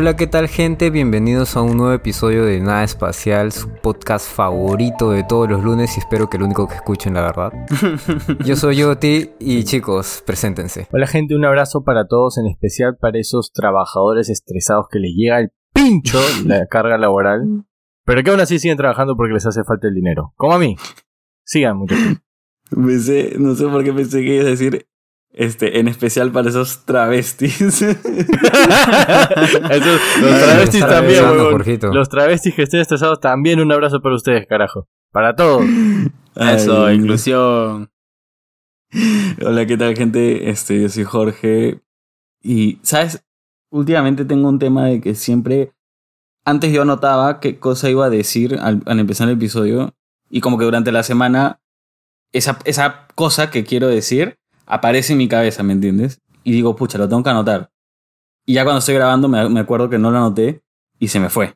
Hola, 0.00 0.14
¿qué 0.14 0.28
tal 0.28 0.46
gente? 0.46 0.90
Bienvenidos 0.90 1.56
a 1.56 1.62
un 1.62 1.76
nuevo 1.76 1.92
episodio 1.92 2.44
de 2.44 2.60
Nada 2.60 2.84
Espacial, 2.84 3.50
su 3.50 3.68
podcast 3.82 4.32
favorito 4.32 5.10
de 5.10 5.24
todos 5.24 5.50
los 5.50 5.64
lunes 5.64 5.96
y 5.96 5.98
espero 5.98 6.30
que 6.30 6.36
el 6.36 6.44
único 6.44 6.68
que 6.68 6.76
escuchen, 6.76 7.14
la 7.14 7.22
verdad. 7.22 7.52
Yo 8.44 8.54
soy 8.54 8.76
Yoti 8.76 9.30
y 9.40 9.64
chicos, 9.64 10.22
preséntense. 10.24 10.86
Hola 10.92 11.08
gente, 11.08 11.34
un 11.34 11.44
abrazo 11.44 11.82
para 11.82 12.06
todos, 12.06 12.38
en 12.38 12.46
especial 12.46 12.96
para 12.96 13.18
esos 13.18 13.50
trabajadores 13.52 14.28
estresados 14.28 14.86
que 14.88 15.00
les 15.00 15.14
llega 15.16 15.40
el 15.40 15.50
pincho 15.74 16.20
la 16.46 16.66
carga 16.70 16.96
laboral, 16.96 17.64
pero 18.04 18.22
que 18.22 18.30
aún 18.30 18.38
así 18.38 18.60
siguen 18.60 18.76
trabajando 18.76 19.16
porque 19.16 19.34
les 19.34 19.46
hace 19.46 19.64
falta 19.64 19.88
el 19.88 19.94
dinero. 19.94 20.32
Como 20.36 20.54
a 20.54 20.60
mí. 20.60 20.76
Sigan, 21.42 21.76
muchachos. 21.76 22.18
Pensé, 22.70 23.32
no 23.36 23.56
sé 23.56 23.66
por 23.66 23.82
qué 23.82 23.92
pensé 23.92 24.20
que 24.20 24.34
ibas 24.34 24.46
a 24.46 24.50
decir 24.50 24.86
este, 25.32 25.78
en 25.78 25.88
especial 25.88 26.32
para 26.32 26.48
esos 26.48 26.84
travestis. 26.84 27.60
Esos- 27.82 28.00
los 30.20 30.38
travestis 30.40 30.80
también, 30.86 31.24
huevón. 31.24 31.62
Los 31.94 32.08
travestis 32.08 32.54
que 32.54 32.62
estén 32.62 32.80
estresados 32.80 33.20
también 33.20 33.60
un 33.60 33.70
abrazo 33.72 34.00
para 34.00 34.14
ustedes, 34.14 34.46
carajo. 34.46 34.88
Para 35.12 35.34
todos. 35.36 35.64
Eso, 36.36 36.86
Ay, 36.86 36.96
inclusión. 36.96 37.90
Hola, 39.44 39.66
¿qué 39.66 39.76
tal, 39.76 39.96
gente? 39.96 40.50
Este, 40.50 40.80
yo 40.82 40.88
soy 40.88 41.04
Jorge. 41.04 41.80
Y, 42.42 42.78
¿sabes? 42.82 43.22
Últimamente 43.70 44.24
tengo 44.24 44.48
un 44.48 44.58
tema 44.58 44.86
de 44.86 45.00
que 45.00 45.14
siempre. 45.14 45.72
Antes 46.44 46.72
yo 46.72 46.82
anotaba 46.82 47.40
qué 47.40 47.58
cosa 47.58 47.90
iba 47.90 48.06
a 48.06 48.10
decir 48.10 48.58
al, 48.60 48.82
al 48.86 48.98
empezar 49.00 49.28
el 49.28 49.34
episodio. 49.34 49.94
Y 50.30 50.40
como 50.40 50.58
que 50.58 50.64
durante 50.64 50.92
la 50.92 51.02
semana. 51.02 51.60
Esa, 52.32 52.58
esa 52.66 53.06
cosa 53.14 53.50
que 53.50 53.64
quiero 53.64 53.88
decir 53.88 54.36
aparece 54.68 55.12
en 55.14 55.18
mi 55.18 55.28
cabeza, 55.28 55.62
¿me 55.62 55.72
entiendes? 55.72 56.20
Y 56.44 56.52
digo, 56.52 56.76
pucha, 56.76 56.98
lo 56.98 57.08
tengo 57.08 57.22
que 57.22 57.30
anotar. 57.30 57.70
Y 58.46 58.54
ya 58.54 58.64
cuando 58.64 58.78
estoy 58.78 58.94
grabando 58.94 59.28
me, 59.28 59.48
me 59.48 59.60
acuerdo 59.60 59.90
que 59.90 59.98
no 59.98 60.10
lo 60.10 60.18
anoté 60.18 60.62
y 60.98 61.08
se 61.08 61.20
me 61.20 61.28
fue. 61.28 61.54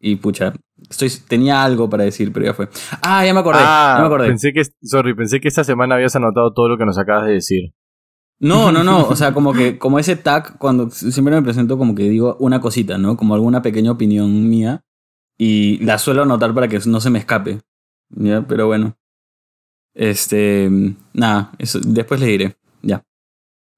Y 0.00 0.16
pucha, 0.16 0.52
estoy, 0.88 1.10
tenía 1.26 1.64
algo 1.64 1.90
para 1.90 2.04
decir, 2.04 2.32
pero 2.32 2.46
ya 2.46 2.54
fue. 2.54 2.68
Ah, 3.02 3.24
ya 3.24 3.34
me 3.34 3.40
acordé. 3.40 3.60
ah, 3.62 3.94
ya 3.96 4.00
me 4.02 4.06
acordé. 4.06 4.28
pensé 4.28 4.52
que, 4.52 4.62
sorry, 4.82 5.14
pensé 5.14 5.40
que 5.40 5.48
esta 5.48 5.64
semana 5.64 5.96
habías 5.96 6.14
anotado 6.16 6.52
todo 6.52 6.68
lo 6.68 6.78
que 6.78 6.84
nos 6.84 6.98
acabas 6.98 7.26
de 7.26 7.32
decir. 7.32 7.72
No, 8.40 8.70
no, 8.72 8.84
no. 8.84 9.08
O 9.08 9.16
sea, 9.16 9.34
como 9.34 9.52
que, 9.52 9.78
como 9.78 9.98
ese 9.98 10.16
tag, 10.16 10.58
cuando 10.58 10.90
siempre 10.90 11.34
me 11.34 11.42
presento, 11.42 11.78
como 11.78 11.94
que 11.94 12.04
digo 12.04 12.36
una 12.38 12.60
cosita, 12.60 12.98
¿no? 12.98 13.16
Como 13.16 13.34
alguna 13.34 13.62
pequeña 13.62 13.90
opinión 13.90 14.48
mía. 14.48 14.84
Y 15.36 15.78
la 15.84 15.98
suelo 15.98 16.22
anotar 16.22 16.52
para 16.52 16.66
que 16.66 16.80
no 16.86 17.00
se 17.00 17.10
me 17.10 17.18
escape. 17.20 17.60
¿Ya? 18.10 18.42
Pero 18.46 18.66
bueno. 18.66 18.96
Este. 19.98 20.70
Nada, 21.12 21.50
eso, 21.58 21.80
después 21.84 22.20
le 22.20 22.26
diré. 22.26 22.56
Ya. 22.82 23.02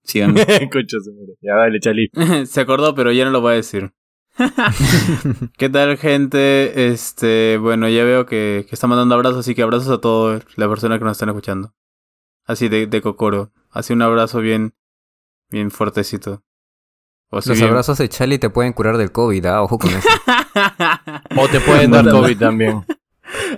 Síganme. 0.04 0.44
Ya 1.40 1.54
dale, 1.56 1.80
Chali. 1.80 2.10
Se 2.46 2.60
acordó, 2.60 2.94
pero 2.94 3.10
ya 3.10 3.24
no 3.24 3.30
lo 3.30 3.40
voy 3.40 3.52
a 3.52 3.56
decir. 3.56 3.92
¿Qué 5.56 5.68
tal, 5.70 5.96
gente? 5.96 6.88
Este, 6.88 7.56
bueno, 7.58 7.88
ya 7.88 8.04
veo 8.04 8.26
que, 8.26 8.66
que 8.68 8.74
está 8.74 8.86
mandando 8.86 9.14
abrazos, 9.14 9.40
así 9.40 9.54
que 9.54 9.62
abrazos 9.62 9.88
a 9.88 10.00
todas 10.00 10.44
las 10.56 10.68
personas 10.68 10.98
que 10.98 11.04
nos 11.04 11.12
están 11.12 11.30
escuchando. 11.30 11.72
Así 12.46 12.68
de, 12.68 12.86
de 12.86 13.00
cocoro. 13.00 13.50
Así 13.70 13.92
un 13.94 14.02
abrazo 14.02 14.40
bien, 14.40 14.74
bien 15.50 15.70
fuertecito. 15.70 16.42
O 17.30 17.40
sea, 17.40 17.52
Los 17.52 17.58
bien- 17.60 17.70
abrazos 17.70 17.96
de 17.98 18.08
Charlie 18.10 18.38
te 18.38 18.50
pueden 18.50 18.72
curar 18.74 18.98
del 18.98 19.10
COVID, 19.12 19.46
ah, 19.46 19.62
ojo 19.62 19.78
con 19.78 19.90
eso. 19.90 20.08
O 21.36 21.48
te 21.48 21.60
pueden 21.60 21.90
dar. 21.92 22.08
COVID 22.10 22.38
también. 22.38 22.84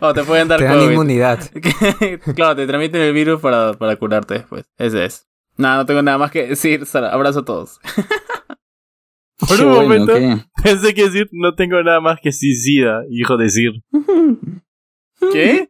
O 0.00 0.12
te 0.14 0.24
pueden 0.24 0.48
dar 0.48 0.58
Te 0.58 0.64
dan 0.64 0.78
COVID. 0.78 0.90
inmunidad. 0.90 1.50
claro, 2.34 2.56
te 2.56 2.66
transmiten 2.66 3.00
el 3.00 3.12
virus 3.12 3.40
para, 3.40 3.74
para 3.74 3.96
curarte 3.96 4.34
después. 4.34 4.64
Ese 4.78 5.04
es. 5.04 5.26
Nada, 5.56 5.76
no 5.78 5.86
tengo 5.86 6.02
nada 6.02 6.18
más 6.18 6.30
que 6.30 6.48
decir. 6.48 6.86
Sara, 6.86 7.12
Abrazo 7.12 7.40
a 7.40 7.44
todos. 7.44 7.80
Por 9.38 9.60
un 9.60 9.74
bueno, 9.74 9.82
momento 9.82 10.14
¿qué? 10.14 10.38
pensé 10.62 10.94
que 10.94 11.04
decir 11.04 11.28
no 11.32 11.54
tengo 11.56 11.82
nada 11.82 12.00
más 12.00 12.20
que 12.22 12.30
sida, 12.30 13.02
hijo 13.10 13.36
de 13.36 13.44
decir. 13.44 13.72
¿Qué? 15.32 15.68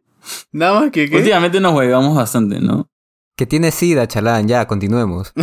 Nada 0.51 0.79
más 0.79 0.91
que 0.91 1.09
qué. 1.09 1.17
Últimamente 1.17 1.59
nos 1.59 1.73
huevamos 1.73 2.15
bastante, 2.15 2.59
¿no? 2.59 2.89
Que 3.35 3.47
tiene 3.47 3.71
sida, 3.71 4.07
chalán, 4.07 4.47
ya, 4.47 4.67
continuemos. 4.67 5.33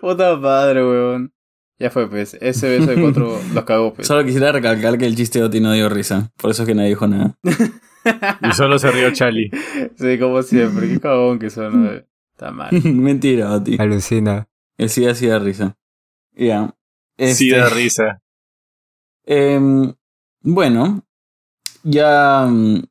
Puta 0.00 0.36
madre, 0.36 0.82
weón. 0.82 1.32
Ya 1.78 1.90
fue, 1.90 2.08
pues. 2.08 2.34
Ese 2.40 2.68
beso 2.78 2.90
de 2.90 3.00
cuatro 3.00 3.38
los 3.54 3.64
cagó, 3.64 3.92
pues. 3.92 4.06
Solo 4.08 4.24
quisiera 4.24 4.50
recalcar 4.52 4.96
que 4.98 5.06
el 5.06 5.14
chiste 5.16 5.38
de 5.40 5.44
Oti 5.44 5.60
no 5.60 5.72
dio 5.72 5.88
risa. 5.88 6.32
Por 6.36 6.50
eso 6.50 6.62
es 6.62 6.68
que 6.68 6.74
nadie 6.74 6.90
dijo 6.90 7.06
nada. 7.06 7.36
Y 8.42 8.52
solo 8.54 8.78
se 8.78 8.90
rió 8.90 9.12
Chali. 9.12 9.50
Sí, 9.98 10.18
como 10.18 10.42
siempre. 10.42 10.88
Qué 10.88 11.00
cagón 11.00 11.38
que 11.38 11.50
son, 11.50 11.84
¿no? 11.84 11.90
Está 12.32 12.50
mal. 12.50 12.70
Mentira, 12.84 13.52
Oti. 13.52 13.76
Alucina. 13.78 14.48
El 14.78 14.88
sí 14.90 15.06
hacía 15.06 15.38
risa. 15.38 15.76
Ya. 16.34 16.74
Este, 17.16 17.34
Sí 17.34 17.50
da 17.50 17.68
risa. 17.68 18.20
em, 19.24 19.92
bueno, 20.42 21.02
ya. 21.82 22.46
mm, 22.48 22.82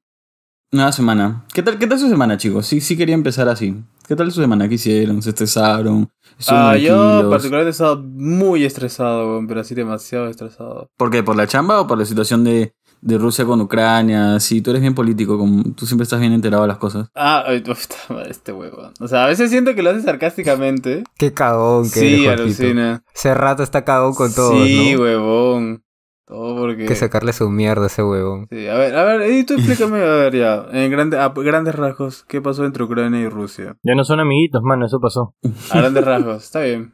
Nueva 0.72 0.92
semana. 0.92 1.46
¿Qué 1.54 1.62
tal, 1.64 1.78
¿Qué 1.80 1.88
tal 1.88 2.00
su 2.00 2.10
semana, 2.10 2.38
chicos? 2.38 2.66
Sí, 2.68 2.82
sí 2.82 2.98
quería 2.98 3.16
empezar 3.16 3.48
así. 3.48 3.76
¿Qué 4.08 4.16
tal 4.16 4.32
su 4.32 4.42
semana? 4.42 4.68
¿Qué 4.70 4.76
hicieron? 4.76 5.22
¿Se 5.22 5.30
estresaron? 5.30 6.10
¿Estuvieron 6.38 6.70
Ah, 6.70 6.78
yo 6.78 7.30
particularmente 7.30 7.70
he 7.70 7.72
estado 7.72 8.04
muy 8.04 8.64
estresado, 8.64 9.30
weón, 9.32 9.48
pero 9.48 9.62
así 9.62 9.74
demasiado 9.74 10.28
estresado. 10.28 10.92
¿Por 10.96 11.10
qué? 11.10 11.24
¿Por 11.24 11.36
la 11.36 11.48
chamba 11.48 11.82
o 11.82 11.88
por 11.88 11.98
la 11.98 12.06
situación 12.06 12.44
de, 12.44 12.76
de 13.02 13.18
Rusia 13.18 13.46
con 13.46 13.62
Ucrania? 13.62 14.40
Sí, 14.40 14.62
tú 14.62 14.70
eres 14.70 14.82
bien 14.84 14.94
político, 14.94 15.40
como, 15.40 15.64
tú 15.74 15.88
siempre 15.88 16.04
estás 16.04 16.20
bien 16.20 16.34
enterado 16.34 16.62
de 16.64 16.68
las 16.68 16.78
cosas. 16.78 17.08
Ah, 17.16 17.46
ay, 17.48 17.62
puta 17.62 17.96
madre, 18.10 18.30
este 18.30 18.52
huevón. 18.52 18.94
O 19.00 19.08
sea, 19.08 19.24
a 19.24 19.28
veces 19.28 19.50
siento 19.50 19.74
que 19.74 19.82
lo 19.82 19.90
hace 19.90 20.02
sarcásticamente. 20.04 21.04
Qué 21.18 21.34
cagón 21.34 21.86
que 21.86 22.00
Sí, 22.02 22.26
eres, 22.28 22.42
alucina. 22.42 23.04
Hace 23.16 23.34
rato 23.34 23.64
está 23.64 23.84
cagón 23.86 24.14
con 24.14 24.32
todo, 24.36 24.64
Sí, 24.66 24.94
¿no? 24.94 25.02
huevón. 25.02 25.82
Todo 26.28 26.56
porque... 26.60 26.84
Hay 26.84 26.88
que 26.88 26.96
sacarle 26.96 27.34
su 27.34 27.50
mierda 27.50 27.84
a 27.84 27.88
ese 27.88 28.02
huevón. 28.04 28.48
Sí, 28.50 28.68
a 28.68 28.76
ver, 28.76 28.96
a 28.96 29.04
ver, 29.04 29.30
y 29.32 29.44
tú 29.46 29.54
explícame, 29.56 30.00
a 30.02 30.16
ver 30.16 30.36
ya, 30.36 30.66
en 30.72 30.90
grande, 30.92 31.20
a 31.20 31.30
grandes 31.30 31.76
rasgos, 31.76 32.24
¿qué 32.28 32.42
pasó 32.42 32.66
entre 32.66 32.84
Ucrania 32.84 33.20
y 33.22 33.30
Rusia? 33.30 33.78
Ya 33.84 33.94
no 33.96 34.04
son 34.04 34.20
amiguitos, 34.20 34.62
mano, 34.64 34.88
eso 34.88 35.00
pasó. 35.00 35.36
A 35.72 35.78
grandes 35.80 36.04
rasgos, 36.04 36.44
está 36.44 36.62
bien. 36.62 36.94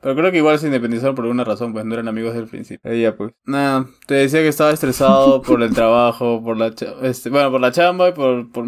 Pero 0.00 0.16
creo 0.16 0.32
que 0.32 0.38
igual 0.38 0.58
se 0.58 0.66
independizaron 0.66 1.14
por 1.14 1.24
alguna 1.24 1.44
razón, 1.44 1.72
pues 1.72 1.84
no 1.84 1.94
eran 1.94 2.08
amigos 2.08 2.32
desde 2.32 2.42
el 2.44 2.50
principio. 2.50 2.90
Eh, 2.90 3.00
ya, 3.00 3.14
pues. 3.16 3.32
Nada, 3.44 3.86
te 4.08 4.14
decía 4.14 4.40
que 4.40 4.48
estaba 4.48 4.72
estresado 4.72 5.40
por 5.46 5.62
el 5.62 5.72
trabajo, 5.72 6.42
por 6.42 6.56
la 6.56 6.74
cha- 6.74 6.94
este, 7.02 7.30
bueno, 7.30 7.52
por 7.52 7.60
la 7.60 7.70
chamba 7.70 8.08
y 8.08 8.12
por, 8.12 8.50
por, 8.50 8.64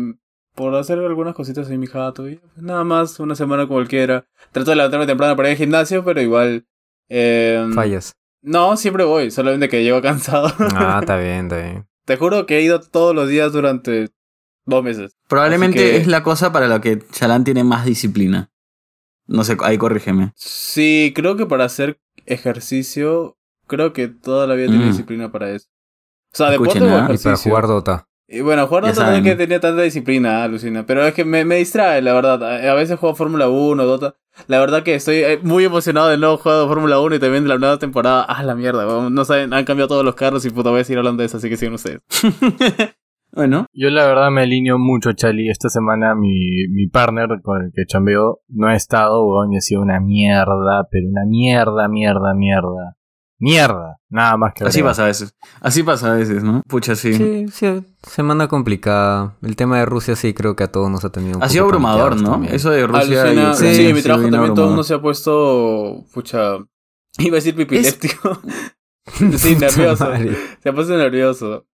por 0.55 0.77
hacer 0.77 1.01
algunas 1.01 1.35
cositas 1.35 1.69
en 1.71 1.81
mi 1.81 1.89
jato. 1.89 2.29
Y 2.29 2.41
nada 2.57 2.85
más, 2.85 3.19
una 3.19 3.35
semana 3.35 3.67
cualquiera. 3.67 4.27
Trato 4.53 4.71
de 4.71 4.77
levantarme 4.77 5.07
temprano 5.07 5.35
para 5.35 5.49
ir 5.49 5.55
al 5.55 5.59
gimnasio, 5.59 6.05
pero 6.05 6.21
igual. 6.21 6.67
Eh, 7.09 7.67
Fallas. 7.75 8.13
No, 8.45 8.77
siempre 8.77 9.05
voy, 9.05 9.31
solamente 9.31 9.69
que 9.69 9.83
llego 9.83 10.01
cansado. 10.03 10.53
Ah, 10.75 10.99
está 11.01 11.17
bien, 11.17 11.47
está 11.47 11.57
bien. 11.57 11.87
Te 12.05 12.17
juro 12.17 12.47
que 12.47 12.59
he 12.59 12.63
ido 12.63 12.81
todos 12.81 13.15
los 13.15 13.29
días 13.29 13.53
durante 13.53 14.11
dos 14.67 14.85
meses. 14.85 15.17
Probablemente 15.29 15.79
que- 15.79 15.97
es 15.97 16.07
la 16.07 16.23
cosa 16.23 16.53
para 16.53 16.69
la 16.69 16.81
que 16.81 16.99
Chalán 17.11 17.45
tiene 17.45 17.65
más 17.65 17.85
disciplina. 17.85 18.51
No 19.27 19.43
sé, 19.43 19.57
ahí 19.63 19.79
corrígeme. 19.79 20.33
Sí, 20.37 21.13
creo 21.17 21.37
que 21.37 21.47
para 21.47 21.65
hacer 21.65 21.99
ejercicio, 22.27 23.37
creo 23.67 23.93
que 23.93 24.09
toda 24.09 24.47
la 24.47 24.55
vida 24.55 24.69
tiene 24.69 24.85
Mm. 24.85 24.89
disciplina 24.89 25.33
para 25.33 25.51
eso. 25.51 25.69
O 26.33 26.37
sea, 26.37 26.53
Escuchen, 26.53 26.83
deporte 26.83 26.93
o 26.95 26.97
¿ah? 26.97 26.99
Y 26.99 27.01
para 27.07 27.15
ejercicio. 27.15 27.51
jugar 27.51 27.67
Dota. 27.67 28.09
Y 28.29 28.41
bueno, 28.41 28.67
jugar 28.67 28.85
Dota 28.85 29.11
no 29.11 29.17
es 29.17 29.23
que 29.23 29.35
tenía 29.37 29.61
tanta 29.61 29.83
disciplina, 29.83 30.43
ah, 30.45 30.49
Lucina. 30.49 30.85
Pero 30.87 31.07
es 31.07 31.15
que 31.15 31.25
me, 31.25 31.45
me 31.45 31.57
distrae, 31.57 32.03
la 32.03 32.13
verdad. 32.15 32.43
A 32.43 32.73
a 32.73 32.75
veces 32.75 32.99
juego 32.99 33.15
Fórmula 33.15 33.49
1, 33.49 33.85
Dota. 33.85 34.17
La 34.49 34.59
verdad 34.61 34.83
que 34.83 34.95
estoy 34.95 35.17
eh, 35.17 35.39
muy 35.43 35.65
emocionado 35.65 36.09
del 36.09 36.21
nuevo 36.21 36.37
juego 36.37 36.63
de 36.63 36.69
Fórmula 36.69 37.01
1 37.01 37.17
y 37.17 37.19
también 37.19 37.45
de 37.45 37.49
la 37.49 37.59
nueva 37.59 37.79
temporada. 37.79 38.25
Ah, 38.29 38.43
la 38.43 38.55
mierda, 38.55 38.87
weón. 38.87 39.15
no 39.15 39.25
saben, 39.25 39.53
han 39.53 39.65
cambiado 39.65 39.89
todos 39.89 40.05
los 40.05 40.15
carros 40.15 40.45
y 40.45 40.51
puta, 40.51 40.71
voy 40.71 40.81
a 40.81 40.85
seguir 40.85 40.99
hablando 40.99 41.23
de 41.23 41.27
eso, 41.27 41.37
así 41.37 41.49
que 41.49 41.57
sigan 41.57 41.75
ustedes. 41.75 42.01
Bueno, 43.37 43.67
Yo 43.73 43.91
la 43.91 44.07
verdad 44.07 44.31
me 44.31 44.43
alineo 44.43 44.79
mucho, 44.79 45.13
Chali. 45.13 45.49
Esta 45.51 45.69
semana 45.69 46.15
mi, 46.15 46.69
mi 46.71 46.87
partner 46.87 47.41
con 47.43 47.65
el 47.65 47.73
que 47.75 47.85
chambeo 47.85 48.43
no 48.47 48.69
ha 48.69 48.77
estado, 48.77 49.27
weón, 49.27 49.53
y 49.53 49.57
ha 49.57 49.61
sido 49.61 49.83
una 49.83 49.99
mierda, 49.99 50.87
pero 50.89 51.09
una 51.09 51.25
mierda, 51.27 51.89
mierda, 51.89 52.33
mierda. 52.33 52.97
Mierda. 53.39 53.97
Nada 54.09 54.37
más 54.37 54.55
que 54.55 54.65
así 54.65 54.79
agregar. 54.79 54.91
pasa 54.93 55.03
a 55.03 55.07
veces. 55.07 55.35
Así 55.61 55.83
pasa 55.83 56.13
a 56.13 56.15
veces, 56.17 56.43
¿no? 56.45 56.63
Pucha, 56.69 56.95
sí. 56.95 57.15
Sí, 57.15 57.47
sí, 57.53 57.85
semana 58.03 58.49
complicada. 58.49 59.37
El 59.43 59.57
tema 59.57 59.79
de 59.79 59.87
Rusia 59.87 60.15
sí 60.17 60.33
creo 60.35 60.55
que 60.57 60.65
a 60.65 60.73
todos 60.73 60.91
nos 60.91 61.05
ha 61.05 61.11
tenido 61.11 61.39
un 61.39 61.43
Ha 61.43 61.49
sido 61.49 61.65
abrumador, 61.65 62.17
¿no? 62.21 62.31
también. 62.33 62.55
Eso 62.55 62.71
de 62.71 62.87
Rusia 62.87 63.23
Alucina- 63.23 63.25
y 63.25 63.53
Ucrania 63.53 63.55
sí, 63.55 63.91
ha 63.91 63.95
mi 63.95 64.03
trabajo 64.03 64.31
también 64.31 64.55
todo 64.55 64.65
el 64.67 64.69
mundo 64.71 64.85
se 64.85 64.95
ha 64.95 65.01
puesto, 65.01 66.05
pucha, 66.15 66.57
iba 67.19 67.35
a 67.35 67.41
decir 67.41 67.55
pipiléptico. 67.57 68.39
sí, 69.37 69.57
nervioso. 69.61 70.09
Se 70.63 70.69
ha 70.69 70.73
puesto 70.73 70.97
nervioso. 70.97 71.67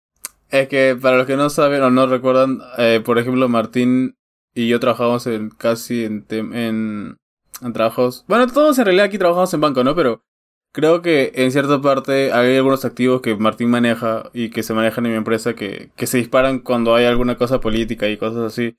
Es 0.50 0.68
que 0.68 0.98
para 1.00 1.18
los 1.18 1.28
que 1.28 1.36
no 1.38 1.50
saben 1.50 1.84
o 1.84 1.92
no 1.92 2.08
recuerdan, 2.08 2.60
eh, 2.78 3.02
por 3.06 3.20
ejemplo, 3.20 3.48
Martín 3.50 4.16
y 4.56 4.68
yo 4.68 4.80
trabajamos 4.80 5.28
en 5.28 5.50
casi 5.50 6.06
en, 6.06 6.26
tem- 6.28 6.56
en, 6.56 7.18
en 7.62 7.74
trabajos. 7.74 8.26
Bueno, 8.28 8.48
todos 8.48 8.80
en 8.80 8.86
realidad 8.86 9.06
aquí 9.06 9.20
trabajamos 9.20 9.54
en 9.54 9.62
banco, 9.62 9.84
¿no? 9.84 9.94
Pero 9.96 10.24
creo 10.72 11.02
que 11.02 11.32
en 11.36 11.52
cierta 11.52 11.82
parte 11.82 12.32
hay 12.32 12.56
algunos 12.58 12.86
activos 12.86 13.22
que 13.22 13.36
Martín 13.36 13.70
maneja 13.70 14.30
y 14.34 14.50
que 14.50 14.64
se 14.64 14.74
manejan 14.74 15.06
en 15.06 15.12
mi 15.14 15.18
empresa 15.18 15.54
que, 15.56 15.90
que 15.96 16.08
se 16.08 16.18
disparan 16.18 16.60
cuando 16.60 16.96
hay 16.96 17.06
alguna 17.06 17.36
cosa 17.38 17.60
política 17.60 18.08
y 18.08 18.18
cosas 18.18 18.44
así. 18.44 18.76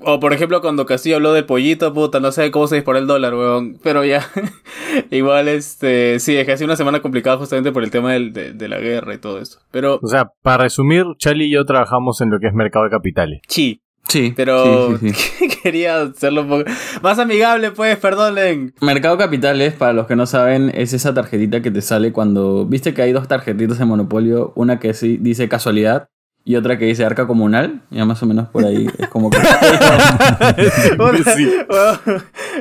O 0.00 0.18
por 0.18 0.32
ejemplo, 0.32 0.62
cuando 0.62 0.86
Castillo 0.86 1.16
habló 1.16 1.34
del 1.34 1.44
pollito, 1.44 1.92
puta, 1.92 2.18
no 2.18 2.32
sé 2.32 2.50
cómo 2.50 2.66
se 2.66 2.76
disparó 2.76 2.98
el 2.98 3.06
dólar, 3.06 3.34
weón. 3.34 3.78
Pero 3.82 4.04
ya, 4.04 4.26
igual, 5.10 5.48
este, 5.48 6.18
sí, 6.18 6.34
es 6.36 6.46
que 6.46 6.52
ha 6.52 6.56
sido 6.56 6.66
una 6.68 6.76
semana 6.76 7.02
complicada 7.02 7.36
justamente 7.36 7.72
por 7.72 7.84
el 7.84 7.90
tema 7.90 8.12
del- 8.14 8.32
de, 8.32 8.52
de 8.54 8.68
la 8.68 8.78
guerra 8.80 9.14
y 9.14 9.18
todo 9.18 9.38
eso. 9.38 9.60
Pero, 9.70 10.00
O 10.02 10.06
sea, 10.08 10.30
para 10.42 10.64
resumir, 10.64 11.04
Charlie 11.18 11.44
y 11.46 11.52
yo 11.52 11.64
trabajamos 11.66 12.20
en 12.22 12.30
lo 12.30 12.40
que 12.40 12.46
es 12.48 12.54
mercado 12.54 12.86
de 12.86 12.90
capitales. 12.90 13.40
sí, 13.48 13.81
Sí. 14.08 14.32
pero 14.36 14.98
sí, 14.98 15.08
sí, 15.08 15.14
sí. 15.38 15.48
quería 15.62 16.02
hacerlo 16.02 16.42
un 16.42 16.48
poco 16.48 16.64
más 17.02 17.18
amigable, 17.18 17.70
pues, 17.70 17.96
perdonen. 17.96 18.74
Mercado 18.80 19.16
Capitales, 19.16 19.74
para 19.74 19.92
los 19.92 20.06
que 20.06 20.16
no 20.16 20.26
saben, 20.26 20.70
es 20.74 20.92
esa 20.92 21.14
tarjetita 21.14 21.62
que 21.62 21.70
te 21.70 21.80
sale 21.80 22.12
cuando. 22.12 22.66
Viste 22.66 22.94
que 22.94 23.02
hay 23.02 23.12
dos 23.12 23.28
tarjetitas 23.28 23.80
en 23.80 23.88
Monopolio, 23.88 24.52
una 24.54 24.78
que 24.78 24.92
sí 24.94 25.16
dice 25.20 25.48
casualidad 25.48 26.08
y 26.44 26.56
otra 26.56 26.76
que 26.76 26.86
dice 26.86 27.04
arca 27.04 27.26
comunal. 27.26 27.82
Ya 27.90 28.04
más 28.04 28.22
o 28.22 28.26
menos 28.26 28.48
por 28.48 28.64
ahí 28.64 28.88
es 28.98 29.08
como 29.08 29.30
que. 29.30 29.38
Weón, 30.98 31.24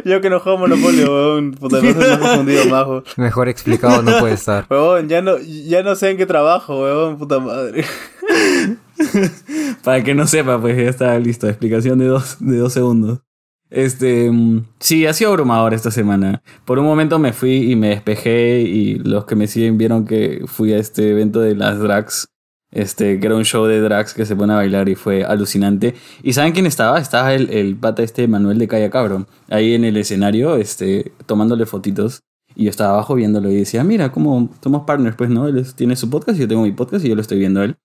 yo 0.06 0.22
que 0.22 0.30
no 0.30 0.40
juego 0.40 0.60
Monopolio, 0.60 1.12
weón. 1.12 1.52
Puta, 1.52 1.78
no 1.78 1.84
me 1.84 1.90
he 1.90 2.20
confundido, 2.20 2.66
majo. 2.66 3.04
Mejor 3.18 3.50
explicado 3.50 4.04
no 4.04 4.20
puede 4.20 4.36
estar. 4.36 4.66
Weón, 4.70 5.10
ya 5.10 5.22
no, 5.22 5.38
ya 5.40 5.82
no 5.84 5.96
sé 5.96 6.12
en 6.12 6.18
qué 6.18 6.26
trabajo, 6.26 6.82
weón, 6.82 7.18
puta 7.18 7.40
madre. 7.40 7.86
Para 9.84 10.04
que 10.04 10.14
no 10.14 10.28
sepa, 10.28 10.60
pues 10.60 10.78
ya 10.78 10.90
está 10.90 11.20
listo. 11.20 11.48
Explicación 11.48 12.00
de 12.00 12.06
dos, 12.06 12.38
de 12.40 12.58
dos 12.58 12.74
segundos. 12.74 13.20
Este, 13.70 14.30
mm, 14.30 14.66
sí, 14.80 15.06
ha 15.08 15.14
sido 15.14 15.32
abrumador 15.32 15.74
esta 15.74 15.92
semana. 15.92 16.44
Por 16.66 16.78
un 16.78 16.86
momento 16.86 17.20
me 17.20 17.34
fui 17.34 17.72
y 17.72 17.76
me 17.76 17.90
despejé 17.90 18.62
y 18.62 18.96
los 18.96 19.26
que 19.26 19.36
me 19.36 19.48
siguen 19.48 19.78
vieron 19.78 20.06
que 20.06 20.44
fui 20.46 20.74
a 20.74 20.78
este 20.78 21.10
evento 21.12 21.40
de 21.40 21.56
las 21.56 21.80
drags. 21.80 22.28
Este, 22.74 23.20
que 23.20 23.28
era 23.28 23.36
un 23.36 23.44
show 23.44 23.66
de 23.66 23.82
drags 23.82 24.14
que 24.14 24.26
se 24.26 24.34
pone 24.36 24.54
a 24.54 24.58
bailar 24.58 24.88
y 24.88 24.96
fue 24.96 25.26
alucinante. 25.26 25.94
¿Y 26.24 26.34
saben 26.34 26.54
quién 26.54 26.66
estaba? 26.66 27.00
Estaba 27.00 27.34
el, 27.34 27.76
pata 27.76 28.04
este 28.04 28.28
Manuel 28.28 28.60
de 28.60 28.68
Calla 28.68 28.90
Cabro. 28.90 29.28
Ahí 29.50 29.74
en 29.74 29.84
el 29.84 29.98
escenario, 29.98 30.56
este, 30.56 31.12
tomándole 31.26 31.66
fotitos. 31.66 32.22
Y 32.56 32.66
yo 32.66 32.70
estaba 32.70 32.94
abajo 32.94 33.16
viéndolo 33.16 33.50
y 33.50 33.56
decía, 33.56 33.84
mira, 33.84 34.12
como 34.12 34.50
somos 34.62 34.84
partners, 34.84 35.16
pues, 35.16 35.30
¿no? 35.30 35.48
Él 35.48 35.66
tiene 35.76 35.96
su 35.96 36.10
podcast 36.10 36.38
y 36.38 36.42
yo 36.42 36.48
tengo 36.48 36.64
mi 36.64 36.72
podcast 36.72 37.06
y 37.06 37.10
yo 37.10 37.16
lo 37.16 37.22
estoy 37.22 37.40
viendo 37.40 37.62
a 37.62 37.66
él. 37.66 37.78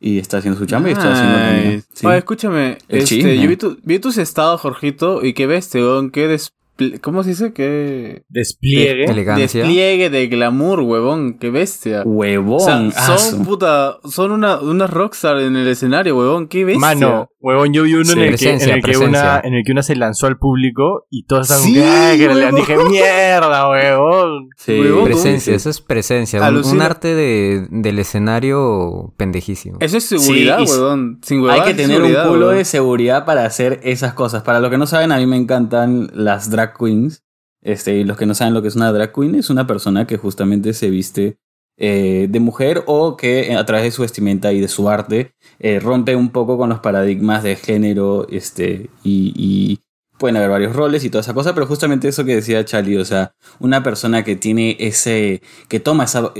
Y 0.00 0.18
está 0.18 0.38
haciendo 0.38 0.58
su 0.58 0.64
chamba 0.66 0.88
y 0.88 0.92
estoy 0.92 1.10
haciendo 1.12 1.36
la 1.36 1.50
mía. 1.52 1.70
Ay. 1.74 1.82
Sí. 1.92 2.06
Oye, 2.06 2.16
escúchame, 2.18 2.78
este, 2.88 3.38
yo 3.42 3.48
vi, 3.48 3.56
tu- 3.56 3.78
vi 3.82 3.98
tus 3.98 4.16
estados, 4.16 4.60
Jorgito, 4.62 5.22
y 5.24 5.34
qué 5.34 5.46
ves, 5.46 5.70
weón, 5.74 6.10
qué 6.10 6.26
despl- 6.26 6.52
¿Cómo 7.00 7.22
se 7.22 7.30
dice? 7.30 7.52
Qué 7.52 8.22
Despliegue. 8.28 9.04
Elegancia. 9.04 9.60
despliegue 9.62 10.10
de 10.10 10.26
glamour, 10.28 10.80
huevón, 10.80 11.38
qué 11.38 11.50
bestia. 11.50 12.02
Huevón. 12.04 12.56
O 12.88 12.90
sea, 12.90 12.90
ah, 12.96 13.18
son 13.18 13.44
puta, 13.44 13.98
son 14.04 14.32
una, 14.32 14.60
una 14.60 14.86
rockstar 14.86 15.38
en 15.40 15.56
el 15.56 15.68
escenario, 15.68 16.16
huevón, 16.16 16.48
qué 16.48 16.64
bestia. 16.64 16.80
Mano, 16.80 17.28
huevón, 17.40 17.72
yo 17.72 17.82
vi 17.84 17.94
uno 17.94 18.04
Sí. 18.04 18.12
en, 18.12 18.18
el 18.20 18.36
que, 18.38 18.50
en, 18.50 18.70
el 18.70 18.82
que 18.82 18.96
una, 18.98 19.40
en 19.44 19.54
el 19.54 19.64
que 19.64 19.72
una 19.72 19.82
se 19.82 19.96
lanzó 19.96 20.26
al 20.26 20.38
público 20.38 21.06
y 21.10 21.24
todos 21.24 21.42
estaban 21.50 21.64
Sí, 21.64 21.74
que, 21.74 21.84
"Ah, 21.84 22.12
que 22.16 22.28
le 22.28 22.34
huevón". 22.34 22.54
dije, 22.56 22.76
mierda, 22.88 23.68
huevón. 23.68 24.48
Sí. 24.56 24.80
huevón, 24.80 25.04
Presencia, 25.04 25.52
¿cómo 25.52 25.56
eso 25.56 25.70
es 25.70 25.80
presencia. 25.80 26.38
Un, 26.40 26.44
Alucina- 26.46 26.74
un 26.76 26.82
arte 26.82 27.14
de, 27.14 27.66
del 27.70 27.98
escenario 27.98 29.12
pendejísimo. 29.16 29.78
Eso 29.80 29.96
es 29.98 30.04
seguridad, 30.04 30.58
Sí, 30.64 30.72
huevón. 30.72 31.18
Sin 31.22 31.48
Hay 31.50 31.62
que 31.62 31.74
tener 31.74 32.02
un 32.02 32.08
culo 32.12 32.46
huevón. 32.46 32.56
de 32.56 32.64
seguridad 32.64 33.24
para 33.24 33.44
hacer 33.44 33.80
esas 33.82 34.12
cosas. 34.14 34.42
Para 34.42 34.60
los 34.60 34.70
que 34.70 34.78
no 34.78 34.86
saben, 34.86 35.12
a 35.12 35.18
mí 35.18 35.26
me 35.26 35.36
encantan 35.36 36.08
las 36.14 36.50
drag 36.50 36.69
queens. 36.78 37.22
Este, 37.62 37.96
y 37.96 38.04
los 38.04 38.16
que 38.16 38.26
no 38.26 38.34
saben 38.34 38.54
lo 38.54 38.62
que 38.62 38.68
es 38.68 38.76
una 38.76 38.92
drag 38.92 39.12
queen, 39.12 39.34
es 39.34 39.50
una 39.50 39.66
persona 39.66 40.06
que 40.06 40.16
justamente 40.16 40.72
se 40.72 40.88
viste 40.90 41.38
eh, 41.82 42.26
de 42.28 42.40
mujer 42.40 42.84
o 42.86 43.16
que 43.16 43.52
eh, 43.52 43.56
a 43.56 43.64
través 43.64 43.84
de 43.84 43.90
su 43.90 44.02
vestimenta 44.02 44.52
y 44.52 44.60
de 44.60 44.68
su 44.68 44.90
arte 44.90 45.34
eh, 45.58 45.80
rompe 45.80 46.14
un 46.14 46.28
poco 46.28 46.58
con 46.58 46.68
los 46.68 46.80
paradigmas 46.80 47.42
de 47.42 47.56
género 47.56 48.28
este, 48.28 48.90
y, 49.02 49.80
pueden 50.18 50.36
haber 50.36 50.50
varios 50.50 50.76
roles 50.76 51.02
y 51.02 51.08
toda 51.08 51.22
esa 51.22 51.32
cosa, 51.32 51.54
pero 51.54 51.66
justamente 51.66 52.06
eso 52.06 52.26
que 52.26 52.34
decía 52.34 52.62
Charlie, 52.66 52.98
o 52.98 53.06
sea, 53.06 53.32
una 53.58 53.82
persona 53.82 54.22
que 54.22 54.36
tiene 54.36 54.76
ese, 54.78 55.40
que 55.66 55.80
toma 55.80 56.04
esa, 56.04 56.34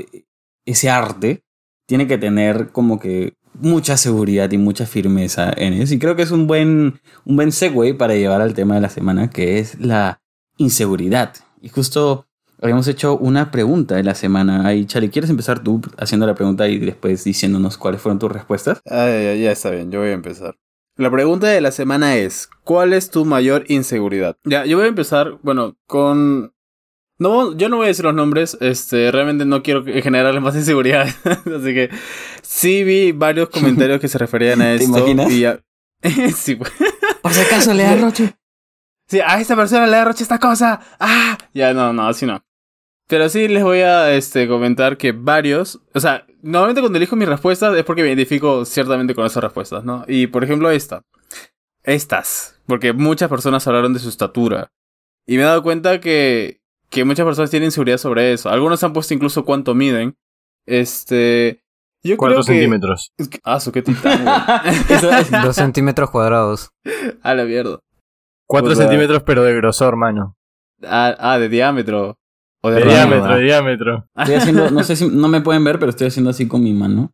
ese 0.66 0.90
arte, 0.90 1.44
tiene 1.86 2.06
que 2.06 2.18
tener 2.18 2.72
como 2.72 3.00
que 3.00 3.38
mucha 3.54 3.96
seguridad 3.96 4.50
y 4.52 4.58
mucha 4.58 4.86
firmeza 4.86 5.52
en 5.56 5.74
eso. 5.74 5.94
Y 5.94 5.98
creo 5.98 6.16
que 6.16 6.22
es 6.22 6.30
un 6.30 6.46
buen, 6.46 7.00
un 7.24 7.36
buen 7.36 7.52
segue 7.52 7.94
para 7.94 8.14
llevar 8.14 8.40
al 8.40 8.54
tema 8.54 8.74
de 8.74 8.80
la 8.80 8.88
semana, 8.88 9.30
que 9.30 9.58
es 9.58 9.78
la 9.80 10.20
inseguridad. 10.56 11.34
Y 11.60 11.68
justo 11.68 12.26
habíamos 12.60 12.86
hecho 12.88 13.16
una 13.16 13.50
pregunta 13.50 13.96
de 13.96 14.02
la 14.02 14.14
semana. 14.14 14.66
Ahí, 14.66 14.86
Charlie, 14.86 15.10
¿quieres 15.10 15.30
empezar 15.30 15.62
tú 15.62 15.80
haciendo 15.98 16.26
la 16.26 16.34
pregunta 16.34 16.68
y 16.68 16.78
después 16.78 17.24
diciéndonos 17.24 17.78
cuáles 17.78 18.00
fueron 18.00 18.18
tus 18.18 18.30
respuestas? 18.30 18.80
Ah, 18.88 19.06
ya, 19.06 19.34
ya 19.34 19.52
está 19.52 19.70
bien, 19.70 19.90
yo 19.90 20.00
voy 20.00 20.10
a 20.10 20.12
empezar. 20.12 20.56
La 20.96 21.10
pregunta 21.10 21.46
de 21.46 21.60
la 21.60 21.72
semana 21.72 22.16
es, 22.16 22.50
¿cuál 22.62 22.92
es 22.92 23.10
tu 23.10 23.24
mayor 23.24 23.64
inseguridad? 23.68 24.36
Ya, 24.44 24.66
yo 24.66 24.76
voy 24.76 24.86
a 24.86 24.90
empezar, 24.90 25.38
bueno, 25.42 25.76
con... 25.86 26.52
No, 27.20 27.54
yo 27.54 27.68
no 27.68 27.76
voy 27.76 27.84
a 27.84 27.88
decir 27.88 28.04
los 28.04 28.14
nombres, 28.14 28.56
este, 28.60 29.12
realmente 29.12 29.44
no 29.44 29.62
quiero 29.62 29.84
generarle 29.84 30.40
más 30.40 30.54
inseguridad, 30.56 31.06
así 31.24 31.74
que 31.74 31.90
sí 32.40 32.82
vi 32.82 33.12
varios 33.12 33.48
comentarios 33.50 34.00
que 34.00 34.08
se 34.08 34.18
referían 34.18 34.62
a 34.62 34.76
¿Te 34.76 34.84
esto. 34.84 34.98
imaginas? 34.98 35.30
Y 35.30 35.40
ya... 35.40 35.60
sí, 36.34 36.56
pues. 36.56 36.72
Por 37.22 37.32
si 37.32 37.42
acaso, 37.42 37.74
le 37.74 37.82
da 37.82 37.94
Roche. 37.96 38.34
Sí, 39.06 39.20
a 39.20 39.40
esta 39.40 39.54
persona 39.54 39.86
le 39.86 39.96
derroché 39.96 40.22
esta 40.22 40.38
cosa. 40.38 40.80
Ah, 40.98 41.36
ya 41.52 41.74
no, 41.74 41.92
no, 41.92 42.06
así 42.08 42.24
no. 42.24 42.42
Pero 43.06 43.28
sí 43.28 43.48
les 43.48 43.64
voy 43.64 43.80
a 43.80 44.14
este, 44.14 44.46
comentar 44.46 44.96
que 44.96 45.12
varios, 45.12 45.80
o 45.92 46.00
sea, 46.00 46.24
normalmente 46.42 46.80
cuando 46.80 46.96
elijo 46.96 47.16
mis 47.16 47.28
respuestas 47.28 47.76
es 47.76 47.84
porque 47.84 48.02
me 48.02 48.08
identifico 48.08 48.64
ciertamente 48.64 49.14
con 49.14 49.26
esas 49.26 49.42
respuestas, 49.42 49.84
¿no? 49.84 50.04
Y 50.06 50.28
por 50.28 50.44
ejemplo 50.44 50.70
esta. 50.70 51.02
Estas, 51.82 52.62
porque 52.66 52.92
muchas 52.92 53.28
personas 53.28 53.66
hablaron 53.66 53.92
de 53.92 53.98
su 53.98 54.08
estatura. 54.08 54.70
Y 55.26 55.36
me 55.36 55.42
he 55.42 55.46
dado 55.46 55.62
cuenta 55.62 56.00
que, 56.00 56.59
que 56.90 57.04
muchas 57.04 57.24
personas 57.24 57.50
tienen 57.50 57.68
inseguridad 57.68 57.98
sobre 57.98 58.32
eso. 58.32 58.50
Algunos 58.50 58.82
han 58.84 58.92
puesto 58.92 59.14
incluso 59.14 59.44
cuánto 59.44 59.74
miden. 59.74 60.16
Este... 60.66 61.62
Yo 62.02 62.16
Cuatro 62.16 62.36
creo 62.36 62.46
que... 62.46 62.52
centímetros. 62.52 63.12
Ah, 63.44 63.60
su 63.60 63.72
qué 63.72 63.82
titán. 63.82 64.24
Dos 65.44 65.56
centímetros 65.56 66.10
cuadrados. 66.10 66.70
A 67.22 67.34
la 67.34 67.44
mierda. 67.44 67.78
Cuatro 68.46 68.72
O 68.72 68.74
sea- 68.74 68.86
centímetros, 68.86 69.22
pero 69.22 69.42
de 69.44 69.54
grosor, 69.54 69.96
mano. 69.96 70.34
Ah, 70.82 71.14
ah, 71.18 71.38
de 71.38 71.48
diámetro. 71.48 72.16
O 72.62 72.70
de, 72.70 72.80
De 72.82 72.90
diámetro, 72.90 73.36
de 73.36 73.42
diámetro. 73.42 74.06
Estoy 74.16 74.34
haciendo, 74.34 74.70
no 74.70 74.82
sé 74.82 74.96
si 74.96 75.08
no 75.08 75.28
me 75.28 75.40
pueden 75.40 75.62
ver, 75.64 75.78
pero 75.78 75.90
estoy 75.90 76.08
haciendo 76.08 76.30
así 76.30 76.48
con 76.48 76.62
mi 76.62 76.72
mano. 76.72 77.12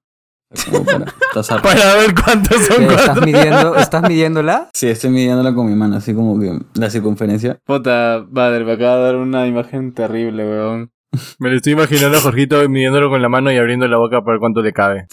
Como 0.71 0.85
para 0.85 1.07
tasar. 1.35 1.61
Para 1.63 1.95
ver 1.97 2.15
cuántos 2.15 2.67
son 2.67 2.87
¿Qué, 2.87 2.95
¿Estás 2.95 3.07
cuatro. 3.07 3.27
midiendo, 3.27 3.77
¿Estás 3.77 4.03
midiéndola? 4.09 4.71
Sí, 4.73 4.89
estoy 4.89 5.11
midiéndola 5.11 5.55
con 5.55 5.67
mi 5.67 5.75
mano, 5.75 5.97
así 5.97 6.15
como 6.15 6.39
que 6.39 6.59
la 6.75 6.89
circunferencia. 6.91 7.59
Puta 7.65 8.25
madre, 8.31 8.65
me 8.65 8.73
acaba 8.73 8.97
de 8.99 9.03
dar 9.05 9.17
una 9.17 9.47
imagen 9.47 9.93
terrible, 9.93 10.45
weón. 10.45 10.91
Me 11.39 11.49
lo 11.51 11.57
estoy 11.57 11.73
imaginando 11.73 12.19
a 12.19 12.21
Jorgito 12.21 12.69
midiéndolo 12.69 13.09
con 13.09 13.23
la 13.23 13.29
mano 13.29 13.51
y 13.51 13.57
abriendo 13.57 13.89
la 13.89 13.97
boca 13.97 14.21
para 14.21 14.33
ver 14.33 14.41
cuánto 14.41 14.61
le 14.63 14.73
cabe. 14.73 15.07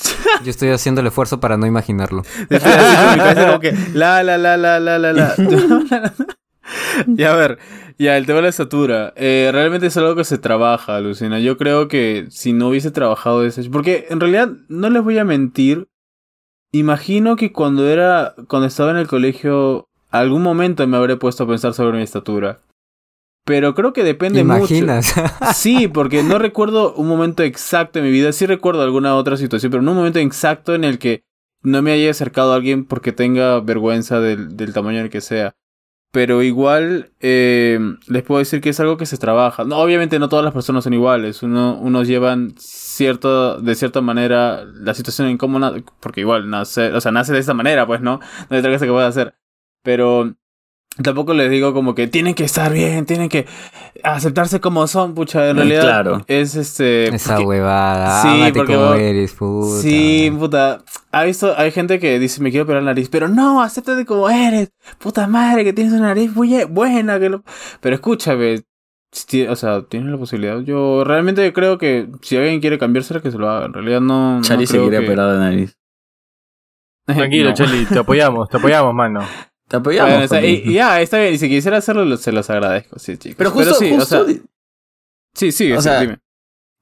Yo 0.44 0.50
estoy 0.50 0.70
haciendo 0.70 1.02
el 1.02 1.08
esfuerzo 1.08 1.40
para 1.40 1.56
no 1.58 1.66
imaginarlo. 1.66 2.24
Estoy 2.50 2.72
así 2.72 2.96
con 2.98 3.12
mi 3.14 3.18
cabeza 3.20 3.46
como 3.48 3.60
que 3.60 3.74
la 3.94 4.24
la 4.24 4.38
la 4.38 4.58
la 4.58 4.80
la 4.80 5.00
la 5.00 5.14
la. 5.14 5.34
y 7.18 7.24
a 7.24 7.36
ver, 7.36 7.60
ya 7.98 8.18
el 8.18 8.26
tema 8.26 8.38
de 8.38 8.44
la 8.44 8.50
estatura. 8.50 9.14
Eh, 9.16 9.50
realmente 9.52 9.88
es 9.88 9.98
algo 9.98 10.16
que 10.16 10.24
se 10.24 10.38
trabaja, 10.38 11.00
Lucina. 11.00 11.40
Yo 11.40 11.58
creo 11.58 11.88
que 11.88 12.26
si 12.30 12.54
no 12.54 12.70
hubiese 12.70 12.92
trabajado 12.92 13.46
ese... 13.46 13.70
Porque 13.70 14.08
en 14.10 14.20
realidad, 14.20 14.50
no 14.68 14.90
les 14.90 15.04
voy 15.04 15.18
a 15.18 15.26
mentir. 15.26 15.88
Imagino 16.72 17.36
que 17.36 17.52
cuando 17.52 17.88
era... 17.88 18.36
Cuando 18.48 18.68
estaba 18.68 18.92
en 18.92 18.98
el 18.98 19.08
colegio... 19.08 19.88
Algún 20.10 20.44
momento 20.44 20.86
me 20.86 20.98
habré 20.98 21.18
puesto 21.18 21.44
a 21.44 21.48
pensar 21.48 21.74
sobre 21.74 21.98
mi 21.98 22.04
estatura. 22.04 22.60
Pero 23.46 23.74
creo 23.74 23.94
que 23.94 24.04
depende 24.04 24.44
mucho. 24.44 24.74
¿Imaginas? 24.74 25.14
Sí, 25.56 25.88
porque 25.88 26.24
no 26.24 26.38
recuerdo 26.38 26.94
un 26.94 27.08
momento 27.08 27.44
exacto 27.44 28.00
en 28.00 28.06
mi 28.06 28.12
vida. 28.12 28.32
Sí 28.32 28.46
recuerdo 28.46 28.84
alguna 28.84 29.16
otra 29.16 29.38
situación, 29.38 29.72
pero 29.72 29.82
no 29.82 29.92
un 29.92 29.98
momento 29.98 30.20
exacto 30.20 30.76
en 30.76 30.84
el 30.84 31.00
que 31.00 31.24
no 31.64 31.82
me 31.82 31.92
haya 31.92 32.12
acercado 32.12 32.54
a 32.54 32.56
alguien 32.56 32.86
porque 32.86 33.12
tenga 33.12 33.60
vergüenza 33.60 34.20
del, 34.20 34.56
del 34.56 34.74
tamaño 34.74 35.00
en 35.00 35.06
el 35.06 35.10
que 35.10 35.22
sea. 35.22 35.56
Pero 36.14 36.44
igual 36.44 37.12
eh, 37.22 37.80
les 38.08 38.22
puedo 38.22 38.38
decir 38.38 38.62
que 38.62 38.70
es 38.70 38.80
algo 38.80 38.98
que 38.98 39.08
se 39.08 39.18
trabaja. 39.18 39.64
No, 39.64 39.80
obviamente 39.80 40.20
no 40.20 40.30
todas 40.30 40.46
las 40.46 40.54
personas 40.54 40.84
son 40.84 40.94
iguales. 40.94 41.42
Uno, 41.42 41.76
unos 41.82 42.08
llevan 42.08 42.54
cierto, 42.60 43.60
de 43.60 43.74
cierta 43.74 44.00
manera 44.02 44.64
la 44.64 44.94
situación 44.94 45.28
en 45.30 45.40
cómo 45.40 45.58
na- 45.58 45.74
porque 46.00 46.22
igual 46.22 46.48
nace, 46.52 46.94
o 46.94 47.02
sea, 47.02 47.12
nace 47.12 47.34
de 47.34 47.40
esta 47.40 47.56
manera, 47.56 47.88
pues 47.88 48.02
no, 48.02 48.20
no 48.20 48.48
hay 48.52 48.60
otra 48.60 48.72
cosa 48.72 48.86
que 48.86 48.92
pueda 48.92 49.08
hacer. 49.08 49.34
Pero 49.82 50.36
tampoco 51.02 51.34
les 51.34 51.50
digo 51.50 51.74
como 51.74 51.96
que 51.96 52.08
tienen 52.08 52.36
que 52.36 52.44
estar 52.44 52.72
bien, 52.72 53.06
tienen 53.06 53.30
que 53.30 53.46
aceptarse 54.04 54.60
como 54.60 54.86
son, 54.88 55.16
pucha, 55.16 55.50
en 55.50 55.58
Eh, 55.58 55.60
realidad 55.60 55.82
claro. 55.82 56.22
es 56.28 56.56
este 56.56 57.14
Esa 57.16 57.32
porque- 57.36 57.46
huevada. 57.48 58.22
Sí, 58.22 58.28
Ámate 58.28 58.54
porque 58.54 58.74
como 58.76 58.94
eres, 58.94 59.34
puta. 59.34 59.82
Sí, 59.82 60.32
puta. 60.38 60.84
Ha 61.12 61.24
visto, 61.24 61.54
hay 61.58 61.72
gente 61.72 62.00
que 62.00 62.20
dice 62.20 62.42
me 62.42 62.52
quiero 62.52 62.66
operar 62.66 62.84
la 62.84 62.92
nariz, 62.92 63.10
pero 63.10 63.28
no, 63.28 63.62
acéptate 63.62 64.06
como 64.06 64.30
eres. 64.30 64.72
Puta 65.00 65.28
madre, 65.28 65.64
que 65.64 65.74
tienes 65.74 65.94
una 65.94 66.08
nariz 66.08 66.36
muy 66.36 66.64
buena, 66.66 67.20
que 67.20 67.30
lo... 67.30 67.44
Pero 67.82 67.96
escúchame, 67.96 68.64
o 69.50 69.56
sea, 69.56 69.84
tienes 69.84 70.10
la 70.12 70.18
posibilidad. 70.18 70.60
Yo 70.62 71.04
realmente 71.04 71.54
creo 71.54 71.78
que 71.78 72.08
si 72.22 72.36
alguien 72.36 72.60
quiere 72.62 72.78
cambiársela, 72.80 73.20
que 73.22 73.30
se 73.32 73.38
lo 73.38 73.48
haga. 73.50 73.68
En 73.68 73.74
realidad 73.74 74.02
no. 74.02 74.38
no 74.38 74.42
Charlie 74.42 74.66
se 74.68 74.74
creo 74.74 74.90
quiere 74.90 75.06
que- 75.06 75.12
operar 75.12 75.32
de 75.34 75.38
nariz. 75.40 75.78
Tranquilo, 77.06 77.50
No. 77.50 77.56
Cheli, 77.56 77.86
te 77.86 78.00
apoyamos, 78.00 78.50
te 78.50 78.58
apoyamos, 78.58 78.94
mano. 78.94 79.22
Te 79.74 79.78
apoyamos. 79.78 80.12
Bueno, 80.12 80.24
está- 80.26 80.46
y, 80.46 80.72
ya, 80.72 81.02
está 81.02 81.18
bien. 81.18 81.34
Y 81.34 81.40
si 81.40 81.50
quisiera 81.50 81.78
hacerlo, 81.78 82.06
lo- 82.06 82.18
se 82.18 82.32
los 82.32 82.48
agradezco, 82.52 83.00
sí, 83.00 83.18
chicos. 83.18 83.38
Pero 83.40 83.50
justo, 83.50 83.74
sí, 83.74 83.90
justo 83.90 84.22
o 84.22 84.26
sea, 84.28 84.36
sí, 85.52 85.72
o 85.72 85.82
sea, 85.82 86.02
dime. 86.02 86.20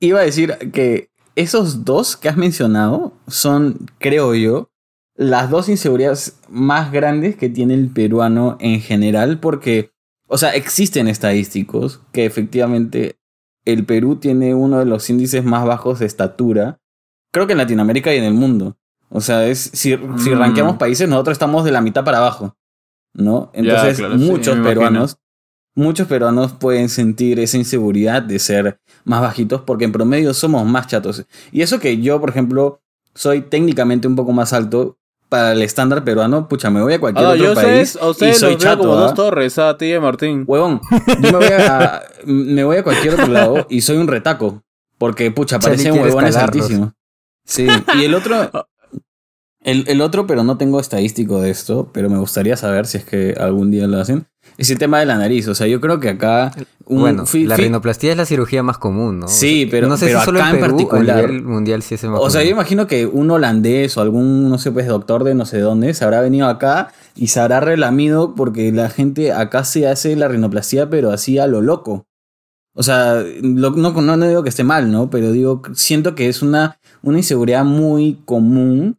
iba 0.01 0.19
a 0.19 0.23
decir 0.23 0.57
que 0.73 1.09
esos 1.37 1.85
dos 1.85 2.17
que 2.17 2.27
has 2.27 2.35
mencionado 2.35 3.13
son, 3.27 3.87
creo 3.97 4.35
yo, 4.35 4.69
las 5.15 5.49
dos 5.49 5.69
inseguridades 5.69 6.37
más 6.49 6.91
grandes 6.91 7.37
que 7.37 7.47
tiene 7.47 7.75
el 7.75 7.87
peruano 7.87 8.57
en 8.59 8.81
general, 8.81 9.39
porque, 9.39 9.91
o 10.27 10.37
sea, 10.37 10.53
existen 10.53 11.07
estadísticos 11.07 12.01
que 12.11 12.25
efectivamente 12.25 13.15
el 13.63 13.85
Perú 13.85 14.17
tiene 14.17 14.53
uno 14.53 14.79
de 14.79 14.85
los 14.85 15.09
índices 15.09 15.45
más 15.45 15.65
bajos 15.65 15.99
de 15.99 16.07
estatura, 16.07 16.79
creo 17.31 17.47
que 17.47 17.53
en 17.53 17.59
Latinoamérica 17.59 18.13
y 18.13 18.17
en 18.17 18.25
el 18.25 18.33
mundo. 18.33 18.75
O 19.07 19.21
sea, 19.21 19.47
es 19.47 19.59
si, 19.73 19.97
si 20.17 20.29
Mm. 20.31 20.39
rankeamos 20.39 20.75
países, 20.75 21.07
nosotros 21.07 21.35
estamos 21.35 21.63
de 21.63 21.71
la 21.71 21.79
mitad 21.79 22.03
para 22.03 22.17
abajo, 22.17 22.57
¿no? 23.13 23.51
Ya, 23.53 23.59
Entonces, 23.59 23.97
sí, 23.97 24.03
muchos 24.03 24.55
imagino. 24.55 24.63
peruanos, 24.63 25.17
muchos 25.75 26.07
peruanos 26.07 26.53
pueden 26.53 26.89
sentir 26.89 27.39
esa 27.39 27.57
inseguridad 27.57 28.21
de 28.21 28.39
ser 28.39 28.79
más 29.03 29.21
bajitos 29.21 29.61
porque 29.61 29.85
en 29.85 29.91
promedio 29.91 30.33
somos 30.33 30.65
más 30.65 30.87
chatos. 30.87 31.25
Y 31.51 31.61
eso 31.61 31.79
que 31.79 31.99
yo, 32.01 32.19
por 32.19 32.29
ejemplo, 32.29 32.81
soy 33.15 33.41
técnicamente 33.41 34.07
un 34.07 34.15
poco 34.15 34.31
más 34.31 34.53
alto 34.53 34.97
para 35.29 35.53
el 35.53 35.61
estándar 35.61 36.03
peruano, 36.03 36.49
pucha, 36.49 36.69
me 36.69 36.81
voy 36.81 36.93
a 36.95 36.99
cualquier 36.99 37.25
Ah, 37.25 37.29
otro 37.29 37.43
yo 37.45 37.53
país 37.53 37.97
ustedes, 38.01 38.31
a 38.31 38.35
y 38.35 38.39
soy 38.39 38.53
los 38.55 38.61
chato, 38.61 38.79
como 38.79 38.95
¿ah? 38.95 39.01
dos 39.01 39.13
torres, 39.13 39.57
a 39.59 39.77
ti 39.77 39.93
y 39.93 39.99
Martín. 39.99 40.43
Huevón, 40.45 40.81
yo 41.21 41.31
me 41.31 41.37
voy 41.37 41.47
a, 41.57 42.01
me 42.25 42.63
voy 42.65 42.77
a 42.77 42.83
cualquier 42.83 43.13
otro 43.13 43.27
lado 43.27 43.65
y 43.69 43.79
soy 43.81 43.95
un 43.97 44.07
retaco. 44.07 44.61
Porque, 44.97 45.31
pucha, 45.31 45.57
parecen 45.57 45.93
huevones 45.93 46.35
altísimos. 46.35 46.91
Sí, 47.45 47.65
y 47.97 48.03
el 48.03 48.13
otro, 48.13 48.51
el, 49.63 49.85
el 49.87 50.01
otro, 50.01 50.25
pero 50.27 50.43
no 50.43 50.57
tengo 50.57 50.79
estadístico 50.79 51.41
de 51.41 51.49
esto, 51.51 51.89
pero 51.93 52.09
me 52.09 52.17
gustaría 52.17 52.57
saber 52.57 52.87
si 52.87 52.97
es 52.97 53.05
que 53.05 53.35
algún 53.39 53.69
día 53.71 53.87
lo 53.87 53.99
hacen, 53.99 54.25
es 54.57 54.69
el 54.71 54.77
tema 54.79 54.99
de 54.99 55.05
la 55.05 55.17
nariz. 55.17 55.47
O 55.47 55.55
sea, 55.55 55.67
yo 55.67 55.79
creo 55.79 55.99
que 55.99 56.09
acá... 56.09 56.51
un- 56.85 56.99
bueno, 57.01 57.25
la 57.33 57.55
rinoplastia 57.57 58.11
es 58.11 58.17
la 58.17 58.25
cirugía 58.25 58.63
más 58.63 58.77
común, 58.79 59.19
¿no? 59.19 59.27
Sí, 59.27 59.67
pero- 59.69 59.87
no 59.87 59.97
sé 59.97 60.07
pero 60.07 60.19
si 60.19 60.25
solo 60.25 60.39
acá 60.39 60.49
en 60.49 60.55
en 60.55 60.61
Perú, 60.61 60.77
particular- 60.77 61.17
a 61.17 61.27
nivel 61.27 61.43
mundial 61.43 61.81
sí 61.83 61.95
es 61.95 62.03
el 62.03 62.09
más 62.09 62.19
O 62.21 62.29
sea, 62.29 62.43
yo 62.43 62.49
imagino 62.49 62.87
que 62.87 63.05
un 63.05 63.29
holandés 63.31 63.95
o 63.97 64.01
algún, 64.01 64.49
no 64.49 64.57
sé, 64.57 64.71
pues 64.71 64.87
doctor 64.87 65.23
de 65.23 65.35
no 65.35 65.45
sé 65.45 65.59
dónde 65.59 65.93
se 65.93 66.03
habrá 66.03 66.21
venido 66.21 66.47
acá 66.47 66.91
y 67.15 67.27
se 67.27 67.39
habrá 67.39 67.59
relamido 67.59 68.33
porque 68.35 68.71
la 68.71 68.89
gente 68.89 69.31
acá 69.31 69.63
se 69.63 69.87
hace 69.87 70.15
la 70.15 70.27
rinoplastia, 70.27 70.89
pero 70.89 71.11
así 71.11 71.37
a 71.37 71.45
lo 71.47 71.61
loco. 71.61 72.05
O 72.73 72.83
sea, 72.83 73.23
lo- 73.41 73.71
no, 73.71 73.91
no, 74.01 74.17
no 74.17 74.27
digo 74.27 74.43
que 74.43 74.49
esté 74.49 74.63
mal, 74.63 74.91
¿no? 74.91 75.09
Pero 75.09 75.31
digo, 75.31 75.61
siento 75.73 76.15
que 76.15 76.29
es 76.29 76.41
una, 76.41 76.79
una 77.03 77.17
inseguridad 77.19 77.63
muy 77.65 78.19
común 78.25 78.97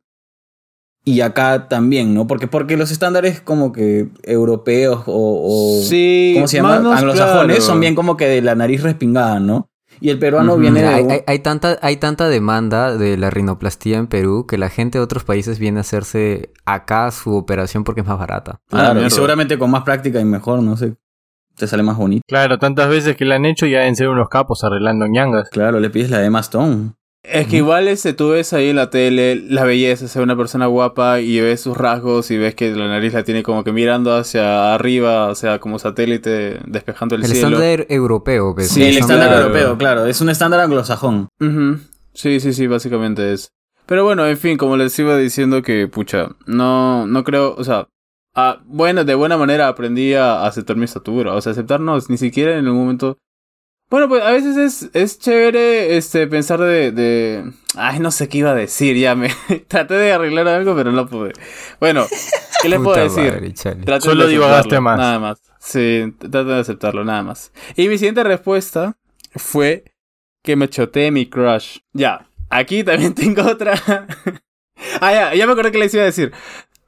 y 1.04 1.20
acá 1.20 1.68
también, 1.68 2.14
¿no? 2.14 2.26
Porque, 2.26 2.46
porque 2.46 2.76
los 2.76 2.90
estándares 2.90 3.40
como 3.40 3.72
que 3.72 4.08
europeos 4.22 5.02
o, 5.06 5.78
o 5.78 5.82
Sí, 5.82 6.32
¿cómo 6.34 6.46
se 6.48 6.58
llama? 6.58 6.76
manos, 6.76 6.96
Anglosajones 6.98 7.56
claro. 7.56 7.60
son 7.72 7.80
bien 7.80 7.94
como 7.94 8.16
que 8.16 8.26
de 8.26 8.40
la 8.42 8.54
nariz 8.54 8.82
respingada, 8.82 9.40
¿no? 9.40 9.68
Y 10.00 10.10
el 10.10 10.18
peruano 10.18 10.56
viene 10.56 10.82
de... 10.82 10.88
hay, 10.88 11.02
un- 11.04 11.10
hay- 11.12 11.20
hay 11.26 11.38
tanta, 11.40 11.78
hay 11.80 11.96
tanta 11.96 12.28
demanda 12.28 12.96
de 12.96 13.16
la 13.16 13.30
rinoplastia 13.30 13.98
en 13.98 14.08
Perú 14.08 14.46
que 14.48 14.58
la 14.58 14.68
gente 14.68 14.98
de 14.98 15.04
otros 15.04 15.22
países 15.22 15.60
viene 15.60 15.78
a 15.78 15.82
hacerse 15.82 16.52
acá 16.64 17.08
su 17.12 17.36
operación 17.36 17.84
porque 17.84 18.00
es 18.00 18.06
más 18.06 18.18
barata. 18.18 18.58
Ah, 18.72 18.90
Claro, 18.92 19.06
y 19.06 19.10
seguramente 19.10 19.58
con 19.58 19.70
más 19.70 19.82
práctica 19.84 20.20
y 20.20 20.24
mejor, 20.24 20.60
no 20.62 20.76
sé. 20.76 20.94
Te 21.56 21.66
sale 21.68 21.82
más 21.84 21.96
bonito. 21.98 22.22
Claro, 22.26 22.58
tantas 22.58 22.88
veces 22.88 23.14
que 23.16 23.24
la 23.26 23.36
han 23.36 23.44
hecho 23.44 23.66
ya 23.66 23.80
deben 23.80 23.94
ser 23.94 24.08
unos 24.08 24.28
capos 24.28 24.64
arreglando 24.64 25.06
ñangas. 25.06 25.50
Claro, 25.50 25.78
le 25.78 25.90
pides 25.90 26.10
la 26.10 26.18
de 26.18 26.26
Emma 26.26 26.40
Stone. 26.40 26.92
Es 27.24 27.46
que 27.46 27.58
igual 27.58 27.86
este, 27.86 28.14
tú 28.14 28.30
ves 28.30 28.52
ahí 28.52 28.70
en 28.70 28.76
la 28.76 28.90
tele 28.90 29.36
la 29.36 29.62
belleza, 29.64 30.06
o 30.06 30.08
sea, 30.08 30.22
una 30.22 30.36
persona 30.36 30.66
guapa 30.66 31.20
y 31.20 31.40
ves 31.40 31.60
sus 31.60 31.76
rasgos 31.76 32.32
y 32.32 32.36
ves 32.36 32.56
que 32.56 32.72
la 32.72 32.88
nariz 32.88 33.12
la 33.12 33.22
tiene 33.22 33.44
como 33.44 33.62
que 33.62 33.70
mirando 33.72 34.12
hacia 34.12 34.74
arriba, 34.74 35.28
o 35.28 35.34
sea, 35.36 35.60
como 35.60 35.78
satélite 35.78 36.58
despejando 36.66 37.14
el, 37.14 37.22
El 37.22 37.28
cielo. 37.28 37.58
estándar 37.58 37.86
europeo, 37.88 38.54
pues, 38.56 38.70
Sí, 38.70 38.82
el 38.82 38.88
el 38.90 38.98
estándar 38.98 39.40
europeo, 39.40 39.78
claro. 39.78 40.06
Es 40.06 40.20
un 40.20 40.30
estándar 40.30 40.58
anglosajón. 40.60 41.28
Ujú. 41.40 41.78
Sí, 42.12 42.40
sí, 42.40 42.52
sí, 42.52 42.66
básicamente 42.66 43.32
es. 43.32 43.52
Pero 43.86 44.04
bueno, 44.04 44.26
en 44.26 44.36
fin, 44.36 44.56
como 44.58 44.76
les 44.76 44.98
iba 44.98 45.16
diciendo 45.16 45.62
que, 45.62 45.86
pucha, 45.86 46.30
no, 46.46 47.06
no 47.06 47.22
creo, 47.22 47.54
o 47.56 47.62
sea, 47.62 47.86
ah, 48.34 48.60
bueno, 48.64 49.04
de 49.04 49.14
buena 49.14 49.36
manera 49.36 49.68
aprendí 49.68 50.14
a 50.14 50.44
aceptar 50.44 50.74
mi 50.76 50.86
estatura, 50.86 51.34
o 51.34 51.40
sea, 51.40 51.52
aceptarnos, 51.52 52.10
ni 52.10 52.16
siquiera 52.16 52.58
en 52.58 52.66
algún 52.66 52.80
momento... 52.80 53.18
Bueno, 53.92 54.08
pues 54.08 54.22
a 54.22 54.30
veces 54.30 54.56
es, 54.56 54.90
es 54.94 55.18
chévere 55.18 55.98
este, 55.98 56.26
pensar 56.26 56.58
de, 56.58 56.92
de... 56.92 57.52
Ay, 57.76 57.98
no 57.98 58.10
sé 58.10 58.26
qué 58.26 58.38
iba 58.38 58.52
a 58.52 58.54
decir, 58.54 58.96
ya 58.96 59.14
me... 59.14 59.28
Traté 59.68 59.92
de 59.92 60.12
arreglar 60.14 60.48
algo, 60.48 60.74
pero 60.74 60.92
no 60.92 61.06
pude. 61.06 61.34
Bueno, 61.78 62.06
¿qué 62.62 62.70
les 62.70 62.80
puedo 62.80 62.96
decir? 62.96 63.34
madre, 63.34 64.00
Solo 64.00 64.24
de 64.24 64.30
divagaste 64.30 64.76
aceptarlo, 64.76 64.80
más. 64.80 64.98
Nada 64.98 65.18
más. 65.18 65.42
Sí, 65.60 66.06
traten 66.18 66.46
de 66.46 66.60
aceptarlo, 66.60 67.04
nada 67.04 67.22
más. 67.22 67.52
Y 67.76 67.88
mi 67.88 67.98
siguiente 67.98 68.24
respuesta 68.24 68.96
fue 69.36 69.84
que 70.42 70.56
me 70.56 70.70
choteé 70.70 71.10
mi 71.10 71.28
crush. 71.28 71.80
Ya, 71.92 72.26
aquí 72.48 72.84
también 72.84 73.14
tengo 73.14 73.42
otra. 73.42 73.74
ah, 75.02 75.12
ya, 75.12 75.34
ya 75.34 75.46
me 75.46 75.52
acordé 75.52 75.70
que 75.70 75.76
les 75.76 75.92
iba 75.92 76.04
a 76.04 76.06
decir. 76.06 76.32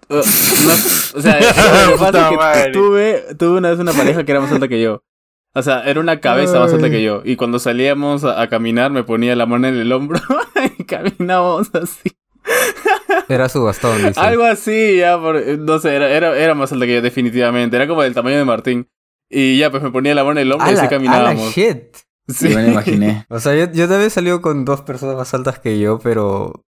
Uh, 0.08 0.14
no, 0.14 1.18
o 1.18 1.20
sea, 1.20 1.38
lo 1.86 1.92
que 1.92 1.98
pasa 1.98 2.54
es 2.54 2.64
que 2.64 2.72
tuve, 2.72 3.34
tuve 3.38 3.58
una 3.58 3.68
vez 3.68 3.78
una 3.78 3.92
pareja 3.92 4.24
que 4.24 4.32
era 4.32 4.40
más 4.40 4.52
alta 4.52 4.68
que 4.68 4.80
yo. 4.80 5.02
O 5.54 5.62
sea, 5.62 5.82
era 5.84 6.00
una 6.00 6.20
cabeza 6.20 6.58
más 6.58 6.72
alta 6.72 6.90
que 6.90 7.02
yo. 7.02 7.22
Y 7.24 7.36
cuando 7.36 7.58
salíamos 7.58 8.24
a, 8.24 8.40
a 8.42 8.48
caminar 8.48 8.90
me 8.90 9.04
ponía 9.04 9.36
la 9.36 9.46
mano 9.46 9.68
en 9.68 9.76
el 9.76 9.92
hombro 9.92 10.20
y 10.78 10.84
caminábamos 10.84 11.70
así. 11.74 12.10
Era 13.28 13.48
su 13.48 13.62
bastón, 13.62 14.04
dice. 14.04 14.20
Algo 14.20 14.44
así, 14.44 14.98
ya, 14.98 15.18
por, 15.18 15.40
no 15.58 15.78
sé, 15.78 15.94
era, 15.94 16.10
era, 16.10 16.36
era 16.36 16.54
más 16.54 16.72
alta 16.72 16.86
que 16.86 16.94
yo, 16.94 17.02
definitivamente. 17.02 17.76
Era 17.76 17.86
como 17.86 18.02
del 18.02 18.14
tamaño 18.14 18.36
de 18.36 18.44
Martín. 18.44 18.88
Y 19.30 19.58
ya, 19.58 19.70
pues 19.70 19.82
me 19.82 19.90
ponía 19.90 20.14
la 20.14 20.24
mano 20.24 20.40
en 20.40 20.46
el 20.46 20.52
hombro 20.52 20.68
y 20.68 20.72
¡Ala, 20.72 20.82
así 20.82 20.88
caminábamos. 20.90 21.54
shit! 21.54 21.96
Sí. 22.28 22.48
Yo 22.48 22.56
me 22.56 22.62
lo 22.62 22.72
imaginé. 22.72 23.26
O 23.30 23.38
sea, 23.38 23.54
yo, 23.54 23.70
yo 23.72 23.86
también 23.88 24.08
he 24.08 24.10
salido 24.10 24.40
con 24.42 24.64
dos 24.64 24.82
personas 24.82 25.16
más 25.16 25.32
altas 25.34 25.58
que 25.58 25.78
yo, 25.78 25.98
pero... 26.00 26.63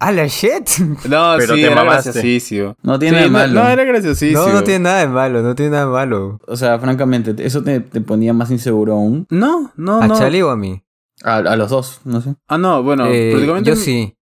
¡Ala, 0.00 0.26
shit! 0.28 0.68
No, 1.08 1.34
Pero 1.38 1.54
sí, 1.54 1.60
te 1.62 1.66
era 1.72 1.82
graciosísimo. 1.82 2.76
No 2.82 2.98
tiene 2.98 3.24
Sí, 3.24 3.30
nada 3.30 3.46
de 3.46 3.48
malo. 3.52 3.62
no, 3.64 3.68
era 3.68 3.84
graciosísimo. 3.84 4.40
No, 4.46 4.52
no 4.52 4.62
tiene 4.64 4.80
nada 4.84 5.00
de 5.00 5.08
malo, 5.08 5.42
no 5.42 5.54
tiene 5.54 5.72
nada 5.72 5.86
de 5.86 5.90
malo. 5.92 6.40
O 6.46 6.56
sea, 6.56 6.78
francamente, 6.78 7.34
eso 7.44 7.62
te, 7.64 7.80
te 7.80 8.00
ponía 8.00 8.32
más 8.32 8.50
inseguro 8.50 8.94
aún. 8.94 9.26
No, 9.30 9.72
no, 9.76 10.00
¿A 10.00 10.06
no. 10.06 10.16
Chali 10.18 10.40
o 10.42 10.50
a 10.50 10.56
mí? 10.56 10.82
A, 11.24 11.38
a 11.38 11.56
los 11.56 11.70
dos, 11.70 12.00
no 12.04 12.20
sé. 12.20 12.36
Ah, 12.46 12.58
no, 12.58 12.82
bueno, 12.84 13.06
Eh, 13.06 13.30
prácticamente... 13.32 13.70
yo 13.70 13.76
sí, 13.76 14.14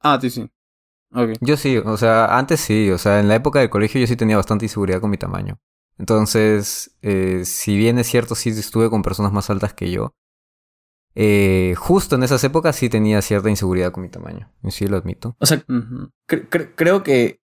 Ah, 0.00 0.18
sí, 0.20 0.30
sí. 0.30 0.48
Ok. 1.14 1.30
yo 1.40 1.56
sí, 1.56 1.76
o 1.76 1.96
sea, 1.96 2.36
antes 2.38 2.60
sí, 2.60 2.90
o 2.90 2.96
sea, 2.98 3.20
en 3.20 3.28
la 3.28 3.34
época 3.34 3.58
del 3.60 3.68
colegio 3.70 4.00
yo 4.00 4.06
sí 4.06 4.16
tenía 4.16 4.36
bastante 4.36 4.64
inseguridad 4.64 5.00
con 5.00 5.10
mi 5.10 5.18
tamaño. 5.18 5.58
Entonces, 5.98 6.96
eh, 7.02 7.42
si 7.44 7.76
bien 7.76 7.98
es 7.98 8.06
cierto, 8.06 8.34
sí 8.34 8.50
estuve 8.50 8.88
con 8.88 9.02
personas 9.02 9.32
más 9.32 9.50
altas 9.50 9.74
que 9.74 9.90
yo, 9.90 10.14
eh, 11.20 11.74
justo 11.76 12.14
en 12.14 12.22
esas 12.22 12.44
épocas 12.44 12.76
sí 12.76 12.88
tenía 12.88 13.20
cierta 13.22 13.50
inseguridad 13.50 13.90
con 13.90 14.04
mi 14.04 14.08
tamaño, 14.08 14.52
sí 14.68 14.86
lo 14.86 14.96
admito. 14.96 15.34
O 15.40 15.46
sea, 15.46 15.58
Ujú. 15.68 16.10
cre- 16.28 16.48
cre- 16.48 16.70
creo 16.76 17.02
que 17.02 17.40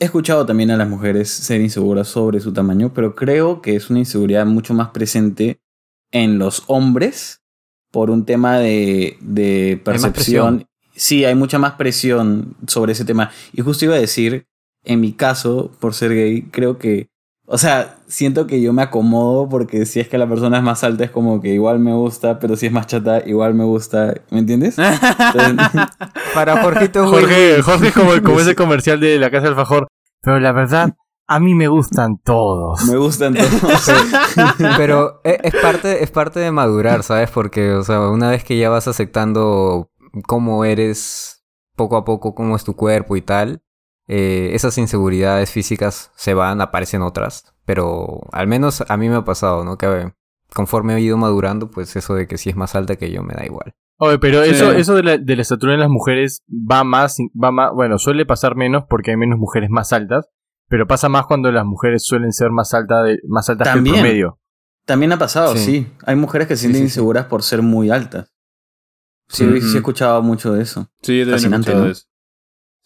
he 0.00 0.04
escuchado 0.04 0.44
también 0.44 0.72
a 0.72 0.76
las 0.76 0.88
mujeres 0.88 1.30
ser 1.30 1.60
inseguras 1.60 2.08
sobre 2.08 2.40
su 2.40 2.52
tamaño, 2.52 2.92
pero 2.92 3.14
creo 3.14 3.62
que 3.62 3.76
es 3.76 3.90
una 3.90 4.00
inseguridad 4.00 4.44
mucho 4.44 4.74
más 4.74 4.88
presente 4.88 5.60
en 6.10 6.38
los 6.40 6.64
hombres 6.66 7.42
por 7.92 8.10
un 8.10 8.24
tema 8.24 8.58
de, 8.58 9.16
de 9.20 9.80
percepción. 9.84 10.66
Sí, 10.94 11.24
hay 11.24 11.34
mucha 11.36 11.58
más 11.60 11.74
presión 11.74 12.56
sobre 12.66 12.92
ese 12.92 13.04
tema. 13.04 13.30
Y 13.52 13.62
justo 13.62 13.84
iba 13.84 13.94
a 13.94 14.00
decir, 14.00 14.46
en 14.84 15.00
mi 15.00 15.12
caso, 15.12 15.70
por 15.78 15.94
ser 15.94 16.12
gay, 16.12 16.42
creo 16.50 16.76
que, 16.76 17.08
o 17.52 17.58
sea, 17.58 17.96
siento 18.06 18.46
que 18.46 18.62
yo 18.62 18.72
me 18.72 18.80
acomodo 18.80 19.46
porque 19.46 19.84
si 19.84 20.00
es 20.00 20.08
que 20.08 20.16
la 20.16 20.26
persona 20.26 20.56
es 20.56 20.62
más 20.62 20.82
alta 20.84 21.04
es 21.04 21.10
como 21.10 21.42
que 21.42 21.48
igual 21.48 21.80
me 21.80 21.92
gusta, 21.92 22.38
pero 22.38 22.56
si 22.56 22.64
es 22.64 22.72
más 22.72 22.86
chata 22.86 23.22
igual 23.26 23.52
me 23.52 23.64
gusta, 23.64 24.14
¿me 24.30 24.38
entiendes? 24.38 24.78
Entonces, 24.78 25.56
Para 26.34 26.62
Jorgito 26.62 27.06
Jorge, 27.06 27.60
Jorge 27.60 27.88
es 27.88 27.92
como, 27.94 28.10
como 28.22 28.40
ese 28.40 28.54
comercial 28.54 29.00
de 29.00 29.18
la 29.18 29.30
casa 29.30 29.48
del 29.48 29.54
Fajor. 29.54 29.86
Pero 30.22 30.40
la 30.40 30.52
verdad, 30.52 30.94
a 31.26 31.40
mí 31.40 31.54
me 31.54 31.68
gustan 31.68 32.16
todos. 32.24 32.86
me 32.86 32.96
gustan 32.96 33.34
todos. 33.34 33.90
Pero 34.78 35.20
e- 35.22 35.40
es 35.42 35.54
parte, 35.56 36.02
es 36.02 36.10
parte 36.10 36.40
de 36.40 36.52
madurar, 36.52 37.02
¿sabes? 37.02 37.30
Porque, 37.30 37.74
o 37.74 37.84
sea, 37.84 38.00
una 38.08 38.30
vez 38.30 38.44
que 38.44 38.56
ya 38.56 38.70
vas 38.70 38.88
aceptando 38.88 39.90
cómo 40.26 40.64
eres 40.64 41.44
poco 41.76 41.98
a 41.98 42.04
poco, 42.06 42.34
cómo 42.34 42.56
es 42.56 42.64
tu 42.64 42.74
cuerpo 42.76 43.14
y 43.14 43.20
tal, 43.20 43.60
eh, 44.08 44.50
esas 44.54 44.76
inseguridades 44.78 45.50
físicas 45.50 46.10
se 46.16 46.34
van, 46.34 46.60
aparecen 46.60 47.02
otras. 47.02 47.54
Pero 47.64 48.20
al 48.32 48.46
menos 48.46 48.82
a 48.88 48.96
mí 48.96 49.08
me 49.08 49.16
ha 49.16 49.24
pasado, 49.24 49.64
¿no? 49.64 49.78
Que 49.78 50.12
conforme 50.54 50.94
he 50.96 51.00
ido 51.00 51.16
madurando, 51.16 51.70
pues 51.70 51.94
eso 51.96 52.14
de 52.14 52.26
que 52.26 52.36
si 52.38 52.50
es 52.50 52.56
más 52.56 52.74
alta 52.74 52.96
que 52.96 53.10
yo 53.10 53.22
me 53.22 53.34
da 53.34 53.44
igual. 53.46 53.74
Oye, 53.98 54.18
pero 54.18 54.42
Sí. 54.44 54.50
eso, 54.50 54.72
eso 54.72 54.94
de 54.96 55.02
la, 55.04 55.16
de 55.18 55.36
la 55.36 55.42
estatura 55.42 55.74
en 55.74 55.80
las 55.80 55.88
mujeres 55.88 56.42
va 56.50 56.82
más, 56.82 57.16
va 57.40 57.52
más, 57.52 57.70
bueno, 57.72 57.98
suele 57.98 58.26
pasar 58.26 58.56
menos 58.56 58.84
porque 58.88 59.12
hay 59.12 59.16
menos 59.16 59.38
mujeres 59.38 59.70
más 59.70 59.92
altas, 59.92 60.26
pero 60.68 60.86
pasa 60.88 61.08
más 61.08 61.26
cuando 61.26 61.52
las 61.52 61.64
mujeres 61.64 62.02
suelen 62.04 62.32
ser 62.32 62.50
más 62.50 62.74
altas 62.74 63.04
de, 63.04 63.18
más 63.28 63.48
altas 63.48 63.68
que 63.72 63.78
el 63.78 63.84
promedio. 63.84 64.38
También 64.84 65.12
ha 65.12 65.18
pasado, 65.18 65.54
sí. 65.56 65.64
Sí. 65.64 65.92
Hay 66.04 66.16
mujeres 66.16 66.48
que 66.48 66.56
se 66.56 66.62
Sí, 66.62 66.66
sienten 66.66 66.80
sí, 66.88 66.88
sí. 66.88 66.98
inseguras 66.98 67.26
por 67.26 67.42
ser 67.44 67.62
muy 67.62 67.90
altas. 67.90 68.32
Sí, 69.28 69.44
sí 69.62 69.74
he 69.74 69.78
escuchado 69.78 70.20
mucho 70.22 70.52
de 70.52 70.62
eso. 70.62 70.88
Sí, 71.02 71.18
yo 71.18 71.24
también 71.24 71.28
he 71.28 71.32
Fascinante, 71.32 71.70
escuchado 71.70 71.84
¿no? 71.86 71.90
eso. 71.92 72.04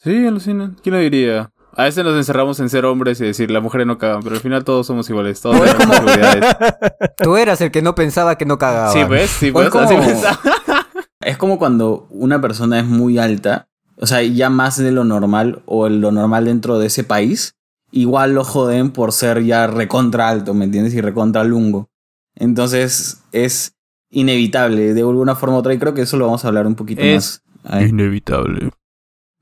Sí, 0.06 0.24
alucina. 0.24 0.72
¿Quién 0.84 0.94
lo 0.94 1.00
diría? 1.00 1.50
A 1.74 1.82
veces 1.82 2.04
nos 2.04 2.16
encerramos 2.16 2.60
en 2.60 2.70
ser 2.70 2.84
hombres 2.84 3.20
y 3.20 3.24
decir, 3.24 3.50
las 3.50 3.60
mujeres 3.60 3.88
no 3.88 3.98
cagan, 3.98 4.22
pero 4.22 4.36
al 4.36 4.40
final 4.40 4.62
todos 4.62 4.86
somos 4.86 5.10
iguales, 5.10 5.40
todos 5.40 5.60
tenemos 5.60 5.96
seguridades. 5.96 6.56
Tú 7.18 7.36
eras 7.36 7.60
el 7.60 7.72
que 7.72 7.82
no 7.82 7.96
pensaba 7.96 8.38
que 8.38 8.46
no 8.46 8.56
cagaba. 8.56 8.92
Sí, 8.92 9.00
pues, 9.04 9.28
sí, 9.30 9.50
pues, 9.50 9.66
es 9.66 9.72
como- 9.72 9.84
así 9.84 9.96
pensaba. 9.96 10.38
Es 11.20 11.36
como 11.38 11.58
cuando 11.58 12.06
una 12.10 12.40
persona 12.40 12.78
es 12.78 12.86
muy 12.86 13.18
alta, 13.18 13.66
o 13.96 14.06
sea, 14.06 14.22
ya 14.22 14.48
más 14.48 14.76
de 14.76 14.92
lo 14.92 15.02
normal 15.02 15.62
o 15.66 15.88
lo 15.88 16.12
normal 16.12 16.44
dentro 16.44 16.78
de 16.78 16.86
ese 16.86 17.02
país, 17.02 17.56
igual 17.90 18.32
lo 18.34 18.44
joden 18.44 18.90
por 18.92 19.10
ser 19.10 19.42
ya 19.42 19.66
recontra 19.66 20.28
alto, 20.28 20.54
¿me 20.54 20.66
entiendes? 20.66 20.94
Y 20.94 21.00
recontra 21.00 21.42
lungo. 21.42 21.88
Entonces 22.36 23.22
es 23.32 23.74
inevitable 24.08 24.94
de 24.94 25.00
alguna 25.00 25.34
forma 25.34 25.56
u 25.56 25.58
otra 25.58 25.74
y 25.74 25.78
creo 25.78 25.94
que 25.94 26.02
eso 26.02 26.16
lo 26.16 26.26
vamos 26.26 26.44
a 26.44 26.48
hablar 26.48 26.66
un 26.68 26.76
poquito 26.76 27.02
Es- 27.02 27.42
más. 27.64 27.72
Ahí. 27.74 27.86
Inevitable. 27.88 28.70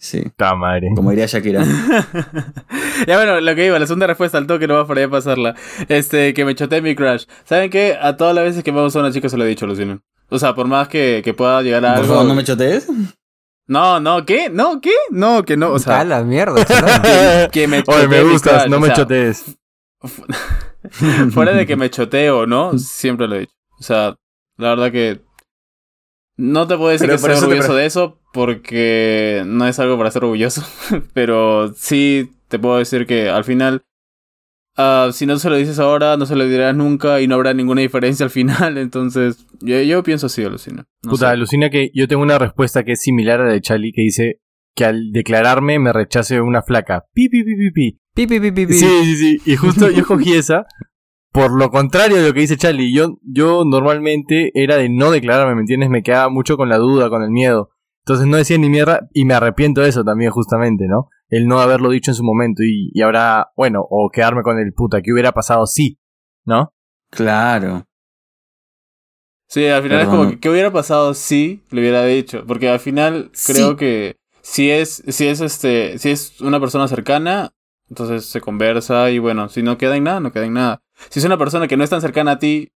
Sí, 0.04 0.23
Ta 0.37 0.54
madre. 0.54 0.88
como 0.94 1.08
diría 1.08 1.25
Shakira. 1.25 1.64
ya 3.06 3.16
bueno, 3.16 3.40
lo 3.40 3.54
que 3.54 3.64
iba, 3.64 3.78
la 3.78 3.87
segunda 3.87 4.06
respuesta 4.06 4.37
al 4.37 4.46
toque 4.46 4.68
no 4.68 4.75
va 4.75 4.87
para 4.87 5.00
allá 5.00 5.11
pasarla. 5.11 5.54
Este, 5.88 6.34
que 6.34 6.44
me 6.44 6.54
choteé 6.54 6.82
mi 6.82 6.94
crush. 6.94 7.25
¿Saben 7.44 7.70
qué? 7.70 7.96
A 7.99 8.14
todas 8.18 8.34
las 8.34 8.44
veces 8.44 8.62
que 8.62 8.70
me 8.70 8.82
gusta 8.82 8.99
una 9.00 9.11
chica 9.12 9.30
se 9.30 9.38
lo 9.38 9.44
he 9.44 9.49
dicho, 9.49 9.66
Lucino. 9.66 10.02
O 10.28 10.38
sea, 10.38 10.54
por 10.54 10.66
más 10.66 10.88
que, 10.88 11.23
que 11.25 11.32
pueda 11.32 11.62
llegar 11.62 11.87
a 11.87 11.94
Por 11.94 12.02
algo. 12.02 12.12
favor, 12.16 12.28
no 12.28 12.34
me 12.34 12.44
chotees. 12.44 12.87
No, 13.66 13.99
no, 13.99 14.26
¿qué? 14.26 14.50
No, 14.50 14.78
¿qué? 14.82 14.92
No, 15.11 15.42
que 15.42 15.56
no, 15.56 15.68
o 15.70 15.76
a 15.76 15.78
sea, 15.78 16.04
la 16.04 16.23
mierda, 16.23 16.62
que, 17.02 17.49
que 17.50 17.66
me 17.66 17.82
Oye, 17.87 18.06
me 18.06 18.23
gustas, 18.25 18.68
no 18.68 18.76
o 18.76 18.80
me 18.80 18.88
sea, 18.88 18.96
chotees. 18.96 19.56
Fuera 21.32 21.52
de 21.52 21.64
que 21.66 21.76
me 21.76 21.88
choteo 21.88 22.40
o 22.40 22.46
no, 22.46 22.78
siempre 22.78 23.26
lo 23.26 23.37
he 23.37 23.40
dicho. 23.40 23.54
O 23.80 23.82
sea, 23.82 24.16
la 24.58 24.68
verdad 24.68 24.92
que 24.92 25.23
no 26.37 26.66
te 26.66 26.76
puedo 26.76 26.90
decir 26.90 27.06
Pero 27.06 27.16
que 27.16 27.23
por 27.23 27.30
estoy 27.30 27.49
te 27.49 27.54
orgulloso 27.54 27.75
de 27.75 27.87
eso 27.87 28.20
porque 28.34 29.44
no 29.46 29.66
es 29.66 29.78
algo 29.78 29.96
para 29.96 30.10
ser 30.10 30.24
orgulloso, 30.24 30.62
pero 31.14 31.72
sí 31.74 32.32
te 32.48 32.58
puedo 32.58 32.78
decir 32.78 33.06
que 33.06 33.30
al 33.30 33.44
final 33.44 33.84
ah, 34.76 35.10
si 35.12 35.24
no 35.24 35.38
se 35.38 35.48
lo 35.48 35.56
dices 35.56 35.78
ahora, 35.78 36.16
no 36.16 36.26
se 36.26 36.34
lo 36.34 36.44
dirás 36.46 36.74
nunca 36.74 37.20
y 37.20 37.28
no 37.28 37.36
habrá 37.36 37.54
ninguna 37.54 37.80
diferencia 37.80 38.24
al 38.24 38.30
final, 38.30 38.76
entonces 38.78 39.46
yo, 39.60 39.80
yo 39.80 40.02
pienso 40.02 40.26
así, 40.26 40.42
alucina. 40.42 40.84
No 41.04 41.12
Puta, 41.12 41.26
sé. 41.28 41.32
alucina 41.32 41.70
que 41.70 41.90
yo 41.94 42.08
tengo 42.08 42.22
una 42.22 42.38
respuesta 42.38 42.82
que 42.82 42.92
es 42.92 43.00
similar 43.00 43.40
a 43.40 43.46
la 43.46 43.52
de 43.52 43.60
Charlie 43.60 43.92
que 43.92 44.02
dice 44.02 44.40
que 44.74 44.84
al 44.84 45.12
declararme 45.12 45.78
me 45.78 45.92
rechace 45.92 46.40
una 46.40 46.60
flaca. 46.62 47.04
Pi, 47.14 47.28
pi, 47.28 47.44
pi, 47.44 47.54
pi, 47.54 47.70
pi. 47.70 48.00
Pi, 48.16 48.26
pi, 48.26 48.40
pi, 48.40 48.50
pi, 48.50 48.66
pi. 48.66 48.74
Sí, 48.74 48.86
sí, 49.04 49.16
sí. 49.16 49.52
Y 49.52 49.54
justo 49.54 49.88
yo 49.90 49.98
escogí 50.00 50.32
esa. 50.34 50.66
Por 51.32 51.56
lo 51.56 51.70
contrario 51.70 52.16
de 52.16 52.26
lo 52.28 52.34
que 52.34 52.40
dice 52.40 52.56
Charlie, 52.56 52.92
yo, 52.92 53.18
yo 53.22 53.64
normalmente 53.64 54.50
era 54.54 54.76
de 54.76 54.88
no 54.88 55.12
declararme, 55.12 55.54
¿me 55.54 55.60
entiendes? 55.60 55.90
Me 55.90 56.02
quedaba 56.02 56.28
mucho 56.28 56.56
con 56.56 56.68
la 56.68 56.78
duda, 56.78 57.08
con 57.08 57.22
el 57.22 57.30
miedo. 57.30 57.70
Entonces 58.06 58.26
no 58.26 58.37
decía 58.37 58.58
ni 58.58 58.68
mierda 58.68 59.08
y 59.12 59.25
me 59.25 59.32
arrepiento 59.34 59.80
de 59.80 59.88
eso 59.88 60.04
también 60.04 60.30
justamente, 60.30 60.87
¿no? 60.87 61.08
El 61.28 61.46
no 61.46 61.61
haberlo 61.61 61.88
dicho 61.90 62.11
en 62.11 62.14
su 62.14 62.23
momento 62.23 62.62
y, 62.62 62.90
y 62.92 63.00
ahora, 63.02 63.49
bueno, 63.56 63.80
o 63.88 64.11
quedarme 64.12 64.42
con 64.42 64.58
el 64.58 64.73
puta, 64.75 65.00
¿qué 65.00 65.12
hubiera 65.12 65.32
pasado 65.32 65.66
sí? 65.66 65.99
¿No? 66.44 66.75
Claro. 67.11 67.87
Sí, 69.49 69.66
al 69.66 69.82
final 69.82 70.00
es 70.00 70.08
como 70.08 70.28
que 70.30 70.40
¿qué 70.40 70.50
hubiera 70.50 70.73
pasado 70.73 71.14
si 71.14 71.62
le 71.70 71.80
hubiera 71.80 72.04
dicho? 72.04 72.44
Porque 72.46 72.68
al 72.68 72.80
final 72.80 73.30
creo 73.46 73.70
Sí. 73.70 73.76
que 73.76 74.16
si 74.42 74.70
es, 74.70 75.02
si 75.08 75.26
es 75.28 75.40
este, 75.40 75.99
si 75.99 76.11
es 76.11 76.40
una 76.40 76.61
persona 76.61 76.88
cercana, 76.88 77.52
entonces 77.88 78.26
se 78.26 78.40
conversa 78.40 79.11
y 79.11 79.18
bueno, 79.18 79.49
si 79.49 79.62
no 79.62 79.78
queda 79.78 79.96
en 79.96 80.04
nada, 80.04 80.20
no 80.20 80.32
queda 80.32 80.46
en 80.46 80.54
nada. 80.54 80.82
Si 81.08 81.20
es 81.20 81.25
una 81.25 81.38
persona 81.38 81.68
que 81.68 81.76
no 81.76 81.84
es 81.84 81.90
tan 81.90 82.00
cercana 82.00 82.32
a 82.32 82.38
ti, 82.38 82.73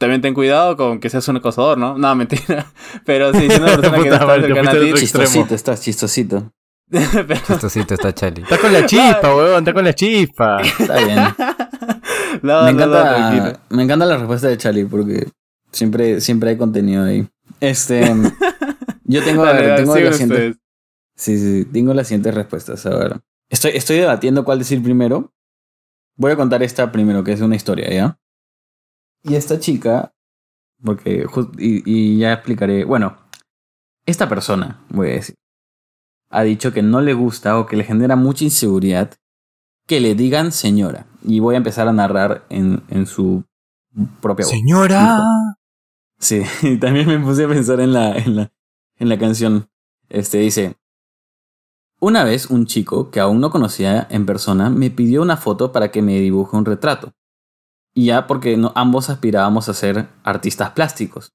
también 0.00 0.22
ten 0.22 0.32
cuidado 0.32 0.78
con 0.78 0.98
que 0.98 1.10
seas 1.10 1.28
un 1.28 1.36
acosador, 1.36 1.76
¿no? 1.76 1.98
No, 1.98 2.14
mentira. 2.16 2.66
Pero 3.04 3.32
si 3.34 3.44
es 3.46 3.58
una 3.58 3.76
persona 3.76 3.98
que 4.02 4.08
no 4.08 4.14
está 4.14 4.40
cercana 4.40 4.70
a 4.70 4.74
ti. 4.80 4.92
Chistosito, 4.94 5.54
estás 5.54 5.80
chistosito. 5.82 6.52
pero- 6.90 7.40
Chistosito 7.46 7.94
está 7.94 8.12
Chali. 8.14 8.42
Está 8.42 8.58
con 8.58 8.72
la 8.72 8.86
chispa, 8.86 9.36
weón, 9.36 9.58
está 9.58 9.72
con 9.74 9.84
la 9.84 9.92
chispa. 9.92 10.60
Está 10.62 10.96
bien. 10.96 11.16
no, 12.42 12.62
me, 12.64 12.72
no, 12.72 12.86
no, 12.86 12.96
encanta, 12.96 13.60
me 13.68 13.82
encanta 13.82 14.06
la 14.06 14.16
respuesta 14.16 14.48
de 14.48 14.56
Charlie 14.56 14.86
porque 14.86 15.28
siempre, 15.70 16.20
siempre 16.22 16.50
hay 16.50 16.56
contenido 16.56 17.04
ahí. 17.04 17.28
Este. 17.60 18.12
Yo 19.04 19.22
tengo, 19.22 19.42
a 19.44 19.48
Dale, 19.48 19.60
ver, 19.60 19.70
dale, 19.70 19.82
tengo 19.82 19.96
las 19.96 20.16
siguientes. 20.16 20.56
Sí, 21.14 21.36
sí, 21.38 21.62
sí, 21.62 21.68
tengo 21.70 21.92
las 21.92 22.08
siguientes 22.08 22.34
respuestas. 22.34 22.86
A 22.86 22.90
ver. 22.96 23.20
Estoy, 23.50 23.72
estoy 23.74 23.98
debatiendo 23.98 24.44
cuál 24.46 24.58
decir 24.60 24.82
primero. 24.82 25.30
Voy 26.16 26.32
a 26.32 26.36
contar 26.36 26.62
esta 26.62 26.90
primero, 26.90 27.22
que 27.22 27.32
es 27.32 27.40
una 27.42 27.54
historia, 27.56 27.90
¿ya? 27.92 28.18
Y 29.22 29.34
esta 29.34 29.58
chica, 29.58 30.12
porque 30.82 31.26
y, 31.58 31.82
y 31.84 32.18
ya 32.18 32.32
explicaré. 32.32 32.84
Bueno, 32.84 33.16
esta 34.06 34.28
persona, 34.28 34.84
voy 34.88 35.10
a 35.10 35.12
decir, 35.14 35.34
ha 36.30 36.42
dicho 36.42 36.72
que 36.72 36.82
no 36.82 37.00
le 37.00 37.12
gusta 37.12 37.58
o 37.58 37.66
que 37.66 37.76
le 37.76 37.84
genera 37.84 38.16
mucha 38.16 38.44
inseguridad 38.44 39.14
que 39.86 40.00
le 40.00 40.14
digan 40.14 40.52
señora. 40.52 41.06
Y 41.24 41.40
voy 41.40 41.56
a 41.56 41.58
empezar 41.58 41.88
a 41.88 41.92
narrar 41.92 42.46
en, 42.48 42.82
en 42.88 43.06
su 43.06 43.44
propia 44.20 44.46
voz. 44.46 44.52
Señora. 44.52 45.20
Sí, 46.18 46.42
y 46.62 46.78
también 46.78 47.08
me 47.08 47.18
puse 47.18 47.44
a 47.44 47.48
pensar 47.48 47.80
en 47.80 47.92
la, 47.92 48.16
en 48.16 48.36
la, 48.36 48.52
en 48.98 49.08
la 49.08 49.18
canción. 49.18 49.68
Este 50.08 50.38
dice: 50.38 50.76
Una 52.00 52.24
vez 52.24 52.46
un 52.46 52.66
chico 52.66 53.10
que 53.10 53.20
aún 53.20 53.40
no 53.40 53.50
conocía 53.50 54.06
en 54.10 54.26
persona 54.26 54.70
me 54.70 54.90
pidió 54.90 55.22
una 55.22 55.36
foto 55.36 55.72
para 55.72 55.90
que 55.90 56.02
me 56.02 56.20
dibuje 56.20 56.56
un 56.56 56.64
retrato. 56.64 57.12
Y 57.94 58.06
ya 58.06 58.26
porque 58.26 58.56
no, 58.56 58.72
ambos 58.74 59.10
aspirábamos 59.10 59.68
a 59.68 59.74
ser 59.74 60.08
artistas 60.22 60.70
plásticos. 60.70 61.32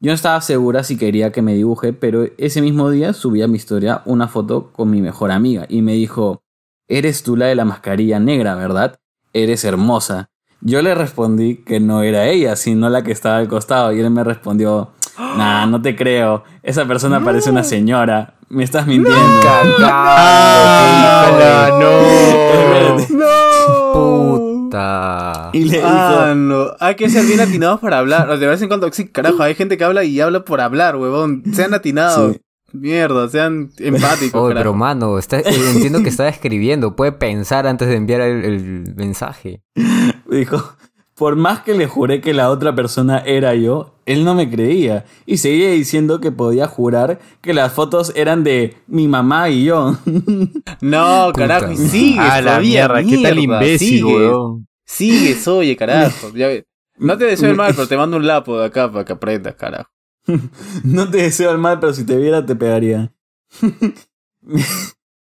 Yo 0.00 0.10
no 0.10 0.14
estaba 0.14 0.40
segura 0.40 0.82
si 0.82 0.96
quería 0.96 1.30
que 1.30 1.42
me 1.42 1.54
dibuje, 1.54 1.92
pero 1.92 2.26
ese 2.36 2.60
mismo 2.60 2.90
día 2.90 3.12
subí 3.12 3.40
a 3.40 3.46
mi 3.46 3.56
historia 3.56 4.02
una 4.04 4.26
foto 4.26 4.72
con 4.72 4.90
mi 4.90 5.00
mejor 5.00 5.30
amiga 5.30 5.66
y 5.68 5.82
me 5.82 5.92
dijo: 5.92 6.42
Eres 6.88 7.22
tú 7.22 7.36
la 7.36 7.46
de 7.46 7.54
la 7.54 7.64
mascarilla 7.64 8.18
negra, 8.18 8.56
¿verdad? 8.56 8.98
Eres 9.32 9.64
hermosa. 9.64 10.30
Yo 10.64 10.80
le 10.80 10.94
respondí 10.94 11.56
que 11.56 11.80
no 11.80 12.02
era 12.02 12.26
ella, 12.26 12.54
sino 12.54 12.88
la 12.88 13.02
que 13.02 13.10
estaba 13.10 13.38
al 13.38 13.48
costado. 13.48 13.92
Y 13.92 13.98
él 13.98 14.10
me 14.10 14.22
respondió, 14.22 14.90
nah, 15.18 15.66
no 15.66 15.82
te 15.82 15.96
creo. 15.96 16.44
Esa 16.62 16.84
persona 16.86 17.24
parece 17.24 17.50
una 17.50 17.64
señora. 17.64 18.34
Me 18.48 18.62
estás 18.62 18.86
mintiendo. 18.86 19.20
¡Ah, 19.80 21.68
no! 21.80 21.90
Espérate. 22.98 23.08
Puta. 23.92 25.31
Y 25.52 25.64
le 25.64 25.76
dijo, 25.78 25.88
Ah, 25.88 26.34
no. 26.36 26.66
Hay 26.80 26.94
que 26.96 27.08
ser 27.08 27.24
bien 27.26 27.40
atinados 27.40 27.80
para 27.80 27.98
hablar. 27.98 28.38
De 28.38 28.46
vez 28.46 28.60
en 28.62 28.68
cuando, 28.68 28.90
sí, 28.92 29.08
carajo, 29.08 29.42
hay 29.42 29.54
gente 29.54 29.76
que 29.76 29.84
habla 29.84 30.04
y 30.04 30.20
habla 30.20 30.44
por 30.44 30.60
hablar, 30.60 30.96
huevón. 30.96 31.42
Sean 31.52 31.74
atinados. 31.74 32.34
Sí. 32.34 32.40
Mierda, 32.74 33.28
sean 33.28 33.70
empáticos. 33.78 34.40
Oye, 34.42 34.54
pero 34.54 34.72
mano, 34.72 35.18
está, 35.18 35.40
eh, 35.40 35.44
entiendo 35.74 36.02
que 36.02 36.08
está 36.08 36.26
escribiendo. 36.28 36.96
Puede 36.96 37.12
pensar 37.12 37.66
antes 37.66 37.86
de 37.88 37.96
enviar 37.96 38.22
el, 38.22 38.44
el 38.44 38.94
mensaje. 38.96 39.60
dijo, 40.30 40.74
por 41.14 41.36
más 41.36 41.60
que 41.60 41.74
le 41.74 41.86
juré 41.86 42.22
que 42.22 42.32
la 42.32 42.48
otra 42.48 42.74
persona 42.74 43.18
era 43.18 43.54
yo, 43.54 43.94
él 44.06 44.24
no 44.24 44.34
me 44.34 44.48
creía. 44.50 45.04
Y 45.26 45.36
seguía 45.36 45.68
diciendo 45.70 46.18
que 46.18 46.32
podía 46.32 46.66
jurar 46.66 47.18
que 47.42 47.52
las 47.52 47.74
fotos 47.74 48.10
eran 48.16 48.42
de 48.42 48.74
mi 48.86 49.06
mamá 49.06 49.50
y 49.50 49.64
yo. 49.64 49.96
No, 50.80 51.26
Puta 51.32 51.46
carajo, 51.46 51.72
y 51.72 51.76
sigues 51.76 52.18
Ah, 52.18 52.40
la 52.40 52.52
todavía, 52.52 52.88
mierda, 52.88 53.04
qué 53.04 53.22
tal 53.22 53.36
mierda, 53.36 53.56
imbécil, 53.64 54.04
weón. 54.04 54.66
Sigues, 54.92 55.46
oye, 55.48 55.76
carajo. 55.76 56.30
Ya. 56.34 56.48
No 56.98 57.16
te 57.18 57.24
deseo 57.24 57.50
el 57.50 57.56
mal, 57.56 57.72
pero 57.74 57.88
te 57.88 57.96
mando 57.96 58.16
un 58.18 58.26
lapo 58.26 58.58
de 58.58 58.66
acá 58.66 58.90
para 58.92 59.04
que 59.04 59.12
aprendas, 59.14 59.54
carajo. 59.54 59.90
No 60.84 61.10
te 61.10 61.18
deseo 61.18 61.50
el 61.50 61.58
mal, 61.58 61.80
pero 61.80 61.92
si 61.94 62.04
te 62.04 62.16
viera 62.16 62.44
te 62.44 62.54
pegaría. 62.54 63.12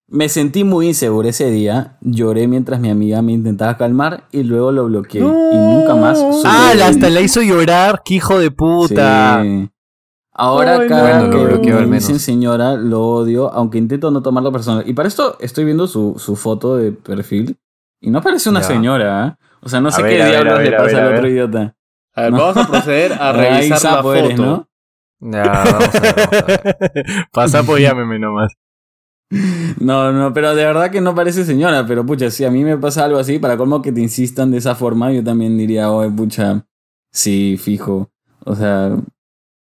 me 0.07 0.29
sentí 0.29 0.63
muy 0.63 0.87
inseguro 0.87 1.27
ese 1.27 1.49
día. 1.49 1.97
Lloré 2.01 2.47
mientras 2.47 2.79
mi 2.79 2.89
amiga 2.89 3.21
me 3.21 3.33
intentaba 3.33 3.77
calmar 3.77 4.27
y 4.31 4.43
luego 4.43 4.71
lo 4.71 4.85
bloqueé. 4.85 5.21
Y 5.21 5.23
nunca 5.57 5.95
más 5.95 6.19
supe 6.19 6.47
Ah, 6.47 6.73
hasta 6.85 7.09
la 7.09 7.21
hizo 7.21 7.41
llorar, 7.41 8.01
qué 8.05 8.15
hijo 8.15 8.39
de 8.39 8.51
puta. 8.51 9.41
Sí. 9.43 9.69
Ahora 10.37 10.79
Ay, 10.79 10.87
cada 10.89 11.21
no. 11.21 11.29
que 11.31 11.37
Bueno, 11.37 11.55
lo 11.55 11.61
me 11.63 11.71
al 11.71 11.87
menos. 11.87 12.03
dicen 12.03 12.19
señora, 12.19 12.75
lo 12.75 13.01
odio, 13.07 13.51
aunque 13.53 13.77
intento 13.77 14.11
no 14.11 14.21
tomarlo 14.21 14.51
personal. 14.51 14.83
Y 14.87 14.93
para 14.93 15.07
esto 15.07 15.37
estoy 15.39 15.63
viendo 15.65 15.87
su, 15.87 16.15
su 16.17 16.35
foto 16.35 16.75
de 16.75 16.91
perfil 16.91 17.57
y 18.01 18.09
no 18.11 18.21
parece 18.21 18.49
una 18.49 18.61
Ya. 18.61 18.67
señora, 18.67 19.27
¿eh? 19.27 19.44
O 19.65 19.69
sea, 19.69 19.81
no 19.81 19.89
A 19.89 19.91
sé 19.91 20.03
ver, 20.03 20.11
qué 20.15 20.21
a 20.21 20.25
ver, 20.25 20.31
diablos 20.31 20.53
a 20.53 20.57
ver, 20.59 20.69
le 20.69 20.75
a 20.75 20.79
pasa 20.79 20.95
ver, 20.95 21.03
a 21.03 21.07
al 21.07 21.13
otro 21.15 21.27
idiota. 21.29 21.75
A 22.13 22.21
ver, 22.21 22.31
No. 22.31 22.37
vamos 22.37 22.57
a 22.57 22.67
proceder 22.67 23.13
a 23.13 23.31
revisar 23.33 23.83
la 23.83 24.03
foto. 24.03 24.13
eres, 24.13 24.39
¿no? 24.39 24.69
Ya, 25.19 25.43
vamos 25.43 25.95
a 25.95 25.99
ver, 25.99 26.13
vamos 26.15 26.33
a 26.33 26.45
ver. 26.45 27.05
Pasa, 27.31 27.61
llámeme 27.79 28.19
nomás. 28.19 28.53
No, 29.79 30.11
no, 30.11 30.33
pero 30.33 30.53
de 30.55 30.63
verdad 30.65 30.91
que 30.91 31.01
no 31.01 31.15
parece 31.15 31.43
señora, 31.43 31.85
pero 31.87 32.05
pucha, 32.05 32.29
si 32.29 32.45
a 32.45 32.51
mí 32.51 32.63
me 32.63 32.77
pasa 32.77 33.05
algo 33.05 33.17
así, 33.17 33.39
para 33.39 33.57
colmo 33.57 33.81
que 33.81 33.91
te 33.91 33.99
insistan 34.01 34.51
de 34.51 34.59
esa 34.59 34.75
forma, 34.75 35.11
yo 35.11 35.23
también 35.23 35.57
diría, 35.57 35.89
oye, 35.91 36.11
pucha, 36.11 36.65
sí, 37.11 37.57
fijo. 37.57 38.11
O 38.45 38.55
sea, 38.55 38.89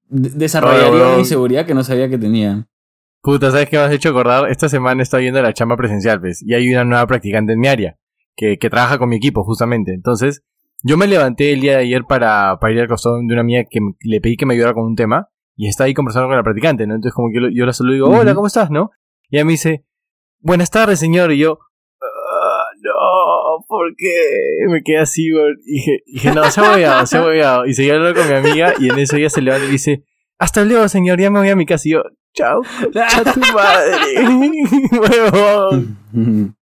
de- 0.08 0.30
desarrollaría 0.30 0.90
Oye, 0.90 1.02
una 1.10 1.18
inseguridad 1.18 1.66
que 1.66 1.74
no 1.74 1.82
sabía 1.82 2.08
que 2.08 2.16
tenía. 2.16 2.64
Puta, 3.22 3.50
¿sabes 3.50 3.68
qué 3.68 3.76
me 3.76 3.82
has 3.82 3.92
hecho 3.92 4.10
acordar? 4.10 4.48
Esta 4.50 4.68
semana 4.68 5.02
estoy 5.02 5.24
yendo 5.24 5.40
a 5.40 5.42
la 5.42 5.52
chamba 5.52 5.76
presencial, 5.76 6.20
pues, 6.20 6.42
y 6.42 6.54
hay 6.54 6.72
una 6.72 6.84
nueva 6.84 7.06
practicante 7.06 7.52
en 7.52 7.60
mi 7.60 7.66
área, 7.68 7.98
que, 8.40 8.56
que 8.56 8.70
trabaja 8.70 8.96
con 8.96 9.10
mi 9.10 9.16
equipo, 9.16 9.44
justamente. 9.44 9.92
Entonces, 9.92 10.42
yo 10.82 10.96
me 10.96 11.06
levanté 11.06 11.52
el 11.52 11.60
día 11.60 11.72
de 11.72 11.84
ayer 11.84 12.04
para, 12.08 12.58
para 12.58 12.72
ir 12.72 12.80
al 12.80 12.88
costado 12.88 13.18
de 13.18 13.24
una 13.24 13.42
amiga 13.42 13.64
que 13.70 13.80
le 14.00 14.20
pedí 14.22 14.36
que 14.36 14.46
me 14.46 14.54
ayudara 14.54 14.72
con 14.72 14.84
un 14.84 14.96
tema, 14.96 15.28
y 15.56 15.68
está 15.68 15.84
ahí 15.84 15.92
conversando 15.92 16.28
con 16.28 16.36
la 16.36 16.42
practicante, 16.42 16.86
¿no? 16.86 16.94
Entonces, 16.94 17.14
como 17.14 17.28
que 17.28 17.34
yo, 17.34 17.48
yo 17.52 17.66
la 17.66 17.74
saludo 17.74 17.92
y 17.92 17.96
digo, 17.96 18.08
hola. 18.08 18.34
¿cómo 18.34 18.46
estás, 18.46 18.70
no? 18.70 18.90
Y 19.28 19.36
ella 19.36 19.44
me 19.44 19.52
dice, 19.52 19.84
buenas 20.38 20.70
tardes, 20.70 20.98
señor, 20.98 21.32
y 21.32 21.38
yo, 21.38 21.58
¿por 23.68 23.94
qué? 23.96 24.66
Me 24.68 24.82
quedé 24.82 25.00
así. 25.00 25.26
Y 25.26 25.72
dije, 25.72 25.98
dije, 26.06 26.32
no, 26.32 26.50
se 26.50 26.60
ha 26.60 26.72
hueveado, 26.72 27.06
se 27.06 27.18
ha 27.18 27.24
hueveado. 27.24 27.66
Y 27.66 27.74
seguí 27.74 27.90
hablando 27.90 28.18
con 28.18 28.28
mi 28.28 28.36
amiga 28.36 28.72
y 28.78 28.88
en 28.88 28.98
eso 28.98 29.16
ella 29.16 29.28
se 29.28 29.42
levanta 29.42 29.66
y 29.66 29.70
dice, 29.70 30.04
hasta 30.38 30.64
luego, 30.64 30.88
señor, 30.88 31.20
ya 31.20 31.30
me 31.30 31.40
voy 31.40 31.50
a 31.50 31.56
mi 31.56 31.66
casa. 31.66 31.88
Y 31.88 31.92
yo, 31.92 32.02
chao, 32.32 32.62
a 32.62 33.32
tu 33.32 33.40
madre. 33.52 33.96
Huevón. 34.98 36.54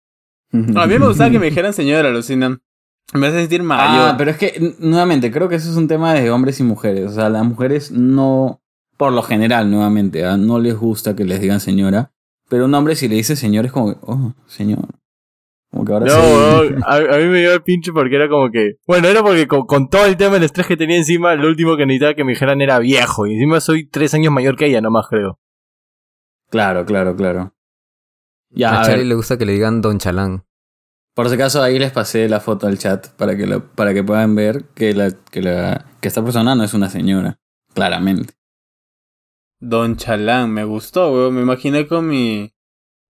A 0.53 0.87
mí 0.87 0.99
me 0.99 1.07
gustaba 1.07 1.29
que 1.29 1.39
me 1.39 1.45
dijeran 1.49 1.73
señora, 1.73 2.09
alucinan. 2.09 2.61
Me 3.13 3.27
hace 3.27 3.39
sentir 3.39 3.63
mayor. 3.63 4.09
Ah, 4.09 4.15
pero 4.17 4.31
es 4.31 4.37
que, 4.37 4.75
nuevamente, 4.79 5.31
creo 5.31 5.47
que 5.47 5.55
eso 5.55 5.69
es 5.69 5.77
un 5.77 5.87
tema 5.87 6.13
de 6.13 6.29
hombres 6.29 6.59
y 6.59 6.63
mujeres. 6.63 7.11
O 7.11 7.13
sea, 7.13 7.29
las 7.29 7.45
mujeres 7.45 7.91
no, 7.91 8.61
por 8.97 9.13
lo 9.13 9.21
general, 9.21 9.71
nuevamente, 9.71 10.25
¿ah? 10.25 10.35
no 10.35 10.59
les 10.59 10.75
gusta 10.75 11.15
que 11.15 11.23
les 11.23 11.39
digan 11.39 11.59
señora. 11.61 12.11
Pero 12.49 12.65
un 12.65 12.73
hombre, 12.73 12.95
si 12.95 13.07
le 13.07 13.15
dice 13.15 13.35
señor, 13.35 13.65
es 13.65 13.71
como, 13.71 13.95
oh, 14.01 14.33
señor. 14.45 14.85
Como 15.71 15.83
que 15.85 15.93
ahora 15.93 16.05
No, 16.05 16.13
sí. 16.13 16.19
weón, 16.19 16.83
a, 16.85 16.95
a 16.95 17.17
mí 17.17 17.25
me 17.25 17.39
dio 17.41 17.53
el 17.53 17.61
pinche 17.61 17.91
porque 17.91 18.15
era 18.15 18.27
como 18.29 18.51
que. 18.51 18.75
Bueno, 18.85 19.07
era 19.07 19.21
porque 19.21 19.47
con, 19.47 19.65
con 19.65 19.89
todo 19.89 20.05
el 20.05 20.17
tema 20.17 20.33
del 20.35 20.43
estrés 20.43 20.67
que 20.67 20.77
tenía 20.77 20.97
encima, 20.97 21.35
lo 21.35 21.47
último 21.47 21.77
que 21.77 21.85
necesitaba 21.85 22.13
que 22.13 22.23
me 22.23 22.31
dijeran 22.33 22.61
era 22.61 22.79
viejo. 22.79 23.25
Y 23.27 23.33
encima 23.33 23.59
soy 23.59 23.85
tres 23.87 24.13
años 24.13 24.33
mayor 24.33 24.55
que 24.55 24.65
ella, 24.65 24.81
nomás 24.81 25.07
creo. 25.09 25.39
Claro, 26.49 26.85
claro, 26.85 27.15
claro. 27.15 27.53
Ya, 28.49 28.71
a 28.71 28.81
a 28.81 28.83
Charlie 28.83 28.99
ver, 28.99 29.07
le 29.07 29.15
gusta 29.15 29.37
que 29.37 29.45
le 29.45 29.53
digan 29.53 29.81
Don 29.81 29.97
Chalán. 29.99 30.43
por 31.13 31.27
si 31.29 31.35
acaso 31.35 31.61
ahí 31.61 31.77
les 31.79 31.91
pasé 31.91 32.29
la 32.29 32.39
foto 32.39 32.67
al 32.67 32.77
chat 32.77 33.07
para 33.09 33.35
que, 33.35 33.45
lo- 33.47 33.65
para 33.73 33.93
que 33.93 34.03
puedan 34.03 34.35
ver 34.35 34.65
que, 34.75 34.93
la, 34.93 35.11
que, 35.31 35.41
la, 35.41 35.85
que 35.99 36.07
esta 36.07 36.23
persona 36.23 36.55
no 36.55 36.63
es 36.63 36.73
una 36.73 36.89
señora. 36.89 37.39
Claramente. 37.73 38.33
Don 39.59 39.95
Chalán, 39.97 40.51
me 40.51 40.63
gustó, 40.63 41.11
weón. 41.11 41.33
Me 41.35 41.41
imaginé 41.41 41.87
con 41.87 42.07
mi. 42.07 42.53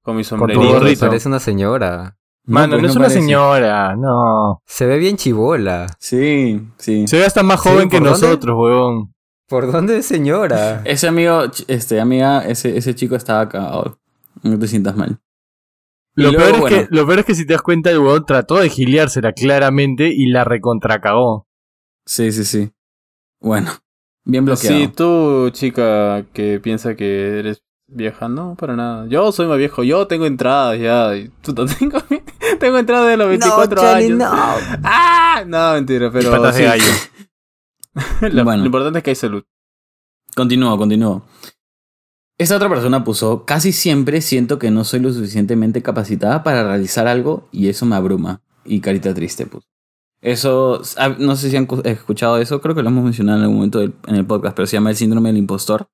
Con 0.03 0.15
mi 0.15 0.23
sombrerito. 0.23 0.79
Parece 0.99 1.27
una 1.27 1.39
señora. 1.39 2.17
Mano, 2.45 2.75
no, 2.75 2.79
pues 2.79 2.91
es 2.91 2.95
una 2.95 3.05
parece. 3.07 3.19
señora, 3.21 3.95
no. 3.97 4.61
Se 4.65 4.85
ve 4.85 4.97
bien 4.97 5.17
chivola. 5.17 5.87
Sí, 5.99 6.65
sí. 6.77 7.05
Se 7.07 7.17
ve 7.17 7.25
hasta 7.25 7.43
más 7.43 7.61
Sí, 7.61 7.67
joven 7.69 7.89
que 7.89 7.99
nosotros, 7.99 8.55
weón. 8.57 9.13
¿Por 9.49 9.69
dónde 9.69 9.97
es 9.97 10.05
señora? 10.05 10.81
Ese 10.85 11.07
amigo, 11.09 11.43
este, 11.67 11.99
amiga, 11.99 12.45
ese, 12.45 12.77
ese 12.77 12.95
chico 12.95 13.15
estaba 13.17 13.41
acá. 13.41 13.77
oh, 13.77 13.97
no 14.43 14.57
te 14.57 14.67
sientas 14.69 14.95
mal. 14.95 15.19
Lo, 16.17 16.31
luego, 16.31 16.37
peor 16.37 16.55
es 16.55 16.61
bueno, 16.61 16.77
que, 16.89 16.95
lo 16.95 17.05
peor 17.05 17.19
es 17.19 17.25
que 17.25 17.35
si 17.35 17.45
te 17.45 17.53
das 17.53 17.61
cuenta, 17.61 17.91
el 17.91 17.99
weón 17.99 18.25
trató 18.25 18.55
de 18.55 18.69
giliársela 18.69 19.33
claramente 19.33 20.11
y 20.11 20.25
la 20.25 20.43
recontracagó. 20.43 21.47
Sí, 22.07 22.31
sí, 22.31 22.43
sí. 22.43 22.71
Bueno, 23.39 23.71
bien 24.25 24.43
bloqueado. 24.43 24.77
Sí, 24.79 24.87
tú, 24.87 25.51
chica, 25.51 26.25
que 26.33 26.59
piensa 26.59 26.95
que 26.95 27.37
eres 27.37 27.61
vieja, 27.85 28.27
no, 28.29 28.55
para 28.55 28.75
nada. 28.75 29.05
Yo 29.07 29.31
soy 29.31 29.45
más 29.45 29.59
viejo, 29.59 29.83
yo 29.83 30.07
tengo 30.07 30.25
entradas 30.25 30.79
ya. 30.79 31.15
y 31.15 31.29
puta, 31.29 31.65
tengo, 31.79 31.99
tengo 32.59 32.79
entradas 32.79 33.09
de 33.09 33.17
los 33.17 33.27
24 33.27 33.81
años. 33.81 34.19
¡Ah! 34.83 35.43
No, 35.45 35.73
mentira, 35.73 36.09
pero. 36.11 36.31
Patas 36.31 36.55
de 36.55 36.63
gallo. 36.63 36.83
lo, 38.21 38.43
Bueno. 38.43 38.61
lo 38.61 38.65
importante 38.65 38.97
es 38.99 39.03
que 39.03 39.11
hay 39.11 39.15
salud. 39.15 39.43
Continúo, 40.35 40.75
continúo. 40.79 41.27
Esta 42.37 42.55
otra 42.57 42.69
persona 42.69 43.03
puso, 43.03 43.45
casi 43.45 43.71
siempre 43.71 44.21
siento 44.21 44.59
que 44.59 44.69
no 44.69 44.83
soy 44.83 44.99
lo 44.99 45.11
suficientemente 45.11 45.81
capacitada 45.81 46.43
para 46.43 46.63
realizar 46.63 47.07
algo 47.07 47.47
y 47.51 47.67
eso 47.69 47.85
me 47.85 47.95
abruma. 47.95 48.41
Y 48.63 48.79
carita 48.81 49.13
triste, 49.13 49.45
puso. 49.47 49.65
Eso, 50.21 50.81
ah, 50.97 51.15
no 51.17 51.35
sé 51.35 51.49
si 51.49 51.57
han 51.57 51.65
cu- 51.65 51.81
escuchado 51.83 52.37
eso, 52.39 52.59
creo 52.61 52.75
que 52.75 52.83
lo 52.83 52.89
hemos 52.89 53.03
mencionado 53.03 53.37
en 53.39 53.43
algún 53.43 53.57
momento 53.57 53.81
en 53.81 54.15
el 54.15 54.25
podcast, 54.25 54.55
pero 54.55 54.67
se 54.67 54.75
llama 54.77 54.89
el 54.91 54.95
síndrome 54.95 55.29
del 55.29 55.37
impostor. 55.37 55.89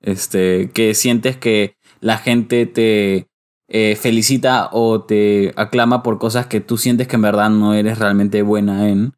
Este, 0.00 0.70
que 0.70 0.94
sientes 0.94 1.36
que 1.36 1.74
la 2.00 2.18
gente 2.18 2.66
te 2.66 3.28
eh, 3.68 3.96
felicita 3.96 4.70
o 4.72 5.02
te 5.02 5.52
aclama 5.56 6.02
por 6.02 6.18
cosas 6.18 6.46
que 6.46 6.60
tú 6.60 6.76
sientes 6.76 7.08
que 7.08 7.16
en 7.16 7.22
verdad 7.22 7.50
no 7.50 7.74
eres 7.74 7.98
realmente 7.98 8.42
buena 8.42 8.88
en. 8.88 9.12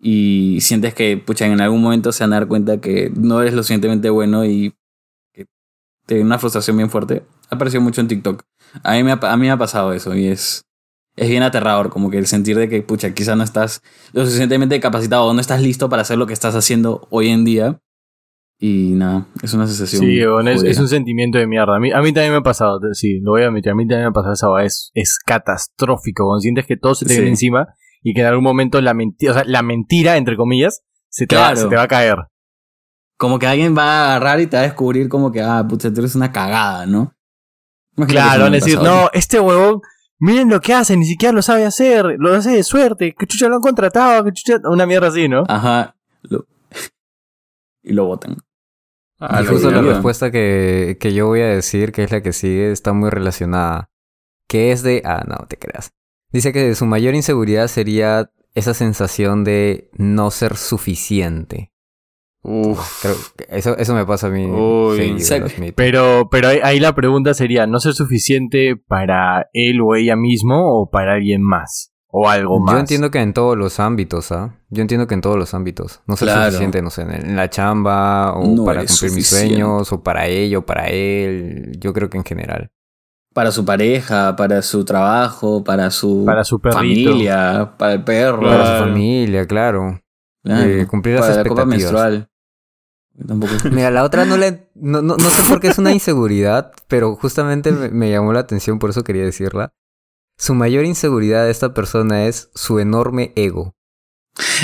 Y 0.00 0.58
sientes 0.62 0.94
que, 0.94 1.16
pucha, 1.16 1.46
en 1.46 1.60
algún 1.60 1.80
momento 1.80 2.12
se 2.12 2.24
van 2.24 2.32
a 2.32 2.36
dar 2.36 2.48
cuenta 2.48 2.80
que 2.80 3.10
no 3.14 3.40
eres 3.40 3.54
lo 3.54 3.62
suficientemente 3.62 4.10
bueno 4.10 4.44
y 4.44 4.74
da 6.06 6.16
una 6.20 6.38
frustración 6.38 6.76
bien 6.76 6.90
fuerte. 6.90 7.24
Ha 7.50 7.56
aparecido 7.56 7.80
mucho 7.80 8.00
en 8.00 8.08
TikTok. 8.08 8.42
A 8.82 8.92
mí 8.94 9.02
me 9.02 9.12
ha, 9.12 9.20
a 9.20 9.36
mí 9.36 9.46
me 9.46 9.50
ha 9.50 9.56
pasado 9.56 9.92
eso 9.92 10.14
y 10.14 10.26
es, 10.28 10.64
es 11.16 11.28
bien 11.28 11.42
aterrador, 11.42 11.90
como 11.90 12.10
que 12.10 12.18
el 12.18 12.26
sentir 12.26 12.56
de 12.56 12.68
que, 12.68 12.82
pucha, 12.82 13.12
quizá 13.14 13.36
no 13.36 13.44
estás 13.44 13.82
lo 14.12 14.24
suficientemente 14.24 14.80
capacitado 14.80 15.26
o 15.26 15.34
no 15.34 15.40
estás 15.40 15.60
listo 15.60 15.88
para 15.88 16.02
hacer 16.02 16.18
lo 16.18 16.26
que 16.26 16.32
estás 16.32 16.54
haciendo 16.54 17.06
hoy 17.10 17.28
en 17.28 17.44
día. 17.44 17.78
Y 18.58 18.92
nada, 18.92 19.26
es 19.42 19.52
una 19.54 19.66
sensación. 19.66 20.02
Sí, 20.02 20.20
es, 20.20 20.78
un 20.78 20.88
sentimiento 20.88 21.36
de 21.36 21.48
mierda. 21.48 21.76
A 21.76 21.80
mí, 21.80 21.90
a 21.90 22.00
mí 22.00 22.12
también 22.12 22.30
me 22.30 22.38
ha 22.38 22.42
pasado, 22.42 22.78
sí, 22.92 23.18
lo 23.20 23.32
voy 23.32 23.42
a 23.42 23.48
admitir. 23.48 23.72
A 23.72 23.74
mí 23.74 23.82
también 23.88 24.02
me 24.02 24.08
ha 24.10 24.12
pasado 24.12 24.58
esa. 24.58 24.64
Es, 24.64 24.92
es 24.94 25.18
catastrófico. 25.18 26.24
Cuando 26.26 26.40
sientes 26.40 26.66
que 26.66 26.76
todo 26.76 26.94
se 26.94 27.04
te 27.04 27.10
Sí. 27.14 27.16
viene 27.16 27.30
encima 27.30 27.66
y 28.02 28.14
que 28.14 28.20
en 28.20 28.28
algún 28.28 28.44
momento 28.44 28.80
la 28.80 28.94
mentira, 28.94 29.32
o 29.32 29.34
sea, 29.34 29.44
la 29.44 29.62
mentira, 29.62 30.16
entre 30.16 30.36
comillas, 30.36 30.82
se 31.08 31.26
te, 31.26 31.34
va, 31.34 31.56
se 31.56 31.66
te 31.66 31.74
va 31.74 31.82
a 31.82 31.88
caer. 31.88 32.18
Como 33.22 33.38
que 33.38 33.46
alguien 33.46 33.78
va 33.78 33.84
a 33.84 34.04
agarrar 34.16 34.40
y 34.40 34.48
te 34.48 34.56
va 34.56 34.62
a 34.62 34.66
descubrir 34.66 35.08
como 35.08 35.30
que, 35.30 35.40
ah, 35.40 35.64
pucha, 35.68 35.92
tú 35.92 36.00
eres 36.00 36.16
una 36.16 36.32
cagada, 36.32 36.86
¿no? 36.86 37.14
Claro, 38.08 38.42
van 38.42 38.52
a 38.54 38.56
decir, 38.56 38.80
no, 38.80 39.10
este 39.12 39.38
huevón, 39.38 39.80
miren 40.18 40.48
lo 40.48 40.60
que 40.60 40.74
hace, 40.74 40.96
ni 40.96 41.06
siquiera 41.06 41.32
lo 41.32 41.40
sabe 41.40 41.64
hacer, 41.64 42.04
lo 42.18 42.34
hace 42.34 42.50
de 42.50 42.64
suerte, 42.64 43.14
que 43.16 43.26
chucha 43.28 43.46
lo 43.46 43.54
han 43.54 43.60
contratado, 43.60 44.24
que 44.24 44.32
chucha, 44.32 44.58
una 44.64 44.86
mierda 44.86 45.06
así, 45.06 45.28
¿no? 45.28 45.44
Ajá. 45.46 45.94
Lo- 46.22 46.46
y 47.84 47.92
lo 47.92 48.06
votan. 48.06 48.38
Ah, 49.20 49.44
justo 49.48 49.70
la 49.70 49.82
respuesta 49.82 50.32
que, 50.32 50.96
que 51.00 51.14
yo 51.14 51.28
voy 51.28 51.42
a 51.42 51.46
decir, 51.46 51.92
que 51.92 52.02
es 52.02 52.10
la 52.10 52.22
que 52.22 52.32
sigue, 52.32 52.72
está 52.72 52.92
muy 52.92 53.08
relacionada. 53.08 53.88
Que 54.48 54.72
es 54.72 54.82
de... 54.82 55.00
Ah, 55.04 55.22
no, 55.28 55.46
te 55.46 55.56
creas. 55.58 55.92
Dice 56.32 56.52
que 56.52 56.74
su 56.74 56.86
mayor 56.86 57.14
inseguridad 57.14 57.68
sería 57.68 58.32
esa 58.54 58.74
sensación 58.74 59.44
de 59.44 59.90
no 59.92 60.32
ser 60.32 60.56
suficiente. 60.56 61.71
Uf. 62.44 63.02
Creo 63.02 63.14
que 63.36 63.46
eso, 63.56 63.76
eso 63.78 63.94
me 63.94 64.04
pasa 64.04 64.26
a 64.26 64.30
mí. 64.30 64.46
Uy, 64.46 65.20
seguido. 65.20 65.48
Pero, 65.76 66.28
pero 66.30 66.48
ahí, 66.48 66.58
ahí 66.62 66.80
la 66.80 66.94
pregunta 66.94 67.34
sería, 67.34 67.66
¿no 67.66 67.78
ser 67.80 67.94
suficiente 67.94 68.74
para 68.76 69.48
él 69.52 69.80
o 69.80 69.94
ella 69.94 70.16
mismo 70.16 70.80
o 70.80 70.90
para 70.90 71.14
alguien 71.14 71.42
más? 71.42 71.92
O 72.14 72.28
algo 72.28 72.60
más. 72.60 72.74
Yo 72.74 72.80
entiendo 72.80 73.10
que 73.10 73.20
en 73.20 73.32
todos 73.32 73.56
los 73.56 73.80
ámbitos, 73.80 74.32
¿ah? 74.32 74.54
Yo 74.68 74.82
entiendo 74.82 75.06
que 75.06 75.14
en 75.14 75.22
todos 75.22 75.38
los 75.38 75.54
ámbitos. 75.54 76.02
No 76.06 76.16
ser 76.16 76.28
Claro. 76.28 76.44
suficiente, 76.46 76.82
no 76.82 76.90
sé, 76.90 77.02
en, 77.02 77.36
la 77.36 77.48
chamba, 77.48 78.34
o 78.34 78.46
No 78.54 78.64
para 78.66 78.84
cumplir 78.84 79.12
mis 79.12 79.26
sueños, 79.28 79.90
o 79.92 80.02
para 80.02 80.26
ella, 80.26 80.58
o 80.58 80.66
para 80.66 80.88
él. 80.88 81.72
Yo 81.78 81.92
creo 81.94 82.10
que 82.10 82.18
en 82.18 82.24
general. 82.24 82.70
Para 83.32 83.50
su 83.50 83.64
pareja, 83.64 84.36
para 84.36 84.60
su 84.60 84.84
trabajo, 84.84 85.64
para 85.64 85.90
su, 85.90 86.24
Para 86.26 86.44
su 86.44 86.60
perrito. 86.60 86.76
familia, 86.78 87.72
para 87.78 87.94
el 87.94 88.04
perro. 88.04 88.40
Claro. 88.40 88.58
Para 88.62 88.78
su 88.78 88.84
familia, 88.84 89.46
claro. 89.46 90.00
Claro. 90.44 90.68
eh, 90.70 90.86
cumplir 90.86 91.14
las 91.14 91.28
para 91.28 91.36
la 91.42 91.48
copa 91.48 91.62
expectativas. 91.62 91.92
menstrual. 91.92 92.28
Tampoco. 93.26 93.52
Mira, 93.70 93.90
la 93.90 94.04
otra 94.04 94.24
no 94.24 94.36
le... 94.36 94.68
No, 94.74 95.02
no, 95.02 95.16
no 95.16 95.30
sé 95.30 95.42
por 95.48 95.60
qué 95.60 95.68
es 95.68 95.78
una 95.78 95.92
inseguridad, 95.92 96.72
pero 96.88 97.14
justamente 97.16 97.70
me, 97.70 97.90
me 97.90 98.10
llamó 98.10 98.32
la 98.32 98.40
atención, 98.40 98.78
por 98.78 98.90
eso 98.90 99.04
quería 99.04 99.24
decirla. 99.24 99.72
Su 100.38 100.54
mayor 100.54 100.84
inseguridad 100.84 101.44
de 101.44 101.50
esta 101.50 101.74
persona 101.74 102.26
es 102.26 102.50
su 102.54 102.78
enorme 102.78 103.32
ego. 103.36 103.74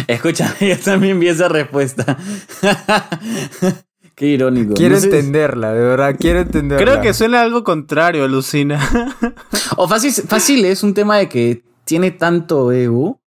Escucha, 0.07 0.55
yo 0.61 0.79
también 0.79 1.21
vi 1.21 1.29
esa 1.29 1.49
respuesta. 1.49 2.19
Qué 4.15 4.27
irónico. 4.27 4.75
Quiero 4.75 4.99
No 4.99 5.05
entenderla, 5.05 5.73
de 5.73 5.81
verdad, 5.81 6.17
quiero 6.19 6.41
entenderla. 6.41 6.85
Creo 6.85 7.01
que 7.01 7.15
suena 7.15 7.43
algo 7.43 7.63
contrario, 7.63 8.25
alucina. 8.25 8.81
O 9.77 9.87
fácil, 9.87 10.13
fácil 10.13 10.65
es 10.65 10.83
un 10.83 10.93
tema 10.93 11.19
de 11.19 11.29
que 11.29 11.63
tiene 11.85 12.11
tanto 12.11 12.73
ego 12.73 13.21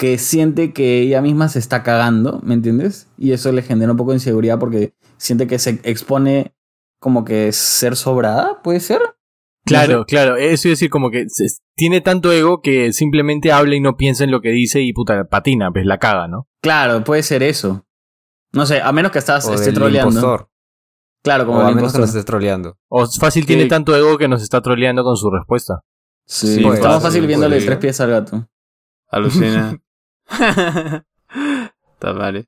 que 0.00 0.16
siente 0.16 0.72
que 0.72 1.02
ella 1.02 1.20
misma 1.20 1.50
se 1.50 1.58
está 1.58 1.82
cagando, 1.82 2.40
¿me 2.42 2.54
entiendes? 2.54 3.06
Y 3.18 3.32
eso 3.32 3.52
le 3.52 3.60
genera 3.60 3.90
un 3.92 3.98
poco 3.98 4.12
de 4.12 4.16
inseguridad 4.16 4.58
porque 4.58 4.94
siente 5.18 5.46
que 5.46 5.58
se 5.58 5.78
expone 5.84 6.54
como 6.98 7.22
que 7.26 7.52
ser 7.52 7.96
sobrada, 7.96 8.62
¿puede 8.62 8.80
ser? 8.80 9.02
Claro, 9.66 9.98
No 9.98 10.04
claro. 10.06 10.36
Eso 10.36 10.68
es 10.68 10.72
decir, 10.72 10.88
como 10.88 11.10
que 11.10 11.26
se- 11.28 11.60
tiene 11.76 12.00
tanto 12.00 12.32
ego 12.32 12.62
que 12.62 12.94
simplemente 12.94 13.52
habla 13.52 13.74
y 13.74 13.80
no 13.80 13.98
piensa 13.98 14.24
en 14.24 14.30
lo 14.30 14.40
que 14.40 14.48
dice 14.48 14.80
y 14.80 14.94
puta, 14.94 15.24
patina, 15.24 15.70
pues 15.70 15.84
la 15.84 15.98
caga, 15.98 16.28
¿no? 16.28 16.48
Claro, 16.62 17.04
puede 17.04 17.22
ser 17.22 17.42
eso. 17.42 17.84
No 18.52 18.64
sé, 18.64 18.80
a 18.80 18.90
menos 18.92 19.12
que 19.12 19.18
estás 19.18 19.44
O 19.44 19.52
esté 19.52 19.70
troleando. 19.72 20.08
impostor. 20.18 20.48
Claro, 21.22 21.44
O 21.44 21.46
como 21.48 21.60
a 21.60 21.68
el 21.68 21.74
menos 21.74 21.92
que 21.92 21.98
nos 21.98 22.08
estés 22.08 22.24
troleando. 22.24 22.78
O 22.88 23.06
fácil 23.06 23.44
tiene 23.44 23.66
tanto 23.66 23.94
ego 23.94 24.16
que 24.16 24.28
nos 24.28 24.42
está 24.42 24.62
troleando 24.62 25.04
con 25.04 25.18
su 25.18 25.30
respuesta. 25.30 25.82
Sí, 26.26 26.46
Sí, 26.46 26.60
está 26.60 26.70
más 26.70 26.80
fácil, 26.80 27.02
fácil 27.02 27.26
viéndole 27.26 27.56
podría. 27.56 27.66
tres 27.70 27.78
pies 27.80 28.00
al 28.00 28.10
gato. 28.10 28.48
Alucina. 29.10 29.78
Está 31.94 32.12
vale. 32.12 32.46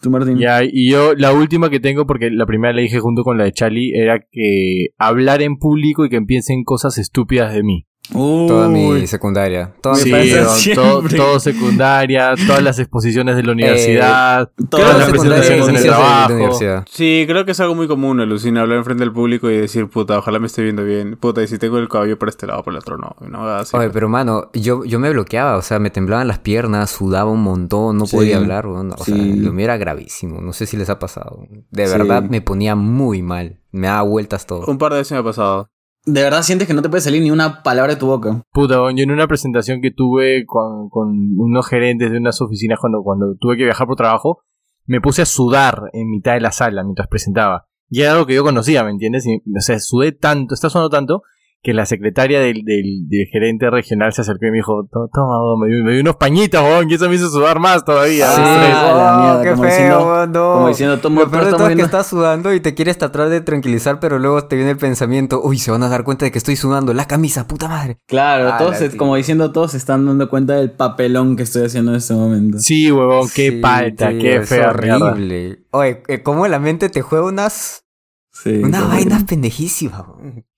¿Tú, 0.00 0.10
Martín? 0.10 0.36
Ya, 0.36 0.64
y 0.64 0.90
yo, 0.90 1.14
la 1.14 1.32
última 1.32 1.70
que 1.70 1.78
tengo, 1.78 2.06
porque 2.06 2.30
la 2.30 2.44
primera 2.44 2.74
la 2.74 2.82
dije 2.82 2.98
junto 2.98 3.22
con 3.22 3.38
la 3.38 3.44
de 3.44 3.52
Charlie, 3.52 3.92
era 3.94 4.18
que 4.18 4.88
hablar 4.98 5.42
en 5.42 5.58
público 5.58 6.04
y 6.04 6.08
que 6.08 6.20
piensen 6.22 6.64
cosas 6.64 6.98
estúpidas 6.98 7.54
de 7.54 7.62
mí. 7.62 7.86
Toda 8.10 8.68
mi 8.68 9.06
secundaria. 9.06 9.72
Toda 9.80 9.94
Sí, 9.94 10.12
mi 10.12 10.74
todo, 10.74 11.38
secundaria, 11.38 12.34
todas 12.46 12.62
las 12.62 12.78
exposiciones 12.78 13.36
de 13.36 13.42
la 13.44 13.52
universidad, 13.52 14.50
Todas 14.68 14.70
todas 14.70 14.98
las 14.98 15.10
presentaciones 15.10 15.68
en 15.68 15.76
el 15.76 15.82
de- 15.82 15.88
trabajo. 15.88 16.84
Sí, 16.90 17.24
creo 17.28 17.44
que 17.44 17.52
es 17.52 17.60
algo 17.60 17.74
muy 17.74 17.86
común, 17.86 18.20
alucina, 18.20 18.62
hablar 18.62 18.78
enfrente 18.78 19.04
del 19.04 19.12
público 19.12 19.48
y 19.50 19.56
decir, 19.56 19.88
puta, 19.88 20.18
ojalá 20.18 20.38
me 20.40 20.46
esté 20.46 20.62
viendo 20.62 20.84
bien. 20.84 21.16
Puta, 21.16 21.42
y 21.42 21.48
si 21.48 21.58
tengo 21.58 21.78
el 21.78 21.88
cabello 21.88 22.18
por 22.18 22.28
este 22.28 22.46
lado, 22.46 22.62
por 22.62 22.72
el 22.72 22.78
otro 22.80 22.98
no. 22.98 23.14
no 23.28 23.46
así. 23.48 23.76
Oye, 23.76 23.90
pero 23.90 24.08
mano, 24.08 24.50
yo, 24.52 24.84
yo 24.84 24.98
me 24.98 25.10
bloqueaba, 25.10 25.56
o 25.56 25.62
sea, 25.62 25.78
me 25.78 25.90
temblaban 25.90 26.26
las 26.26 26.40
piernas, 26.40 26.90
sudaba 26.90 27.30
un 27.30 27.42
montón, 27.42 27.98
no 27.98 28.06
Sí, 28.06 28.16
podía 28.16 28.36
hablar, 28.38 28.66
weón. 28.66 28.92
o 28.92 29.04
sea, 29.04 29.14
lo 29.16 29.52
mío 29.52 29.64
era 29.64 29.76
gravísimo, 29.76 30.40
no 30.40 30.52
sé 30.52 30.66
si 30.66 30.76
les 30.76 30.90
ha 30.90 30.98
pasado. 30.98 31.46
De 31.70 31.86
Sí. 31.86 31.92
verdad 31.96 32.22
me 32.24 32.40
ponía 32.40 32.74
muy 32.74 33.22
mal, 33.22 33.60
me 33.70 33.86
daba 33.86 34.02
vueltas 34.02 34.44
todo. 34.46 34.66
Un 34.66 34.78
par 34.78 34.92
de 34.92 34.98
veces 34.98 35.12
me 35.12 35.18
ha 35.18 35.22
pasado. 35.24 35.68
De 36.04 36.22
verdad 36.22 36.42
sientes 36.42 36.66
que 36.66 36.74
no 36.74 36.82
te 36.82 36.88
puede 36.88 37.00
salir 37.00 37.22
ni 37.22 37.30
una 37.30 37.62
palabra 37.62 37.94
de 37.94 38.00
tu 38.00 38.06
boca. 38.06 38.42
Puta, 38.52 38.74
yo 38.74 38.88
en 38.88 39.10
una 39.10 39.28
presentación 39.28 39.80
que 39.80 39.92
tuve 39.92 40.44
con, 40.46 40.88
con 40.88 41.38
unos 41.38 41.66
gerentes 41.68 42.10
de 42.10 42.18
unas 42.18 42.40
oficinas 42.40 42.78
cuando, 42.80 43.02
cuando 43.02 43.36
tuve 43.38 43.56
que 43.56 43.64
viajar 43.64 43.86
por 43.86 43.96
trabajo, 43.96 44.42
me 44.84 45.00
puse 45.00 45.22
a 45.22 45.26
sudar 45.26 45.90
en 45.92 46.10
mitad 46.10 46.34
de 46.34 46.40
la 46.40 46.50
sala 46.50 46.82
mientras 46.82 47.08
presentaba. 47.08 47.66
Y 47.88 48.00
era 48.00 48.12
algo 48.12 48.26
que 48.26 48.34
yo 48.34 48.42
conocía, 48.42 48.82
¿me 48.84 48.90
entiendes? 48.90 49.26
Y, 49.26 49.36
o 49.36 49.60
sea, 49.60 49.78
sudé 49.78 50.12
tanto, 50.12 50.54
está 50.54 50.70
sudando 50.70 50.90
tanto, 50.90 51.22
que 51.62 51.72
la 51.72 51.86
secretaria 51.86 52.40
del, 52.40 52.64
del, 52.64 53.06
del 53.08 53.26
gerente 53.30 53.70
regional 53.70 54.12
se 54.12 54.22
acercó 54.22 54.46
y 54.46 54.50
me 54.50 54.56
dijo, 54.56 54.84
"To- 54.90 55.08
toma, 55.12 55.40
weón", 55.40 55.60
me 55.60 55.68
dio, 55.68 55.84
me 55.84 55.92
dio 55.92 56.00
unos 56.00 56.16
pañitos, 56.16 56.60
weón, 56.60 56.90
y 56.90 56.94
eso 56.94 57.08
me 57.08 57.14
hizo 57.14 57.30
sudar 57.30 57.60
más 57.60 57.84
todavía. 57.84 58.26
Sí, 58.32 58.42
de 58.42 58.52
estrés. 58.52 58.74
a 58.74 58.92
la 58.94 59.16
mierda, 59.18 59.38
oh, 59.38 59.42
qué 59.42 59.50
como 59.50 59.62
feo, 59.62 59.70
diciendo- 59.70 60.26
no. 60.26 60.54
Como 60.54 60.68
diciendo, 60.68 60.98
tomo, 60.98 61.20
Lo 61.20 61.30
peor 61.30 61.44
de 61.44 61.50
todo 61.52 61.68
es 61.68 61.76
que 61.76 61.82
estás 61.82 62.06
sudando 62.08 62.52
y 62.52 62.58
te 62.60 62.74
quieres 62.74 62.98
tratar 62.98 63.28
de 63.28 63.40
tranquilizar, 63.42 64.00
pero 64.00 64.18
luego 64.18 64.42
te 64.46 64.56
viene 64.56 64.72
el 64.72 64.76
pensamiento, 64.76 65.40
uy, 65.40 65.56
se 65.58 65.70
van 65.70 65.84
a 65.84 65.88
dar 65.88 66.02
cuenta 66.02 66.24
de 66.24 66.32
que 66.32 66.38
estoy 66.38 66.56
sudando, 66.56 66.92
la 66.94 67.06
camisa, 67.06 67.46
puta 67.46 67.68
madre. 67.68 67.98
Claro, 68.08 68.48
Ah, 68.54 68.58
todos, 68.58 68.78
tía. 68.78 68.90
como 68.98 69.14
diciendo, 69.14 69.52
todos 69.52 69.70
se 69.70 69.76
están 69.76 70.04
dando 70.04 70.28
cuenta 70.28 70.54
del 70.56 70.72
papelón 70.72 71.36
que 71.36 71.44
estoy 71.44 71.66
haciendo 71.66 71.92
en 71.92 71.98
este 71.98 72.14
momento. 72.14 72.58
Sí, 72.58 72.90
huevón, 72.90 73.28
qué 73.34 73.50
Sí, 73.50 73.56
palta, 73.60 74.08
tío, 74.08 74.18
qué 74.20 74.36
es 74.38 74.48
fea 74.48 74.72
mierda. 74.72 75.12
horrible. 75.12 75.62
Oye, 75.70 76.02
eh, 76.08 76.22
cómo 76.24 76.46
la 76.48 76.58
mente 76.58 76.88
te 76.88 77.02
juega 77.02 77.24
unas, 77.26 77.84
Sí, 78.32 78.62
unas 78.64 78.88
vainas 78.88 79.22
pendejísimas. 79.24 80.02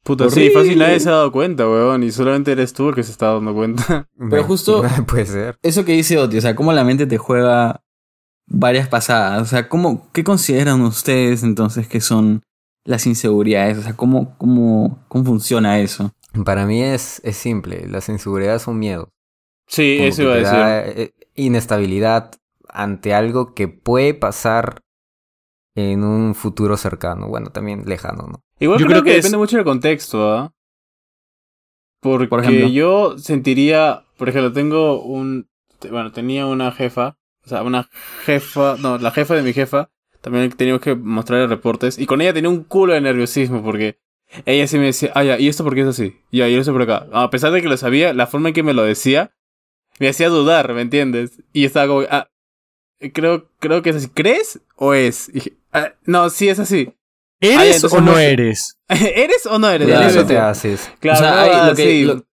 Puta, 0.05 0.29
sí, 0.31 0.51
fácil 0.51 0.79
nadie 0.79 1.01
se 1.01 1.09
ha 1.09 1.13
dado 1.13 1.33
cuenta, 1.33 1.67
weón. 1.67 2.03
Y 2.03 2.11
solamente 2.13 2.53
eres 2.53 2.73
tú 2.75 2.91
el 2.91 2.95
que 2.95 3.03
se 3.03 3.11
está 3.11 3.33
dando 3.33 3.53
cuenta. 3.55 4.07
Pero 4.31 4.45
justo- 4.45 4.83
Puede 5.09 5.27
ser. 5.27 5.57
Eso 5.63 5.85
que 5.85 5.93
dice 5.93 6.19
Oti, 6.19 6.39
o 6.39 6.41
sea, 6.41 6.55
cómo 6.55 6.73
la 6.73 6.85
mente 6.85 7.07
te 7.07 7.17
juega 7.19 7.83
varias 8.47 8.87
pasadas. 8.89 9.41
O 9.43 9.47
sea, 9.47 9.69
¿cómo, 9.69 10.11
¿qué 10.13 10.23
consideran 10.23 10.83
ustedes 10.83 11.43
entonces 11.43 11.89
que 11.89 12.01
son 12.03 12.43
las 12.85 13.07
inseguridades? 13.07 13.79
O 13.79 13.83
sea, 13.83 13.95
¿cómo, 13.95 14.37
cómo, 14.37 15.03
cómo 15.09 15.25
funciona 15.25 15.81
eso? 15.81 16.13
Para 16.45 16.67
mí 16.67 16.83
es, 16.83 17.21
es 17.25 17.37
simple, 17.37 17.87
las 17.89 18.09
inseguridades 18.09 18.63
son 18.63 18.79
miedos. 18.79 19.09
Sí, 19.67 19.97
Como 19.97 20.09
eso 20.09 20.23
iba 20.23 20.33
a 20.35 20.37
decir. 20.83 21.01
eh, 21.01 21.15
inestabilidad 21.37 22.33
ante 22.69 23.15
algo 23.15 23.55
que 23.55 23.69
puede 23.69 24.13
pasar 24.13 24.81
en 25.75 26.05
un 26.05 26.35
futuro 26.35 26.77
cercano, 26.77 27.29
bueno, 27.29 27.51
también 27.51 27.85
lejano, 27.87 28.27
¿no? 28.29 28.41
Igual 28.61 28.79
Yo 28.81 28.87
creo, 28.87 28.97
creo 29.03 29.05
que, 29.05 29.11
que 29.11 29.17
es- 29.19 29.23
depende 29.25 29.39
mucho 29.39 29.57
del 29.57 29.65
contexto, 29.65 30.33
¿ah? 30.33 30.53
Porque 32.01 32.29
Por 32.29 32.41
ejemplo. 32.41 32.69
yo 32.69 33.19
sentiría, 33.19 34.05
por 34.19 34.29
ejemplo, 34.29 34.53
tengo 34.53 35.03
un, 35.03 35.49
bueno, 35.91 36.13
tenía 36.13 36.47
una 36.47 36.71
jefa, 36.71 37.17
o 37.45 37.49
sea, 37.49 37.63
una 37.63 37.89
jefa, 38.25 38.77
no, 38.79 38.99
la 38.99 39.11
jefa 39.11 39.35
de 39.35 39.43
mi 39.43 39.53
jefa, 39.53 39.91
también 40.21 40.51
teníamos 40.53 40.83
que 40.83 40.95
mostrarle 40.95 41.47
reportes, 41.47 41.99
y 41.99 42.07
con 42.07 42.21
ella 42.21 42.35
tenía 42.35 42.51
un 42.51 42.65
culo 42.65 42.93
de 42.93 43.01
nerviosismo, 43.01 43.63
porque 43.63 43.99
ella 44.45 44.67
sí 44.67 44.79
me 44.79 44.87
decía, 44.87 45.13
ah, 45.15 45.25
ya, 45.25 45.39
¿y 45.39 45.49
esto 45.49 45.65
por 45.65 45.75
qué 45.75 45.81
es 45.83 45.87
así? 45.89 46.17
Ya, 46.31 46.49
y 46.49 46.55
eso 46.55 46.73
por 46.73 46.83
acá. 46.83 47.07
A 47.13 47.31
pesar 47.31 47.53
de 47.53 47.63
que 47.63 47.69
lo 47.69 47.77
sabía, 47.77 48.13
la 48.13 48.27
forma 48.27 48.49
en 48.49 48.55
que 48.55 48.63
me 48.63 48.75
lo 48.75 48.83
decía, 48.83 49.33
me 49.99 50.09
hacía 50.09 50.29
dudar, 50.29 50.75
¿me 50.75 50.83
entiendes? 50.83 51.43
Y 51.53 51.65
estaba 51.65 51.87
como, 51.87 52.03
ah, 52.11 52.29
creo, 53.15 53.49
creo 53.61 53.83
que 53.83 53.91
es 53.91 53.97
así. 53.97 54.09
¿Crees 54.09 54.61
o 54.77 54.93
es? 54.93 55.29
Y 55.31 55.33
dije, 55.33 55.53
"Ah, 55.75 55.93
no, 56.07 56.31
sí 56.31 56.49
es 56.49 56.59
así. 56.59 56.89
Ah, 57.43 57.47
¿Eres 57.47 57.77
entonces 57.77 57.99
o 57.99 58.01
no 58.01 58.19
eres? 58.19 58.79
¿Eres 58.89 59.45
o 59.47 59.59
no 59.59 59.69
eres? 59.69 59.87
Claro. 59.89 60.05
De 60.05 60.11
eso 60.11 60.25
te 60.27 60.39
haces. 60.39 60.91
Claro, 61.01 61.19
o 61.19 61.23
sea, 61.23 61.31
no, 61.35 61.41
hay- 61.41 61.51
ah, 61.53 61.67
lo, 61.69 61.75
que, 61.77 61.83
sí. 61.85 62.05
lo, 62.05 62.25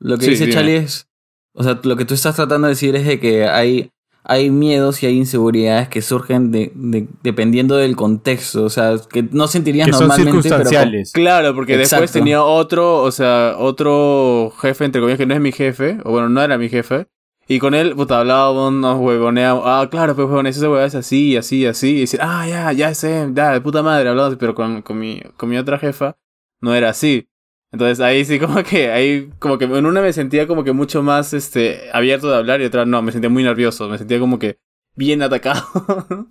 lo 0.00 0.18
que 0.18 0.24
Sí, 0.26 0.30
dice. 0.32 0.50
Charlie 0.50 0.76
es. 0.76 1.08
O 1.54 1.62
sea, 1.64 1.80
lo 1.82 1.96
que 1.96 2.04
tú 2.04 2.14
estás 2.14 2.36
tratando 2.36 2.66
de 2.68 2.72
decir 2.74 2.94
es 2.96 3.04
de 3.06 3.18
que 3.20 3.46
hay, 3.46 3.90
hay 4.24 4.50
miedos 4.50 5.02
y 5.02 5.06
hay 5.06 5.16
inseguridades 5.16 5.88
que 5.88 6.00
surgen 6.02 6.50
de, 6.52 6.70
de- 6.74 7.08
dependiendo 7.22 7.76
del 7.76 7.96
contexto. 7.96 8.64
O 8.64 8.70
sea, 8.70 8.94
que 9.10 9.22
no 9.32 9.48
sentirías 9.48 9.86
Que 9.86 9.92
son 9.92 10.08
normalmente. 10.08 10.30
pero 10.30 10.34
con- 10.34 10.42
circunstanciales. 10.42 11.12
Claro, 11.12 11.54
porque 11.54 11.76
después 11.76 12.12
tenía 12.12 12.42
otro, 12.44 13.02
o 13.02 13.10
sea, 13.10 13.56
otro 13.58 14.52
jefe, 14.60 14.84
entre 14.84 15.00
comillas, 15.00 15.18
que 15.18 15.26
no 15.26 15.34
es 15.34 15.40
mi 15.40 15.52
jefe, 15.52 15.98
o 16.04 16.10
bueno, 16.12 16.28
no 16.28 16.42
era 16.42 16.56
mi 16.58 16.68
jefe. 16.68 17.06
Y 17.52 17.58
con 17.58 17.74
él, 17.74 17.94
puta, 17.94 18.20
hablábamos, 18.20 18.72
nos 18.72 18.98
huevoneábamos. 18.98 19.64
Ah, 19.66 19.86
claro, 19.90 20.16
pues 20.16 20.26
huevones, 20.26 20.56
esa 20.56 20.70
huevada 20.70 20.86
es 20.86 20.94
así, 20.94 21.36
así, 21.36 21.66
así. 21.66 21.96
Y 21.96 22.00
decir, 22.00 22.18
ah, 22.22 22.48
ya, 22.48 22.72
ya 22.72 22.94
sé, 22.94 23.28
ya, 23.34 23.52
de 23.52 23.60
puta 23.60 23.82
madre, 23.82 24.08
hablamos. 24.08 24.36
Pero 24.36 24.54
con, 24.54 24.80
con, 24.80 24.98
mi, 24.98 25.20
con 25.36 25.50
mi 25.50 25.58
otra 25.58 25.78
jefa, 25.78 26.16
no 26.62 26.74
era 26.74 26.88
así. 26.88 27.28
Entonces 27.70 28.00
ahí 28.00 28.24
sí, 28.24 28.38
como 28.38 28.62
que, 28.62 28.90
ahí, 28.90 29.30
como 29.38 29.58
que 29.58 29.66
en 29.66 29.84
una 29.84 30.00
me 30.00 30.14
sentía 30.14 30.46
como 30.46 30.64
que 30.64 30.72
mucho 30.72 31.02
más, 31.02 31.34
este, 31.34 31.90
abierto 31.92 32.30
de 32.30 32.36
hablar 32.38 32.62
y 32.62 32.64
otra 32.64 32.86
no, 32.86 33.02
me 33.02 33.12
sentía 33.12 33.28
muy 33.28 33.42
nervioso, 33.42 33.86
me 33.86 33.98
sentía 33.98 34.18
como 34.18 34.38
que 34.38 34.56
bien 34.96 35.20
atacado. 35.20 35.62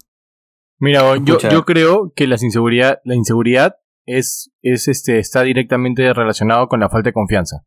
Mira, 0.79 1.03
yo, 1.17 1.37
yo 1.37 1.65
creo 1.65 2.13
que 2.15 2.25
las 2.25 2.41
inseguridad, 2.41 2.97
la 3.03 3.13
inseguridad 3.13 3.75
es, 4.07 4.49
es 4.63 4.87
este, 4.87 5.19
está 5.19 5.43
directamente 5.43 6.11
relacionado 6.15 6.67
con 6.67 6.79
la 6.79 6.89
falta 6.89 7.09
de 7.09 7.13
confianza. 7.13 7.57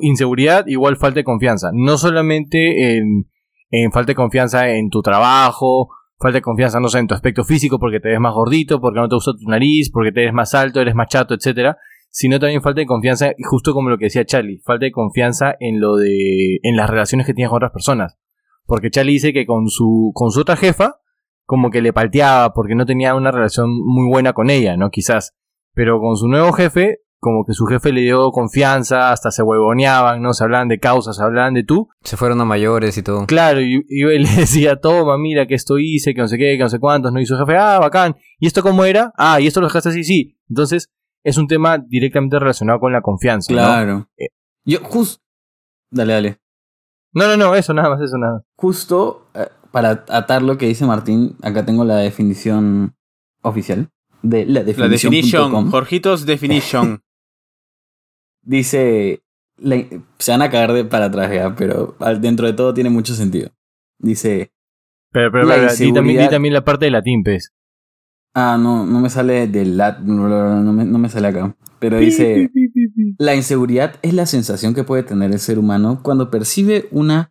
Inseguridad 0.00 0.66
igual 0.66 0.96
falta 0.96 1.20
de 1.20 1.24
confianza. 1.24 1.70
No 1.72 1.98
solamente 1.98 2.96
en, 2.96 3.28
en 3.70 3.92
falta 3.92 4.12
de 4.12 4.16
confianza 4.16 4.68
en 4.70 4.90
tu 4.90 5.02
trabajo, 5.02 5.88
falta 6.18 6.38
de 6.38 6.42
confianza, 6.42 6.80
no 6.80 6.88
sé, 6.88 6.98
en 6.98 7.06
tu 7.06 7.14
aspecto 7.14 7.44
físico 7.44 7.78
porque 7.78 8.00
te 8.00 8.08
ves 8.08 8.20
más 8.20 8.34
gordito, 8.34 8.80
porque 8.80 9.00
no 9.00 9.08
te 9.08 9.16
gusta 9.16 9.32
tu 9.32 9.48
nariz, 9.48 9.90
porque 9.90 10.12
te 10.12 10.24
ves 10.24 10.32
más 10.32 10.54
alto, 10.54 10.80
eres 10.80 10.94
más 10.94 11.08
chato, 11.08 11.34
etcétera, 11.34 11.76
sino 12.10 12.38
también 12.38 12.62
falta 12.62 12.80
de 12.80 12.86
confianza, 12.86 13.32
justo 13.48 13.74
como 13.74 13.90
lo 13.90 13.98
que 13.98 14.04
decía 14.04 14.24
Charlie, 14.24 14.60
falta 14.64 14.84
de 14.84 14.92
confianza 14.92 15.56
en 15.58 15.80
lo 15.80 15.96
de, 15.96 16.60
en 16.62 16.76
las 16.76 16.88
relaciones 16.88 17.26
que 17.26 17.34
tienes 17.34 17.50
con 17.50 17.56
otras 17.56 17.72
personas. 17.72 18.18
Porque 18.66 18.90
Charlie 18.90 19.14
dice 19.14 19.32
que 19.32 19.46
con 19.46 19.68
su, 19.68 20.12
con 20.14 20.30
su 20.30 20.40
otra 20.40 20.56
jefa, 20.56 21.00
como 21.44 21.70
que 21.70 21.82
le 21.82 21.92
palteaba 21.92 22.54
porque 22.54 22.74
no 22.74 22.86
tenía 22.86 23.14
una 23.14 23.30
relación 23.30 23.70
muy 23.70 24.08
buena 24.08 24.32
con 24.32 24.48
ella, 24.50 24.76
¿no? 24.76 24.90
Quizás. 24.90 25.34
Pero 25.74 26.00
con 26.00 26.16
su 26.16 26.28
nuevo 26.28 26.52
jefe, 26.52 27.00
como 27.24 27.46
que 27.46 27.54
su 27.54 27.64
jefe 27.64 27.90
le 27.90 28.02
dio 28.02 28.30
confianza, 28.32 29.10
hasta 29.10 29.30
se 29.30 29.42
huevoneaban, 29.42 30.20
¿no? 30.20 30.34
Se 30.34 30.44
hablaban 30.44 30.68
de 30.68 30.78
causas, 30.78 31.16
se 31.16 31.22
hablaban 31.22 31.54
de 31.54 31.64
tú. 31.64 31.88
Se 32.02 32.18
fueron 32.18 32.38
a 32.42 32.44
mayores 32.44 32.98
y 32.98 33.02
todo. 33.02 33.24
Claro, 33.24 33.62
y, 33.62 33.82
y 33.88 34.02
él 34.02 34.22
le 34.24 34.30
decía, 34.36 34.76
toma, 34.76 35.16
mira 35.16 35.46
que 35.46 35.54
esto 35.54 35.78
hice, 35.78 36.12
que 36.12 36.20
no 36.20 36.28
sé 36.28 36.36
qué, 36.36 36.58
que 36.58 36.62
no 36.64 36.68
sé 36.68 36.78
cuántos, 36.78 37.14
¿no? 37.14 37.20
Y 37.20 37.24
su 37.24 37.34
jefe, 37.38 37.56
ah, 37.56 37.78
bacán. 37.78 38.14
¿Y 38.38 38.46
esto 38.46 38.62
cómo 38.62 38.84
era? 38.84 39.10
Ah, 39.16 39.40
y 39.40 39.46
esto 39.46 39.62
lo 39.62 39.68
dejaste 39.68 39.88
así, 39.88 40.04
sí. 40.04 40.36
Entonces, 40.50 40.90
es 41.24 41.38
un 41.38 41.48
tema 41.48 41.78
directamente 41.78 42.38
relacionado 42.38 42.78
con 42.78 42.92
la 42.92 43.00
confianza, 43.00 43.50
¿no? 43.54 43.58
Claro. 43.58 44.08
Eh. 44.18 44.26
Yo, 44.66 44.80
justo. 44.82 45.22
Dale, 45.90 46.12
dale. 46.12 46.38
No, 47.14 47.26
no, 47.26 47.38
no, 47.38 47.54
eso 47.54 47.72
nada 47.72 47.88
más, 47.88 48.02
eso 48.02 48.18
nada. 48.18 48.42
Justo 48.56 49.28
eh, 49.34 49.48
para 49.70 50.04
atar 50.10 50.42
lo 50.42 50.58
que 50.58 50.66
dice 50.66 50.84
Martín, 50.84 51.36
acá 51.42 51.64
tengo 51.64 51.84
la 51.84 51.96
definición 51.96 52.94
oficial 53.40 53.88
de 54.22 54.44
la 54.46 54.60
La 54.60 54.64
definición. 54.64 55.10
definition, 55.12 55.70
Jorgitos 55.70 56.26
definition. 56.26 57.00
Dice, 58.44 59.22
la- 59.56 59.84
se 60.18 60.30
van 60.32 60.42
a 60.42 60.50
cagar 60.50 60.72
de 60.72 60.84
para 60.84 61.06
atrás 61.06 61.30
ya, 61.32 61.54
pero 61.54 61.96
dentro 62.20 62.46
de 62.46 62.52
todo 62.52 62.74
tiene 62.74 62.90
mucho 62.90 63.14
sentido. 63.14 63.50
Dice, 63.98 64.52
Pero, 65.12 65.30
pero, 65.30 65.44
La 65.46 65.54
pero, 65.54 65.66
di 65.68 65.68
también, 65.68 65.94
di 65.94 66.00
inseguridad- 66.10 66.30
también 66.30 66.54
la 66.54 66.64
parte 66.64 66.84
de 66.86 66.90
latín, 66.90 67.22
pues. 67.22 67.52
ah, 68.34 68.56
no, 68.60 68.84
no 68.84 69.00
me 69.00 69.08
sale 69.10 69.46
del 69.46 69.76
lat, 69.76 70.00
no 70.00 70.72
me, 70.72 70.84
no 70.84 70.98
me 70.98 71.08
sale 71.08 71.28
acá, 71.28 71.54
pero 71.78 71.98
dice, 71.98 72.50
la 73.18 73.34
inseguridad 73.36 73.94
es 74.02 74.12
la 74.14 74.26
sensación 74.26 74.74
que 74.74 74.82
puede 74.84 75.04
tener 75.04 75.30
el 75.32 75.38
ser 75.38 75.58
humano 75.58 76.00
cuando 76.02 76.30
percibe 76.30 76.88
una 76.90 77.30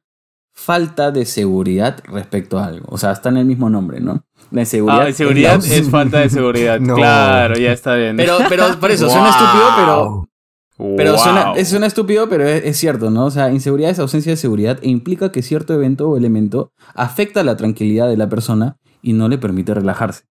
falta 0.55 1.11
de 1.11 1.25
seguridad 1.25 1.99
respecto 2.05 2.57
a 2.59 2.67
algo. 2.67 2.85
O 2.89 2.97
sea, 2.97 3.11
está 3.11 3.29
en 3.29 3.37
el 3.37 3.45
mismo 3.45 3.69
nombre, 3.69 3.99
¿no? 3.99 4.23
La 4.51 4.61
inseguridad. 4.61 5.01
Ah, 5.01 5.09
inseguridad 5.09 5.59
la- 5.61 5.75
es 5.75 5.89
falta 5.89 6.19
de 6.19 6.29
seguridad. 6.29 6.79
No. 6.79 6.95
Claro, 6.95 7.55
ya 7.55 7.71
está 7.73 7.95
bien. 7.95 8.15
Pero, 8.17 8.37
pero 8.47 8.79
por 8.79 8.91
eso, 8.91 9.09
suena 9.09 9.29
estúpido, 9.29 9.65
pero 9.75 10.29
Pero 10.77 11.11
Wow. 11.13 11.19
suena, 11.19 11.53
es- 11.55 11.69
suena 11.69 11.85
estúpido, 11.85 12.27
pero 12.29 12.45
es, 12.47 12.63
es 12.65 12.77
cierto, 12.77 13.09
¿no? 13.11 13.25
O 13.25 13.31
sea, 13.31 13.51
inseguridad 13.51 13.91
es 13.91 13.99
ausencia 13.99 14.31
de 14.31 14.37
seguridad 14.37 14.79
e 14.81 14.89
implica 14.89 15.31
que 15.31 15.41
cierto 15.41 15.73
evento 15.73 16.09
o 16.09 16.17
elemento 16.17 16.71
afecta 16.95 17.43
la 17.43 17.55
tranquilidad 17.57 18.07
de 18.07 18.17
la 18.17 18.27
persona 18.29 18.77
y 19.01 19.13
no 19.13 19.27
le 19.29 19.37
permite 19.37 19.73
relajarse. 19.73 20.23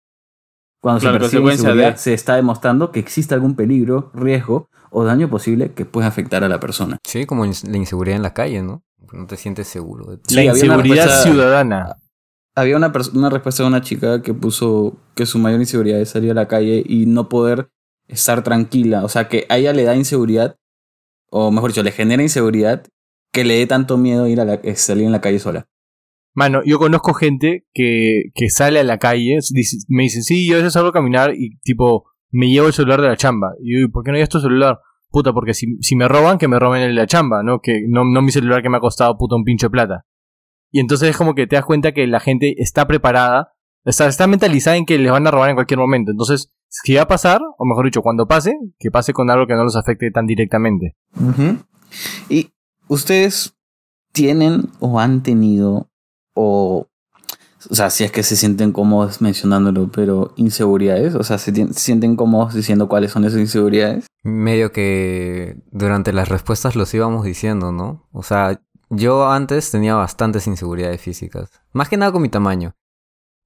Cuando 0.81 1.01
Claro, 1.01 1.15
se 1.15 1.21
percibe 1.21 1.43
consecuencia 1.43 1.69
inseguridad, 1.71 1.93
de- 1.93 1.99
se 1.99 2.15
está 2.15 2.35
demostrando 2.35 2.91
que 2.91 2.99
existe 2.99 3.35
algún 3.35 3.55
peligro, 3.55 4.11
riesgo 4.15 4.69
o 4.91 5.05
daño 5.05 5.31
posible 5.31 5.73
que 5.73 5.85
puede 5.85 6.09
afectar 6.09 6.43
a 6.43 6.49
la 6.49 6.59
persona. 6.59 6.99
Sí, 7.05 7.25
como 7.25 7.45
la 7.45 7.77
inseguridad 7.77 8.17
en 8.17 8.23
la 8.23 8.35
calle, 8.35 8.63
¿no? 8.63 8.83
No 9.13 9.27
te 9.27 9.37
sientes 9.37 9.69
seguro. 9.69 10.07
de- 10.11 10.19
Sí, 10.27 10.35
la 10.35 10.41
había 10.41 10.53
una 10.53 10.75
inseguridad 10.75 11.05
respuesta- 11.05 11.23
ciudadana. 11.31 11.97
Había 12.57 12.77
una, 12.77 12.93
una 13.15 13.31
respuesta 13.31 13.63
de 13.63 13.69
una 13.69 13.81
chica 13.81 14.23
que 14.23 14.35
puso 14.35 14.97
que 15.15 15.25
su 15.25 15.39
mayor 15.39 15.61
inseguridad 15.61 16.01
es 16.01 16.11
salir 16.11 16.33
a 16.33 16.35
la 16.35 16.49
calle 16.49 16.83
y 16.85 17.07
no 17.07 17.29
poder 17.29 17.69
estar 18.09 18.43
tranquila. 18.43 19.05
O 19.05 19.09
sea, 19.09 19.29
que 19.29 19.47
a 19.49 19.59
ella 19.59 19.73
le 19.73 19.85
da 19.85 19.97
inseguridad 19.97 20.57
o 21.35 21.51
mejor 21.51 21.71
dicho, 21.71 21.83
le 21.83 21.93
genera 21.93 22.23
inseguridad 22.23 22.85
que 23.33 23.45
le 23.45 23.55
dé 23.55 23.67
tanto 23.67 23.97
miedo 23.97 24.29
ir 24.29 24.39
a 24.39 24.45
la, 24.45 24.55
eh, 24.55 24.77
salir 24.77 25.07
en 25.07 25.13
la 25.13 25.23
calle 25.23 25.39
sola. 25.39 25.67
Mano, 26.35 26.61
yo 26.65 26.79
conozco 26.79 27.15
gente 27.15 27.67
que, 27.73 28.25
que 28.35 28.51
sale 28.51 28.81
a 28.81 28.85
la 28.85 28.99
calle, 28.99 29.39
me 29.89 30.03
dicen, 30.03 30.23
sí, 30.23 30.47
yo 30.47 30.55
a 30.55 30.59
veces 30.59 30.75
salgo 30.75 30.91
a 30.91 30.93
caminar 30.93 31.35
y 31.35 31.59
tipo, 31.61 32.05
me 32.31 32.49
llevo 32.49 32.67
el 32.67 32.75
celular 32.75 33.01
de 33.01 33.09
la 33.09 33.17
chamba. 33.17 33.53
Y 33.63 33.75
yo, 33.75 33.87
"¿Y 33.87 33.89
¿por 33.89 34.05
qué 34.05 34.11
no 34.11 34.17
llevas 34.19 34.29
tu 34.29 34.41
celular? 34.41 34.79
Puta, 35.11 35.33
porque 35.33 35.55
si, 35.55 35.79
si 35.81 35.97
me 35.97 36.07
roban, 36.07 36.37
que 36.37 36.49
me 36.49 36.59
roben 36.59 36.83
el 36.83 36.95
de 36.95 37.01
la 37.01 37.07
chamba, 37.07 37.43
¿no? 37.43 37.61
Que 37.61 37.83
no, 37.89 38.05
no 38.05 38.21
mi 38.21 38.31
celular 38.31 38.63
que 38.63 38.69
me 38.69 38.77
ha 38.77 38.81
costado 38.81 39.17
puta 39.17 39.35
un 39.35 39.45
pincho 39.45 39.67
de 39.67 39.71
plata. 39.71 40.07
Y 40.71 40.81
entonces 40.81 41.09
es 41.11 41.17
como 41.17 41.35
que 41.35 41.47
te 41.47 41.57
das 41.57 41.65
cuenta 41.65 41.93
que 41.93 42.07
la 42.07 42.21
gente 42.21 42.55
está 42.59 42.87
preparada, 42.87 43.53
está, 43.85 44.07
está 44.07 44.27
mentalizada 44.27 44.77
en 44.77 44.85
que 44.85 44.99
les 44.99 45.11
van 45.11 45.27
a 45.27 45.31
robar 45.31 45.49
en 45.51 45.57
cualquier 45.57 45.79
momento. 45.79 46.11
Entonces, 46.11 46.51
si 46.73 46.95
va 46.95 47.03
a 47.03 47.09
pasar, 47.09 47.41
o 47.59 47.65
mejor 47.67 47.85
dicho, 47.85 48.01
cuando 48.01 48.27
pase, 48.27 48.55
que 48.79 48.91
pase 48.91 49.13
con 49.13 49.31
algo 49.31 49.47
que 49.47 49.55
no 49.55 49.65
los 49.65 49.77
afecte 49.77 50.11
tan 50.11 50.27
directamente. 50.27 50.97
Y 52.29 52.51
ustedes 52.89 53.55
tienen 54.13 54.71
o 54.81 54.99
han 54.99 55.23
tenido 55.23 55.91
o 56.35 56.89
o 57.71 57.75
sea, 57.75 57.91
si 57.91 58.05
es 58.05 58.11
que 58.11 58.23
se 58.23 58.37
sienten 58.37 58.73
cómodos 58.73 59.21
mencionándolo, 59.21 59.89
pero 59.93 60.33
inseguridades, 60.37 61.15
o 61.15 61.23
sea, 61.23 61.39
se, 61.39 61.53
sienten 61.75 62.17
cómodos 62.17 62.55
diciendo 62.55 62.89
cuáles 62.89 63.13
son 63.13 63.25
esas 63.25 63.41
inseguridades. 63.41 64.07
Medio 64.25 64.73
que 64.73 65.57
durante 65.71 66.13
las 66.13 66.29
respuestas 66.29 66.77
los 66.77 66.93
íbamos 66.93 67.25
diciendo, 67.25 67.71
¿no? 67.73 68.09
O 68.13 68.23
sea, 68.23 68.61
yo 68.91 69.31
antes 69.31 69.71
tenía 69.71 69.95
bastantes 69.95 70.47
inseguridades 70.47 71.01
físicas. 71.01 71.51
Más 71.73 71.89
que 71.89 71.97
nada 71.97 72.13
con 72.13 72.23
mi 72.23 72.29
tamaño. 72.29 72.75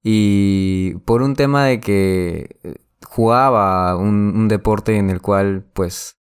Y 0.03 0.95
por 1.05 1.21
un 1.21 1.35
tema 1.35 1.65
de 1.65 1.79
que 1.79 2.86
jugaba 3.05 3.95
un, 3.95 4.33
un 4.35 4.47
deporte 4.47 4.97
en 4.97 5.09
el 5.09 5.21
cual, 5.21 5.65
pues, 5.73 6.15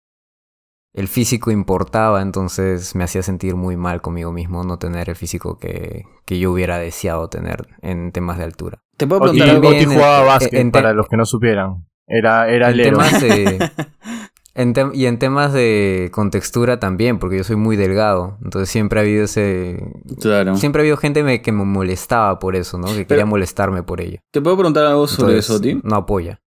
el 0.93 1.09
físico 1.09 1.51
importaba, 1.51 2.23
entonces 2.23 2.95
me 2.95 3.03
hacía 3.05 3.23
sentir 3.23 3.57
muy 3.57 3.77
mal 3.77 4.01
conmigo 4.01 4.31
mismo 4.33 4.63
no 4.63 4.79
tener 4.79 5.09
el 5.11 5.17
físico 5.17 5.59
que, 5.59 6.05
que 6.25 6.39
yo 6.39 6.53
hubiera 6.53 6.79
deseado 6.79 7.29
tener 7.29 7.67
en 7.83 8.13
temas 8.13 8.39
de 8.39 8.45
altura. 8.45 8.79
Te 8.97 9.07
puedo 9.09 9.23
preguntar 9.23 9.49
algo. 9.51 9.63
también 9.63 9.87
Oti 9.89 9.95
jugaba 9.97 10.21
en- 10.21 10.27
básquet, 10.27 10.55
en 10.55 10.71
te- 10.71 10.79
para 10.79 10.93
los 10.95 11.09
que 11.09 11.17
no 11.17 11.25
supieran. 11.27 11.87
Era, 12.07 12.49
era 12.49 12.71
en 12.71 12.79
el 12.79 12.83
temas 12.91 13.21
de, 13.21 13.71
en 14.55 14.73
tem- 14.73 14.93
y 14.95 15.07
en 15.07 15.19
temas 15.19 15.53
de 15.53 16.11
contextura 16.13 16.79
también, 16.79 17.19
porque 17.19 17.39
yo 17.39 17.45
soy 17.45 17.57
muy 17.57 17.75
delgado. 17.75 18.39
Entonces 18.45 18.69
siempre 18.69 19.01
ha 19.01 19.03
habido 19.03 19.25
ese. 19.25 19.83
Claro. 20.21 20.55
Siempre 20.57 20.81
ha 20.81 20.83
habido 20.83 20.97
gente 20.97 21.25
me- 21.25 21.43
que 21.43 21.51
me 21.51 21.65
molestaba 21.65 22.39
por 22.39 22.55
eso, 22.55 22.79
¿no? 22.79 22.87
Que 22.95 23.05
quería 23.05 23.27
molestarme 23.27 23.83
por 23.83 24.01
ello. 24.01 24.19
Te 24.31 24.41
puedo 24.41 24.57
preguntar 24.57 24.87
algo 24.87 25.09
sobre 25.09 25.33
Entonces, 25.39 25.47
eso, 25.51 25.57
Oti. 25.59 25.81
No 25.83 25.97
apoya. 25.97 26.41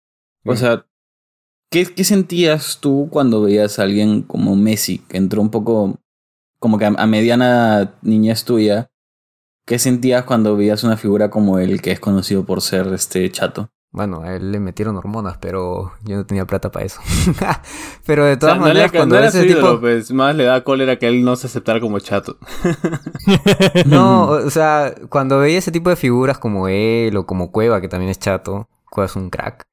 O 0.47 0.55
sea, 0.55 0.85
¿qué, 1.69 1.85
¿qué 1.85 2.03
sentías 2.03 2.79
tú 2.79 3.09
cuando 3.11 3.41
veías 3.41 3.79
a 3.79 3.83
alguien 3.83 4.21
como 4.21 4.55
Messi, 4.55 4.99
que 4.99 5.17
entró 5.17 5.41
un 5.41 5.51
poco 5.51 5.99
como 6.59 6.77
que 6.77 6.85
a, 6.85 6.89
a 6.89 7.07
mediana 7.07 7.95
niñez 8.01 8.43
tuya? 8.43 8.89
¿Qué 9.65 9.79
sentías 9.79 10.23
cuando 10.23 10.55
veías 10.55 10.83
una 10.83 10.95
figura 10.95 11.29
como 11.29 11.59
él, 11.59 11.81
que 11.81 11.91
es 11.91 11.99
conocido 11.99 12.45
por 12.45 12.61
ser 12.61 12.87
este 12.93 13.29
chato? 13.31 13.69
Bueno, 13.91 14.21
a 14.21 14.35
él 14.35 14.51
le 14.51 14.59
metieron 14.59 14.95
hormonas, 14.97 15.37
pero 15.39 15.93
yo 16.03 16.17
no 16.17 16.25
tenía 16.25 16.45
plata 16.45 16.71
para 16.71 16.85
eso. 16.85 16.99
pero 18.05 18.25
de 18.25 18.33
O 18.33 18.33
sea, 18.33 18.39
todas 18.39 18.57
no, 18.59 18.67
le, 18.67 18.69
maneras, 18.69 18.91
cuando 18.91 19.15
no 19.15 19.19
era 19.19 19.29
ese 19.29 19.45
ídolo, 19.45 19.69
tipo. 19.69 19.79
pues 19.81 20.11
más 20.11 20.35
le 20.35 20.43
da 20.43 20.63
cólera 20.63 20.99
que 20.99 21.07
él 21.07 21.23
no 21.23 21.35
se 21.35 21.47
aceptara 21.47 21.79
como 21.79 21.99
chato. 21.99 22.37
No, 23.85 24.29
o 24.29 24.49
sea, 24.49 24.93
cuando 25.09 25.39
veía 25.39 25.57
ese 25.57 25.71
tipo 25.71 25.89
de 25.89 25.95
figuras 25.95 26.37
como 26.37 26.67
él 26.67 27.15
o 27.17 27.25
como 27.25 27.51
Cueva, 27.51 27.81
que 27.81 27.87
también 27.87 28.11
es 28.11 28.19
chato, 28.19 28.69
Cueva 28.89 29.05
es 29.05 29.15
un 29.15 29.29
crack, 29.29 29.65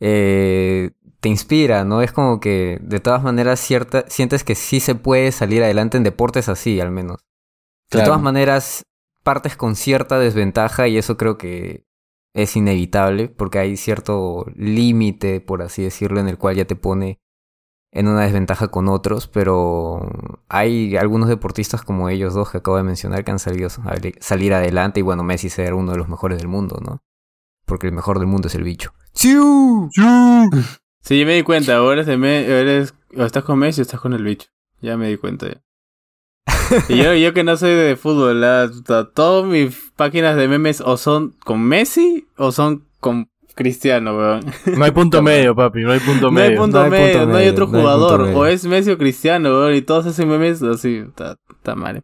eh, 0.00 0.90
te 1.20 1.28
inspira, 1.28 1.84
¿no? 1.84 2.02
Es 2.02 2.12
como 2.12 2.40
que 2.40 2.78
de 2.82 3.00
todas 3.00 3.22
maneras 3.22 3.60
cierta, 3.60 4.04
sientes 4.08 4.44
que 4.44 4.54
sí 4.54 4.80
se 4.80 4.94
puede 4.94 5.32
salir 5.32 5.62
adelante 5.62 5.96
en 5.96 6.04
deportes 6.04 6.48
así, 6.48 6.80
al 6.80 6.90
menos. 6.90 7.24
De 7.90 8.02
todas 8.02 8.20
maneras, 8.20 8.84
partes 9.22 9.56
con 9.56 9.76
cierta 9.76 10.18
desventaja 10.18 10.88
y 10.88 10.98
eso 10.98 11.16
creo 11.16 11.38
que 11.38 11.86
es 12.34 12.56
inevitable 12.56 13.28
porque 13.28 13.58
hay 13.58 13.76
cierto 13.76 14.46
límite, 14.54 15.40
por 15.40 15.62
así 15.62 15.82
decirlo, 15.82 16.20
en 16.20 16.28
el 16.28 16.36
cual 16.36 16.56
ya 16.56 16.64
te 16.66 16.76
pone 16.76 17.20
en 17.92 18.08
una 18.08 18.22
desventaja 18.22 18.68
con 18.68 18.88
otros, 18.88 19.26
pero 19.26 20.00
hay 20.48 20.96
algunos 20.96 21.28
deportistas 21.30 21.82
como 21.82 22.10
ellos 22.10 22.34
dos 22.34 22.50
que 22.50 22.58
acabo 22.58 22.76
de 22.76 22.82
mencionar 22.82 23.24
que 23.24 23.30
han 23.30 23.38
salido 23.38 23.68
a 23.68 23.94
salir 24.20 24.52
adelante 24.52 25.00
y 25.00 25.02
bueno, 25.02 25.22
Messi 25.22 25.48
ser 25.48 25.72
uno 25.72 25.92
de 25.92 25.98
los 25.98 26.08
mejores 26.08 26.36
del 26.38 26.48
mundo, 26.48 26.78
¿no? 26.84 27.02
Porque 27.64 27.86
el 27.86 27.94
mejor 27.94 28.18
del 28.18 28.28
mundo 28.28 28.48
es 28.48 28.54
el 28.54 28.64
bicho. 28.64 28.92
¡Siu! 29.16 29.88
Sí, 31.00 31.18
yo 31.18 31.24
me 31.26 31.34
di 31.36 31.42
cuenta, 31.42 31.82
o 31.82 31.90
eres 31.90 32.06
de 32.06 32.18
me, 32.18 32.44
eres, 32.44 32.94
o 33.16 33.24
estás 33.24 33.44
con 33.44 33.58
Messi 33.58 33.80
o 33.80 33.82
estás 33.82 33.98
con 33.98 34.12
el 34.12 34.22
bicho. 34.22 34.48
Ya 34.82 34.98
me 34.98 35.08
di 35.08 35.16
cuenta 35.16 35.46
ya. 35.48 35.62
Y 36.88 37.02
yo, 37.02 37.14
yo 37.14 37.32
que 37.32 37.42
no 37.42 37.56
soy 37.56 37.70
de 37.70 37.96
fútbol, 37.96 38.44
todas 39.14 39.46
mis 39.46 39.90
páginas 39.96 40.36
de 40.36 40.48
memes 40.48 40.82
o 40.82 40.98
son 40.98 41.34
con 41.44 41.62
Messi 41.62 42.26
o 42.36 42.52
son 42.52 42.84
con 43.00 43.30
Cristiano, 43.54 44.14
weón. 44.18 44.44
No 44.76 44.84
hay 44.84 44.90
punto 44.90 45.22
medio, 45.22 45.56
papi, 45.56 45.80
no 45.80 45.92
hay 45.92 46.00
punto 46.00 46.30
No 46.30 46.40
hay 46.40 46.50
medio. 46.50 46.60
punto 46.60 46.76
no 46.76 46.84
hay 46.84 46.90
punto 46.90 47.00
medio, 47.00 47.26
no 47.26 47.36
hay 47.36 47.38
medio, 47.38 47.52
otro 47.52 47.66
no 47.68 47.78
hay 47.78 47.84
punto 47.84 47.98
jugador. 47.98 48.20
O 48.34 48.46
es 48.46 48.66
Messi 48.66 48.90
o 48.90 48.98
Cristiano, 48.98 49.48
weón. 49.48 49.74
Y 49.74 49.80
todos 49.80 50.04
esos 50.04 50.26
memes 50.26 50.62
así, 50.62 50.96
está, 50.96 51.36
está 51.50 51.74
mal. 51.74 52.02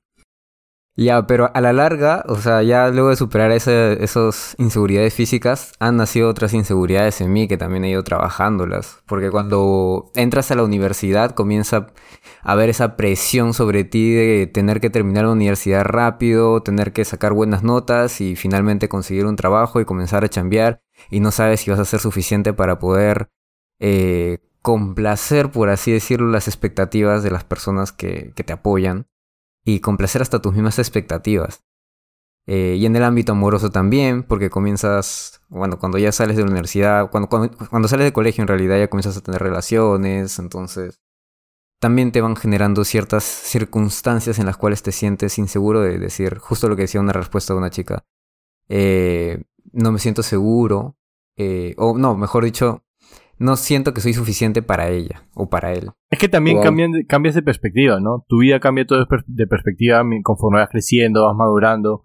Ya, 0.95 1.27
pero 1.27 1.51
a 1.55 1.61
la 1.63 1.73
larga, 1.73 2.23
o 2.29 2.37
sea, 2.37 2.63
ya 2.63 2.91
luego 2.91 3.09
de 3.09 3.17
superar 3.17 3.51
esas 3.51 4.55
inseguridades 4.59 5.15
físicas, 5.15 5.73
han 5.79 5.97
nacido 5.97 6.29
otras 6.29 6.53
inseguridades 6.53 7.23
en 7.23 7.33
mí 7.33 7.49
que 7.49 7.57
también 7.57 7.85
he 7.85 7.91
ido 7.91 8.05
trabajándolas. 8.05 8.99
Porque 9.07 9.31
cuando 9.31 10.11
entras 10.15 10.51
a 10.51 10.55
la 10.55 10.65
universidad 10.65 11.31
comienza 11.35 11.87
a 12.43 12.53
haber 12.53 12.69
esa 12.69 12.97
presión 12.97 13.55
sobre 13.55 13.85
ti 13.85 14.13
de 14.13 14.47
tener 14.47 14.81
que 14.83 14.91
terminar 14.91 15.25
la 15.25 15.33
universidad 15.33 15.83
rápido, 15.85 16.63
tener 16.63 16.93
que 16.93 17.07
sacar 17.07 17.33
buenas 17.33 17.63
notas 17.63 18.21
y 18.21 18.37
finalmente 18.37 18.91
conseguir 18.91 19.25
un 19.25 19.37
trabajo 19.37 19.81
y 19.81 19.87
comenzar 19.87 20.25
a 20.25 20.29
chambear 20.29 20.83
y 21.11 21.21
no 21.21 21.31
sabes 21.31 21.61
si 21.61 21.71
vas 21.71 21.81
a 21.81 21.87
ser 21.87 22.01
suficiente 22.01 22.53
para 22.53 22.79
poder 22.79 23.31
eh, 23.81 24.41
complacer, 24.61 25.51
por 25.51 25.71
así 25.71 25.91
decirlo, 25.91 26.29
las 26.29 26.49
expectativas 26.49 27.23
de 27.23 27.31
las 27.31 27.45
personas 27.45 27.93
que, 27.93 28.33
que 28.37 28.45
te 28.45 28.53
apoyan 28.53 29.07
y 29.65 29.81
complacer 29.81 30.23
hasta 30.23 30.43
tus 30.43 30.55
mismas 30.55 30.79
expectativas. 30.79 31.65
Eh, 32.47 32.77
y 32.79 32.87
en 32.87 32.97
el 32.97 33.05
ámbito 33.05 33.33
amoroso 33.33 33.71
también, 33.71 34.25
porque 34.25 34.51
comienzas, 34.51 35.41
bueno, 35.49 35.79
cuando 35.79 35.99
ya 35.99 36.11
sales 36.11 36.37
de 36.37 36.43
la 36.43 36.51
universidad, 36.51 37.11
cuando, 37.11 37.29
cuando, 37.29 37.89
sales 37.89 38.05
de 38.05 38.13
colegio 38.13 38.43
en 38.43 38.49
realidad 38.49 38.79
ya 38.79 38.91
comienzas 38.91 39.17
a 39.17 39.21
tener 39.21 39.41
relaciones, 39.41 40.39
entonces 40.41 41.01
también 41.79 42.13
te 42.13 42.21
van 42.21 42.37
generando 42.37 42.85
ciertas 42.85 43.25
circunstancias 43.25 44.39
en 44.39 44.47
las 44.47 44.57
cuales 44.57 44.83
te 44.83 44.93
sientes 44.93 45.39
inseguro 45.39 45.81
de 45.81 45.99
decir, 45.99 46.39
justo 46.39 46.69
lo 46.69 46.77
que 46.77 46.83
decía 46.83 47.01
una 47.01 47.13
respuesta 47.13 47.55
de 47.55 47.59
una 47.59 47.71
chica, 47.71 48.05
eh, 48.69 49.43
no 49.73 49.93
me 49.93 49.99
siento 49.99 50.23
seguro, 50.23 50.97
eh, 51.37 51.75
o 51.79 51.99
no, 51.99 52.17
mejor 52.17 52.45
dicho, 52.45 52.85
no 53.43 53.57
siento 53.57 53.93
que 53.93 54.01
soy 54.01 54.15
suficiente 54.15 54.63
para 54.63 54.89
ella 54.89 55.25
o 55.35 55.49
para 55.51 55.73
él. 55.73 55.91
Es 56.11 56.19
que 56.19 56.29
también 56.29 56.57
Wow. 56.57 56.65
cambian 56.65 56.93
cambias 57.09 57.35
de 57.35 57.43
perspectiva, 57.43 58.01
¿no? 58.01 58.25
Tu 58.29 58.39
vida 58.41 58.61
cambia 58.61 58.87
todo 58.87 58.99
de 59.01 59.07
per- 59.07 59.25
de 59.27 59.47
perspectiva 59.47 60.03
conforme 60.23 60.61
vas 60.61 60.69
creciendo, 60.71 61.27
vas 61.27 61.37
madurando. 61.37 62.03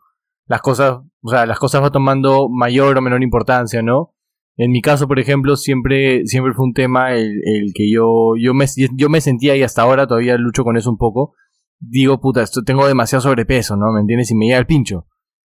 Las 0.47 0.61
cosas, 0.61 0.99
o 1.21 1.29
sea, 1.29 1.45
las 1.45 1.59
cosas 1.59 1.81
van 1.81 1.91
tomando 1.91 2.47
mayor 2.49 2.97
o 2.97 3.01
menor 3.01 3.23
importancia, 3.23 3.81
¿no? 3.81 4.13
En 4.55 4.71
mi 4.71 4.81
caso, 4.81 5.07
por 5.07 5.19
ejemplo, 5.19 5.55
siempre, 5.55 6.25
siempre 6.25 6.53
fue 6.53 6.65
un 6.65 6.73
tema 6.73 7.13
el, 7.13 7.41
el 7.45 7.73
que 7.75 7.91
yo, 7.91 8.33
yo 8.41 8.53
me, 8.53 8.65
yo 8.95 9.07
me 9.09 9.21
sentía 9.21 9.55
y 9.55 9.61
hasta 9.63 9.83
ahora 9.83 10.07
todavía 10.07 10.35
lucho 10.37 10.63
con 10.63 10.77
eso 10.77 10.89
un 10.89 10.97
poco. 10.97 11.33
Digo, 11.79 12.19
puta, 12.19 12.41
esto 12.41 12.63
tengo 12.63 12.87
demasiado 12.87 13.21
sobrepeso, 13.21 13.75
¿no? 13.77 13.91
¿Me 13.93 13.99
entiendes? 14.01 14.31
Y 14.31 14.35
me 14.35 14.45
llega 14.47 14.57
el 14.57 14.65
pincho. 14.65 15.05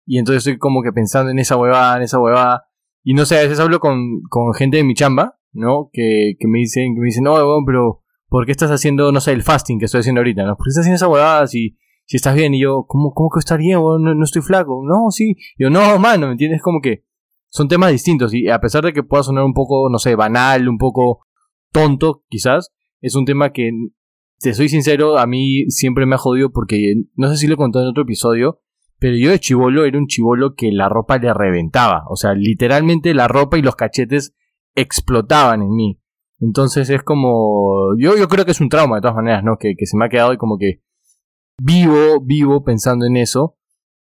Y 0.05 0.19
entonces 0.19 0.39
estoy 0.39 0.59
como 0.59 0.83
que 0.83 0.91
pensando 0.93 1.31
en 1.31 1.39
esa 1.39 1.57
huevada, 1.57 1.97
en 1.99 2.03
esa 2.03 2.19
huevada. 2.19 2.65
Y 3.05 3.15
no 3.15 3.25
sé, 3.25 3.39
a 3.39 3.43
veces 3.43 3.61
hablo 3.61 3.79
con, 3.79 4.23
con 4.29 4.53
gente 4.55 4.79
de 4.79 4.85
mi 4.85 4.95
chamba, 4.95 5.38
¿no? 5.53 5.91
Que, 5.93 6.35
que 6.39 6.49
me 6.49 6.59
dicen, 6.59 6.95
que 6.95 7.01
me 7.01 7.07
dicen, 7.07 7.25
no, 7.25 7.37
pero 7.67 8.03
¿por 8.29 8.47
qué 8.47 8.53
estás 8.53 8.71
haciendo, 8.71 9.13
no 9.13 9.21
sé, 9.21 9.33
el 9.33 9.43
fasting 9.43 9.79
que 9.79 9.87
estoy 9.87 10.01
haciendo 10.01 10.21
ahorita, 10.21 10.45
¿no? 10.45 10.57
¿Por 10.57 10.67
qué 10.67 10.71
estás 10.71 10.83
haciendo 10.83 10.97
esa 10.97 11.09
huevada 11.09 11.47
si, 11.47 11.77
si 12.05 12.17
estás 12.17 12.35
bien? 12.35 12.55
Y 12.55 12.63
yo, 12.63 12.85
¿cómo, 12.87 13.13
cómo 13.13 13.31
que 13.31 13.39
estar 13.41 13.59
bien? 13.59 13.79
No, 13.79 13.99
no 13.99 14.25
estoy 14.25 14.43
flaco. 14.43 14.83
No, 14.85 15.11
sí. 15.11 15.37
Y 15.57 15.65
yo, 15.65 15.71
no, 15.71 15.99
mano, 15.99 16.27
¿me 16.27 16.33
entiendes? 16.33 16.63
Como 16.63 16.81
que 16.81 17.05
son 17.49 17.69
temas 17.69 17.93
distintos. 17.93 18.35
Y 18.35 18.49
a 18.49 18.61
pesar 18.61 18.85
de 18.85 18.93
que 18.93 19.03
pueda 19.03 19.23
sonar 19.23 19.45
un 19.45 19.55
poco, 19.55 19.89
no 19.91 19.99
sé, 19.99 20.15
banal, 20.15 20.69
un 20.69 20.79
poco 20.79 21.21
tonto, 21.73 22.25
quizás, 22.29 22.73
es 23.01 23.15
un 23.15 23.25
tema 23.25 23.53
que, 23.53 23.71
te 24.41 24.55
soy 24.55 24.69
sincero, 24.69 25.19
a 25.19 25.27
mí 25.27 25.65
siempre 25.69 26.07
me 26.07 26.15
ha 26.15 26.19
jodido 26.19 26.51
porque, 26.51 26.95
no 27.15 27.29
sé 27.29 27.37
si 27.37 27.47
lo 27.47 27.55
he 27.55 27.57
contado 27.57 27.85
en 27.85 27.91
otro 27.91 28.05
episodio, 28.05 28.61
pero 28.99 29.17
yo 29.17 29.31
de 29.31 29.41
chivolo 29.41 29.85
era 29.85 29.99
un 29.99 30.07
chivolo 30.07 30.55
que 30.55 30.71
la 30.73 30.89
ropa 30.89 31.19
le 31.19 31.33
reventaba. 31.33 32.05
O 32.09 32.17
sea, 32.17 32.35
literalmente 32.35 33.15
la 33.15 33.29
ropa 33.29 33.59
y 33.59 33.63
los 33.63 33.77
cachetes 33.77 34.35
explotaban 34.81 35.63
en 35.63 35.75
mí. 35.75 36.01
Entonces 36.41 36.89
es 36.91 37.03
como. 37.03 37.97
Yo, 37.99 38.17
yo 38.17 38.29
creo 38.29 38.45
que 38.45 38.53
es 38.53 38.61
un 38.61 38.69
trauma 38.69 38.97
de 38.97 39.03
todas 39.03 39.17
maneras, 39.17 39.43
¿no? 39.45 39.57
Que, 39.59 39.75
que 39.77 39.87
se 39.87 39.97
me 39.97 40.05
ha 40.05 40.09
quedado 40.09 40.33
y 40.33 40.37
como 40.37 40.57
que 40.59 40.83
vivo, 41.61 42.21
vivo 42.23 42.65
pensando 42.65 43.07
en 43.07 43.17
eso. 43.17 43.57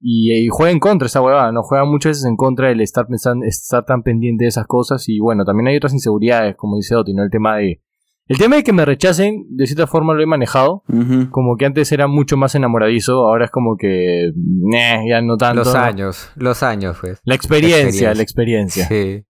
Y, 0.02 0.32
y 0.32 0.48
juega 0.48 0.72
en 0.72 0.80
contra 0.80 1.08
esa 1.08 1.22
huevada, 1.22 1.52
¿no? 1.52 1.62
Juega 1.64 1.84
muchas 1.84 2.12
veces 2.12 2.26
en 2.26 2.38
contra 2.38 2.72
el 2.72 2.80
estar 2.80 3.08
pensando, 3.08 3.46
estar 3.46 3.84
tan 3.84 4.04
pendiente 4.04 4.46
de 4.46 4.50
esas 4.50 4.66
cosas. 4.66 5.10
Y 5.10 5.20
bueno, 5.20 5.44
también 5.44 5.68
hay 5.68 5.78
otras 5.78 5.94
inseguridades, 5.94 6.56
como 6.56 6.78
dice 6.78 6.96
Oti, 6.96 7.14
¿no? 7.14 7.24
El 7.24 7.30
tema 7.30 7.58
de 7.58 7.82
El 8.28 8.38
tema 8.38 8.58
de 8.58 8.64
que 8.64 8.72
me 8.72 8.86
rechacen, 8.86 9.46
de 9.50 9.66
cierta 9.66 9.88
forma 9.88 10.14
lo 10.14 10.22
he 10.22 10.28
manejado. 10.28 10.84
Como 11.32 11.58
que 11.58 11.66
antes 11.66 11.92
era 11.92 12.08
mucho 12.08 12.38
más 12.38 12.54
enamoradizo, 12.54 13.28
ahora 13.28 13.46
es 13.46 13.52
como 13.52 13.76
que. 13.76 14.32
Nah, 14.36 15.04
ya 15.10 15.22
no 15.22 15.36
tanto. 15.36 15.64
Los 15.64 15.74
años, 15.74 16.32
los 16.36 16.62
años, 16.62 16.98
pues. 17.02 17.20
La 17.24 17.34
experiencia, 17.34 18.10
La 18.10 18.16
la 18.16 18.22
experiencia. 18.22 18.88
Sí. 18.88 19.26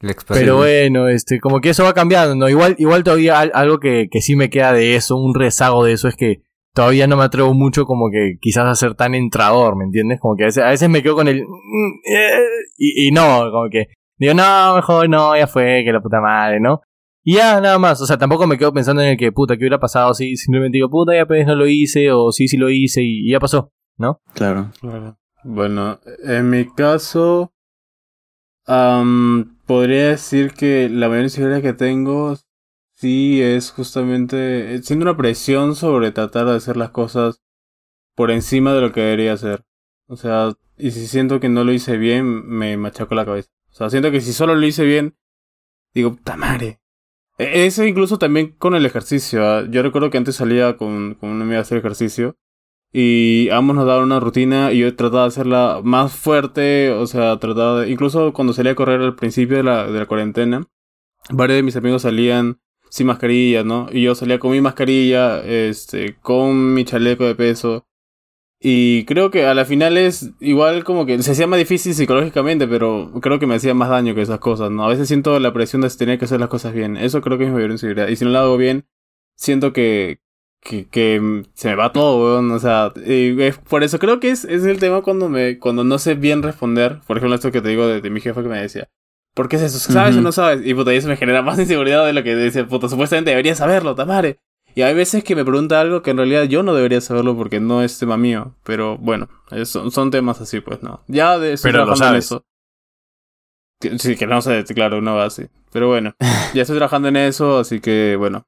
La. 0.00 0.14
Pero 0.28 0.56
bueno, 0.56 1.08
este, 1.08 1.40
como 1.40 1.60
que 1.60 1.70
eso 1.70 1.84
va 1.84 1.94
cambiando, 1.94 2.34
¿no? 2.34 2.48
Igual, 2.48 2.74
igual 2.78 3.02
todavía 3.04 3.40
al- 3.40 3.52
algo 3.54 3.78
que, 3.80 4.08
que 4.10 4.20
sí 4.20 4.36
me 4.36 4.50
queda 4.50 4.72
de 4.72 4.94
eso, 4.96 5.16
un 5.16 5.34
rezago 5.34 5.84
de 5.84 5.92
eso, 5.92 6.08
es 6.08 6.16
que 6.16 6.42
todavía 6.74 7.06
no 7.06 7.16
me 7.16 7.24
atrevo 7.24 7.54
mucho 7.54 7.86
como 7.86 8.10
que 8.10 8.36
quizás 8.40 8.66
a 8.66 8.74
ser 8.74 8.94
tan 8.94 9.14
entrador, 9.14 9.76
¿me 9.76 9.84
entiendes? 9.84 10.20
Como 10.20 10.36
que 10.36 10.42
a 10.44 10.46
veces, 10.46 10.62
a 10.62 10.68
veces 10.68 10.88
me 10.90 11.02
quedo 11.02 11.14
con 11.14 11.28
el... 11.28 11.42
mm, 11.42 12.14
eh, 12.14 12.38
Y, 12.76 13.08
y 13.08 13.10
no, 13.12 13.50
como 13.50 13.70
que 13.70 13.86
digo, 14.18 14.34
no, 14.34 14.74
mejor 14.76 15.08
no, 15.08 15.34
ya 15.36 15.46
fue, 15.46 15.82
que 15.84 15.92
la 15.92 16.00
puta 16.02 16.20
madre, 16.20 16.60
¿no? 16.60 16.82
Y 17.24 17.36
ya, 17.36 17.60
nada 17.60 17.78
más, 17.78 18.00
o 18.02 18.06
sea, 18.06 18.18
tampoco 18.18 18.46
me 18.46 18.56
quedo 18.58 18.72
pensando 18.72 19.02
en 19.02 19.08
el 19.08 19.16
que, 19.16 19.32
puta, 19.32 19.54
¿qué 19.56 19.62
hubiera 19.64 19.80
pasado 19.80 20.12
si 20.14 20.36
simplemente 20.36 20.76
digo, 20.76 20.90
puta, 20.90 21.14
ya 21.14 21.26
pues 21.26 21.44
no 21.46 21.54
lo 21.56 21.66
hice, 21.66 22.12
o 22.12 22.30
sí, 22.30 22.46
sí 22.48 22.56
lo 22.58 22.68
hice, 22.70 23.02
y, 23.02 23.26
y 23.28 23.32
ya 23.32 23.40
pasó, 23.40 23.72
¿no? 23.96 24.20
Claro. 24.34 24.70
Claro. 24.80 25.16
Bueno, 25.42 25.98
en 26.24 26.50
mi 26.50 26.66
caso, 26.66 27.52
podría 29.66 30.08
decir 30.10 30.52
que 30.52 30.88
la 30.88 31.08
mayor 31.08 31.24
inseguridad 31.24 31.62
que 31.62 31.72
tengo 31.72 32.36
sí 32.94 33.42
es 33.42 33.70
justamente 33.70 34.74
eh, 34.74 34.82
siento 34.82 35.04
una 35.04 35.16
presión 35.16 35.74
sobre 35.76 36.12
tratar 36.12 36.46
de 36.46 36.56
hacer 36.56 36.76
las 36.76 36.90
cosas 36.90 37.42
por 38.14 38.30
encima 38.30 38.72
de 38.74 38.80
lo 38.80 38.92
que 38.92 39.00
debería 39.02 39.34
hacer. 39.34 39.64
O 40.06 40.16
sea, 40.16 40.54
y 40.78 40.90
si 40.92 41.06
siento 41.06 41.40
que 41.40 41.48
no 41.48 41.64
lo 41.64 41.72
hice 41.72 41.96
bien, 41.98 42.46
me 42.46 42.76
machaco 42.76 43.14
la 43.14 43.24
cabeza. 43.26 43.50
O 43.70 43.74
sea, 43.74 43.90
siento 43.90 44.10
que 44.10 44.20
si 44.20 44.32
solo 44.32 44.54
lo 44.54 44.66
hice 44.66 44.84
bien, 44.84 45.16
digo, 45.94 46.14
puta 46.16 46.36
madre. 46.36 46.80
E- 47.38 47.66
Eso 47.66 47.84
incluso 47.84 48.18
también 48.18 48.52
con 48.52 48.74
el 48.74 48.86
ejercicio. 48.86 49.44
¿ah? 49.46 49.64
Yo 49.68 49.82
recuerdo 49.82 50.10
que 50.10 50.18
antes 50.18 50.36
salía 50.36 50.76
con, 50.76 51.14
con 51.14 51.30
una 51.30 51.44
amiga 51.44 51.58
a 51.58 51.62
hacer 51.62 51.78
ejercicio 51.78 52.36
y 52.92 53.48
ambos 53.50 53.76
nos 53.76 53.86
daban 53.86 54.04
una 54.04 54.20
rutina 54.20 54.72
y 54.72 54.78
yo 54.78 54.94
trataba 54.96 55.22
de 55.22 55.28
hacerla 55.28 55.80
más 55.84 56.14
fuerte, 56.14 56.90
o 56.90 57.06
sea, 57.06 57.38
trataba 57.38 57.82
de, 57.82 57.90
incluso 57.90 58.32
cuando 58.32 58.52
salía 58.52 58.72
a 58.72 58.76
correr 58.76 59.00
al 59.00 59.16
principio 59.16 59.56
de 59.56 59.62
la, 59.62 59.86
de 59.90 59.98
la 59.98 60.06
cuarentena, 60.06 60.64
varios 61.30 61.56
de 61.56 61.62
mis 61.62 61.76
amigos 61.76 62.02
salían 62.02 62.58
sin 62.88 63.06
mascarilla, 63.06 63.64
¿no? 63.64 63.88
Y 63.92 64.02
yo 64.02 64.14
salía 64.14 64.38
con 64.38 64.52
mi 64.52 64.60
mascarilla, 64.60 65.44
este, 65.44 66.16
con 66.22 66.74
mi 66.74 66.84
chaleco 66.84 67.24
de 67.24 67.34
peso. 67.34 67.86
Y 68.58 69.04
creo 69.04 69.30
que 69.30 69.44
a 69.44 69.54
la 69.54 69.66
final 69.66 69.98
es 69.98 70.30
igual 70.40 70.82
como 70.84 71.04
que 71.04 71.22
se 71.22 71.32
hacía 71.32 71.46
más 71.46 71.58
difícil 71.58 71.94
psicológicamente, 71.94 72.66
pero 72.66 73.12
creo 73.20 73.38
que 73.38 73.46
me 73.46 73.56
hacía 73.56 73.74
más 73.74 73.90
daño 73.90 74.14
que 74.14 74.22
esas 74.22 74.38
cosas, 74.38 74.70
¿no? 74.70 74.84
A 74.84 74.88
veces 74.88 75.08
siento 75.08 75.38
la 75.38 75.52
presión 75.52 75.82
de 75.82 75.90
tener 75.90 76.18
que 76.18 76.24
hacer 76.24 76.40
las 76.40 76.48
cosas 76.48 76.72
bien. 76.72 76.96
Eso 76.96 77.20
creo 77.20 77.36
que 77.36 77.44
es 77.44 77.50
mi 77.50 77.56
mayor 77.56 77.70
inseguridad. 77.72 78.08
Y 78.08 78.16
si 78.16 78.24
no 78.24 78.30
lo 78.30 78.38
hago 78.38 78.56
bien, 78.56 78.86
siento 79.34 79.72
que, 79.72 80.20
que, 80.68 80.88
que 80.88 81.44
se 81.54 81.68
me 81.68 81.74
va 81.76 81.92
todo, 81.92 82.18
weón. 82.34 82.50
O 82.52 82.58
sea, 82.58 82.92
y 83.04 83.40
es 83.42 83.58
por 83.58 83.82
eso 83.84 83.98
creo 83.98 84.20
que 84.20 84.30
es, 84.30 84.44
es 84.44 84.64
el 84.64 84.78
tema 84.78 85.02
cuando 85.02 85.28
me, 85.28 85.58
cuando 85.58 85.84
no 85.84 85.98
sé 85.98 86.14
bien 86.14 86.42
responder. 86.42 87.00
Por 87.06 87.16
ejemplo, 87.18 87.34
esto 87.34 87.52
que 87.52 87.62
te 87.62 87.68
digo 87.68 87.86
de, 87.86 88.00
de 88.00 88.10
mi 88.10 88.20
jefa 88.20 88.42
que 88.42 88.48
me 88.48 88.60
decía. 88.60 88.88
¿Por 89.34 89.48
qué 89.48 89.56
es 89.56 89.62
eso? 89.62 89.78
¿Sabes 89.78 90.16
o 90.16 90.22
no 90.22 90.32
sabes? 90.32 90.66
Y 90.66 90.72
puta, 90.74 90.94
y 90.94 90.96
eso 90.96 91.08
me 91.08 91.16
genera 91.16 91.42
más 91.42 91.58
inseguridad 91.58 92.06
de 92.06 92.12
lo 92.14 92.22
que 92.22 92.34
decía, 92.34 92.66
puta, 92.66 92.88
supuestamente 92.88 93.30
debería 93.30 93.54
saberlo, 93.54 93.94
tamare. 93.94 94.38
Y 94.74 94.82
hay 94.82 94.94
veces 94.94 95.24
que 95.24 95.34
me 95.36 95.44
pregunta 95.44 95.80
algo 95.80 96.02
que 96.02 96.10
en 96.10 96.18
realidad 96.18 96.44
yo 96.44 96.62
no 96.62 96.74
debería 96.74 97.00
saberlo 97.00 97.36
porque 97.36 97.60
no 97.60 97.82
es 97.82 97.98
tema 97.98 98.16
mío. 98.16 98.54
Pero 98.64 98.98
bueno, 98.98 99.28
es- 99.50 99.68
son, 99.70 99.90
son 99.90 100.10
temas 100.10 100.40
así, 100.40 100.60
pues 100.60 100.82
no. 100.82 101.02
Ya 101.08 101.38
de 101.38 101.52
estoy 101.54 101.72
Pero 101.72 101.84
lo 101.84 101.94
trabajando 101.94 102.16
en 102.16 102.22
sabes. 102.22 102.24
eso. 102.26 102.44
Sí, 103.98 104.16
que 104.16 104.26
no 104.26 104.40
sé, 104.40 104.64
claro, 104.64 104.98
una 104.98 105.12
base. 105.12 105.50
Pero 105.72 105.88
bueno, 105.88 106.14
ya 106.54 106.62
estoy 106.62 106.76
trabajando 106.76 107.08
en 107.08 107.16
eso, 107.16 107.58
así 107.58 107.80
que 107.80 108.16
bueno. 108.18 108.46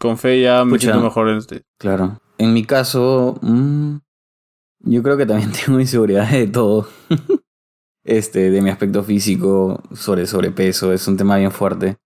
Con 0.00 0.16
fe 0.16 0.40
ya 0.40 0.64
me 0.64 0.72
Pucha. 0.72 0.92
siento 0.92 1.02
mejor 1.02 1.28
en 1.28 1.36
este. 1.36 1.62
Claro. 1.78 2.20
En 2.38 2.54
mi 2.54 2.64
caso, 2.64 3.38
mm, 3.42 3.96
yo 4.80 5.02
creo 5.02 5.18
que 5.18 5.26
también 5.26 5.52
tengo 5.66 5.78
inseguridades 5.78 6.32
de 6.32 6.46
todo. 6.46 6.88
este, 8.04 8.50
de 8.50 8.62
mi 8.62 8.70
aspecto 8.70 9.04
físico, 9.04 9.82
sobre 9.92 10.26
sobrepeso, 10.26 10.94
es 10.94 11.06
un 11.06 11.18
tema 11.18 11.36
bien 11.36 11.52
fuerte. 11.52 11.98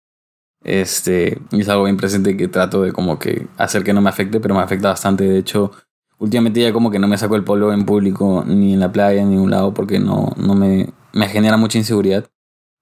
Este, 0.64 1.40
es 1.52 1.68
algo 1.68 1.84
bien 1.84 1.96
presente 1.96 2.36
que 2.36 2.48
trato 2.48 2.82
de 2.82 2.92
como 2.92 3.18
que 3.20 3.46
hacer 3.58 3.84
que 3.84 3.92
no 3.92 4.00
me 4.00 4.08
afecte, 4.10 4.40
pero 4.40 4.56
me 4.56 4.62
afecta 4.62 4.88
bastante. 4.88 5.22
De 5.22 5.38
hecho, 5.38 5.70
últimamente 6.18 6.60
ya 6.62 6.72
como 6.72 6.90
que 6.90 6.98
no 6.98 7.06
me 7.06 7.16
saco 7.16 7.36
el 7.36 7.44
polo 7.44 7.72
en 7.72 7.86
público, 7.86 8.42
ni 8.44 8.74
en 8.74 8.80
la 8.80 8.90
playa, 8.90 9.20
ni 9.20 9.22
en 9.22 9.30
ningún 9.30 9.50
lado, 9.52 9.72
porque 9.72 10.00
no, 10.00 10.32
no 10.36 10.56
me, 10.56 10.92
me 11.12 11.28
genera 11.28 11.56
mucha 11.56 11.78
inseguridad 11.78 12.28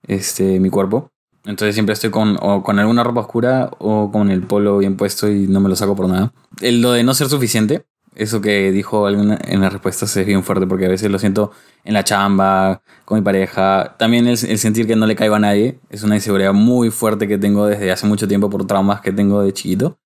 este, 0.07 0.59
mi 0.59 0.71
cuerpo. 0.71 1.12
Entonces 1.45 1.75
siempre 1.75 1.93
estoy 1.93 2.11
con, 2.11 2.39
o 2.41 2.63
con 2.63 2.79
alguna 2.79 3.03
ropa 3.03 3.21
oscura 3.21 3.71
o 3.79 4.11
con 4.13 4.31
el 4.31 4.43
polo 4.43 4.79
bien 4.79 4.97
puesto 4.97 5.29
y 5.29 5.49
no 5.49 5.61
me 5.61 5.69
lo 5.69 5.77
saco 5.77 5.97
por 5.97 6.09
nada. 6.09 6.33
El, 6.61 6.81
lo 6.81 6.93
de 6.93 7.03
no 7.03 7.15
ser 7.15 7.29
suficiente, 7.29 7.85
eso 8.15 8.41
que 8.41 8.71
dijo 8.71 9.07
alguna 9.07 9.39
en 9.45 9.61
las 9.61 9.73
respuestas 9.73 10.17
es 10.17 10.27
bien 10.27 10.45
fuerte 10.45 10.67
porque 10.67 10.87
a 10.87 10.89
veces 10.89 11.11
lo 11.11 11.19
siento 11.19 11.51
en 11.85 11.95
la 11.95 12.05
chamba, 12.05 12.83
con 13.05 13.19
mi 13.19 13.25
pareja. 13.25 13.97
También 13.99 14.27
el, 14.27 14.39
el 14.47 14.59
sentir 14.59 14.87
que 14.87 14.95
no 14.95 15.07
le 15.07 15.17
caigo 15.17 15.35
a 15.35 15.41
nadie 15.41 15.81
es 15.91 16.03
una 16.03 16.15
inseguridad 16.15 16.53
muy 16.53 16.91
fuerte 16.91 17.27
que 17.27 17.39
tengo 17.39 17.67
desde 17.67 17.91
hace 17.91 18.07
mucho 18.07 18.29
tiempo 18.29 18.49
por 18.49 18.67
traumas 18.67 19.01
que 19.01 19.13
tengo 19.13 19.43
de 19.43 19.53
chiquito. 19.53 19.99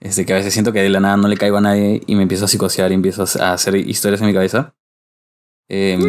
Este, 0.00 0.24
que 0.24 0.32
a 0.32 0.36
veces 0.36 0.52
siento 0.52 0.72
que 0.72 0.80
de 0.80 0.90
la 0.90 1.00
nada 1.00 1.16
no 1.16 1.26
le 1.26 1.36
caigo 1.36 1.56
a 1.56 1.60
nadie 1.60 2.02
y 2.06 2.14
me 2.14 2.22
empiezo 2.22 2.44
a 2.44 2.48
psicosear 2.48 2.92
y 2.92 2.94
empiezo 2.94 3.24
a 3.40 3.52
hacer 3.52 3.74
historias 3.76 4.20
en 4.20 4.28
mi 4.28 4.32
cabeza. 4.32 4.74
Em, 5.68 6.00
y, 6.00 6.06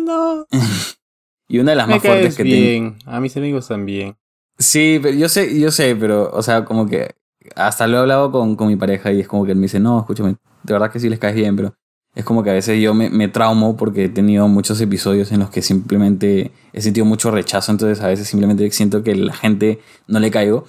no. 0.00 0.46
y 1.48 1.58
una 1.58 1.72
de 1.72 1.76
las 1.76 1.86
Me 1.86 1.94
más 1.94 2.02
fuertes 2.02 2.34
caes 2.34 2.36
que 2.36 2.44
tengo. 2.44 2.56
bien. 2.56 2.96
A 3.06 3.20
mis 3.20 3.36
amigos 3.36 3.68
también. 3.68 4.16
Sí, 4.58 4.98
pero 5.02 5.16
yo 5.16 5.28
sé, 5.28 5.58
yo 5.58 5.70
sé, 5.70 5.96
pero, 5.96 6.30
o 6.32 6.42
sea, 6.42 6.64
como 6.64 6.86
que 6.86 7.14
hasta 7.56 7.86
lo 7.86 7.96
he 7.96 8.00
hablado 8.00 8.30
con, 8.30 8.56
con 8.56 8.68
mi 8.68 8.76
pareja 8.76 9.12
y 9.12 9.20
es 9.20 9.28
como 9.28 9.44
que 9.44 9.52
él 9.52 9.58
me 9.58 9.62
dice, 9.62 9.80
no, 9.80 10.00
escúchame, 10.00 10.36
de 10.62 10.72
verdad 10.72 10.90
que 10.90 11.00
sí 11.00 11.08
les 11.08 11.18
caes 11.18 11.34
bien, 11.34 11.56
pero 11.56 11.74
es 12.14 12.24
como 12.24 12.42
que 12.42 12.50
a 12.50 12.54
veces 12.54 12.80
yo 12.80 12.94
me, 12.94 13.08
me 13.10 13.28
traumo 13.28 13.76
porque 13.76 14.04
he 14.04 14.08
tenido 14.08 14.46
muchos 14.48 14.80
episodios 14.80 15.32
en 15.32 15.40
los 15.40 15.50
que 15.50 15.62
simplemente 15.62 16.52
he 16.72 16.82
sentido 16.82 17.06
mucho 17.06 17.30
rechazo, 17.30 17.72
entonces 17.72 18.02
a 18.04 18.08
veces 18.08 18.28
simplemente 18.28 18.70
siento 18.70 19.02
que 19.02 19.14
la 19.14 19.32
gente 19.32 19.80
no 20.06 20.20
le 20.20 20.30
caigo. 20.30 20.66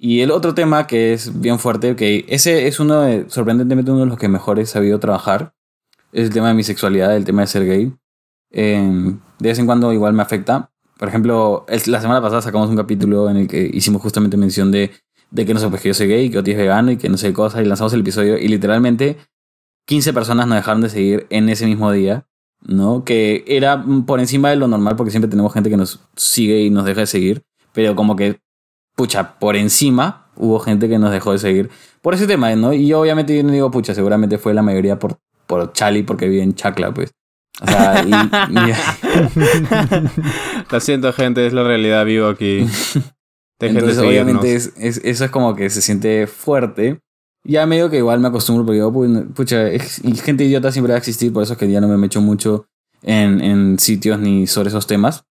Y 0.00 0.20
el 0.20 0.30
otro 0.30 0.54
tema 0.54 0.86
que 0.86 1.12
es 1.12 1.40
bien 1.40 1.58
fuerte, 1.58 1.96
que 1.96 2.24
ese 2.28 2.68
es 2.68 2.80
uno 2.80 3.02
de, 3.02 3.28
sorprendentemente 3.28 3.90
uno 3.90 4.00
de 4.00 4.06
los 4.06 4.18
que 4.18 4.28
mejor 4.28 4.58
he 4.58 4.66
sabido 4.66 4.98
trabajar, 4.98 5.52
es 6.12 6.24
el 6.28 6.30
tema 6.32 6.48
de 6.48 6.54
mi 6.54 6.62
sexualidad, 6.62 7.14
el 7.16 7.24
tema 7.24 7.42
de 7.42 7.48
ser 7.48 7.66
gay. 7.66 7.92
Eh, 8.50 9.14
de 9.38 9.48
vez 9.48 9.58
en 9.58 9.66
cuando 9.66 9.92
igual 9.92 10.12
me 10.12 10.22
afecta. 10.22 10.70
Por 10.98 11.08
ejemplo, 11.08 11.64
la 11.68 12.00
semana 12.00 12.20
pasada 12.20 12.42
sacamos 12.42 12.68
un 12.70 12.76
capítulo 12.76 13.30
en 13.30 13.36
el 13.36 13.48
que 13.48 13.70
hicimos 13.72 14.02
justamente 14.02 14.36
mención 14.36 14.72
de, 14.72 14.90
de 15.30 15.46
que 15.46 15.54
no 15.54 15.60
sé, 15.60 15.68
pues 15.68 15.82
yo 15.82 15.94
soy 15.94 16.08
gay, 16.08 16.30
que 16.30 16.38
Oti 16.38 16.52
es 16.52 16.56
vegano 16.56 16.90
y 16.90 16.96
que 16.96 17.08
no 17.08 17.16
sé 17.16 17.28
qué 17.28 17.34
cosa, 17.34 17.62
y 17.62 17.66
lanzamos 17.66 17.92
el 17.92 18.00
episodio 18.00 18.36
y 18.38 18.48
literalmente 18.48 19.16
15 19.86 20.12
personas 20.12 20.46
nos 20.46 20.56
dejaron 20.56 20.82
de 20.82 20.90
seguir 20.90 21.26
en 21.30 21.48
ese 21.48 21.66
mismo 21.66 21.92
día, 21.92 22.26
¿no? 22.60 23.04
Que 23.04 23.44
era 23.46 23.84
por 24.06 24.20
encima 24.20 24.50
de 24.50 24.56
lo 24.56 24.66
normal 24.68 24.96
porque 24.96 25.10
siempre 25.10 25.30
tenemos 25.30 25.52
gente 25.52 25.70
que 25.70 25.76
nos 25.76 26.00
sigue 26.16 26.62
y 26.62 26.70
nos 26.70 26.84
deja 26.84 27.00
de 27.00 27.06
seguir, 27.06 27.42
pero 27.72 27.94
como 27.94 28.16
que, 28.16 28.40
pucha, 28.96 29.38
por 29.38 29.56
encima 29.56 30.30
hubo 30.36 30.58
gente 30.58 30.88
que 30.88 30.98
nos 30.98 31.10
dejó 31.10 31.32
de 31.32 31.38
seguir 31.38 31.70
por 32.02 32.14
ese 32.14 32.26
tema, 32.26 32.54
¿no? 32.56 32.72
Y 32.72 32.86
yo 32.86 33.00
obviamente 33.00 33.36
yo 33.36 33.42
no 33.42 33.52
digo, 33.52 33.70
pucha, 33.70 33.94
seguramente 33.94 34.38
fue 34.38 34.52
la 34.52 34.62
mayoría 34.62 34.98
por, 34.98 35.18
por 35.46 35.72
Chali 35.72 36.02
porque 36.02 36.28
vive 36.28 36.42
en 36.42 36.54
Chacla, 36.54 36.92
pues. 36.92 37.12
O 37.60 37.66
sea, 37.66 38.04
y- 38.04 38.10
y, 38.54 38.72
Lo 40.70 40.80
siento, 40.80 41.12
gente, 41.12 41.46
es 41.46 41.52
la 41.52 41.64
realidad 41.64 42.04
vivo 42.04 42.28
aquí. 42.28 42.66
Dejen 43.58 43.76
Entonces, 43.76 43.96
de 43.98 44.06
obviamente, 44.06 44.54
es, 44.54 44.72
es- 44.76 45.00
eso 45.04 45.24
es 45.24 45.30
como 45.30 45.54
que 45.56 45.68
se 45.70 45.82
siente 45.82 46.26
fuerte. 46.26 47.00
Ya 47.44 47.66
medio 47.66 47.88
que 47.90 47.96
igual 47.98 48.20
me 48.20 48.28
acostumbro 48.28 48.64
porque 48.66 48.80
"Pu- 48.82 49.32
pucha, 49.32 49.68
es- 49.68 50.00
gente 50.22 50.44
idiota 50.44 50.70
siempre 50.72 50.92
va 50.92 50.96
a 50.96 50.98
existir, 50.98 51.32
por 51.32 51.42
eso 51.42 51.54
es 51.54 51.58
que 51.58 51.70
ya 51.70 51.80
no 51.80 51.88
me 51.88 51.96
mecho 51.96 52.20
mucho 52.20 52.66
en, 53.02 53.40
en 53.40 53.78
sitios 53.78 54.18
ni 54.20 54.46
sobre 54.46 54.68
esos 54.68 54.86
temas. 54.86 55.24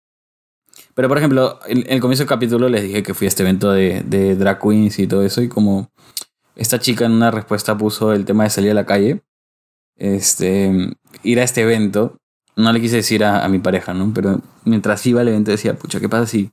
Pero, 0.93 1.07
por 1.09 1.17
ejemplo, 1.19 1.59
en 1.67 1.79
en 1.79 1.93
el 1.93 1.99
comienzo 2.01 2.23
del 2.23 2.29
capítulo 2.29 2.69
les 2.69 2.81
dije 2.83 3.03
que 3.03 3.13
fui 3.13 3.25
a 3.25 3.29
este 3.29 3.43
evento 3.43 3.71
de, 3.71 4.01
de 4.05 4.35
drag 4.35 4.59
queens 4.59 4.97
y 4.99 5.07
todo 5.07 5.21
eso, 5.23 5.41
y 5.41 5.47
como 5.47 5.91
esta 6.55 6.79
chica 6.79 7.05
en 7.05 7.11
una 7.11 7.29
respuesta 7.29 7.77
puso 7.77 8.13
el 8.13 8.25
tema 8.25 8.43
de 8.45 8.49
salir 8.49 8.71
a 8.71 8.73
la 8.73 8.85
calle, 8.85 9.21
este, 9.95 10.71
ir 11.23 11.39
a 11.39 11.43
este 11.43 11.61
evento, 11.61 12.17
no 12.55 12.71
le 12.73 12.81
quise 12.81 12.97
decir 12.97 13.23
a, 13.23 13.43
a 13.45 13.49
mi 13.49 13.59
pareja, 13.59 13.93
¿no? 13.93 14.11
Pero 14.13 14.41
mientras 14.65 15.05
iba 15.05 15.21
al 15.21 15.27
evento 15.27 15.51
decía, 15.51 15.75
pucha, 15.75 15.99
¿qué 15.99 16.09
pasa 16.09 16.25
si 16.27 16.51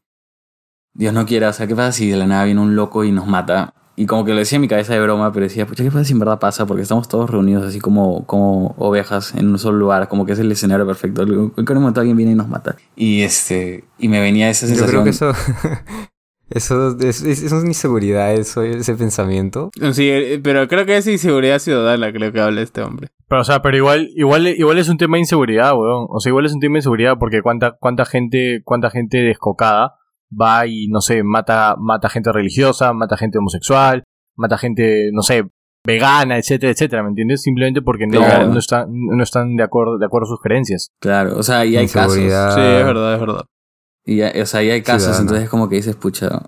Dios 0.94 1.12
no 1.12 1.26
quiera, 1.26 1.48
o 1.48 1.52
sea, 1.52 1.66
¿qué 1.66 1.74
pasa 1.74 1.92
si 1.92 2.08
de 2.10 2.16
la 2.16 2.26
nada 2.26 2.44
viene 2.44 2.60
un 2.60 2.76
loco 2.76 3.04
y 3.04 3.12
nos 3.12 3.26
mata? 3.26 3.74
Y 3.96 4.06
como 4.06 4.24
que 4.24 4.32
lo 4.32 4.38
decía 4.38 4.56
en 4.56 4.62
mi 4.62 4.68
cabeza 4.68 4.92
de 4.92 5.00
broma, 5.00 5.32
pero 5.32 5.44
decía, 5.44 5.66
pucha, 5.66 5.84
¿qué 5.84 5.90
pasa 5.90 6.04
si 6.04 6.12
en 6.12 6.18
verdad 6.18 6.40
pasa? 6.40 6.66
Porque 6.66 6.82
estamos 6.82 7.08
todos 7.08 7.30
reunidos 7.30 7.64
así 7.64 7.78
como, 7.80 8.26
como 8.26 8.74
ovejas 8.76 9.34
en 9.36 9.48
un 9.48 9.58
solo 9.58 9.78
lugar, 9.78 10.08
como 10.08 10.26
que 10.26 10.32
es 10.32 10.38
el 10.40 10.50
escenario 10.50 10.84
perfecto. 10.84 11.22
En 11.22 11.50
cualquier 11.50 11.78
momento 11.78 12.00
alguien 12.00 12.16
viene 12.16 12.32
y 12.32 12.34
nos 12.34 12.48
mata. 12.48 12.74
Y 12.96 13.22
este, 13.22 13.84
y 13.98 14.08
me 14.08 14.20
venía 14.20 14.50
esa 14.50 14.66
Yo 14.66 14.74
sensación. 14.74 14.90
creo 14.90 15.04
que 15.04 15.10
eso. 15.10 15.32
Eso 16.50 16.96
es, 17.00 17.22
es, 17.22 17.42
es 17.42 17.52
una 17.52 17.66
inseguridad, 17.66 18.34
eso, 18.34 18.62
ese 18.62 18.94
pensamiento. 18.94 19.70
Sí, 19.92 20.08
eh, 20.10 20.40
pero 20.42 20.68
creo 20.68 20.84
que 20.84 20.98
es 20.98 21.06
inseguridad 21.06 21.58
ciudadana, 21.58 22.12
creo 22.12 22.32
que 22.32 22.40
habla 22.40 22.60
este 22.60 22.82
hombre. 22.82 23.08
Pero, 23.34 23.42
o 23.42 23.44
sea, 23.44 23.62
pero 23.62 23.76
igual, 23.76 24.10
igual, 24.14 24.46
igual 24.46 24.78
es 24.78 24.88
un 24.88 24.96
tema 24.96 25.16
de 25.16 25.22
inseguridad, 25.22 25.76
weón. 25.76 26.06
O 26.08 26.20
sea, 26.20 26.30
igual 26.30 26.46
es 26.46 26.52
un 26.54 26.60
tema 26.60 26.74
de 26.74 26.78
inseguridad 26.78 27.18
porque 27.18 27.42
cuánta, 27.42 27.72
cuánta 27.72 28.04
gente, 28.04 28.62
cuánta 28.64 28.90
gente 28.90 29.22
descocada 29.24 29.96
va 30.40 30.68
y, 30.68 30.86
no 30.86 31.00
sé, 31.00 31.24
mata, 31.24 31.74
mata 31.76 32.08
gente 32.08 32.30
religiosa, 32.30 32.92
mata 32.92 33.16
gente 33.16 33.38
homosexual, 33.38 34.04
mata 34.36 34.56
gente, 34.56 35.10
no 35.12 35.22
sé, 35.22 35.48
vegana, 35.84 36.38
etcétera, 36.38 36.70
etcétera, 36.70 37.02
¿me 37.02 37.08
entiendes? 37.08 37.42
Simplemente 37.42 37.82
porque 37.82 38.06
no, 38.06 38.18
Claro. 38.20 38.46
no 38.46 38.58
están, 38.60 38.86
no 38.90 39.20
están 39.24 39.56
de 39.56 39.64
acuerdo, 39.64 39.98
de 39.98 40.06
acuerdo 40.06 40.26
a 40.26 40.28
sus 40.28 40.40
creencias. 40.40 40.90
Claro, 41.00 41.36
o 41.36 41.42
sea, 41.42 41.64
y 41.64 41.76
hay 41.76 41.88
casos. 41.88 42.14
Sí, 42.14 42.20
es 42.20 42.30
verdad, 42.86 43.14
es 43.14 43.20
verdad. 43.20 43.44
Y 44.04 44.22
o 44.22 44.46
sea, 44.46 44.62
y 44.62 44.70
hay 44.70 44.82
casos, 44.82 45.02
Ciudadana. 45.02 45.22
entonces 45.22 45.48
como 45.50 45.68
que 45.68 45.74
dices, 45.74 45.96
pucha, 45.96 46.40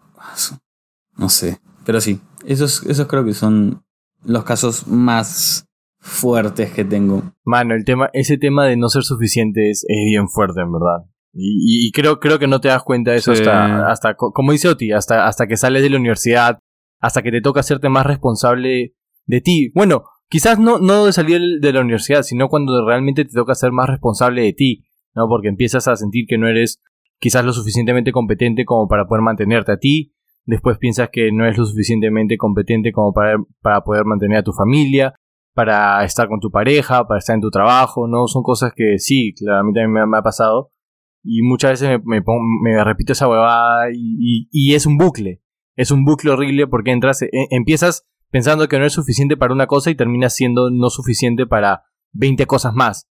no 1.16 1.28
sé. 1.28 1.58
Pero 1.84 2.00
sí, 2.00 2.20
esos, 2.46 2.84
esos 2.86 3.08
creo 3.08 3.24
que 3.24 3.34
son 3.34 3.82
los 4.24 4.44
casos 4.44 4.86
más 4.86 5.66
fuertes 6.06 6.70
que 6.72 6.84
tengo. 6.84 7.22
Mano, 7.44 7.74
el 7.74 7.84
tema, 7.84 8.08
ese 8.12 8.38
tema 8.38 8.64
de 8.66 8.76
no 8.76 8.88
ser 8.88 9.02
suficiente 9.02 9.70
es, 9.70 9.84
es 9.88 10.04
bien 10.06 10.28
fuerte, 10.28 10.60
en 10.60 10.72
verdad. 10.72 11.10
Y, 11.38 11.90
creo, 11.92 12.18
creo 12.18 12.38
que 12.38 12.46
no 12.46 12.60
te 12.62 12.68
das 12.68 12.82
cuenta 12.82 13.10
de 13.10 13.18
eso 13.18 13.34
Sí. 13.34 13.42
hasta, 13.42 13.88
hasta, 13.90 14.14
co- 14.14 14.32
como 14.32 14.52
dice 14.52 14.68
Oti, 14.68 14.92
hasta, 14.92 15.26
hasta 15.26 15.46
que 15.46 15.58
sales 15.58 15.82
de 15.82 15.90
la 15.90 15.98
universidad, 15.98 16.60
hasta 16.98 17.20
que 17.22 17.30
te 17.30 17.42
toca 17.42 17.60
hacerte 17.60 17.90
más 17.90 18.06
responsable 18.06 18.94
de 19.26 19.40
ti. 19.42 19.70
Bueno, 19.74 20.04
quizás 20.30 20.58
no, 20.58 20.78
no 20.78 21.04
de 21.04 21.12
salir 21.12 21.60
de 21.60 21.72
la 21.74 21.80
universidad, 21.82 22.22
sino 22.22 22.48
cuando 22.48 22.86
realmente 22.86 23.24
te 23.26 23.32
toca 23.34 23.54
ser 23.54 23.70
más 23.72 23.86
responsable 23.90 24.42
de 24.42 24.54
ti, 24.54 24.86
¿no? 25.14 25.28
Porque 25.28 25.48
empiezas 25.48 25.88
a 25.88 25.96
sentir 25.96 26.24
que 26.26 26.38
no 26.38 26.48
eres 26.48 26.80
quizás 27.18 27.44
lo 27.44 27.52
suficientemente 27.52 28.12
competente 28.12 28.64
como 28.64 28.88
para 28.88 29.06
poder 29.06 29.22
mantenerte 29.22 29.72
a 29.72 29.76
ti. 29.78 30.14
Después 30.46 30.78
piensas 30.78 31.10
que 31.12 31.32
no 31.32 31.44
eres 31.44 31.58
lo 31.58 31.66
suficientemente 31.66 32.38
competente 32.38 32.92
como 32.92 33.12
para, 33.12 33.36
para 33.60 33.82
poder 33.82 34.04
mantener 34.06 34.38
a 34.38 34.42
tu 34.42 34.52
familia 34.52 35.12
para 35.56 36.04
estar 36.04 36.28
con 36.28 36.38
tu 36.38 36.50
pareja, 36.50 37.08
para 37.08 37.18
estar 37.18 37.34
en 37.34 37.40
tu 37.40 37.50
trabajo, 37.50 38.06
¿no? 38.06 38.28
Son 38.28 38.42
cosas 38.42 38.72
que 38.76 38.98
sí, 38.98 39.32
claro, 39.34 39.60
a 39.60 39.64
mí 39.64 39.72
también 39.72 39.90
me, 39.90 40.06
me 40.06 40.18
ha 40.18 40.22
pasado. 40.22 40.70
Y 41.24 41.40
muchas 41.40 41.80
veces 41.80 41.98
me, 42.04 42.84
repito 42.84 43.14
esa 43.14 43.26
huevada 43.26 43.88
y, 43.90 44.74
es 44.74 44.84
un 44.84 44.98
bucle. 44.98 45.42
Es 45.74 45.90
un 45.90 46.04
bucle 46.04 46.30
horrible 46.30 46.66
porque 46.66 46.90
entras, 46.92 47.22
e- 47.22 47.30
empiezas 47.50 48.06
pensando 48.30 48.68
que 48.68 48.78
no 48.78 48.84
es 48.84 48.92
suficiente 48.92 49.38
para 49.38 49.54
una 49.54 49.66
cosa 49.66 49.90
y 49.90 49.94
terminas 49.94 50.34
siendo 50.34 50.70
no 50.70 50.90
suficiente 50.90 51.46
para 51.46 51.84
20 52.12 52.44
cosas 52.44 52.74
más. 52.74 53.08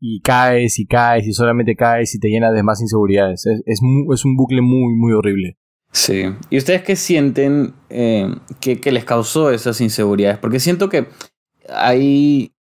Y 0.00 0.22
caes 0.22 0.78
y 0.78 0.86
caes 0.86 1.26
y 1.26 1.34
solamente 1.34 1.76
caes 1.76 2.14
y 2.14 2.18
te 2.18 2.28
llenas 2.28 2.54
de 2.54 2.62
más 2.62 2.80
inseguridades. 2.80 3.44
Es, 3.66 3.82
un 3.82 4.36
bucle 4.36 4.62
muy, 4.62 4.94
muy 4.94 5.12
horrible. 5.12 5.58
Sí. 5.92 6.24
¿Y 6.48 6.56
ustedes 6.56 6.82
qué 6.82 6.96
sienten 6.96 7.74
eh, 7.90 8.34
que 8.60 8.92
les 8.92 9.04
causó 9.04 9.50
esas 9.50 9.78
inseguridades? 9.82 10.38
Porque 10.38 10.58
siento 10.58 10.88
que 10.88 11.06
hay 11.68 12.52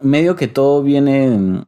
medio 0.00 0.36
que 0.36 0.48
todo 0.48 0.82
viene, 0.82 1.64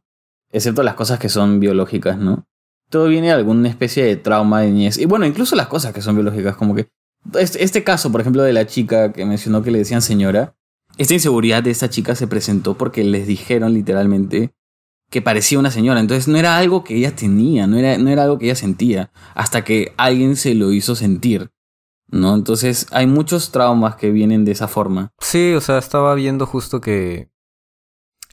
excepto 0.51 0.83
las 0.83 0.95
cosas 0.95 1.19
que 1.19 1.29
son 1.29 1.61
biológicas, 1.61 2.19
¿no? 2.19 2.47
Todo 2.91 3.09
viene 3.09 3.29
de 3.29 3.35
alguna 3.35 3.69
especie 3.69 4.05
de 4.05 4.17
trauma 4.17 4.63
de 4.63 4.71
niñez. 4.71 4.99
Y 4.99 5.05
bueno, 5.05 5.27
incluso 5.27 5.57
las 5.57 5.69
cosas 5.69 5.93
que 5.93 6.03
son 6.03 6.15
biológicas, 6.15 6.57
como 6.57 6.75
que... 6.75 6.89
Este, 7.35 7.85
caso, 7.85 8.11
por 8.11 8.21
ejemplo, 8.21 8.43
de 8.43 8.53
la 8.53 8.67
chica 8.67 9.13
que 9.13 9.27
mencionó 9.27 9.63
que 9.63 9.71
le 9.71 9.79
decían 9.79 10.01
señora, 10.01 10.55
esta 10.97 11.15
inseguridad 11.15 11.63
de 11.63 11.71
esta 11.71 11.91
chica 11.91 12.15
se 12.15 12.27
presentó 12.27 12.79
porque 12.79 13.05
les 13.05 13.27
dijeron 13.27 13.75
literalmente 13.75 14.55
que 15.11 15.21
parecía 15.21 15.59
una 15.59 15.71
señora. 15.71 16.01
Entonces 16.01 16.29
no 16.29 16.39
era 16.39 16.57
algo 16.57 16.85
que 16.85 16.97
ella 16.97 17.15
tenía, 17.15 17.67
no 17.67 17.77
era, 17.77 17.99
no 17.99 18.09
era 18.09 18.23
algo 18.23 18.39
que 18.39 18.47
ella 18.47 18.55
sentía, 18.55 19.11
hasta 19.35 19.65
que 19.65 19.93
alguien 19.97 20.37
se 20.37 20.55
lo 20.55 20.73
hizo 20.73 20.95
sentir. 20.95 21.51
¿No? 22.11 22.35
Entonces 22.35 22.87
hay 22.91 23.07
muchos 23.07 23.53
traumas 23.53 23.97
que 23.97 24.11
vienen 24.11 24.45
de 24.45 24.53
esa 24.53 24.69
forma. 24.69 25.13
Sí, 25.19 25.55
o 25.55 25.61
sea, 25.61 25.79
estaba 25.79 26.15
viendo 26.15 26.47
justo 26.47 26.81
que 26.81 27.31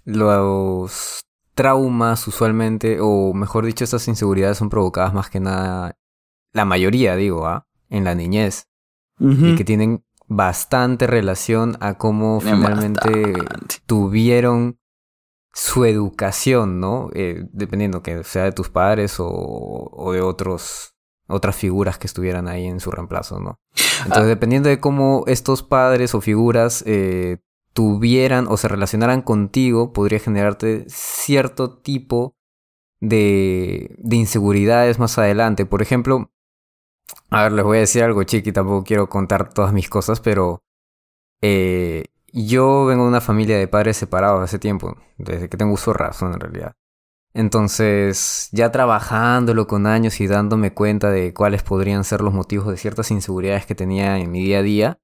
los 0.06 1.26
traumas 1.54 2.28
usualmente, 2.28 3.00
o 3.02 3.34
mejor 3.34 3.66
dicho, 3.66 3.84
estas 3.84 4.08
inseguridades 4.08 4.58
son 4.58 4.70
provocadas 4.70 5.14
más 5.14 5.30
que 5.30 5.40
nada, 5.40 5.98
la 6.54 6.66
mayoría 6.66 7.16
digo, 7.16 7.48
¿ah? 7.48 7.68
En 7.90 8.04
la 8.04 8.16
niñez. 8.16 8.68
Y 9.20 9.56
que 9.56 9.64
tienen 9.64 10.04
bastante 10.28 11.08
relación 11.08 11.78
a 11.80 11.98
cómo 11.98 12.40
Tienen 12.40 12.62
finalmente 12.62 13.32
bastante. 13.32 13.76
tuvieron 13.86 14.80
su 15.54 15.86
educación, 15.86 16.82
¿no? 16.82 17.10
Eh, 17.14 17.48
dependiendo 17.54 18.02
que 18.04 18.24
sea 18.26 18.44
de 18.44 18.52
tus 18.52 18.70
padres 18.70 19.20
o, 19.20 19.28
o 19.30 20.12
de 20.12 20.22
otros 20.22 20.95
otras 21.28 21.56
figuras 21.56 21.98
que 21.98 22.08
estuvieran 22.08 22.48
ahí 22.48 22.66
en 22.66 22.80
su 22.80 22.92
reemplazo, 22.92 23.40
¿no? 23.40 23.60
Entonces, 24.04 24.28
dependiendo 24.28 24.70
de 24.70 24.80
cómo 24.80 25.24
estos 25.28 25.64
padres 25.64 26.14
o 26.14 26.22
figuras 26.22 26.84
eh, 26.86 27.38
tuvieran 27.74 28.48
o 28.48 28.58
se 28.58 28.68
relacionaran 28.68 29.22
contigo, 29.22 29.94
podría 29.94 30.20
generarte 30.20 30.86
cierto 30.88 31.78
tipo 31.78 32.36
de, 33.00 33.96
de 33.98 34.16
inseguridades 34.16 35.00
más 35.00 35.18
adelante. 35.18 35.66
Por 35.66 35.82
ejemplo, 35.82 36.32
a 37.30 37.44
ver, 37.44 37.52
les 37.54 37.66
voy 37.66 37.78
a 37.78 37.82
decir 37.82 38.04
algo, 38.04 38.24
chiqui, 38.24 38.52
tampoco 38.52 38.84
quiero 38.84 39.10
contar 39.10 39.54
todas 39.54 39.74
mis 39.74 39.90
cosas, 39.90 40.20
pero 40.20 40.64
eh, 41.42 42.06
yo 42.32 42.86
vengo 42.86 43.04
de 43.04 43.10
una 43.10 43.22
familia 43.22 43.58
de 43.58 43.68
padres 43.68 43.98
separados 43.98 44.44
hace 44.44 44.60
tiempo, 44.60 44.98
desde 45.18 45.50
que 45.50 45.58
tengo 45.58 45.74
uso 45.74 45.94
razón 45.94 46.34
en 46.34 46.40
realidad. 46.40 46.76
Entonces, 47.36 48.48
ya 48.54 48.72
trabajándolo 48.72 49.68
con 49.68 49.88
años 49.88 50.22
y 50.22 50.28
dándome 50.28 50.74
cuenta 50.74 51.12
de 51.12 51.34
cuáles 51.34 51.64
podrían 51.64 52.06
ser 52.06 52.22
los 52.22 52.34
motivos 52.34 52.68
de 52.68 52.78
ciertas 52.78 53.12
inseguridades 53.12 53.66
que 53.66 53.76
tenía 53.76 54.18
en 54.20 54.32
mi 54.32 54.42
día 54.42 54.60
a 54.60 54.62
día, 54.64 55.02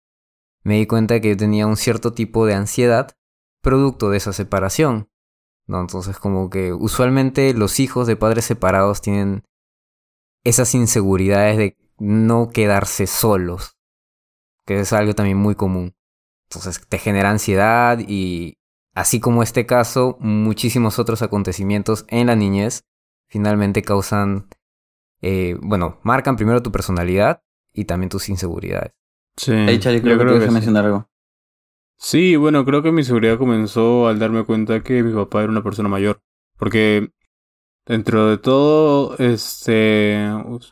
me 0.64 0.78
di 0.78 0.88
cuenta 0.88 1.20
que 1.20 1.32
yo 1.32 1.38
tenía 1.38 1.68
un 1.68 1.76
cierto 1.76 2.14
tipo 2.14 2.46
de 2.46 2.54
ansiedad 2.54 3.18
producto 3.62 4.10
de 4.10 4.18
esa 4.18 4.32
separación. 4.32 5.10
¿no? 5.68 5.82
Entonces, 5.82 6.18
como 6.20 6.50
que 6.50 6.72
usualmente 6.72 7.54
los 7.54 7.82
hijos 7.82 8.08
de 8.08 8.16
padres 8.16 8.46
separados 8.46 9.02
tienen 9.02 9.44
esas 10.46 10.74
inseguridades 10.74 11.58
de 11.58 11.78
no 12.00 12.50
quedarse 12.50 13.08
solos, 13.08 13.78
que 14.66 14.80
es 14.80 14.94
algo 14.94 15.14
también 15.16 15.38
muy 15.38 15.56
común. 15.56 15.98
Entonces, 16.50 16.80
te 16.88 16.98
genera 16.98 17.30
ansiedad 17.30 18.00
y, 18.00 18.61
así 18.94 19.20
como 19.20 19.44
este 19.44 19.66
caso, 19.66 20.18
muchísimos 20.20 21.00
otros 21.00 21.22
acontecimientos 21.22 22.06
en 22.10 22.28
la 22.28 22.36
niñez 22.36 22.86
finalmente 23.32 23.82
causan, 23.82 24.50
eh, 25.22 25.58
bueno, 25.62 26.00
marcan 26.04 26.36
primero 26.36 26.62
tu 26.62 26.72
personalidad 26.72 27.42
y 27.74 27.86
también 27.86 28.10
tus 28.10 28.28
inseguridades. 28.28 28.92
Sí. 29.38 29.54
Hey, 29.54 29.80
Charlie, 29.80 30.02
yo 30.02 30.18
creo 30.18 30.18
que 30.18 30.26
te 30.26 30.34
dejé 30.34 30.48
sí. 30.48 30.54
mencionar 30.54 30.86
algo. 30.86 31.10
Sí, 31.98 32.36
bueno, 32.36 32.66
creo 32.66 32.84
que 32.84 32.92
mi 32.92 33.04
seguridad 33.04 33.38
comenzó 33.38 34.08
al 34.08 34.20
darme 34.20 34.44
cuenta 34.44 34.84
que 34.84 35.02
mi 35.02 35.14
papá 35.14 35.44
era 35.44 35.52
una 35.52 35.64
persona 35.64 35.88
mayor. 35.88 36.22
Porque 36.58 37.12
dentro 37.86 38.28
de 38.28 38.38
todo, 38.38 39.16
este, 39.18 40.28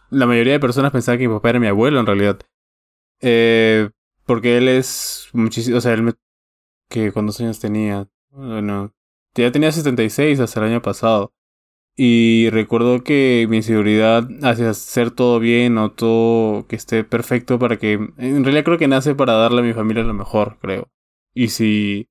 la 0.10 0.26
mayoría 0.26 0.54
de 0.54 0.60
personas 0.60 0.92
pensaban 0.92 1.20
que 1.20 1.28
mi 1.28 1.34
papá 1.34 1.52
era 1.52 1.60
mi 1.60 1.68
abuelo 1.68 2.00
en 2.00 2.06
realidad. 2.06 2.40
Eh, 3.22 3.90
porque 4.26 4.58
él 4.58 4.68
es 4.68 5.30
muchísimo, 5.32 5.78
o 5.78 5.82
sea, 5.82 5.94
él 5.94 6.04
me, 6.04 6.14
que 6.90 7.12
¿cuántos 7.12 7.40
años 7.40 7.60
tenía? 7.60 8.10
Bueno, 8.32 8.94
ya 9.36 9.52
tenía 9.52 9.72
76 9.72 10.40
hasta 10.40 10.60
el 10.60 10.68
año 10.68 10.82
pasado. 10.82 11.34
Y 11.96 12.50
recuerdo 12.52 13.04
que 13.04 13.46
mi 13.50 13.58
inseguridad 13.58 14.28
hacia 14.42 14.70
hacer 14.70 15.12
todo 15.12 15.40
bien 15.40 15.78
o 15.78 15.92
todo 15.92 16.66
que 16.68 16.76
esté 16.76 17.04
perfecto 17.04 17.60
para 17.60 17.78
que... 17.78 17.94
En 18.18 18.44
realidad 18.44 18.64
creo 18.64 18.78
que 18.78 18.88
nace 18.88 19.16
para 19.16 19.34
darle 19.34 19.60
a 19.60 19.64
mi 19.66 19.74
familia 19.74 20.04
lo 20.04 20.14
mejor, 20.14 20.58
creo. 20.62 20.90
Y 21.34 21.50
si 21.50 22.10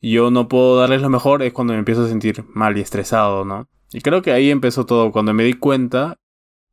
yo 0.00 0.30
no 0.30 0.48
puedo 0.48 0.78
darles 0.78 1.02
lo 1.02 1.10
mejor 1.10 1.42
es 1.42 1.52
cuando 1.52 1.74
me 1.74 1.78
empiezo 1.78 2.04
a 2.04 2.08
sentir 2.08 2.44
mal 2.48 2.78
y 2.78 2.80
estresado, 2.80 3.44
¿no? 3.44 3.68
Y 3.92 4.00
creo 4.00 4.22
que 4.22 4.32
ahí 4.32 4.50
empezó 4.50 4.86
todo, 4.86 5.12
cuando 5.12 5.34
me 5.34 5.44
di 5.44 5.54
cuenta 5.54 6.18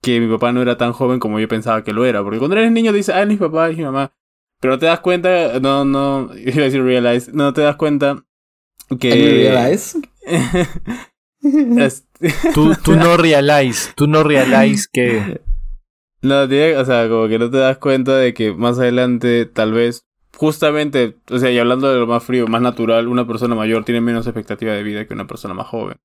que 0.02 0.20
mi 0.20 0.32
papá 0.32 0.52
no 0.52 0.62
era 0.62 0.78
tan 0.78 0.94
joven 0.94 1.20
como 1.20 1.40
yo 1.40 1.48
pensaba 1.48 1.84
que 1.84 1.94
lo 1.94 2.06
era. 2.06 2.24
Porque 2.24 2.40
cuando 2.40 2.58
eres 2.58 2.72
niño 2.72 2.94
dices, 2.94 3.14
ah, 3.14 3.22
es 3.22 3.28
mi 3.28 3.38
papá, 3.38 3.70
mi 3.70 3.84
mamá. 3.84 4.14
Pero 4.62 4.80
te 4.80 4.86
das 4.86 5.02
cuenta, 5.02 5.60
no, 5.60 5.84
no, 5.84 6.30
iba 6.38 6.62
a 6.62 6.66
decir 6.66 6.82
realize, 6.84 7.30
no 7.34 7.52
te 7.54 7.62
das 7.62 7.76
cuenta 7.76 8.24
que... 9.00 9.10
Es- 11.44 12.08
Tú, 12.54 12.76
tú 12.84 12.96
no 12.96 13.18
realize, 13.18 13.92
tú 13.96 14.06
no 14.08 14.24
realize 14.24 14.88
que... 14.94 15.42
No, 16.22 16.48
tiene- 16.48 16.78
o 16.78 16.86
sea, 16.86 17.10
como 17.10 17.28
que 17.28 17.40
no 17.40 17.50
te 17.50 17.58
das 17.58 17.80
cuenta 17.80 18.16
de 18.16 18.34
que 18.36 18.54
más 18.54 18.78
adelante, 18.78 19.48
tal 19.48 19.72
vez, 19.74 20.06
justamente, 20.38 21.18
o 21.32 21.40
sea, 21.40 21.50
y 21.50 21.58
hablando 21.58 21.92
de 21.92 21.98
lo 22.00 22.06
más 22.06 22.24
frío, 22.24 22.48
más 22.48 22.62
natural, 22.62 23.08
una 23.08 23.26
persona 23.26 23.56
mayor 23.56 23.84
tiene 23.86 24.02
menos 24.02 24.28
expectativa 24.28 24.74
de 24.74 24.84
vida 24.84 25.08
que 25.08 25.16
una 25.16 25.26
persona 25.26 25.56
más 25.56 25.66
joven. 25.68 25.98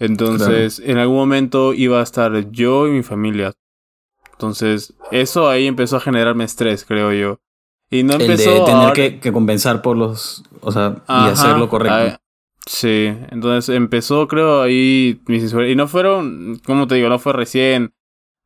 Entonces, 0.00 0.80
en 0.84 0.98
algún 0.98 1.16
momento 1.18 1.72
iba 1.72 2.00
a 2.00 2.02
estar 2.02 2.50
yo 2.50 2.88
y 2.88 2.90
mi 2.90 3.04
familia. 3.04 3.52
Entonces, 4.32 4.94
eso 5.12 5.48
ahí 5.48 5.68
empezó 5.68 5.98
a 5.98 6.00
generarme 6.00 6.42
estrés, 6.42 6.84
creo 6.84 7.12
yo. 7.12 7.38
Y 7.90 8.02
no 8.02 8.14
El 8.14 8.18
de 8.20 8.24
empezó 8.26 8.64
tener 8.64 8.80
ahora- 8.80 8.92
que, 8.92 9.20
que 9.20 9.32
compensar 9.32 9.82
por 9.82 9.96
los... 9.96 10.42
O 10.60 10.72
sea, 10.72 10.96
y 11.08 11.12
hacer 11.28 11.56
lo 11.58 11.68
correcto. 11.68 12.18
sí, 12.66 13.14
entonces 13.30 13.74
empezó, 13.76 14.26
creo, 14.28 14.62
ahí 14.62 15.20
mis. 15.26 15.52
Y 15.52 15.74
no 15.76 15.86
fueron, 15.86 16.58
como 16.66 16.86
te 16.86 16.94
digo, 16.94 17.08
no 17.08 17.18
fue 17.18 17.32
recién. 17.34 17.92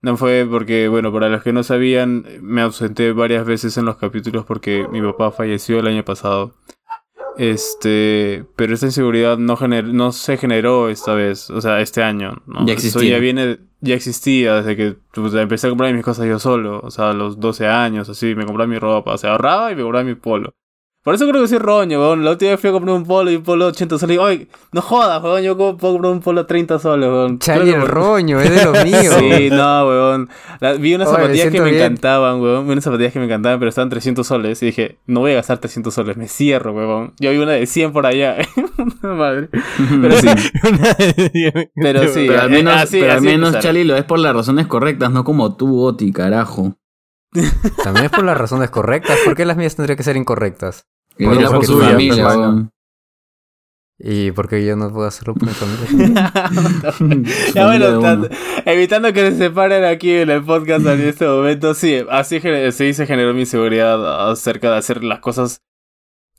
No 0.02 0.16
fue 0.16 0.46
porque, 0.48 0.86
bueno, 0.88 1.12
para 1.12 1.28
los 1.28 1.42
que 1.42 1.52
no 1.52 1.62
sabían, 1.64 2.24
me 2.40 2.60
ausenté 2.62 3.12
varias 3.12 3.44
veces 3.46 3.76
en 3.78 3.84
los 3.84 3.96
capítulos 3.96 4.44
porque 4.44 4.86
mi 4.92 5.00
papá 5.02 5.30
falleció 5.32 5.80
el 5.80 5.88
año 5.88 6.04
pasado. 6.04 6.54
Este, 7.38 8.44
pero 8.56 8.74
esta 8.74 8.86
inseguridad 8.86 9.38
no, 9.38 9.56
gener 9.56 9.84
no 9.84 10.10
se 10.10 10.36
generó 10.36 10.88
esta 10.88 11.14
vez, 11.14 11.50
o 11.50 11.60
sea, 11.60 11.80
este 11.80 12.02
año. 12.02 12.42
¿no? 12.46 12.66
Ya 12.66 12.74
Eso 12.74 12.88
existía. 12.88 13.10
ya 13.10 13.18
viene, 13.18 13.58
ya 13.80 13.94
existía 13.94 14.56
desde 14.56 14.76
que 14.76 14.96
pues, 15.12 15.32
empecé 15.34 15.68
a 15.68 15.70
comprar 15.70 15.94
mis 15.94 16.04
cosas 16.04 16.26
yo 16.26 16.40
solo. 16.40 16.80
O 16.82 16.90
sea, 16.90 17.10
a 17.10 17.14
los 17.14 17.38
12 17.38 17.66
años, 17.68 18.08
así, 18.08 18.34
me 18.34 18.44
compraba 18.44 18.66
mi 18.66 18.78
ropa. 18.78 19.14
O 19.14 19.18
sea, 19.18 19.30
ahorraba 19.32 19.70
y 19.70 19.76
me 19.76 19.82
compraba 19.82 20.04
mi 20.04 20.16
polo. 20.16 20.52
Por 21.08 21.14
eso 21.14 21.26
creo 21.26 21.40
que 21.40 21.48
soy 21.48 21.56
roño, 21.56 21.98
weón. 22.00 22.22
La 22.22 22.32
última 22.32 22.50
vez 22.50 22.60
fui 22.60 22.68
a 22.68 22.72
comprar 22.74 22.94
un 22.94 23.06
polo 23.06 23.30
y 23.30 23.36
un 23.36 23.42
polo 23.42 23.68
80 23.68 23.98
soles. 23.98 24.16
Y, 24.16 24.18
oye, 24.18 24.48
no 24.72 24.82
jodas, 24.82 25.22
weón. 25.22 25.42
Yo 25.42 25.56
puedo 25.56 25.78
comprar 25.78 26.12
un 26.12 26.20
polo 26.20 26.44
30 26.44 26.78
soles, 26.78 27.08
weón. 27.08 27.38
Charlie 27.38 27.70
Creo 27.72 27.82
el 27.82 27.88
roño, 27.88 28.38
es 28.42 28.50
de 28.54 28.62
los 28.66 28.84
míos. 28.84 29.14
Sí, 29.18 29.48
no, 29.50 29.86
weón. 29.86 30.28
La- 30.60 30.74
vi 30.74 30.94
unas 30.94 31.08
Oye, 31.08 31.16
zapatillas 31.16 31.50
que 31.50 31.60
me 31.62 31.70
bien. 31.70 31.82
encantaban, 31.82 32.42
weón. 32.42 32.66
Vi 32.66 32.72
unas 32.72 32.84
zapatillas 32.84 33.14
que 33.14 33.20
me 33.20 33.24
encantaban, 33.24 33.58
pero 33.58 33.70
estaban 33.70 33.88
300 33.88 34.26
soles. 34.26 34.62
Y 34.62 34.66
dije, 34.66 34.98
no 35.06 35.20
voy 35.20 35.32
a 35.32 35.36
gastar 35.36 35.56
300 35.56 35.94
soles, 35.94 36.18
me 36.18 36.28
cierro, 36.28 36.74
weón. 36.74 37.14
Yo 37.18 37.30
vi 37.30 37.38
una 37.38 37.52
de 37.52 37.64
100 37.66 37.94
por 37.94 38.04
allá. 38.04 38.36
Madre. 39.02 39.48
Pero 40.02 40.12
sí, 40.18 40.28
pero 41.74 42.08
sí. 42.08 42.26
Pero 42.28 42.40
al 42.42 42.48
eh, 42.52 42.56
menos, 42.56 42.74
así- 42.74 43.00
pero 43.00 43.12
al 43.12 43.18
así 43.18 43.26
menos. 43.26 43.58
Charlie, 43.60 43.84
lo 43.84 43.96
es 43.96 44.04
por 44.04 44.18
las 44.18 44.34
razones 44.34 44.66
correctas, 44.66 45.10
no 45.10 45.24
como 45.24 45.56
tú, 45.56 45.80
Oti, 45.82 46.12
carajo. 46.12 46.74
También 47.84 48.06
es 48.06 48.10
por 48.10 48.24
las 48.24 48.36
razones 48.38 48.70
correctas. 48.70 49.18
¿Por 49.24 49.34
qué 49.34 49.44
las 49.44 49.56
mías 49.56 49.76
tendrían 49.76 49.96
que 49.96 50.02
ser 50.02 50.16
incorrectas? 50.16 50.86
Y 51.18 51.24
Por 51.24 51.34
mira 51.36 51.46
lo 51.46 51.50
por 51.52 51.60
que 51.60 51.66
su 51.66 51.72
tú 51.72 51.78
digas, 51.80 51.92
familia, 51.92 52.22
hermano. 52.22 52.40
weón. 52.40 52.70
¿Y 54.00 54.30
por 54.30 54.48
qué 54.48 54.64
yo 54.64 54.76
no 54.76 54.92
puedo 54.92 55.08
hacerlo 55.08 55.34
por 55.34 55.48
mi 55.48 55.54
familia? 55.54 56.32
Ya 57.54 57.66
bueno, 57.66 58.28
evitando 58.64 59.12
que 59.12 59.32
se 59.32 59.36
separen 59.38 59.84
aquí 59.84 60.12
en 60.12 60.30
el 60.30 60.44
podcast 60.44 60.86
en 60.86 61.00
este 61.00 61.26
momento, 61.26 61.74
sí, 61.74 62.04
así 62.08 62.40
sí 62.70 62.94
se 62.94 63.06
generó 63.06 63.34
mi 63.34 63.44
seguridad 63.46 64.30
acerca 64.30 64.70
de 64.70 64.76
hacer 64.78 65.02
las 65.02 65.18
cosas 65.18 65.62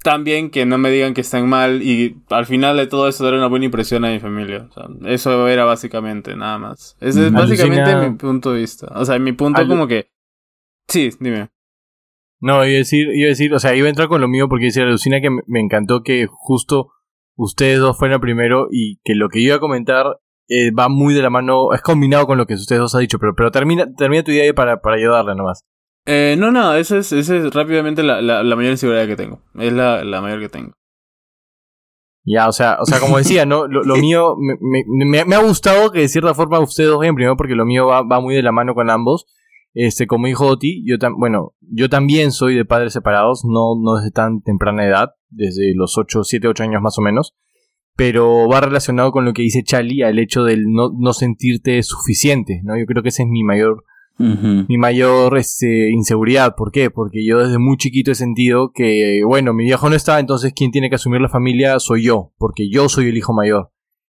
tan 0.02 0.24
bien 0.24 0.50
que 0.50 0.66
no 0.66 0.78
me 0.78 0.90
digan 0.90 1.14
que 1.14 1.20
están 1.20 1.50
mal 1.50 1.82
y 1.84 2.16
al 2.30 2.46
final 2.46 2.78
de 2.78 2.88
todo 2.88 3.10
eso 3.10 3.26
dar 3.26 3.34
una 3.34 3.48
buena 3.48 3.66
impresión 3.66 4.06
a 4.06 4.10
mi 4.10 4.22
familia. 4.22 4.68
O 4.70 4.74
sea, 4.74 4.86
eso 5.08 5.46
era 5.50 5.66
básicamente, 5.66 6.38
nada 6.38 6.58
más. 6.58 6.96
Ese 7.02 7.26
es 7.26 7.32
Mm. 7.34 7.36
básicamente 7.36 7.82
Alucina- 7.92 8.10
mi 8.10 8.16
punto 8.16 8.54
de 8.54 8.62
vista. 8.62 8.88
O 8.96 9.04
sea, 9.04 9.20
mi 9.20 9.34
punto 9.34 9.60
Alu- 9.62 9.68
como 9.68 9.88
que... 9.88 10.10
Sí, 10.88 11.10
dime. 11.20 11.50
No, 12.42 12.66
iba 12.66 12.76
a 12.76 12.78
decir, 12.78 13.08
iba 13.14 13.26
a 13.28 13.30
decir, 13.30 13.54
o 13.54 13.60
sea, 13.60 13.76
iba 13.76 13.88
a 13.88 13.90
entrar 13.90 14.08
con 14.08 14.22
lo 14.22 14.28
mío 14.28 14.48
porque 14.48 14.66
decía, 14.66 14.84
alucina 14.84 15.20
que 15.22 15.30
me, 15.30 15.60
encantó 15.60 16.04
que 16.04 16.28
justo 16.30 16.92
ustedes 17.36 17.80
dos 17.80 17.98
fueran 17.98 18.22
primero 18.22 18.68
y 18.72 19.00
que 19.04 19.16
lo 19.16 19.30
que 19.30 19.42
yo 19.42 19.48
iba 19.48 19.56
a 19.58 19.60
comentar 19.60 20.06
eh, 20.48 20.72
va 20.72 20.88
muy 20.90 21.14
de 21.14 21.22
la 21.22 21.30
mano, 21.30 21.74
es 21.74 21.82
combinado 21.82 22.26
con 22.28 22.38
lo 22.38 22.46
que 22.46 22.54
ustedes 22.56 22.80
dos 22.82 22.96
han 22.96 23.02
dicho, 23.02 23.20
pero, 23.20 23.34
pero 23.36 23.52
termina, 23.52 23.94
termina 23.94 24.24
tu 24.24 24.32
idea 24.32 24.44
ahí 24.46 24.54
para, 24.54 24.82
para 24.82 24.96
ayudarle 24.96 25.36
nomás. 25.36 25.64
Eh, 26.06 26.36
no, 26.40 26.52
no, 26.52 26.74
esa 26.74 26.98
es, 26.98 27.12
esa 27.12 27.36
es 27.36 27.54
rápidamente 27.54 28.04
la, 28.04 28.22
la, 28.22 28.42
la 28.42 28.56
mayor 28.56 28.72
inseguridad 28.72 29.06
que 29.06 29.16
tengo. 29.18 29.42
Es 29.56 29.74
la, 29.74 30.04
la 30.04 30.22
mayor 30.22 30.40
que 30.40 30.50
tengo. 30.50 30.74
Ya, 32.26 32.48
o 32.48 32.52
sea, 32.52 32.78
o 32.80 32.86
sea, 32.86 33.00
como 33.00 33.18
decía, 33.18 33.46
¿no? 33.46 33.68
Lo, 33.68 33.84
lo 33.84 33.96
mío, 33.98 34.36
me, 34.38 34.56
me- 34.62 35.06
me- 35.06 35.26
me 35.26 35.36
ha 35.36 35.40
gustado 35.44 35.92
que 35.92 36.00
de 36.00 36.08
cierta 36.08 36.34
forma 36.34 36.60
ustedes 36.60 36.90
dos 36.90 37.00
vayan 37.00 37.16
primero 37.16 37.38
porque 37.38 37.56
lo 37.56 37.66
mío 37.66 37.88
va, 37.88 38.02
va 38.04 38.20
muy 38.20 38.36
de 38.36 38.44
la 38.44 38.52
mano 38.52 38.74
con 38.76 38.90
ambos. 38.90 39.26
Este, 39.82 40.08
como 40.08 40.28
dijo 40.28 40.46
Oti, 40.46 40.84
yo 40.86 40.98
bueno, 41.18 41.54
yo 41.62 41.88
también 41.88 42.34
soy 42.34 42.54
de 42.54 42.66
padres 42.66 42.92
separados, 42.92 43.46
no, 43.46 43.82
no 43.82 43.96
desde 43.96 44.12
tan 44.12 44.42
temprana 44.42 44.86
edad, 44.86 45.12
desde 45.30 45.74
los 45.74 45.98
8, 45.98 46.26
7, 46.26 46.50
8 46.50 46.64
años 46.64 46.82
más 46.82 46.98
o 46.98 47.02
menos, 47.02 47.34
pero 47.96 48.50
va 48.50 48.60
relacionado 48.60 49.14
con 49.14 49.24
lo 49.24 49.32
que 49.32 49.42
dice 49.42 49.64
Charlie, 49.64 50.04
al 50.04 50.20
hecho 50.20 50.44
del 50.44 50.66
no, 50.70 50.92
no 51.00 51.14
sentirte 51.14 51.82
suficiente, 51.84 52.60
¿no? 52.66 52.78
Yo 52.78 52.86
creo 52.86 53.04
que 53.04 53.08
ese 53.08 53.24
es 53.24 53.30
mi 53.30 53.46
mayor 53.46 53.86
mi 54.20 54.78
mayor 54.78 55.38
este, 55.38 55.92
inseguridad. 55.92 56.56
¿Por 56.58 56.74
qué? 56.74 56.90
Porque 56.90 57.26
yo 57.26 57.40
desde 57.40 57.58
muy 57.58 57.78
chiquito 57.78 58.12
he 58.12 58.16
sentido 58.16 58.74
que, 58.74 59.22
bueno, 59.26 59.54
mi 59.54 59.64
viejo 59.64 59.90
no 59.90 59.96
está, 59.96 60.20
entonces 60.20 60.52
quien 60.54 60.72
tiene 60.72 60.90
que 60.90 60.96
asumir 60.96 61.22
la 61.22 61.30
familia 61.30 61.80
soy 61.80 62.04
yo, 62.04 62.34
porque 62.38 62.70
yo 62.70 62.90
soy 62.90 63.08
el 63.08 63.18
hijo 63.18 63.34
mayor. 63.34 63.72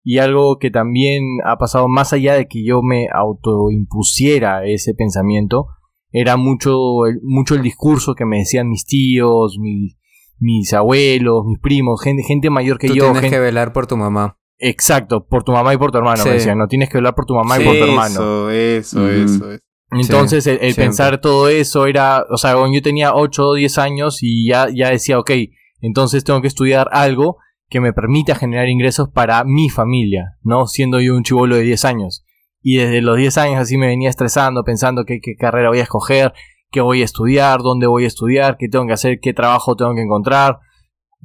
Y 0.08 0.18
algo 0.18 0.58
que 0.60 0.70
también 0.70 1.24
ha 1.44 1.56
pasado 1.58 1.88
más 1.88 2.12
allá 2.12 2.34
de 2.34 2.46
que 2.46 2.64
yo 2.64 2.80
me 2.80 3.08
autoimpusiera 3.12 4.64
ese 4.64 4.94
pensamiento, 4.94 5.66
era 6.12 6.36
mucho 6.36 7.06
el, 7.06 7.18
mucho 7.24 7.56
el 7.56 7.62
discurso 7.62 8.14
que 8.14 8.24
me 8.24 8.38
decían 8.38 8.68
mis 8.68 8.84
tíos, 8.84 9.58
mis, 9.60 9.96
mis 10.38 10.72
abuelos, 10.72 11.44
mis 11.44 11.58
primos, 11.58 12.00
gente, 12.02 12.22
gente 12.22 12.50
mayor 12.50 12.78
que 12.78 12.86
Tú 12.86 12.94
yo. 12.94 13.04
tienes 13.06 13.22
gente- 13.22 13.36
que 13.36 13.40
velar 13.40 13.72
por 13.72 13.86
tu 13.86 13.96
mamá. 13.96 14.38
Exacto, 14.58 15.26
por 15.26 15.42
tu 15.42 15.50
mamá 15.52 15.74
y 15.74 15.76
por 15.76 15.90
tu 15.90 15.98
hermano, 15.98 16.22
Sí. 16.22 16.28
me 16.28 16.34
decían, 16.36 16.56
no 16.58 16.68
tienes 16.68 16.88
que 16.88 16.96
hablar 16.98 17.14
por 17.14 17.26
tu 17.26 17.34
mamá 17.34 17.60
y 17.60 17.64
por 17.64 17.76
tu 17.76 17.82
hermano. 17.84 18.14
Eso, 18.14 18.50
eso, 18.50 19.10
eso, 19.10 19.50
eso. 19.50 19.60
Entonces, 19.90 20.46
el, 20.46 20.74
pensar 20.74 21.20
todo 21.20 21.48
eso 21.48 21.86
era, 21.86 22.24
o 22.30 22.36
sea, 22.38 22.54
cuando 22.54 22.74
yo 22.74 22.82
tenía 22.82 23.14
8 23.14 23.48
o 23.48 23.54
10 23.54 23.76
años 23.78 24.18
y 24.22 24.48
ya, 24.48 24.68
ya 24.74 24.90
decía, 24.90 25.18
ok, 25.18 25.30
entonces 25.80 26.24
tengo 26.24 26.40
que 26.40 26.48
estudiar 26.48 26.88
algo 26.92 27.36
que 27.68 27.80
me 27.80 27.92
permita 27.92 28.34
generar 28.34 28.68
ingresos 28.68 29.08
para 29.08 29.42
mi 29.44 29.68
familia, 29.68 30.36
¿no? 30.42 30.66
Siendo 30.66 31.00
yo 31.00 31.16
un 31.16 31.22
chivolo 31.24 31.56
de 31.56 31.62
10 31.62 31.84
años. 31.84 32.24
Y 32.62 32.76
desde 32.76 33.00
los 33.02 33.16
10 33.16 33.38
años 33.38 33.60
así 33.60 33.76
me 33.76 33.86
venía 33.86 34.08
estresando, 34.08 34.62
pensando 34.64 35.04
qué, 35.04 35.20
qué 35.20 35.34
carrera 35.36 35.68
voy 35.68 35.78
a 35.80 35.82
escoger, 35.82 36.32
qué 36.70 36.80
voy 36.80 37.02
a 37.02 37.04
estudiar, 37.04 37.60
dónde 37.60 37.86
voy 37.86 38.04
a 38.04 38.08
estudiar, 38.08 38.56
qué 38.58 38.68
tengo 38.68 38.86
que 38.86 38.92
hacer, 38.92 39.18
qué 39.20 39.32
trabajo 39.32 39.76
tengo 39.76 39.94
que 39.94 40.02
encontrar. 40.02 40.58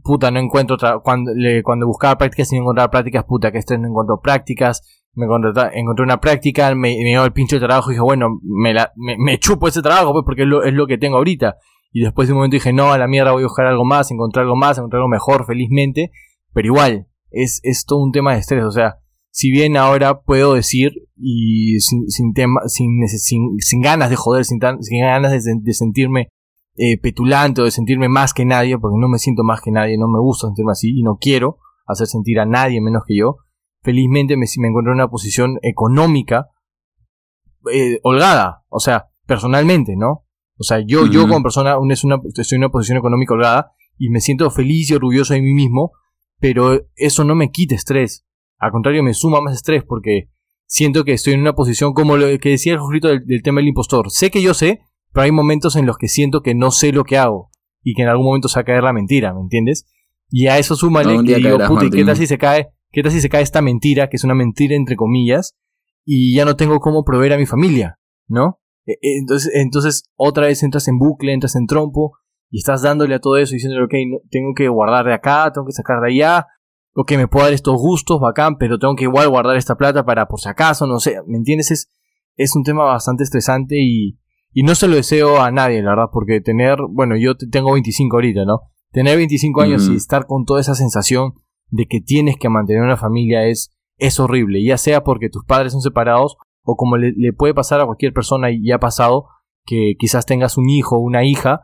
Puta, 0.03 0.31
no 0.31 0.39
encuentro 0.39 0.77
cuando, 1.03 1.31
le- 1.35 1.61
cuando 1.63 1.85
buscaba 1.85 2.17
prácticas 2.17 2.51
y 2.51 2.55
no 2.55 2.61
encontraba 2.63 2.89
prácticas, 2.89 3.23
puta, 3.25 3.51
que 3.51 3.57
este 3.59 3.77
no 3.77 3.87
encuentro 3.87 4.19
prácticas 4.21 4.81
me 5.13 5.25
encontré 5.25 6.03
una 6.05 6.21
práctica, 6.21 6.69
me, 6.73 6.95
me 6.95 7.09
dio 7.09 7.25
el 7.25 7.33
pinche 7.33 7.59
trabajo 7.59 7.91
y 7.91 7.95
dije, 7.95 8.01
bueno, 8.01 8.39
me, 8.43 8.73
la, 8.73 8.93
me, 8.95 9.17
me 9.17 9.37
chupo 9.39 9.67
ese 9.67 9.81
trabajo 9.81 10.13
pues 10.13 10.23
porque 10.25 10.43
es 10.43 10.47
lo, 10.47 10.63
es 10.63 10.73
lo 10.73 10.87
que 10.87 10.97
tengo 10.97 11.17
ahorita. 11.17 11.57
Y 11.91 12.01
después 12.01 12.29
de 12.29 12.33
un 12.33 12.37
momento 12.37 12.55
dije, 12.55 12.71
no, 12.71 12.93
a 12.93 12.97
la 12.97 13.07
mierda 13.07 13.33
voy 13.33 13.43
a 13.43 13.47
buscar 13.47 13.65
algo 13.65 13.83
más, 13.83 14.09
encontrar 14.09 14.43
algo 14.43 14.55
más, 14.55 14.77
encontrar 14.77 14.99
algo 14.99 15.09
mejor, 15.09 15.45
felizmente. 15.45 16.11
Pero 16.53 16.67
igual, 16.67 17.07
es, 17.29 17.59
es 17.63 17.85
todo 17.85 17.99
un 17.99 18.11
tema 18.11 18.33
de 18.33 18.39
estrés. 18.39 18.63
O 18.63 18.71
sea, 18.71 18.97
si 19.29 19.51
bien 19.51 19.77
ahora 19.77 20.21
puedo 20.21 20.53
decir, 20.53 20.91
y 21.15 21.79
sin, 21.79 22.09
sin, 22.09 22.33
tema, 22.33 22.61
sin, 22.67 23.07
sin, 23.07 23.57
sin 23.59 23.81
ganas 23.81 24.09
de 24.09 24.15
joder, 24.15 24.43
sin, 24.45 24.59
tan- 24.59 24.81
sin 24.83 25.01
ganas 25.01 25.31
de, 25.31 25.37
sen- 25.39 25.61
de 25.63 25.73
sentirme 25.73 26.27
eh, 26.75 26.97
petulante 26.99 27.61
o 27.61 27.65
de 27.65 27.71
sentirme 27.71 28.09
más 28.09 28.33
que 28.33 28.45
nadie, 28.45 28.77
porque 28.77 28.97
no 28.99 29.07
me 29.07 29.19
siento 29.19 29.43
más 29.43 29.61
que 29.61 29.71
nadie, 29.71 29.97
no 29.97 30.07
me 30.07 30.19
gusta 30.19 30.47
sentirme 30.47 30.71
así 30.71 30.91
y 30.97 31.03
no 31.03 31.17
quiero 31.19 31.57
hacer 31.87 32.07
sentir 32.07 32.39
a 32.39 32.45
nadie 32.45 32.79
menos 32.81 33.03
que 33.07 33.17
yo 33.17 33.37
felizmente 33.83 34.37
me, 34.37 34.45
me 34.59 34.67
encuentro 34.67 34.91
en 34.93 34.95
una 34.99 35.09
posición 35.09 35.57
económica 35.63 36.47
eh, 37.71 37.99
holgada, 38.03 38.63
o 38.69 38.79
sea, 38.79 39.07
personalmente, 39.25 39.95
¿no? 39.97 40.25
O 40.57 40.63
sea, 40.63 40.79
yo, 40.85 41.05
yo 41.07 41.21
como 41.27 41.43
persona 41.43 41.77
un- 41.79 41.91
es 41.91 42.03
una, 42.03 42.17
estoy 42.33 42.45
en 42.57 42.63
una 42.63 42.69
posición 42.71 42.97
económica 42.97 43.33
holgada 43.33 43.71
y 43.97 44.09
me 44.09 44.19
siento 44.21 44.49
feliz 44.51 44.89
y 44.91 44.93
orgulloso 44.95 45.33
de 45.33 45.41
mí 45.41 45.53
mismo, 45.53 45.91
pero 46.41 46.87
eso 46.95 47.23
no 47.23 47.35
me 47.35 47.51
quita 47.51 47.75
estrés. 47.75 48.25
Al 48.57 48.71
contrario, 48.71 49.03
me 49.03 49.13
suma 49.13 49.39
más 49.39 49.53
estrés 49.55 49.83
porque 49.87 50.29
siento 50.65 51.05
que 51.05 51.13
estoy 51.13 51.33
en 51.33 51.41
una 51.41 51.53
posición 51.53 51.93
como 51.93 52.17
lo 52.17 52.25
que 52.39 52.49
decía 52.49 52.73
el 52.73 52.79
Jorgito 52.79 53.07
del, 53.07 53.25
del 53.25 53.43
tema 53.43 53.61
del 53.61 53.69
impostor. 53.69 54.09
Sé 54.11 54.31
que 54.31 54.41
yo 54.41 54.53
sé, 54.53 54.81
pero 55.13 55.23
hay 55.23 55.31
momentos 55.31 55.75
en 55.75 55.85
los 55.85 55.97
que 55.97 56.07
siento 56.09 56.41
que 56.41 56.55
no 56.55 56.71
sé 56.71 56.91
lo 56.91 57.03
que 57.03 57.17
hago 57.17 57.51
y 57.83 57.93
que 57.93 58.01
en 58.01 58.09
algún 58.09 58.25
momento 58.25 58.47
se 58.49 58.57
va 58.59 58.61
a 58.61 58.65
caer 58.65 58.83
la 58.83 58.93
mentira, 58.93 59.33
¿me 59.33 59.41
entiendes? 59.41 59.85
Y 60.29 60.47
a 60.47 60.57
eso 60.57 60.75
súmale 60.75 61.13
que 61.25 61.35
digo, 61.37 61.57
puta, 61.67 61.85
¿y 61.85 61.89
qué 61.89 62.05
tal 62.05 62.17
si 62.17 62.27
se 62.27 62.37
cae? 62.37 62.69
¿Qué 62.91 63.03
tal 63.03 63.11
si 63.11 63.21
se 63.21 63.29
cae 63.29 63.43
esta 63.43 63.61
mentira, 63.61 64.09
que 64.09 64.17
es 64.17 64.23
una 64.23 64.35
mentira 64.35 64.75
entre 64.75 64.95
comillas, 64.95 65.55
y 66.05 66.35
ya 66.35 66.45
no 66.45 66.55
tengo 66.55 66.79
cómo 66.79 67.03
proveer 67.03 67.33
a 67.33 67.37
mi 67.37 67.45
familia, 67.45 67.99
¿no? 68.27 68.59
E- 68.85 68.93
e- 68.93 69.17
Entonces, 69.19 69.51
entonces 69.53 70.03
otra 70.15 70.47
vez 70.47 70.63
entras 70.63 70.87
en 70.87 70.97
bucle, 70.97 71.33
entras 71.33 71.55
en 71.55 71.67
trompo, 71.67 72.13
y 72.51 72.59
estás 72.59 72.83
dándole 72.83 73.15
a 73.15 73.19
todo 73.19 73.37
eso, 73.37 73.53
diciéndole, 73.53 73.85
ok, 73.85 73.93
no- 74.07 74.17
tengo 74.29 74.53
que 74.55 74.67
guardar 74.67 75.05
de 75.05 75.13
acá, 75.15 75.51
tengo 75.51 75.65
que 75.65 75.73
sacar 75.73 75.99
de 76.01 76.09
allá, 76.09 76.47
ok, 76.93 77.13
me 77.13 77.27
puedo 77.27 77.45
dar 77.45 77.53
estos 77.53 77.75
gustos, 77.81 78.19
bacán, 78.19 78.57
pero 78.57 78.77
tengo 78.77 78.95
que 78.95 79.05
igual 79.05 79.29
guardar 79.29 79.55
esta 79.55 79.75
plata 79.75 80.05
para 80.05 80.27
por 80.27 80.39
si 80.39 80.49
acaso, 80.49 80.85
no 80.85 80.99
sé, 80.99 81.17
¿me 81.25 81.37
entiendes? 81.37 81.71
Es, 81.71 81.89
es 82.35 82.55
un 82.55 82.63
tema 82.63 82.83
bastante 82.83 83.23
estresante 83.23 83.75
y, 83.79 84.19
y 84.53 84.63
no 84.63 84.75
se 84.75 84.87
lo 84.87 84.95
deseo 84.95 85.41
a 85.41 85.49
nadie, 85.51 85.81
la 85.81 85.91
verdad, 85.91 86.09
porque 86.11 86.41
tener, 86.41 86.77
bueno, 86.89 87.15
yo 87.17 87.35
te- 87.37 87.47
tengo 87.47 87.71
25 87.73 88.17
ahorita, 88.17 88.43
¿no? 88.45 88.59
Tener 88.91 89.15
25 89.17 89.61
años 89.61 89.87
y 89.93 89.95
estar 89.95 90.25
con 90.25 90.43
toda 90.43 90.59
esa 90.59 90.75
sensación 90.75 91.33
de 91.69 91.85
que 91.85 92.01
tienes 92.01 92.35
que 92.37 92.49
mantener 92.49 92.83
una 92.83 92.97
familia 92.97 93.45
es, 93.45 93.71
es 93.97 94.19
horrible, 94.19 94.61
ya 94.61 94.77
sea 94.77 95.03
porque 95.05 95.29
tus 95.29 95.45
padres 95.45 95.71
son 95.71 95.81
separados 95.81 96.35
o 96.63 96.75
como 96.75 96.97
le, 96.97 97.13
le 97.15 97.31
puede 97.31 97.53
pasar 97.53 97.79
a 97.79 97.85
cualquier 97.85 98.11
persona 98.11 98.51
y 98.51 98.67
ya 98.67 98.75
ha 98.75 98.79
pasado 98.79 99.27
que 99.65 99.93
quizás 99.97 100.25
tengas 100.25 100.57
un 100.57 100.67
hijo 100.69 100.97
o 100.97 100.99
una 100.99 101.23
hija 101.23 101.61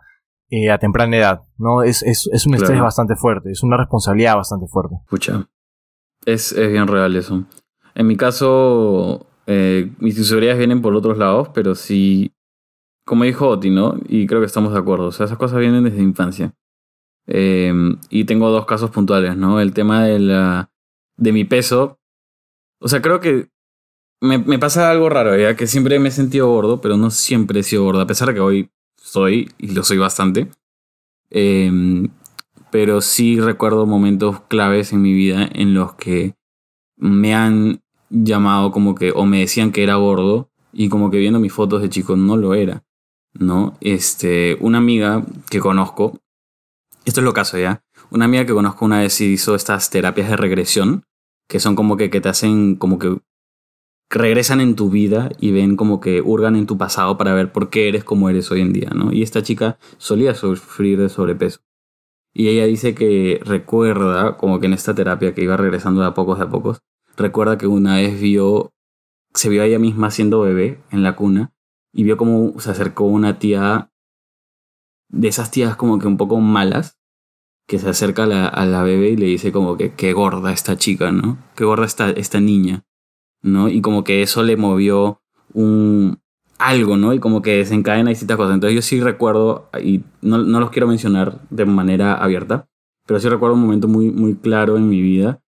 eh, 0.50 0.72
a 0.72 0.78
temprana 0.78 1.18
edad, 1.18 1.42
¿no? 1.58 1.84
Es, 1.84 2.04
es, 2.04 2.30
es 2.32 2.46
un 2.46 2.56
estrés 2.56 2.80
bastante 2.80 3.16
fuerte, 3.16 3.52
es 3.52 3.64
una 3.64 3.78
responsabilidad 3.78 4.36
bastante 4.36 4.68
fuerte. 4.68 4.96
Escucha, 5.04 5.48
es, 6.26 6.52
es 6.52 6.72
bien 6.72 6.88
real 6.88 7.16
eso. 7.16 7.46
En 7.96 8.08
mi 8.08 8.16
caso, 8.16 9.28
eh, 9.46 9.92
mis 10.00 10.18
inseguridades 10.18 10.58
vienen 10.58 10.82
por 10.82 10.96
otros 10.96 11.18
lados, 11.18 11.50
pero 11.54 11.76
sí, 11.76 12.34
como 13.06 13.24
dijo 13.24 13.48
Oti, 13.48 13.70
¿no? 13.70 13.96
Y 14.08 14.28
creo 14.28 14.40
que 14.40 14.46
estamos 14.46 14.74
de 14.74 14.80
acuerdo. 14.80 15.08
O 15.08 15.12
sea, 15.12 15.26
esas 15.26 15.38
cosas 15.38 15.60
vienen 15.60 15.84
desde 15.84 16.02
infancia. 16.02 16.54
Eh, 17.26 17.74
y 18.10 18.24
tengo 18.26 18.50
dos 18.50 18.66
casos 18.66 18.92
puntuales, 18.92 19.36
¿no? 19.36 19.60
El 19.60 19.74
tema 19.74 20.06
de, 20.06 20.20
la, 20.20 20.72
de 21.18 21.32
mi 21.32 21.44
peso. 21.44 22.00
O 22.80 22.88
sea, 22.88 23.02
creo 23.02 23.20
que 23.20 23.50
me, 24.22 24.38
me 24.38 24.60
pasa 24.60 24.92
algo 24.92 25.10
raro, 25.10 25.36
ya 25.38 25.56
que 25.56 25.68
siempre 25.68 26.00
me 26.00 26.10
he 26.10 26.12
sentido 26.12 26.48
gordo, 26.50 26.80
pero 26.80 26.98
no 26.98 27.10
siempre 27.10 27.60
he 27.60 27.64
sido 27.64 27.84
gordo, 27.84 28.02
a 28.02 28.08
pesar 28.08 28.30
de 28.30 28.34
que 28.36 28.40
hoy 28.40 28.72
soy, 29.08 29.52
y 29.58 29.72
lo 29.72 29.84
soy 29.84 29.98
bastante. 29.98 30.50
Eh, 31.30 31.72
pero 32.72 33.02
sí 33.02 33.40
recuerdo 33.40 33.86
momentos 33.86 34.42
claves 34.42 34.94
en 34.94 35.02
mi 35.02 35.14
vida 35.14 35.50
en 35.54 35.74
los 35.74 35.96
que 35.96 36.36
me 36.98 37.34
han 37.34 37.82
llamado 38.10 38.72
como 38.72 38.96
que, 38.96 39.12
o 39.12 39.26
me 39.26 39.40
decían 39.40 39.72
que 39.72 39.84
era 39.84 39.96
gordo, 39.96 40.50
y 40.74 40.90
como 40.90 41.10
que 41.10 41.18
viendo 41.18 41.40
mis 41.40 41.54
fotos 41.54 41.82
de 41.82 41.90
chico 41.90 42.16
no 42.16 42.38
lo 42.38 42.54
era, 42.54 42.84
¿no? 43.34 43.78
Este, 43.82 44.58
una 44.60 44.78
amiga 44.78 45.26
que 45.50 45.60
conozco, 45.60 46.20
esto 47.06 47.22
es 47.22 47.26
lo 47.26 47.34
caso 47.34 47.58
ya, 47.58 47.84
una 48.12 48.26
amiga 48.26 48.46
que 48.46 48.54
conozco 48.54 48.86
una 48.86 49.00
vez 49.00 49.20
hizo 49.22 49.56
estas 49.56 49.90
terapias 49.90 50.30
de 50.30 50.38
regresión, 50.38 51.04
que 51.48 51.60
son 51.60 51.76
como 51.76 51.98
que, 51.98 52.10
que 52.10 52.22
te 52.22 52.30
hacen 52.30 52.76
como 52.76 53.00
que 53.00 53.18
regresan 54.10 54.62
en 54.62 54.76
tu 54.76 54.90
vida 54.90 55.30
y 55.40 55.52
ven 55.52 55.76
como 55.76 56.00
que 56.00 56.22
hurgan 56.22 56.56
en 56.56 56.66
tu 56.66 56.78
pasado 56.78 57.18
para 57.18 57.34
ver 57.34 57.52
por 57.52 57.70
qué 57.70 57.90
eres 57.90 58.04
como 58.04 58.30
eres 58.30 58.50
hoy 58.52 58.62
en 58.62 58.74
día, 58.74 58.90
¿no? 58.96 59.12
Y 59.12 59.24
esta 59.24 59.44
chica 59.44 59.78
solía 59.98 60.34
sufrir 60.34 60.98
de 60.98 61.10
sobrepeso. 61.10 61.60
Y 62.34 62.50
ella 62.50 62.66
dice 62.66 62.94
que 62.94 63.42
recuerda, 63.44 64.38
como 64.38 64.60
que 64.60 64.68
en 64.68 64.74
esta 64.74 64.94
terapia 64.94 65.34
que 65.34 65.42
iba 65.42 65.58
regresando 65.58 66.02
de 66.02 66.08
a 66.08 66.14
pocos 66.14 66.38
de 66.38 66.46
a 66.46 66.50
pocos, 66.50 66.82
recuerda 67.18 67.58
que 67.58 67.68
una 67.68 67.96
vez 67.96 68.22
vio, 68.22 68.74
se 69.34 69.50
vio 69.50 69.64
a 69.64 69.66
ella 69.66 69.80
misma 69.80 70.12
siendo 70.12 70.42
bebé 70.42 70.80
en 70.92 71.04
la 71.04 71.16
cuna 71.16 71.52
y 71.92 72.04
vio 72.04 72.16
como 72.16 72.60
se 72.60 72.72
acercó 72.72 73.06
una 73.06 73.40
tía, 73.40 73.92
de 75.10 75.28
esas 75.28 75.52
tías 75.52 75.76
como 75.76 76.00
que 76.00 76.08
un 76.08 76.18
poco 76.18 76.40
malas, 76.40 76.98
que 77.68 77.80
se 77.80 77.90
acerca 77.90 78.24
a 78.24 78.28
la, 78.28 78.48
a 78.48 78.66
la 78.66 78.84
bebé 78.84 79.10
y 79.10 79.18
le 79.18 79.26
dice 79.26 79.52
como 79.52 79.76
que 79.76 79.94
qué 79.94 80.14
gorda 80.14 80.54
esta 80.54 80.78
chica, 80.78 81.12
¿no? 81.12 81.38
Qué 81.56 81.66
gorda 81.66 81.86
esta, 81.86 82.12
esta 82.12 82.40
niña. 82.40 82.86
¿No? 83.42 83.70
Y 83.70 83.82
como 83.82 84.04
que 84.04 84.22
eso 84.22 84.44
le 84.44 84.58
movió 84.58 85.22
un 85.54 86.20
algo, 86.58 86.98
¿no? 86.98 87.14
Y 87.14 87.20
como 87.20 87.42
que 87.42 87.58
desencadena 87.58 88.10
distintas 88.10 88.38
cosas. 88.38 88.56
Entonces 88.56 88.76
yo 88.76 88.82
sí 88.82 89.00
recuerdo, 89.00 89.70
y 89.82 90.02
no, 90.22 90.40
no, 90.40 90.60
los 90.60 90.72
quiero 90.72 90.88
mencionar 90.88 91.42
de 91.50 91.66
manera 91.66 92.16
abierta, 92.16 92.68
pero 93.06 93.20
sí 93.20 93.30
recuerdo 93.30 93.56
un 93.56 93.62
momento 93.62 93.88
muy, 93.88 94.12
muy 94.12 94.36
claro 94.36 94.78
en 94.78 94.90
mi 94.90 95.02
vida, 95.02 95.42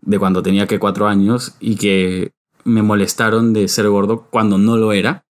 de 0.00 0.18
cuando 0.18 0.42
tenía 0.42 0.66
que 0.66 0.78
cuatro 0.78 1.06
años, 1.06 1.56
y 1.60 1.76
que 1.76 2.32
me 2.64 2.82
molestaron 2.82 3.52
de 3.52 3.68
ser 3.68 3.88
gordo 3.88 4.26
cuando 4.30 4.58
no 4.58 4.76
lo 4.76 4.92
era. 4.92 5.24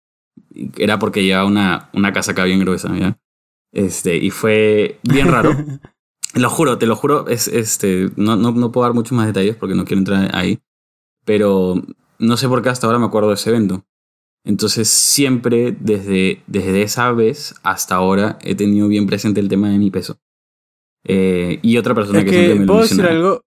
Era 0.78 1.00
porque 1.00 1.24
llevaba 1.24 1.46
una, 1.46 1.90
una 1.94 2.14
casaca 2.14 2.44
bien 2.44 2.60
gruesa, 2.60 2.96
¿ya? 2.98 3.18
Este, 3.72 4.18
y 4.18 4.32
fue 4.32 5.00
bien 5.04 5.30
raro. 5.30 5.52
lo 6.36 6.50
juro, 6.50 6.78
te 6.78 6.86
lo 6.86 6.96
juro, 6.96 7.28
es, 7.28 7.48
este, 7.48 8.10
no, 8.18 8.36
no, 8.36 8.52
no 8.52 8.72
puedo 8.72 8.86
dar 8.86 8.94
muchos 8.94 9.14
más 9.14 9.28
detalles 9.28 9.56
porque 9.56 9.76
no 9.76 9.86
quiero 9.86 10.00
entrar 10.00 10.30
ahí. 10.36 10.60
Pero 11.24 11.82
no 12.22 12.38
sé 12.38 12.48
por 12.48 12.62
qué 12.62 12.70
hasta 12.70 12.88
ahora 12.88 13.00
me 13.00 13.06
acuerdo 13.06 13.30
de 13.30 13.36
ese 13.36 13.50
evento. 13.50 13.84
Entonces 14.44 14.88
siempre 14.88 15.76
desde, 15.80 16.42
desde 16.48 16.82
esa 16.82 17.12
vez 17.12 17.54
hasta 17.64 17.96
ahora 17.96 18.40
he 18.42 18.56
tenido 18.56 18.88
bien 18.88 19.06
presente 19.06 19.40
el 19.40 19.50
tema 19.50 19.70
de 19.70 19.78
mi 19.78 19.92
peso. 19.92 20.18
Eh, 21.04 21.60
y 21.62 21.78
otra 21.78 21.94
persona 21.94 22.20
es 22.20 22.26
que, 22.26 22.32
que, 22.32 22.36
siempre 22.38 22.56
me 22.60 22.66
lo 22.66 22.74
¿Puedo 22.74 22.82
decir 22.82 23.06
algo? 23.06 23.42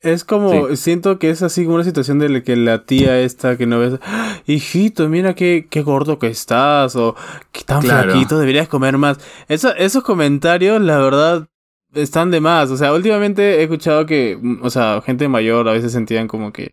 Es 0.00 0.24
como, 0.24 0.74
siento 0.74 1.20
que 1.20 1.30
es 1.30 1.42
así 1.42 1.62
como 1.64 1.76
una 1.76 1.84
situación 1.84 2.18
de 2.18 2.28
la 2.28 2.42
que 2.42 2.56
la 2.56 2.84
tía 2.84 3.20
esta 3.20 3.56
que 3.56 3.66
no 3.66 3.78
ves, 3.78 4.00
"Ah, 4.02 4.40
hijito, 4.46 5.08
mira 5.08 5.34
qué, 5.36 5.68
qué 5.70 5.82
gordo 5.82 6.18
que 6.18 6.26
estás, 6.26 6.96
o 6.96 7.14
qué 7.52 7.62
tan 7.62 7.82
Claro. 7.82 8.10
flaquito, 8.10 8.38
deberías 8.40 8.66
comer 8.66 8.98
más. 8.98 9.18
Eso, 9.46 9.72
esos 9.76 10.02
comentarios, 10.02 10.80
la 10.80 10.98
verdad, 10.98 11.48
están 11.94 12.32
de 12.32 12.40
más. 12.40 12.70
O 12.72 12.76
sea, 12.76 12.92
últimamente 12.92 13.60
he 13.60 13.62
escuchado 13.62 14.04
que, 14.04 14.36
mm, 14.40 14.64
o 14.64 14.70
sea, 14.70 15.00
gente 15.06 15.28
mayor 15.28 15.68
a 15.68 15.72
veces 15.72 15.92
sentían 15.92 16.26
como 16.26 16.52
que, 16.52 16.72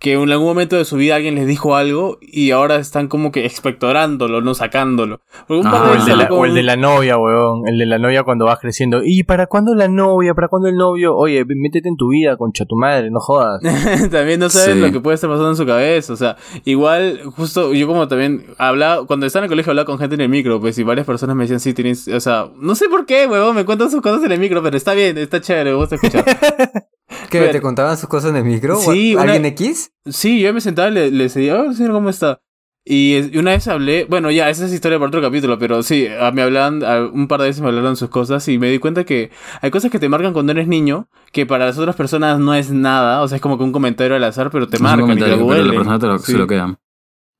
que 0.00 0.12
en 0.14 0.30
algún 0.30 0.46
momento 0.48 0.76
de 0.76 0.84
su 0.84 0.96
vida 0.96 1.16
alguien 1.16 1.34
les 1.34 1.46
dijo 1.46 1.76
algo 1.76 2.18
y 2.20 2.50
ahora 2.50 2.76
están 2.76 3.08
como 3.08 3.32
que 3.32 3.46
expectorándolo, 3.46 4.42
no 4.42 4.52
sacándolo. 4.54 5.20
Un 5.48 5.66
Ah, 5.66 5.90
O 5.90 5.94
el, 5.94 6.04
de 6.04 6.08
la, 6.08 6.12
hablé 6.14 6.28
con 6.28 6.38
o 6.40 6.44
el 6.44 6.52
de 6.54 6.60
un- 6.60 6.66
la 6.66 6.76
novia, 6.76 7.16
weón. 7.16 7.66
El 7.66 7.78
de 7.78 7.86
la 7.86 7.98
novia 7.98 8.22
cuando 8.22 8.44
vas 8.44 8.58
creciendo. 8.58 9.00
¿Y 9.02 9.22
para 9.22 9.46
cuándo 9.46 9.74
la 9.74 9.88
novia? 9.88 10.34
¿Para 10.34 10.48
cuándo 10.48 10.68
el 10.68 10.76
novio? 10.76 11.16
Oye, 11.16 11.44
métete 11.46 11.88
en 11.88 11.96
tu 11.96 12.08
vida, 12.08 12.36
concha 12.36 12.66
tu 12.66 12.76
madre, 12.76 13.10
no 13.10 13.20
jodas. 13.20 13.62
también 14.10 14.40
no 14.40 14.50
sabes 14.50 14.74
Sí. 14.74 14.80
lo 14.80 14.92
que 14.92 15.00
puede 15.00 15.14
estar 15.14 15.30
pasando 15.30 15.50
en 15.50 15.56
su 15.56 15.64
cabeza. 15.64 16.12
O 16.12 16.16
sea, 16.16 16.36
igual, 16.66 17.20
justo 17.36 17.72
yo 17.72 17.86
como 17.86 18.06
también 18.06 18.44
hablaba, 18.58 19.06
cuando 19.06 19.24
estaba 19.24 19.42
en 19.42 19.44
el 19.44 19.50
colegio 19.54 19.70
hablaba 19.70 19.86
con 19.86 19.98
gente 19.98 20.16
en 20.16 20.20
el 20.20 20.28
micro, 20.28 20.60
pues 20.60 20.76
y 20.78 20.82
varias 20.82 21.06
personas 21.06 21.34
me 21.34 21.44
decían, 21.44 21.60
sí, 21.60 21.72
tienes, 21.72 22.08
o 22.08 22.20
sea, 22.20 22.50
no 22.56 22.74
sé 22.74 22.88
por 22.90 23.06
qué, 23.06 23.26
huevón, 23.26 23.54
me 23.56 23.64
cuentan 23.64 23.90
sus 23.90 24.02
cosas 24.02 24.22
en 24.24 24.32
el 24.32 24.38
micro, 24.40 24.62
pero 24.62 24.76
está 24.76 24.92
bien, 24.92 25.16
está 25.16 25.40
chévere, 25.40 25.70
me 25.70 25.76
gusta 25.76 25.94
escuchar. 25.94 26.24
¿Qué? 27.30 27.38
Pero- 27.40 27.52
¿Te 27.52 27.60
contaban 27.60 27.96
sus 27.96 28.08
cosas 28.08 28.30
en 28.30 28.36
el 28.36 28.44
micro? 28.44 28.76
Sí, 28.76 29.14
¿O 29.14 29.22
una- 29.22 29.32
¿Alguien 29.32 29.46
X? 29.52 29.90
sí, 30.06 30.40
yo 30.40 30.52
me 30.54 30.60
sentaba 30.60 30.88
y 30.88 30.92
le, 30.92 31.10
le 31.10 31.24
decía, 31.24 31.60
oh, 31.60 31.72
señor, 31.72 31.92
¿cómo 31.92 32.08
está? 32.10 32.40
Y, 32.86 33.14
es- 33.14 33.32
y 33.32 33.38
una 33.38 33.52
vez 33.52 33.66
hablé, 33.66 34.04
bueno, 34.04 34.30
ya, 34.30 34.50
esa 34.50 34.66
es 34.66 34.72
historia 34.72 34.98
para 34.98 35.08
otro 35.08 35.22
capítulo, 35.22 35.58
pero 35.58 35.82
sí, 35.82 36.06
a- 36.06 36.30
me 36.32 36.42
hablaban, 36.42 36.84
a- 36.84 37.06
un 37.06 37.28
par 37.28 37.40
de 37.40 37.46
veces 37.46 37.62
me 37.62 37.68
hablaron 37.68 37.96
sus 37.96 38.10
cosas 38.10 38.46
y 38.48 38.58
me 38.58 38.70
di 38.70 38.78
cuenta 38.78 39.04
que 39.04 39.30
hay 39.62 39.70
cosas 39.70 39.90
que 39.90 39.98
te 39.98 40.08
marcan 40.10 40.32
cuando 40.34 40.52
eres 40.52 40.68
niño, 40.68 41.08
que 41.32 41.46
para 41.46 41.64
las 41.66 41.78
otras 41.78 41.96
personas 41.96 42.38
no 42.38 42.54
es 42.54 42.70
nada, 42.70 43.22
o 43.22 43.28
sea, 43.28 43.36
es 43.36 43.42
como 43.42 43.56
que 43.56 43.64
un 43.64 43.72
comentario 43.72 44.14
al 44.16 44.24
azar, 44.24 44.50
pero 44.50 44.68
te 44.68 44.76
Es 44.76 44.80
un 44.80 44.84
marcan 44.86 45.04
y 45.04 45.14
te 45.14 45.20
comentario, 45.30 45.46
pero 45.48 45.64
la 45.64 45.72
persona 45.72 45.98
te 45.98 46.06
lo, 46.06 46.18
Sí. 46.18 46.32
se 46.32 46.38
lo 46.38 46.46
queda. 46.46 46.78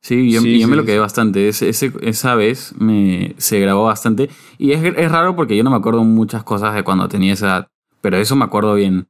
Sí, 0.00 0.30
yo, 0.30 0.40
Sí, 0.42 0.58
yo 0.60 0.66
me 0.68 0.72
sí, 0.72 0.76
lo 0.76 0.82
sí. 0.82 0.86
quedé 0.86 0.98
bastante. 0.98 1.48
Ese, 1.48 1.68
ese- 1.70 1.92
esa 2.02 2.34
vez 2.34 2.74
me, 2.78 3.34
se 3.38 3.58
grabó 3.60 3.84
bastante. 3.84 4.28
Y 4.58 4.72
es, 4.72 4.82
es 4.84 5.10
raro 5.10 5.34
porque 5.34 5.56
yo 5.56 5.64
no 5.64 5.70
me 5.70 5.76
acuerdo 5.76 6.04
muchas 6.04 6.42
cosas 6.44 6.74
de 6.74 6.82
cuando 6.84 7.08
tenía 7.08 7.32
esa 7.32 7.46
edad. 7.46 7.68
Pero 8.02 8.18
eso 8.18 8.36
me 8.36 8.44
acuerdo 8.44 8.74
bien. 8.74 9.08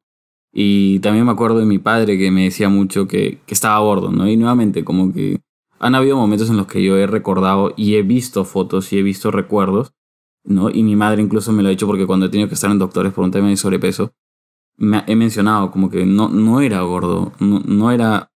Y 0.56 1.00
también 1.00 1.26
me 1.26 1.32
acuerdo 1.32 1.58
de 1.58 1.66
mi 1.66 1.78
padre 1.78 2.16
que 2.16 2.30
me 2.30 2.44
decía 2.44 2.68
mucho 2.68 3.08
que, 3.08 3.40
que 3.44 3.54
estaba 3.54 3.80
gordo, 3.80 4.12
¿no? 4.12 4.28
Y 4.28 4.36
nuevamente, 4.36 4.84
como 4.84 5.12
que 5.12 5.40
han 5.80 5.96
habido 5.96 6.16
momentos 6.16 6.48
en 6.48 6.56
los 6.56 6.68
que 6.68 6.82
yo 6.82 6.96
he 6.96 7.08
recordado 7.08 7.74
y 7.76 7.96
he 7.96 8.02
visto 8.02 8.44
fotos 8.44 8.92
y 8.92 8.98
he 8.98 9.02
visto 9.02 9.32
recuerdos, 9.32 9.92
¿no? 10.44 10.70
Y 10.70 10.84
mi 10.84 10.94
madre 10.94 11.22
incluso 11.22 11.52
me 11.52 11.62
lo 11.62 11.68
ha 11.68 11.70
dicho 11.70 11.88
porque 11.88 12.06
cuando 12.06 12.26
he 12.26 12.28
tenido 12.28 12.48
que 12.48 12.54
estar 12.54 12.70
en 12.70 12.78
doctores 12.78 13.12
por 13.12 13.24
un 13.24 13.32
tema 13.32 13.48
de 13.48 13.56
sobrepeso, 13.56 14.12
me 14.76 15.02
he 15.08 15.16
mencionado 15.16 15.72
como 15.72 15.90
que 15.90 16.06
no, 16.06 16.28
no 16.28 16.60
era 16.60 16.82
gordo, 16.82 17.32
no, 17.40 17.60
no 17.60 17.90
era 17.90 18.30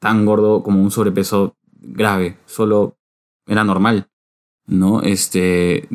tan 0.00 0.26
gordo 0.26 0.62
como 0.62 0.82
un 0.82 0.90
sobrepeso 0.90 1.56
grave, 1.72 2.36
solo 2.44 2.98
era 3.46 3.64
normal, 3.64 4.10
¿no? 4.66 5.00
Este, 5.00 5.88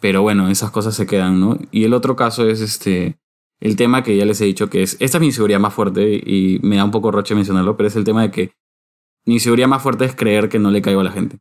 pero 0.00 0.20
bueno, 0.20 0.48
esas 0.48 0.70
cosas 0.70 0.94
se 0.94 1.06
quedan, 1.06 1.40
¿no? 1.40 1.58
Y 1.70 1.84
el 1.84 1.94
otro 1.94 2.16
caso 2.16 2.46
es 2.46 2.60
este, 2.60 3.18
el 3.60 3.76
tema 3.76 4.02
que 4.02 4.16
ya 4.16 4.24
les 4.24 4.40
he 4.40 4.46
dicho 4.46 4.70
que 4.70 4.82
es, 4.82 4.96
esta 5.00 5.18
es 5.18 5.20
mi 5.20 5.26
inseguridad 5.26 5.60
más 5.60 5.74
fuerte 5.74 6.14
y 6.14 6.58
me 6.62 6.76
da 6.76 6.84
un 6.84 6.90
poco 6.90 7.10
roche 7.10 7.34
mencionarlo, 7.34 7.76
pero 7.76 7.88
es 7.88 7.96
el 7.96 8.04
tema 8.04 8.22
de 8.22 8.30
que 8.30 8.52
mi 9.26 9.34
inseguridad 9.34 9.68
más 9.68 9.82
fuerte 9.82 10.06
es 10.06 10.14
creer 10.14 10.48
que 10.48 10.58
no 10.58 10.70
le 10.70 10.82
caigo 10.82 11.00
a 11.00 11.04
la 11.04 11.12
gente. 11.12 11.38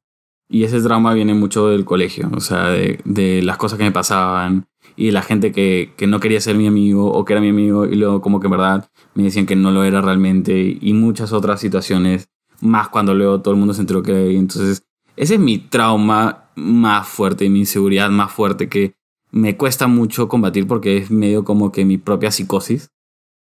Y 0.49 0.63
ese 0.63 0.81
trauma 0.81 1.13
viene 1.13 1.33
mucho 1.33 1.67
del 1.69 1.85
colegio, 1.85 2.29
o 2.35 2.39
sea, 2.39 2.69
de, 2.69 2.99
de 3.05 3.41
las 3.43 3.57
cosas 3.57 3.77
que 3.77 3.83
me 3.85 3.91
pasaban 3.91 4.67
y 4.95 5.07
de 5.07 5.11
la 5.11 5.21
gente 5.21 5.51
que, 5.51 5.93
que 5.95 6.07
no 6.07 6.19
quería 6.19 6.41
ser 6.41 6.55
mi 6.57 6.67
amigo 6.67 7.11
o 7.11 7.23
que 7.23 7.33
era 7.33 7.41
mi 7.41 7.49
amigo 7.49 7.85
y 7.85 7.95
luego 7.95 8.21
como 8.21 8.39
que 8.39 8.47
en 8.47 8.51
verdad 8.51 8.89
me 9.13 9.23
decían 9.23 9.45
que 9.45 9.55
no 9.55 9.71
lo 9.71 9.83
era 9.83 10.01
realmente 10.01 10.77
y 10.81 10.93
muchas 10.93 11.31
otras 11.33 11.61
situaciones, 11.61 12.29
más 12.61 12.89
cuando 12.89 13.13
luego 13.13 13.41
todo 13.41 13.53
el 13.53 13.59
mundo 13.59 13.73
se 13.73 13.81
enteró 13.81 14.03
que 14.03 14.11
era. 14.11 14.39
Entonces, 14.39 14.83
ese 15.15 15.35
es 15.35 15.39
mi 15.39 15.59
trauma 15.59 16.49
más 16.55 17.07
fuerte 17.07 17.45
y 17.45 17.49
mi 17.49 17.59
inseguridad 17.59 18.09
más 18.09 18.31
fuerte 18.31 18.67
que 18.67 18.95
me 19.31 19.57
cuesta 19.57 19.87
mucho 19.87 20.27
combatir 20.27 20.67
porque 20.67 20.97
es 20.97 21.11
medio 21.11 21.43
como 21.43 21.71
que 21.71 21.85
mi 21.85 21.97
propia 21.97 22.31
psicosis, 22.31 22.89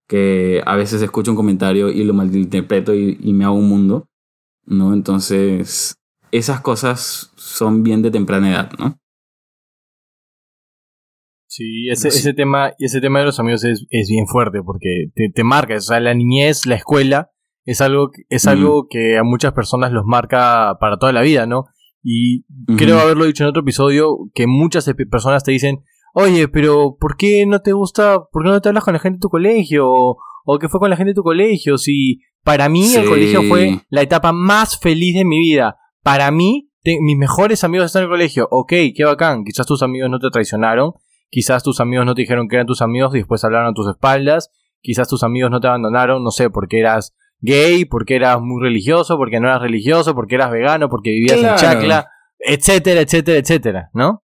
que 0.09 0.63
a 0.67 0.77
veces 0.77 1.03
escucho 1.03 1.31
un 1.33 1.37
comentario 1.37 1.91
y 1.91 2.05
lo 2.05 2.15
malinterpreto 2.15 2.95
y, 2.95 3.19
y 3.21 3.33
me 3.33 3.45
hago 3.45 3.55
un 3.57 3.69
mundo, 3.69 4.07
¿no? 4.67 4.93
Entonces, 4.95 5.95
esas 6.31 6.61
cosas 6.61 7.33
son 7.37 7.83
bien 7.83 8.03
de 8.03 8.11
temprana 8.11 8.51
edad, 8.51 8.73
¿no? 8.79 8.99
Sí, 11.51 11.89
ese, 11.91 12.11
Sí. 12.11 12.19
ese 12.19 12.35
tema, 12.35 12.73
ese 12.79 13.01
tema 13.01 13.21
de 13.21 13.25
los 13.27 13.41
amigos 13.41 13.65
es, 13.65 13.87
es 13.91 14.09
bien 14.09 14.27
fuerte 14.27 14.61
porque 14.63 15.07
te, 15.15 15.31
te 15.35 15.45
marca, 15.45 15.77
o 15.77 15.81
sea, 15.81 15.99
la 16.01 16.15
niñez, 16.15 16.67
la 16.67 16.75
escuela, 16.77 17.31
es 17.65 17.81
algo, 17.81 18.11
es 18.29 18.45
Mm. 18.47 18.49
algo 18.51 18.87
que 18.89 19.17
a 19.19 19.23
muchas 19.25 19.53
personas 19.55 19.93
los 19.93 20.05
marca 20.05 20.77
para 20.79 20.99
toda 20.99 21.13
la 21.13 21.23
vida, 21.23 21.47
¿no? 21.47 21.65
Y 22.11 22.45
creo 22.77 22.99
haberlo 23.01 23.27
dicho 23.27 23.45
en 23.45 23.51
otro 23.51 23.61
episodio, 23.63 24.17
que 24.35 24.47
muchas 24.47 24.91
personas 25.11 25.45
te 25.45 25.53
dicen, 25.53 25.85
oye, 26.15 26.49
pero 26.49 26.97
¿por 26.99 27.17
qué 27.19 27.45
no 27.47 27.61
te 27.61 27.73
gusta, 27.73 28.21
por 28.33 28.43
qué 28.45 28.49
no 28.49 28.61
te 28.63 28.69
hablas 28.71 28.85
con 28.85 28.95
la 28.95 28.99
gente 29.01 29.17
de 29.17 29.21
tu 29.21 29.29
colegio? 29.29 29.87
O, 29.91 30.17
o 30.47 30.59
qué 30.59 30.69
fue 30.69 30.81
con 30.81 30.89
la 30.89 30.97
gente 30.97 31.11
de 31.11 31.15
tu 31.17 31.23
colegio? 31.23 31.77
Si 31.77 32.21
para 32.45 32.69
mí 32.71 32.87
el 32.95 33.09
colegio 33.09 33.43
fue 33.43 33.81
la 33.91 34.01
etapa 34.03 34.33
más 34.33 34.79
feliz 34.79 35.15
de 35.17 35.25
mi 35.27 35.39
vida. 35.39 35.77
Para 36.03 36.31
mí, 36.31 36.71
te- 36.83 36.99
mis 37.03 37.19
mejores 37.19 37.63
amigos 37.63 37.87
están 37.87 38.05
en 38.05 38.05
el 38.05 38.11
colegio. 38.13 38.49
Ok, 38.51 38.73
qué 38.97 39.05
bacán. 39.05 39.45
Quizás 39.45 39.67
tus 39.67 39.83
amigos 39.83 40.09
no 40.09 40.19
te 40.19 40.31
traicionaron. 40.31 40.93
Quizás 41.31 41.63
tus 41.63 41.79
amigos 41.81 42.07
no 42.07 42.15
te 42.15 42.23
dijeron 42.23 42.49
que 42.49 42.57
eran 42.57 42.67
tus 42.67 42.81
amigos 42.81 43.15
y 43.15 43.19
después 43.19 43.45
hablaron 43.45 43.69
a 43.69 43.75
tus 43.75 43.87
espaldas. 43.87 44.51
Quizás 44.81 45.09
tus 45.09 45.23
amigos 45.25 45.51
no 45.51 45.61
te 45.61 45.67
abandonaron, 45.67 46.25
no 46.25 46.31
sé, 46.31 46.49
porque 46.49 46.79
eras 46.79 47.15
gay, 47.41 47.85
porque 47.85 48.17
eras 48.17 48.41
muy 48.41 48.63
religioso, 48.63 49.17
porque 49.17 49.41
no 49.41 49.49
eras 49.49 49.63
religioso, 49.63 50.15
porque 50.15 50.35
eras 50.37 50.51
vegano, 50.51 50.89
porque 50.89 51.11
vivías 51.11 51.39
Claro. 51.39 51.55
en 51.55 51.61
chacla, 51.61 52.09
etcétera, 52.39 53.01
etcétera, 53.01 53.39
etcétera, 53.39 53.91
¿no? 53.95 54.23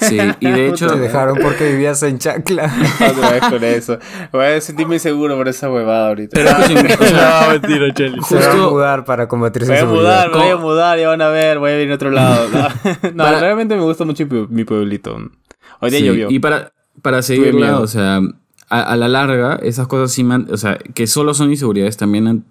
Sí, 0.00 0.18
y 0.40 0.50
de 0.50 0.68
hecho... 0.70 0.86
Te 0.88 0.98
dejaron 0.98 1.38
porque 1.40 1.70
vivías 1.70 2.02
en 2.02 2.18
Chacla. 2.18 2.72
Otra 3.10 3.30
vez 3.32 3.40
con 3.42 3.62
eso. 3.62 3.98
Voy 4.32 4.46
a 4.46 4.60
sentirme 4.60 4.94
inseguro 4.94 5.36
por 5.36 5.46
esa 5.46 5.70
huevada 5.70 6.08
ahorita. 6.08 6.30
Pero 6.34 6.50
no, 7.12 7.50
mentira, 7.52 7.92
Cheli. 7.94 8.20
Se 8.22 8.36
va 8.36 8.52
a 8.52 8.56
mudar 8.56 9.04
para 9.04 9.28
combatir 9.28 9.62
su 9.66 9.70
Voy 9.70 9.80
a 9.80 9.84
mudar, 9.84 10.30
me 10.30 10.36
voy 10.38 10.48
a 10.48 10.56
mudar, 10.56 10.98
ya 10.98 11.08
van 11.08 11.20
a 11.20 11.28
ver, 11.28 11.58
voy 11.58 11.70
a 11.72 11.80
ir 11.82 11.92
a 11.92 11.94
otro 11.96 12.10
lado. 12.10 12.48
No, 12.48 12.68
No, 13.12 13.24
Para- 13.24 13.40
realmente 13.40 13.76
me 13.76 13.82
gusta 13.82 14.04
mucho 14.06 14.24
mi 14.24 14.30
pue- 14.30 14.48
mi 14.48 14.64
pueblito. 14.64 15.16
Hoy 15.80 15.90
día 15.90 15.98
Sí, 16.00 16.06
llovió. 16.06 16.30
Y 16.30 16.38
para, 16.38 16.72
para 17.02 17.20
seguirla, 17.22 17.78
o 17.78 17.86
sea, 17.86 18.20
a, 18.68 18.96
la 18.96 19.08
larga, 19.08 19.56
esas 19.56 19.86
cosas 19.88 20.12
sí 20.12 20.24
me 20.24 20.34
han- 20.34 20.48
o 20.52 20.56
sea, 20.56 20.78
que 20.78 21.06
solo 21.06 21.34
son 21.34 21.50
inseguridades, 21.50 21.96
también 21.96 22.26
han 22.28 22.44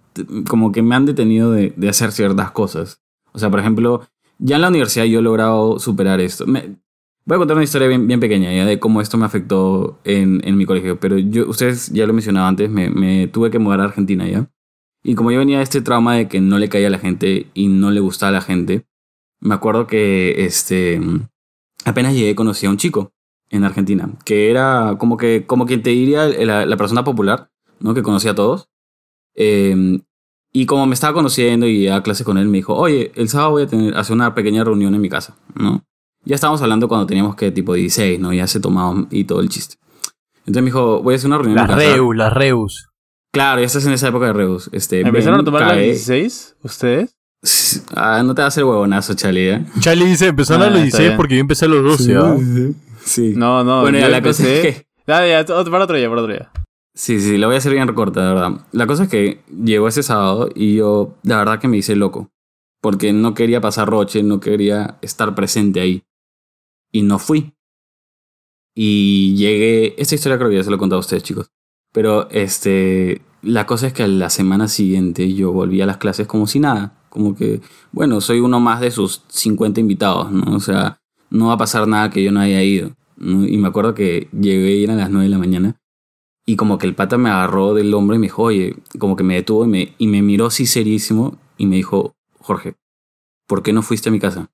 como 0.47 0.71
que 0.71 0.81
me 0.83 0.95
han 0.95 1.05
detenido 1.05 1.51
de, 1.51 1.73
de 1.75 1.89
hacer 1.89 2.11
ciertas 2.11 2.51
cosas. 2.51 3.01
O 3.31 3.39
sea, 3.39 3.49
por 3.49 3.59
ejemplo, 3.59 4.07
ya 4.37 4.57
en 4.57 4.61
la 4.61 4.69
universidad 4.69 5.05
yo 5.05 5.19
he 5.19 5.21
logrado 5.23 5.79
superar 5.79 6.21
esto. 6.21 6.45
Me- 6.45 6.75
voy 7.25 7.35
a 7.35 7.39
contar 7.39 7.55
una 7.57 7.63
historia 7.63 7.87
bien, 7.87 8.05
bien 8.07 8.19
pequeña 8.19 8.53
ya 8.53 8.65
de 8.65 8.79
cómo 8.79 9.01
esto 9.01 9.17
me 9.17 9.25
afectó 9.25 9.99
en, 10.03 10.41
en 10.47 10.55
mi 10.57 10.65
colegio. 10.65 10.99
Pero 10.99 11.17
yo, 11.17 11.49
ustedes 11.49 11.91
ya 11.91 12.05
lo 12.05 12.13
mencionaba 12.13 12.47
antes, 12.47 12.69
me, 12.69 12.89
me 12.89 13.27
tuve 13.27 13.49
que 13.49 13.59
mudar 13.59 13.81
a 13.81 13.85
Argentina 13.85 14.27
ya. 14.27 14.47
Y 15.03 15.15
como 15.15 15.31
yo 15.31 15.39
venía 15.39 15.57
de 15.57 15.63
este 15.63 15.81
trauma 15.81 16.15
de 16.15 16.27
que 16.27 16.41
no 16.41 16.59
le 16.59 16.69
caía 16.69 16.87
a 16.87 16.91
la 16.91 16.99
gente 16.99 17.47
y 17.53 17.67
no 17.69 17.89
le 17.91 17.99
gustaba 18.01 18.29
a 18.29 18.33
la 18.33 18.41
gente, 18.41 18.85
me 19.41 19.55
acuerdo 19.55 19.87
que 19.87 20.45
este, 20.45 21.01
apenas 21.85 22.13
llegué 22.13 22.35
conocí 22.35 22.65
a 22.65 22.69
un 22.69 22.77
chico 22.77 23.12
en 23.53 23.63
Argentina, 23.63 24.09
que 24.25 24.49
era 24.51 24.95
como 24.99 25.15
que 25.17 25.45
como 25.45 25.65
quien 25.65 25.81
te 25.83 25.91
diría 25.91 26.25
la, 26.27 26.65
la 26.65 26.77
persona 26.77 27.03
popular, 27.03 27.49
¿no? 27.79 27.93
Que 27.93 28.01
conocía 28.03 28.31
a 28.31 28.35
todos. 28.35 28.67
Eh, 29.35 29.99
y 30.51 30.65
como 30.65 30.85
me 30.85 30.93
estaba 30.93 31.13
conociendo 31.13 31.65
y 31.67 31.87
a 31.87 32.03
clase 32.03 32.23
con 32.23 32.37
él, 32.37 32.47
me 32.47 32.57
dijo, 32.57 32.75
oye, 32.75 33.11
el 33.15 33.27
sábado 33.29 33.51
voy 33.51 33.63
a 33.63 33.67
tener, 33.67 33.97
hacer 33.97 34.13
una 34.15 34.35
pequeña 34.35 34.63
reunión 34.63 34.93
en 34.93 35.01
mi 35.01 35.09
casa, 35.09 35.35
¿no? 35.55 35.83
Ya 36.25 36.35
estábamos 36.35 36.61
hablando 36.61 36.87
cuando 36.87 37.05
teníamos 37.07 37.35
que 37.35 37.51
tipo 37.51 37.73
16, 37.73 38.19
¿no? 38.19 38.31
Ya 38.33 38.47
se 38.47 38.59
tomaba 38.59 39.05
y 39.09 39.23
todo 39.25 39.39
el 39.41 39.49
chiste. 39.49 39.75
Entonces 40.45 40.61
me 40.63 40.67
dijo, 40.67 41.01
voy 41.01 41.13
a 41.13 41.17
hacer 41.17 41.27
una 41.27 41.37
reunión 41.37 41.55
Las 41.57 41.69
en 41.69 41.75
mi 41.77 41.83
casa. 41.83 41.95
Reus, 41.95 42.15
las 42.15 42.33
Reus. 42.33 42.89
Claro, 43.31 43.61
ya 43.61 43.65
estás 43.65 43.85
en 43.87 43.93
esa 43.93 44.07
época 44.09 44.27
de 44.27 44.33
Reus. 44.33 44.69
Este, 44.71 45.01
¿Empezaron 45.01 45.39
ven, 45.39 45.41
a 45.41 45.45
tomar 45.45 45.67
cae. 45.67 45.85
16? 45.85 46.55
¿Ustedes? 46.63 47.15
Ah, 47.95 48.21
no 48.23 48.35
te 48.35 48.41
va 48.41 48.45
a 48.45 48.47
hacer 48.49 48.63
huevonazo, 48.63 49.15
Chale, 49.15 49.53
¿eh? 49.53 49.65
Charlie 49.79 50.05
dice, 50.05 50.27
empezaron 50.27 50.61
Ah, 50.63 50.67
a 50.67 50.69
los 50.69 50.79
está 50.81 50.99
16 50.99 51.07
bien. 51.09 51.17
porque 51.17 51.35
yo 51.35 51.41
empecé 51.41 51.65
a 51.65 51.67
los 51.67 51.83
12, 51.83 52.15
¿ah? 52.15 52.35
Sí. 52.37 52.75
No, 53.35 53.63
no. 53.63 53.81
bueno, 53.81 53.99
ya 53.99 54.09
la 54.09 54.21
cosa 54.21 54.43
empecé- 54.43 54.67
es 54.69 54.75
que... 54.77 54.87
Ah, 55.07 55.27
ya, 55.27 55.45
para 55.45 55.83
otro 55.83 55.97
día, 55.97 56.09
para 56.09 56.21
otro 56.21 56.33
día. 56.33 56.51
Sí, 56.95 57.19
sí, 57.19 57.37
lo 57.37 57.47
voy 57.47 57.55
a 57.55 57.57
hacer 57.57 57.73
bien 57.73 57.87
corta, 57.93 58.21
de 58.27 58.33
verdad. 58.33 58.65
La 58.71 58.87
cosa 58.87 59.03
es 59.03 59.09
que 59.09 59.41
llegó 59.63 59.87
ese 59.87 60.03
sábado 60.03 60.49
y 60.55 60.75
yo, 60.75 61.15
la 61.23 61.37
verdad 61.37 61.59
que 61.59 61.67
me 61.67 61.77
hice 61.77 61.95
loco. 61.95 62.29
Porque 62.81 63.13
no 63.13 63.33
quería 63.33 63.61
pasar 63.61 63.89
roche, 63.89 64.23
no 64.23 64.39
quería 64.39 64.97
estar 65.01 65.33
presente 65.35 65.79
ahí. 65.81 66.03
Y 66.91 67.01
no 67.01 67.17
fui. 67.19 67.53
Y 68.75 69.35
llegué. 69.35 69.95
Esta 70.01 70.15
historia 70.15 70.37
creo 70.37 70.49
que 70.49 70.57
ya 70.57 70.63
se 70.63 70.69
lo 70.69 70.75
he 70.75 70.79
contado 70.79 70.97
a 70.97 71.01
ustedes, 71.01 71.23
chicos. 71.23 71.47
Pero 71.93 72.29
este. 72.29 73.21
La 73.41 73.65
cosa 73.65 73.87
es 73.87 73.93
que 73.93 74.03
a 74.03 74.07
la 74.07 74.29
semana 74.29 74.67
siguiente 74.67 75.33
yo 75.33 75.51
volví 75.51 75.81
a 75.81 75.85
las 75.85 75.97
clases 75.97 76.27
como 76.27 76.47
si 76.47 76.59
nada. 76.59 76.93
Como 77.09 77.35
que, 77.35 77.61
bueno, 77.91 78.21
soy 78.21 78.39
uno 78.39 78.59
más 78.59 78.79
de 78.79 78.89
sus 78.89 79.23
50 79.27 79.79
invitados, 79.79 80.31
¿no? 80.31 80.55
O 80.55 80.59
sea, 80.59 80.97
no 81.33 81.47
va 81.47 81.53
a 81.53 81.57
pasar 81.57 81.87
nada 81.87 82.09
que 82.09 82.23
yo 82.23 82.31
no 82.31 82.39
haya 82.39 82.61
ido. 82.63 82.91
¿no? 83.17 83.45
Y 83.45 83.57
me 83.57 83.67
acuerdo 83.67 83.93
que 83.93 84.29
llegué 84.31 84.75
y 84.77 84.83
eran 84.83 84.97
las 84.97 85.09
9 85.09 85.25
de 85.25 85.29
la 85.29 85.37
mañana. 85.39 85.75
Y 86.45 86.55
como 86.57 86.77
que 86.77 86.85
el 86.87 86.93
pata 86.95 87.17
me 87.17 87.29
agarró 87.29 87.73
del 87.73 87.93
hombro 87.93 88.15
y 88.15 88.19
me 88.19 88.25
dijo, 88.27 88.43
oye, 88.43 88.75
como 88.99 89.15
que 89.15 89.23
me 89.23 89.35
detuvo 89.35 89.65
y 89.65 89.67
me, 89.67 89.95
y 89.97 90.07
me 90.07 90.21
miró 90.21 90.47
así 90.47 90.65
serísimo 90.65 91.37
y 91.57 91.65
me 91.65 91.77
dijo, 91.77 92.15
Jorge, 92.39 92.75
¿por 93.47 93.63
qué 93.63 93.73
no 93.73 93.81
fuiste 93.81 94.09
a 94.09 94.11
mi 94.11 94.19
casa? 94.19 94.51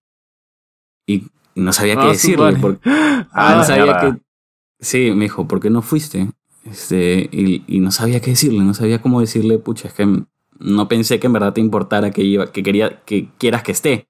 Y 1.08 1.28
no 1.56 1.74
sabía 1.74 1.96
qué 1.96 2.02
Ah, 2.04 2.08
decirle. 2.10 2.56
Porque, 2.62 2.90
Ah, 3.32 3.56
no 3.58 3.64
sabía 3.64 3.84
mierda. 3.86 4.02
que... 4.16 4.22
Sí, 4.80 5.12
me 5.12 5.26
dijo, 5.26 5.48
¿por 5.48 5.60
qué 5.60 5.70
no 5.70 5.82
fuiste? 5.82 6.30
Este, 6.64 7.28
y, 7.32 7.64
y 7.68 7.80
no 7.80 7.92
sabía 7.92 8.22
qué 8.22 8.32
decirle, 8.32 8.60
no 8.60 8.74
sabía 8.74 9.02
cómo 9.02 9.20
decirle, 9.20 9.58
pucha, 9.60 9.88
es 9.88 9.94
que 9.96 10.06
no 10.60 10.88
pensé 10.88 11.20
que 11.20 11.28
en 11.28 11.34
verdad 11.34 11.54
te 11.54 11.62
importara 11.62 12.12
que, 12.12 12.22
iba, 12.24 12.52
que, 12.52 12.64
quería, 12.64 13.02
que 13.06 13.30
quieras 13.38 13.64
que 13.64 13.72
esté. 13.72 14.09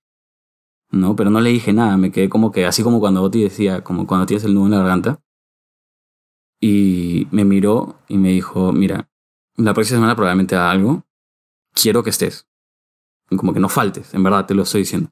No, 0.91 1.15
pero 1.15 1.29
no 1.29 1.39
le 1.39 1.51
dije 1.51 1.71
nada, 1.73 1.97
me 1.97 2.11
quedé 2.11 2.29
como 2.29 2.51
que, 2.51 2.65
así 2.65 2.81
como 2.83 2.99
cuando 2.99 3.21
Oti 3.21 3.43
decía, 3.43 3.83
como 3.83 4.07
cuando 4.07 4.25
tienes 4.25 4.43
el 4.43 4.53
nudo 4.55 4.65
en 4.65 4.71
la 4.71 4.77
garganta. 4.79 5.19
Y 6.61 7.27
me 7.31 7.45
miró 7.45 7.97
y 8.07 8.17
me 8.17 8.29
dijo, 8.29 8.71
mira, 8.73 9.09
la 9.55 9.73
próxima 9.73 9.97
semana 9.97 10.15
probablemente 10.15 10.55
haga 10.55 10.71
algo, 10.71 11.03
quiero 11.73 12.03
que 12.03 12.09
estés. 12.09 12.47
Y 13.29 13.37
como 13.37 13.53
que 13.53 13.59
no 13.59 13.69
faltes, 13.69 14.13
en 14.13 14.23
verdad 14.23 14.45
te 14.45 14.55
lo 14.55 14.63
estoy 14.63 14.81
diciendo. 14.81 15.09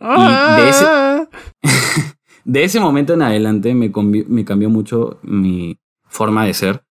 Ah, 0.00 0.56
de 0.56 0.68
ese- 0.68 1.28
de 2.44 2.64
ese 2.64 2.80
momento 2.80 3.14
en 3.14 3.22
adelante 3.22 3.74
me, 3.74 3.90
me 4.28 4.44
cambió 4.44 4.68
mucho 4.68 5.18
mi 5.22 5.78
forma 6.08 6.44
de 6.44 6.54
ser. 6.54 6.84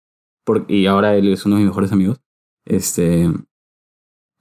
por- 0.45 0.65
y 0.69 0.87
ahora 0.87 1.15
él 1.15 1.31
es 1.31 1.45
uno 1.45 1.55
de 1.55 1.61
mis 1.61 1.69
mejores 1.69 1.91
amigos. 1.91 2.19
Este. 2.65 3.29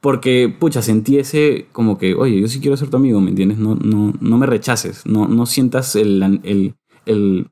Porque, 0.02 0.52
pucha, 0.58 0.82
sentí 0.82 1.18
ese 1.18 1.68
como 1.70 1.96
que, 1.96 2.14
oye, 2.14 2.40
yo 2.40 2.48
sí 2.48 2.60
quiero 2.60 2.76
ser 2.76 2.90
tu 2.90 2.96
amigo, 2.96 3.20
¿me 3.20 3.30
entiendes? 3.30 3.58
No, 3.58 3.76
no, 3.76 4.12
no 4.20 4.36
me 4.36 4.46
rechaces, 4.46 5.06
no, 5.06 5.28
no 5.28 5.46
sientas 5.46 5.94
el, 5.94 6.20
el, 6.42 6.74
el. 7.06 7.48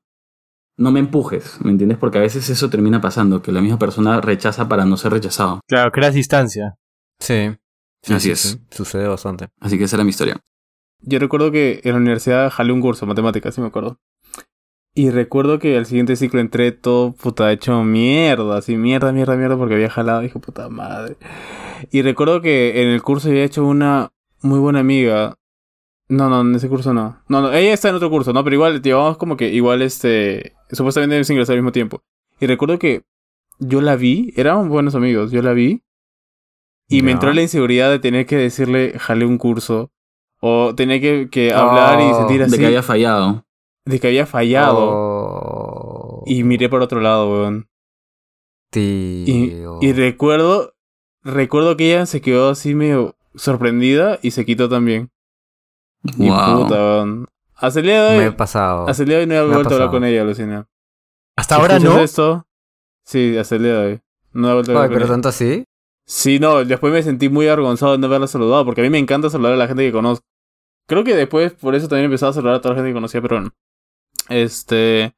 No 0.76 0.90
me 0.90 0.98
empujes, 0.98 1.58
¿me 1.62 1.70
entiendes? 1.70 1.96
Porque 1.96 2.18
a 2.18 2.22
veces 2.22 2.50
eso 2.50 2.68
termina 2.68 3.00
pasando, 3.00 3.40
que 3.40 3.52
la 3.52 3.60
misma 3.60 3.78
persona 3.78 4.20
rechaza 4.20 4.68
para 4.68 4.84
no 4.84 4.96
ser 4.96 5.12
rechazado. 5.12 5.60
Claro, 5.68 5.92
creas 5.92 6.14
distancia. 6.14 6.74
Sí. 7.20 7.50
Sí, 8.02 8.14
Así 8.14 8.24
sí, 8.26 8.30
es. 8.32 8.40
sí. 8.40 8.58
Sucede 8.70 9.06
bastante. 9.06 9.50
Así 9.60 9.78
que 9.78 9.84
esa 9.84 9.96
era 9.96 10.04
mi 10.04 10.10
historia. 10.10 10.36
Yo 11.02 11.18
recuerdo 11.20 11.52
que 11.52 11.80
en 11.84 11.92
la 11.92 11.98
universidad 11.98 12.50
jalé 12.50 12.72
un 12.72 12.80
curso, 12.80 13.06
matemáticas, 13.06 13.54
sí 13.54 13.60
me 13.60 13.68
acuerdo. 13.68 13.98
Y 14.92 15.10
recuerdo 15.10 15.60
que 15.60 15.76
al 15.76 15.86
siguiente 15.86 16.16
ciclo 16.16 16.40
entré 16.40 16.72
todo 16.72 17.12
puta 17.12 17.52
hecho 17.52 17.84
mierda, 17.84 18.58
así 18.58 18.76
mierda, 18.76 19.12
mierda, 19.12 19.36
mierda, 19.36 19.56
porque 19.56 19.74
había 19.74 19.88
jalado, 19.90 20.20
dije 20.22 20.38
puta 20.40 20.68
madre. 20.68 21.16
Y 21.90 22.02
recuerdo 22.02 22.40
que 22.40 22.82
en 22.82 22.88
el 22.88 23.02
curso 23.02 23.28
había 23.28 23.44
hecho 23.44 23.64
una 23.64 24.12
muy 24.42 24.58
buena 24.58 24.80
amiga. 24.80 25.36
No, 26.08 26.28
no, 26.28 26.40
en 26.40 26.54
ese 26.54 26.68
curso 26.68 26.92
no. 26.92 27.22
No, 27.28 27.40
no, 27.40 27.52
ella 27.52 27.72
está 27.72 27.88
en 27.88 27.94
otro 27.94 28.10
curso, 28.10 28.32
¿no? 28.32 28.42
Pero 28.42 28.54
igual, 28.56 28.82
llevamos 28.82 29.16
como 29.16 29.36
que 29.36 29.48
igual 29.48 29.82
este. 29.82 30.54
Supuestamente 30.70 31.14
debemos 31.14 31.30
ingresar 31.30 31.54
al 31.54 31.60
mismo 31.62 31.72
tiempo. 31.72 32.02
Y 32.40 32.46
recuerdo 32.46 32.78
que 32.78 33.02
yo 33.58 33.80
la 33.80 33.96
vi, 33.96 34.32
éramos 34.36 34.68
buenos 34.68 34.94
amigos, 34.94 35.30
yo 35.30 35.42
la 35.42 35.52
vi. 35.52 35.82
Y 36.88 37.02
me 37.02 37.12
entró 37.12 37.32
la 37.32 37.42
inseguridad 37.42 37.90
de 37.90 38.00
tener 38.00 38.26
que 38.26 38.36
decirle, 38.36 38.94
jalé 38.98 39.24
un 39.24 39.38
curso. 39.38 39.92
O 40.40 40.74
tener 40.74 41.00
que, 41.00 41.28
que 41.30 41.52
hablar 41.52 42.00
y 42.00 42.04
Oh, 42.04 42.18
sentir 42.18 42.42
así. 42.42 42.52
De 42.52 42.58
que 42.58 42.66
había 42.66 42.82
fallado. 42.82 43.44
de 43.84 44.00
que 44.00 44.06
había 44.08 44.26
fallado. 44.26 44.78
Oh. 44.90 46.22
Y 46.26 46.42
miré 46.44 46.68
por 46.68 46.82
otro 46.82 47.00
lado, 47.00 47.30
weón. 47.30 47.68
Y, 48.74 49.24
Tío. 49.24 49.78
y 49.80 49.92
recuerdo, 49.92 50.74
recuerdo 51.22 51.76
que 51.76 51.92
ella 51.94 52.06
se 52.06 52.20
quedó 52.20 52.50
así 52.50 52.74
medio 52.74 53.16
sorprendida 53.34 54.18
y 54.22 54.30
se 54.32 54.44
quitó 54.44 54.68
también. 54.68 55.10
Y 56.18 56.28
Wow. 56.28 56.62
puta, 56.62 56.74
weón. 56.74 57.26
Hasta 57.54 57.80
el 57.80 57.86
día 57.86 58.04
de 58.04 58.18
Me 58.18 58.24
he 58.24 58.28
hoy, 58.28 58.34
pasado. 58.34 58.88
hasta 58.88 59.02
el 59.02 59.08
día 59.08 59.18
de 59.18 59.22
hoy 59.24 59.28
no 59.28 59.34
he 59.34 59.54
vuelto 59.54 59.70
a 59.70 59.74
hablar 59.74 59.90
con 59.90 60.04
ella, 60.04 60.24
Lucina. 60.24 60.66
Hasta 61.36 61.56
ahora 61.56 61.78
no. 61.78 61.98
esto, 61.98 62.46
sí, 63.04 63.36
hasta 63.36 63.56
el 63.56 63.62
día 63.64 63.72
de 63.78 63.86
hoy. 63.92 64.00
No 64.32 64.50
he 64.50 64.54
vuelto 64.54 64.72
a 64.72 64.74
Ay, 64.74 64.76
hablar 64.76 64.88
con 64.88 64.94
pero 64.94 65.04
ella. 65.06 65.12
tanto 65.14 65.28
así. 65.28 65.64
Sí, 66.06 66.38
no, 66.40 66.64
después 66.64 66.92
me 66.92 67.02
sentí 67.02 67.28
muy 67.28 67.46
avergonzado 67.48 67.92
de 67.92 67.98
no 67.98 68.06
haberla 68.06 68.26
saludado, 68.26 68.64
porque 68.64 68.80
a 68.80 68.84
mí 68.84 68.90
me 68.90 68.98
encanta 68.98 69.28
saludar 69.30 69.52
a 69.52 69.56
la 69.56 69.68
gente 69.68 69.84
que 69.84 69.92
conozco. 69.92 70.24
Creo 70.88 71.04
que 71.04 71.14
después 71.14 71.52
por 71.52 71.74
eso 71.74 71.86
también 71.86 72.06
empezaba 72.06 72.30
a 72.30 72.32
saludar 72.32 72.54
a 72.56 72.60
toda 72.60 72.74
la 72.74 72.78
gente 72.80 72.90
que 72.90 72.94
conocía, 72.94 73.20
pero 73.22 73.36
bueno. 73.36 73.50
Este. 74.28 75.14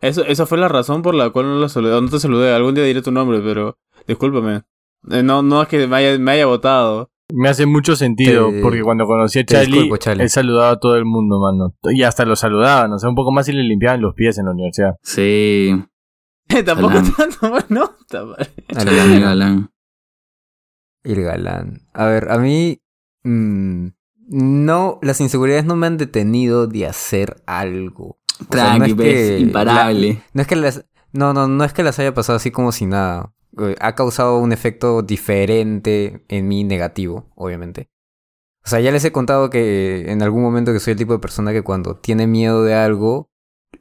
Eso, 0.00 0.24
esa 0.24 0.46
fue 0.46 0.58
la 0.58 0.68
razón 0.68 1.02
por 1.02 1.14
la 1.14 1.30
cual 1.30 1.46
no 1.46 1.58
la 1.58 1.68
saludé. 1.68 2.00
No 2.00 2.08
te 2.08 2.20
saludé, 2.20 2.52
algún 2.54 2.74
día 2.74 2.84
diré 2.84 3.02
tu 3.02 3.10
nombre, 3.10 3.40
pero 3.40 3.76
discúlpame. 4.06 4.62
Eh, 5.10 5.22
no, 5.22 5.42
no 5.42 5.62
es 5.62 5.68
que 5.68 5.86
me 5.86 5.96
haya, 5.96 6.18
me 6.18 6.32
haya 6.32 6.46
votado. 6.46 7.10
Me 7.32 7.48
hace 7.50 7.66
mucho 7.66 7.94
sentido, 7.94 8.50
Te- 8.50 8.62
porque 8.62 8.82
cuando 8.82 9.06
conocí 9.06 9.40
a 9.40 9.44
Charlie, 9.44 9.72
disculpo, 9.72 9.96
Charlie. 9.98 10.22
él 10.24 10.30
saludaba 10.30 10.70
a 10.70 10.78
todo 10.80 10.96
el 10.96 11.04
mundo, 11.04 11.38
mano. 11.40 11.74
Y 11.94 12.02
hasta 12.02 12.24
lo 12.24 12.36
saludaban, 12.36 12.92
o 12.92 12.98
sea, 12.98 13.08
un 13.10 13.14
poco 13.14 13.32
más 13.32 13.46
y 13.48 13.52
le 13.52 13.62
limpiaban 13.64 14.00
los 14.00 14.14
pies 14.14 14.38
en 14.38 14.46
la 14.46 14.52
universidad. 14.52 14.96
Sí. 15.02 15.74
Tampoco 16.64 16.94
Salán. 16.94 17.12
tanto, 17.14 17.50
bueno. 17.50 17.94
Galán 18.70 19.12
y 19.14 19.20
galán. 19.20 19.70
El 21.04 21.22
galán. 21.22 21.80
A 21.92 22.06
ver, 22.06 22.30
a 22.30 22.38
mí. 22.38 22.80
mm, 23.24 23.88
no, 24.30 24.98
las 25.02 25.20
inseguridades 25.20 25.64
no 25.64 25.76
me 25.76 25.86
han 25.86 25.96
detenido 25.96 26.66
de 26.66 26.86
hacer 26.86 27.42
algo. 27.46 28.18
O 28.48 28.52
sea, 28.54 28.78
no 28.78 28.84
Tranqui, 28.84 28.90
es 28.92 28.96
que 28.96 29.38
imparable. 29.40 30.08
la- 30.14 30.20
no 30.32 30.42
es 30.42 30.48
que 30.48 30.56
las. 30.56 30.84
No, 31.12 31.32
no, 31.32 31.48
no 31.48 31.64
es 31.64 31.72
que 31.72 31.82
las 31.82 31.98
haya 31.98 32.12
pasado 32.14 32.36
así 32.36 32.50
como 32.50 32.72
si 32.72 32.86
nada. 32.86 33.32
Eh, 33.58 33.76
Ha 33.80 33.94
causado 33.94 34.38
un 34.38 34.52
efecto 34.52 35.02
diferente 35.02 36.24
en 36.28 36.48
mí 36.48 36.64
negativo, 36.64 37.32
obviamente. 37.34 37.90
O 38.64 38.68
sea, 38.68 38.80
ya 38.80 38.92
les 38.92 39.04
he 39.04 39.12
contado 39.12 39.50
que 39.50 40.10
en 40.10 40.22
algún 40.22 40.42
momento 40.42 40.72
que 40.72 40.80
soy 40.80 40.92
el 40.92 40.98
tipo 40.98 41.12
de 41.12 41.18
persona 41.20 41.52
que 41.52 41.62
cuando 41.62 41.96
tiene 41.96 42.26
miedo 42.26 42.62
de 42.64 42.74
algo, 42.74 43.30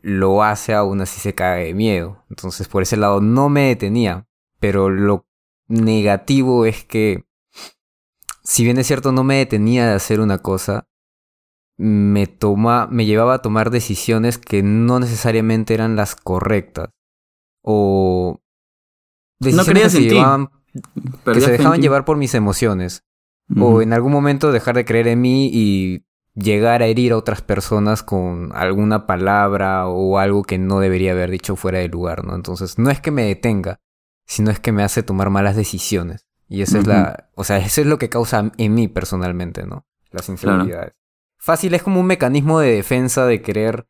lo 0.01 0.43
hace 0.43 0.73
aún 0.73 1.01
así 1.01 1.19
se 1.19 1.35
cae 1.35 1.65
de 1.65 1.73
miedo. 1.73 2.23
Entonces, 2.29 2.67
por 2.67 2.83
ese 2.83 2.97
lado 2.97 3.21
no 3.21 3.49
me 3.49 3.67
detenía. 3.67 4.27
Pero 4.59 4.89
lo 4.89 5.27
negativo 5.67 6.65
es 6.65 6.85
que, 6.85 7.25
si 8.43 8.63
bien 8.63 8.77
es 8.77 8.87
cierto, 8.87 9.11
no 9.11 9.23
me 9.23 9.37
detenía 9.37 9.87
de 9.87 9.95
hacer 9.95 10.19
una 10.19 10.39
cosa, 10.39 10.87
me, 11.77 12.27
toma, 12.27 12.87
me 12.89 13.05
llevaba 13.05 13.35
a 13.35 13.41
tomar 13.41 13.69
decisiones 13.69 14.37
que 14.37 14.63
no 14.63 14.99
necesariamente 14.99 15.73
eran 15.73 15.95
las 15.95 16.15
correctas. 16.15 16.89
O 17.61 18.41
decisiones 19.39 19.67
creías 19.71 19.93
que, 19.93 19.97
se 19.99 20.03
en 20.03 20.09
ti. 20.09 20.15
llevaban- 20.15 20.49
que 21.33 21.41
se 21.41 21.51
dejaban 21.51 21.81
llevar 21.81 22.05
por 22.05 22.17
mis 22.17 22.33
emociones. 22.35 23.03
O 23.57 23.81
en 23.81 23.93
algún 23.93 24.11
momento 24.11 24.51
dejar 24.51 24.75
de 24.75 24.83
creer 24.83 25.07
en 25.07 25.21
mí 25.21 25.49
y 25.53 26.03
llegar 26.35 26.81
a 26.81 26.87
herir 26.87 27.13
a 27.13 27.17
otras 27.17 27.41
personas 27.41 28.03
con 28.03 28.51
alguna 28.53 29.07
palabra 29.07 29.87
o 29.87 30.17
algo 30.19 30.43
que 30.43 30.57
no 30.57 30.79
debería 30.81 31.13
haber 31.13 31.31
dicho 31.31 31.55
fuera 31.55 31.79
de 31.79 31.87
lugar, 31.87 32.25
¿no? 32.25 32.35
Entonces, 32.35 32.77
no 32.77 32.89
es 32.91 32.99
que 32.99 33.09
me 33.09 33.23
detenga, 33.23 33.79
sino 34.25 34.51
es 34.51 34.59
que 34.59 34.73
me 34.73 34.83
hace 34.83 35.01
tomar 35.01 35.29
malas 35.29 35.55
decisiones. 35.55 36.27
Y 36.49 36.61
esa 36.61 36.79
es 36.79 36.87
la, 36.87 37.29
o 37.35 37.43
sea, 37.45 37.57
eso 37.57 37.79
es 37.81 37.87
lo 37.87 37.97
que 37.97 38.09
causa 38.09 38.51
en 38.57 38.73
mí 38.73 38.87
personalmente, 38.89 39.65
¿no? 39.65 39.85
Las 40.11 40.27
inseguridades. 40.29 40.93
Fácil 41.37 41.73
es 41.73 41.83
como 41.83 42.01
un 42.01 42.05
mecanismo 42.07 42.59
de 42.59 42.73
defensa 42.75 43.25
de 43.25 43.41
querer 43.41 43.87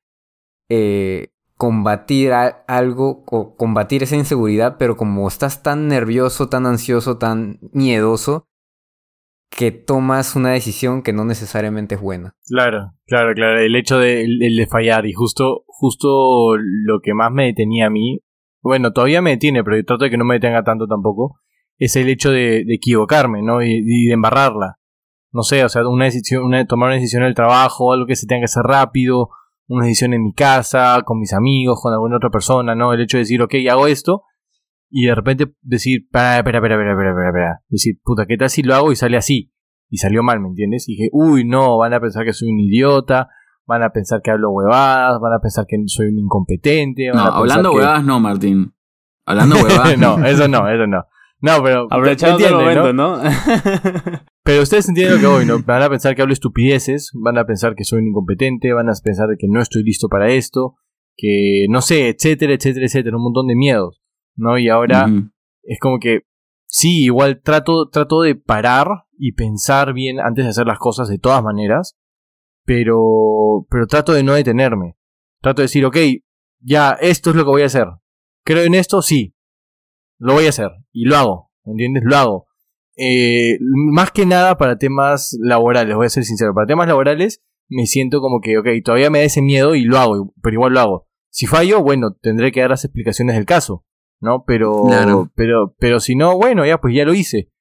eh, 0.69 1.29
combatir 1.57 2.31
algo 2.33 3.23
o 3.25 3.55
combatir 3.55 4.03
esa 4.03 4.15
inseguridad, 4.15 4.77
pero 4.77 4.95
como 4.95 5.27
estás 5.27 5.63
tan 5.63 5.87
nervioso, 5.87 6.49
tan 6.49 6.65
ansioso, 6.67 7.17
tan 7.17 7.59
miedoso, 7.73 8.47
que 9.49 9.71
tomas 9.71 10.35
una 10.35 10.51
decisión 10.51 11.01
que 11.01 11.13
no 11.13 11.25
necesariamente 11.25 11.95
es 11.95 12.01
buena. 12.01 12.35
Claro, 12.45 12.93
claro, 13.07 13.33
claro. 13.33 13.59
El 13.59 13.75
hecho 13.75 13.97
de, 13.97 14.67
fallar 14.69 15.07
y 15.07 15.13
justo, 15.13 15.63
justo 15.67 16.57
lo 16.57 16.99
que 17.01 17.15
más 17.15 17.31
me 17.31 17.45
detenía 17.45 17.87
a 17.87 17.89
mí, 17.89 18.21
bueno, 18.61 18.93
todavía 18.93 19.21
me 19.21 19.31
detiene, 19.31 19.63
pero 19.63 19.77
yo 19.77 19.85
trato 19.85 20.03
de 20.03 20.11
que 20.11 20.17
no 20.17 20.25
me 20.25 20.35
detenga 20.35 20.63
tanto 20.63 20.85
tampoco, 20.85 21.39
es 21.79 21.95
el 21.95 22.09
hecho 22.09 22.31
de, 22.31 22.65
equivocarme, 22.69 23.41
¿no? 23.41 23.63
Y, 23.63 24.05
de 24.05 24.13
embarrarla. 24.13 24.77
No 25.31 25.43
sé, 25.43 25.63
o 25.63 25.69
sea, 25.69 25.87
una 25.87 26.05
decisión, 26.05 26.43
una, 26.43 26.65
tomar 26.65 26.87
una 26.87 26.95
decisión 26.95 27.23
en 27.23 27.29
el 27.29 27.35
trabajo, 27.35 27.93
algo 27.93 28.05
que 28.05 28.15
se 28.15 28.27
tenga 28.27 28.41
que 28.41 28.45
hacer 28.45 28.63
rápido, 28.63 29.29
una 29.67 29.85
decisión 29.85 30.13
en 30.13 30.23
mi 30.23 30.33
casa, 30.33 31.01
con 31.05 31.19
mis 31.19 31.33
amigos, 31.33 31.79
con 31.81 31.93
alguna 31.93 32.17
otra 32.17 32.29
persona, 32.29 32.75
¿no? 32.75 32.93
El 32.93 33.01
hecho 33.01 33.17
de 33.17 33.23
decir, 33.23 33.41
ok, 33.41 33.53
hago 33.69 33.87
esto, 33.87 34.23
y 34.89 35.05
de 35.05 35.15
repente 35.15 35.53
decir, 35.61 36.03
espera, 36.05 36.37
espera, 36.37 36.59
espera, 36.59 36.75
espera, 36.75 36.91
espera, 36.91 37.27
espera, 37.29 37.61
decir, 37.67 37.95
puta, 38.03 38.25
¿qué 38.25 38.37
tal 38.37 38.49
si 38.49 38.63
lo 38.63 38.75
hago 38.75 38.91
y 38.91 38.95
sale 38.95 39.17
así? 39.17 39.51
Y 39.89 39.97
salió 39.97 40.23
mal, 40.23 40.39
¿me 40.39 40.47
entiendes? 40.47 40.87
Y 40.87 40.93
dije, 40.93 41.09
uy, 41.11 41.45
no, 41.45 41.77
van 41.77 41.93
a 41.93 41.99
pensar 41.99 42.25
que 42.25 42.33
soy 42.33 42.49
un 42.49 42.59
idiota, 42.59 43.29
van 43.65 43.83
a 43.83 43.89
pensar 43.91 44.21
que 44.21 44.31
hablo 44.31 44.51
huevadas, 44.51 45.19
van 45.19 45.33
a 45.33 45.39
pensar 45.39 45.65
que 45.67 45.77
soy 45.87 46.07
un 46.07 46.19
incompetente. 46.19 47.09
no, 47.13 47.19
hablando 47.19 47.73
huevadas 47.73 48.03
no, 48.03 48.19
Martín. 48.19 48.73
Hablando 49.25 49.55
huevadas. 49.63 49.97
no, 49.97 50.25
eso 50.25 50.47
no, 50.47 50.69
eso 50.69 50.87
no. 50.87 51.05
No, 51.39 51.63
pero. 51.63 51.87
Aprovechando 51.89 52.47
el 52.47 52.53
momento, 52.53 52.93
¿no? 52.93 53.21
pero 54.47 54.63
ustedes 54.63 54.87
entienden 54.87 55.15
lo 55.15 55.19
que 55.19 55.27
voy, 55.27 55.45
¿no? 55.45 55.59
Van 55.65 55.83
a 55.83 55.89
pensar 55.89 56.15
que 56.15 56.21
hablo 56.21 56.33
estupideces, 56.33 57.11
van 57.13 57.37
a 57.37 57.45
pensar 57.45 57.75
que 57.75 57.83
soy 57.83 57.99
un 57.99 58.07
incompetente, 58.07 58.71
van 58.71 58.87
a 58.87 58.93
pensar 59.03 59.27
que 59.37 59.47
no 59.49 59.61
estoy 59.61 59.83
listo 59.83 60.07
para 60.07 60.29
esto, 60.31 60.75
que 61.17 61.65
no 61.69 61.81
sé, 61.81 62.07
etcétera, 62.07 62.53
etcétera, 62.53 62.85
etcétera, 62.85 63.17
un 63.17 63.23
montón 63.23 63.47
de 63.47 63.57
miedos, 63.57 64.01
¿no? 64.37 64.57
Y 64.57 64.69
ahora 64.69 65.07
es 65.63 65.79
como 65.81 65.99
que 65.99 66.21
sí, 66.65 67.03
igual 67.03 67.41
trato, 67.43 67.89
trato 67.89 68.21
de 68.21 68.35
parar 68.35 68.87
y 69.17 69.33
pensar 69.33 69.93
bien 69.93 70.21
antes 70.21 70.45
de 70.45 70.51
hacer 70.51 70.65
las 70.65 70.79
cosas 70.79 71.09
de 71.09 71.19
todas 71.19 71.43
maneras, 71.43 71.97
pero, 72.63 73.65
pero 73.69 73.85
trato 73.85 74.13
de 74.13 74.23
no 74.23 74.33
detenerme. 74.33 74.95
Trato 75.41 75.61
de 75.61 75.65
decir, 75.65 75.83
ok, 75.83 75.97
ya, 76.61 76.91
esto 77.01 77.31
es 77.31 77.35
lo 77.35 77.43
que 77.43 77.49
voy 77.49 77.63
a 77.63 77.65
hacer. 77.65 77.87
Creo 78.45 78.63
en 78.63 78.75
esto, 78.75 79.01
sí, 79.01 79.35
lo 80.19 80.33
voy 80.33 80.45
a 80.45 80.49
hacer 80.49 80.71
y 80.93 81.03
lo 81.03 81.17
hago, 81.17 81.51
¿entiendes? 81.65 82.03
Lo 82.05 82.15
hago. 82.15 82.46
Eh, 82.97 83.59
más 83.61 84.11
que 84.11 84.25
nada 84.25 84.57
para 84.57 84.77
temas 84.77 85.37
laborales, 85.39 85.95
voy 85.95 86.07
a 86.07 86.09
ser 86.09 86.23
sincero, 86.23 86.53
para 86.53 86.65
temas 86.67 86.87
laborales 86.87 87.43
me 87.69 87.85
siento 87.85 88.21
como 88.21 88.39
que, 88.41 88.57
ok, 88.57 88.67
todavía 88.83 89.09
me 89.09 89.19
da 89.19 89.25
ese 89.25 89.41
miedo 89.41 89.75
y 89.75 89.83
lo 89.83 89.97
hago, 89.97 90.33
pero 90.41 90.53
igual 90.53 90.73
lo 90.73 90.79
hago. 90.79 91.07
Si 91.29 91.45
fallo, 91.45 91.81
bueno, 91.81 92.13
tendré 92.13 92.51
que 92.51 92.61
dar 92.61 92.69
las 92.69 92.85
explicaciones 92.85 93.35
del 93.35 93.45
caso, 93.45 93.85
¿no? 94.19 94.43
Pero, 94.45 94.85
pero, 95.35 95.75
pero 95.77 95.99
si 95.99 96.15
no, 96.15 96.37
bueno, 96.37 96.65
ya 96.65 96.79
pues 96.79 96.95
ya 96.95 97.05
lo 97.05 97.13
hice. 97.13 97.51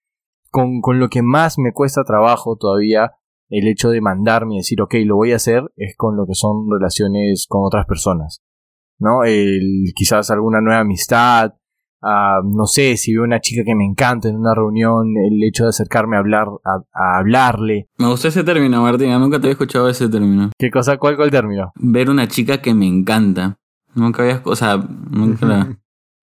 Con, 0.50 0.80
con 0.80 1.00
lo 1.00 1.10
que 1.10 1.22
más 1.22 1.58
me 1.58 1.72
cuesta 1.72 2.04
trabajo 2.04 2.56
todavía 2.56 3.12
el 3.48 3.68
hecho 3.68 3.90
de 3.90 4.00
mandarme 4.00 4.54
y 4.54 4.58
decir, 4.58 4.80
ok, 4.80 4.94
lo 5.04 5.16
voy 5.16 5.32
a 5.32 5.36
hacer, 5.36 5.64
es 5.76 5.94
con 5.96 6.16
lo 6.16 6.26
que 6.26 6.34
son 6.34 6.70
relaciones 6.70 7.46
con 7.48 7.62
otras 7.64 7.86
personas, 7.86 8.42
¿no? 8.98 9.24
El, 9.24 9.92
quizás 9.94 10.30
alguna 10.30 10.60
nueva 10.60 10.80
amistad, 10.80 11.54
no 12.44 12.66
sé, 12.66 12.96
si 12.96 13.12
veo 13.12 13.24
una 13.24 13.40
chica 13.40 13.62
que 13.64 13.74
me 13.74 13.84
encanta 13.84 14.28
en 14.28 14.36
una 14.36 14.54
reunión, 14.54 15.14
el 15.16 15.42
hecho 15.42 15.64
de 15.64 15.70
acercarme 15.70 16.16
a 16.16 16.20
hablar, 16.20 16.48
a, 16.64 17.18
hablarle. 17.18 17.88
Me 17.98 18.08
gustó 18.08 18.28
ese 18.28 18.44
término, 18.44 18.82
Martina, 18.82 19.18
nunca 19.18 19.38
te 19.38 19.46
había 19.46 19.52
escuchado 19.52 19.88
ese 19.88 20.08
término. 20.08 20.50
¿Qué 20.58 20.70
cosa? 20.70 20.96
¿Cuál, 20.98 21.16
cuál 21.16 21.30
término? 21.30 21.72
Ver 21.76 22.10
una 22.10 22.28
chica 22.28 22.62
que 22.62 22.74
me 22.74 22.86
encanta. 22.86 23.58
Nunca 23.94 24.22
había, 24.22 24.42
o 24.44 24.56
sea, 24.56 24.76
nunca 24.76 25.46
la... 25.46 25.78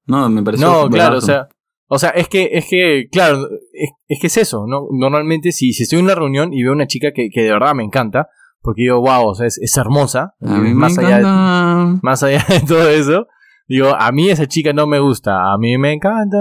No, 0.05 0.29
me 0.29 0.43
pareció 0.43 0.67
No, 0.67 0.89
claro, 0.89 1.17
o 1.17 1.21
sea, 1.21 1.47
o 1.88 1.99
sea, 1.99 2.09
es 2.09 2.27
que, 2.27 2.49
es 2.53 2.65
que, 2.69 3.07
claro, 3.11 3.47
es, 3.71 4.19
que 4.19 4.27
es 4.27 4.38
eso, 4.38 4.65
¿no? 4.67 4.88
Normalmente 4.91 5.51
si, 5.51 5.73
si 5.73 5.84
estoy 5.84 5.99
en 5.99 6.05
una 6.05 6.15
reunión 6.15 6.53
y 6.53 6.63
veo 6.63 6.71
una 6.71 6.88
chica 6.88 7.11
que, 7.13 7.29
que 7.29 7.43
de 7.43 7.51
verdad 7.51 7.75
me 7.75 7.84
encanta, 7.84 8.29
porque 8.61 8.84
digo, 8.84 8.99
wow, 9.01 9.27
o 9.27 9.36
sea, 9.36 9.45
es, 9.45 9.59
es 9.59 9.77
hermosa, 9.77 10.34
más, 10.39 10.97
allá 10.97 11.17
de, 11.17 11.99
más 12.01 12.23
allá 12.23 12.43
de 12.49 12.61
todo 12.61 12.89
eso, 12.89 13.27
Digo, 13.74 13.95
a 13.99 14.11
mí 14.11 14.30
esa 14.30 14.47
chica 14.47 14.71
no 14.71 14.86
me 14.86 14.99
gusta, 14.99 15.51
a 15.51 15.57
mí 15.57 15.80
me 15.80 15.93
encanta, 15.93 16.38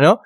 ¿no? 0.00 0.18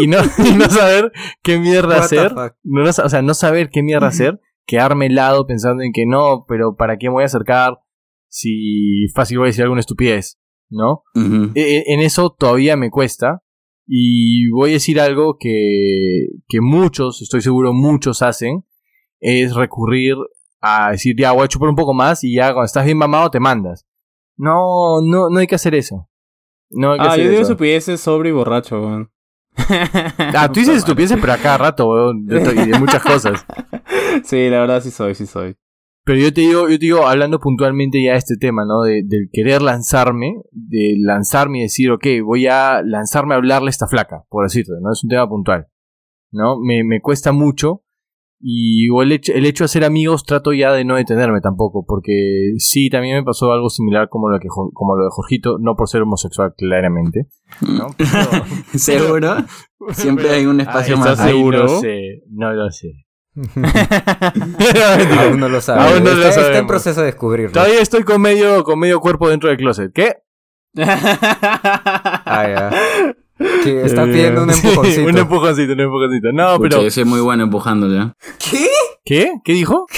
Y, 0.00 0.08
no, 0.08 0.16
no, 0.58 0.64
saber 0.68 1.12
qué 1.44 1.60
mierda 1.60 1.98
hacer, 1.98 2.34
no, 2.64 2.82
o 2.82 3.08
sea, 3.08 3.22
no 3.22 3.34
saber 3.34 3.70
qué 3.70 3.80
mierda 3.84 4.08
hacer, 4.08 4.40
quedarme 4.66 5.06
helado 5.06 5.46
pensando 5.46 5.84
en 5.84 5.92
que 5.92 6.06
no, 6.06 6.44
pero 6.48 6.74
¿para 6.74 6.96
qué 6.96 7.06
me 7.06 7.12
voy 7.12 7.22
a 7.22 7.26
acercar 7.26 7.78
si 8.26 9.06
fácil 9.14 9.38
voy 9.38 9.46
a 9.46 9.50
decir 9.50 9.62
alguna 9.62 9.78
estupidez, 9.78 10.40
¿no? 10.70 11.04
E, 11.54 11.60
e, 11.60 11.84
en 11.86 12.00
eso 12.00 12.34
todavía 12.36 12.76
me 12.76 12.90
cuesta 12.90 13.44
y 13.86 14.48
voy 14.48 14.70
a 14.70 14.72
decir 14.72 14.98
algo 14.98 15.36
que, 15.38 16.30
que 16.48 16.62
muchos, 16.62 17.22
estoy 17.22 17.42
seguro 17.42 17.72
muchos 17.72 18.22
hacen, 18.22 18.64
es 19.20 19.54
recurrir 19.54 20.16
a 20.60 20.90
decir, 20.90 21.14
ya 21.16 21.30
voy 21.30 21.44
a 21.44 21.48
chupar 21.48 21.68
un 21.68 21.76
poco 21.76 21.94
más 21.94 22.24
y 22.24 22.34
ya 22.34 22.46
cuando 22.46 22.64
estás 22.64 22.84
bien 22.84 22.98
mamado 22.98 23.30
te 23.30 23.38
mandas. 23.38 23.86
No, 24.36 25.00
no, 25.02 25.30
no 25.30 25.38
hay 25.38 25.46
que 25.46 25.54
hacer 25.54 25.74
eso. 25.74 26.08
No 26.70 26.92
hay 26.92 26.98
que 27.00 27.06
ah, 27.06 27.16
yo 27.16 27.28
digo 27.28 27.42
estupideces 27.42 28.00
sobre 28.00 28.30
y 28.30 28.32
borracho, 28.32 28.80
weón. 28.80 29.10
Ah, 30.36 30.50
tú 30.52 30.60
dices 30.60 30.78
estupideces, 30.78 31.18
pero 31.20 31.32
a 31.32 31.38
cada 31.38 31.58
rato, 31.58 31.88
weón. 31.88 32.26
De, 32.26 32.40
de 32.40 32.78
muchas 32.78 33.02
cosas. 33.02 33.44
Sí, 34.22 34.48
la 34.48 34.60
verdad 34.60 34.80
sí 34.80 34.92
soy, 34.92 35.16
sí 35.16 35.26
soy. 35.26 35.56
Pero 36.04 36.20
yo 36.20 36.32
te 36.32 36.42
digo, 36.42 36.68
yo 36.68 36.78
te 36.78 36.84
digo, 36.84 37.06
hablando 37.06 37.40
puntualmente 37.40 38.02
ya 38.02 38.12
de 38.12 38.18
este 38.18 38.36
tema, 38.36 38.64
¿no? 38.64 38.82
De, 38.82 39.02
del 39.04 39.28
querer 39.32 39.62
lanzarme, 39.62 40.34
de 40.52 40.96
lanzarme 40.98 41.58
y 41.58 41.62
decir, 41.62 41.90
ok, 41.90 42.06
voy 42.22 42.46
a 42.46 42.82
lanzarme 42.82 43.34
a 43.34 43.38
hablarle 43.38 43.68
a 43.68 43.70
esta 43.70 43.88
flaca, 43.88 44.24
por 44.28 44.44
decirte, 44.44 44.72
¿no? 44.80 44.92
Es 44.92 45.02
un 45.02 45.10
tema 45.10 45.28
puntual, 45.28 45.66
¿no? 46.30 46.60
Me, 46.60 46.84
me 46.84 47.00
cuesta 47.00 47.32
mucho 47.32 47.83
y 48.40 48.88
el 49.00 49.12
hecho, 49.12 49.32
el 49.32 49.46
hecho 49.46 49.64
de 49.64 49.68
ser 49.68 49.84
amigos 49.84 50.24
trato 50.24 50.52
ya 50.52 50.72
de 50.72 50.84
no 50.84 50.96
detenerme 50.96 51.40
tampoco, 51.40 51.84
porque 51.86 52.52
sí, 52.58 52.90
también 52.90 53.16
me 53.16 53.22
pasó 53.22 53.52
algo 53.52 53.70
similar 53.70 54.08
como 54.08 54.28
lo, 54.28 54.38
que, 54.38 54.48
como 54.48 54.96
lo 54.96 55.04
de 55.04 55.10
Jorgito, 55.10 55.56
no 55.58 55.76
por 55.76 55.88
ser 55.88 56.02
homosexual 56.02 56.54
claramente. 56.56 57.28
¿no? 57.60 57.88
¿Seguro? 58.74 59.36
Siempre 59.92 60.30
hay 60.30 60.46
un 60.46 60.60
espacio 60.60 60.96
más 60.96 61.18
seguro. 61.18 61.58
no 61.58 61.64
lo 61.64 61.80
sé, 61.80 62.22
no 62.30 62.52
lo 62.52 62.70
sé. 62.70 63.04
Aún 65.18 65.40
no 65.40 65.48
lo 65.48 65.60
sabe. 65.60 65.80
Aún 65.80 66.04
no 66.04 66.10
está, 66.10 66.22
lo 66.22 66.28
está, 66.28 66.58
en 66.58 66.66
proceso 66.66 67.00
de 67.00 67.06
descubrirlo. 67.06 67.52
Todavía 67.52 67.80
estoy 67.80 68.04
con 68.04 68.20
medio, 68.20 68.62
con 68.62 68.78
medio 68.78 69.00
cuerpo 69.00 69.28
dentro 69.28 69.48
del 69.48 69.58
closet. 69.58 69.92
¿Qué? 69.92 70.18
ah, 70.78 72.46
ya. 72.48 73.14
Que 73.38 73.82
está 73.84 74.04
pidiendo 74.04 74.42
un 74.42 74.50
empujoncito. 74.50 75.04
un 75.04 75.18
empujoncito, 75.18 75.72
un 75.72 75.80
empujoncito. 75.80 76.32
No, 76.32 76.58
pero. 76.60 76.82
Yo 76.82 76.90
soy 76.90 77.04
muy 77.04 77.20
bueno 77.20 77.44
empujándole. 77.44 78.12
¿Qué? 78.38 78.68
¿Qué? 79.04 79.32
¿Qué 79.44 79.52
dijo? 79.52 79.86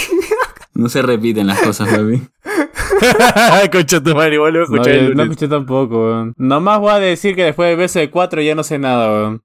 No 0.73 0.89
se 0.89 1.01
repiten 1.01 1.47
las 1.47 1.59
cosas, 1.59 1.91
baby. 1.91 2.21
Concha 3.71 4.03
tu 4.03 4.13
madre, 4.13 4.35
igual 4.35 4.53
lo 4.53 4.63
escuché. 4.63 5.09
No, 5.09 5.15
no 5.15 5.23
escuché 5.23 5.47
tampoco, 5.47 6.05
weón. 6.05 6.33
Nomás 6.37 6.79
voy 6.79 6.91
a 6.91 6.99
decir 6.99 7.35
que 7.35 7.45
después 7.45 7.75
de 7.75 7.83
BS 7.83 8.11
4 8.11 8.43
ya 8.43 8.53
no 8.53 8.61
sé 8.61 8.77
nada, 8.77 9.09
weón. 9.09 9.41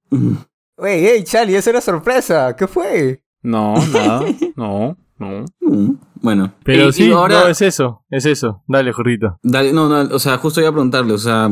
Wey, 0.77 1.03
hey, 1.03 1.23
Charlie, 1.23 1.55
esa 1.55 1.71
era 1.71 1.81
sorpresa. 1.81 2.55
¿Qué 2.55 2.67
fue? 2.67 3.23
No, 3.41 3.73
nada. 3.91 4.21
No, 4.55 4.95
no. 5.17 5.45
Mm, 5.61 5.95
bueno. 6.21 6.53
Pero 6.63 6.91
sí, 6.91 7.11
ahora... 7.11 7.41
no, 7.41 7.47
es 7.47 7.61
eso. 7.61 8.03
Es 8.11 8.27
eso. 8.27 8.63
Dale, 8.67 8.93
Jorrito. 8.93 9.39
Dale, 9.41 9.73
no, 9.73 9.89
no, 9.89 10.15
o 10.15 10.19
sea, 10.19 10.37
justo 10.37 10.59
iba 10.59 10.69
a 10.69 10.73
preguntarle, 10.73 11.13
o 11.13 11.17
sea, 11.17 11.49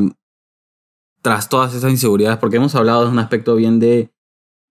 tras 1.21 1.49
todas 1.49 1.73
esas 1.73 1.91
inseguridades, 1.91 2.39
porque 2.39 2.57
hemos 2.57 2.75
hablado 2.75 3.05
de 3.05 3.11
un 3.11 3.19
aspecto 3.19 3.55
bien 3.55 3.79
de 3.79 4.11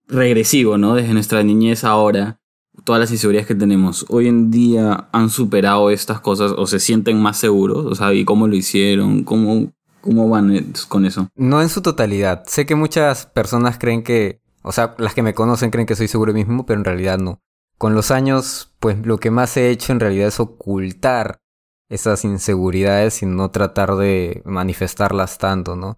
regresivo, 0.08 0.76
¿no? 0.76 0.94
Desde 0.94 1.14
nuestra 1.14 1.42
niñez 1.42 1.84
ahora, 1.84 2.40
todas 2.84 3.00
las 3.00 3.10
inseguridades 3.10 3.46
que 3.46 3.54
tenemos, 3.54 4.06
hoy 4.08 4.28
en 4.28 4.50
día 4.50 5.08
han 5.12 5.30
superado 5.30 5.90
estas 5.90 6.20
cosas 6.20 6.52
o 6.56 6.66
se 6.66 6.80
sienten 6.80 7.20
más 7.20 7.38
seguros, 7.38 7.86
o 7.86 7.94
sea, 7.94 8.12
¿y 8.12 8.24
cómo 8.24 8.48
lo 8.48 8.56
hicieron? 8.56 9.22
¿Cómo, 9.24 9.72
cómo 10.00 10.28
van 10.28 10.72
con 10.88 11.06
eso? 11.06 11.28
No 11.36 11.62
en 11.62 11.68
su 11.68 11.82
totalidad. 11.82 12.44
Sé 12.46 12.66
que 12.66 12.74
muchas 12.74 13.26
personas 13.26 13.78
creen 13.78 14.02
que, 14.02 14.40
o 14.62 14.72
sea, 14.72 14.94
las 14.98 15.14
que 15.14 15.22
me 15.22 15.34
conocen 15.34 15.70
creen 15.70 15.86
que 15.86 15.96
soy 15.96 16.08
seguro 16.08 16.32
mismo, 16.32 16.66
pero 16.66 16.80
en 16.80 16.84
realidad 16.84 17.18
no. 17.18 17.40
Con 17.78 17.94
los 17.94 18.10
años, 18.10 18.74
pues 18.78 19.06
lo 19.06 19.18
que 19.18 19.30
más 19.30 19.56
he 19.56 19.70
hecho 19.70 19.92
en 19.92 20.00
realidad 20.00 20.28
es 20.28 20.40
ocultar 20.40 21.40
esas 21.88 22.24
inseguridades 22.24 23.22
y 23.22 23.26
no 23.26 23.50
tratar 23.50 23.96
de 23.96 24.42
manifestarlas 24.44 25.38
tanto, 25.38 25.76
¿no? 25.76 25.96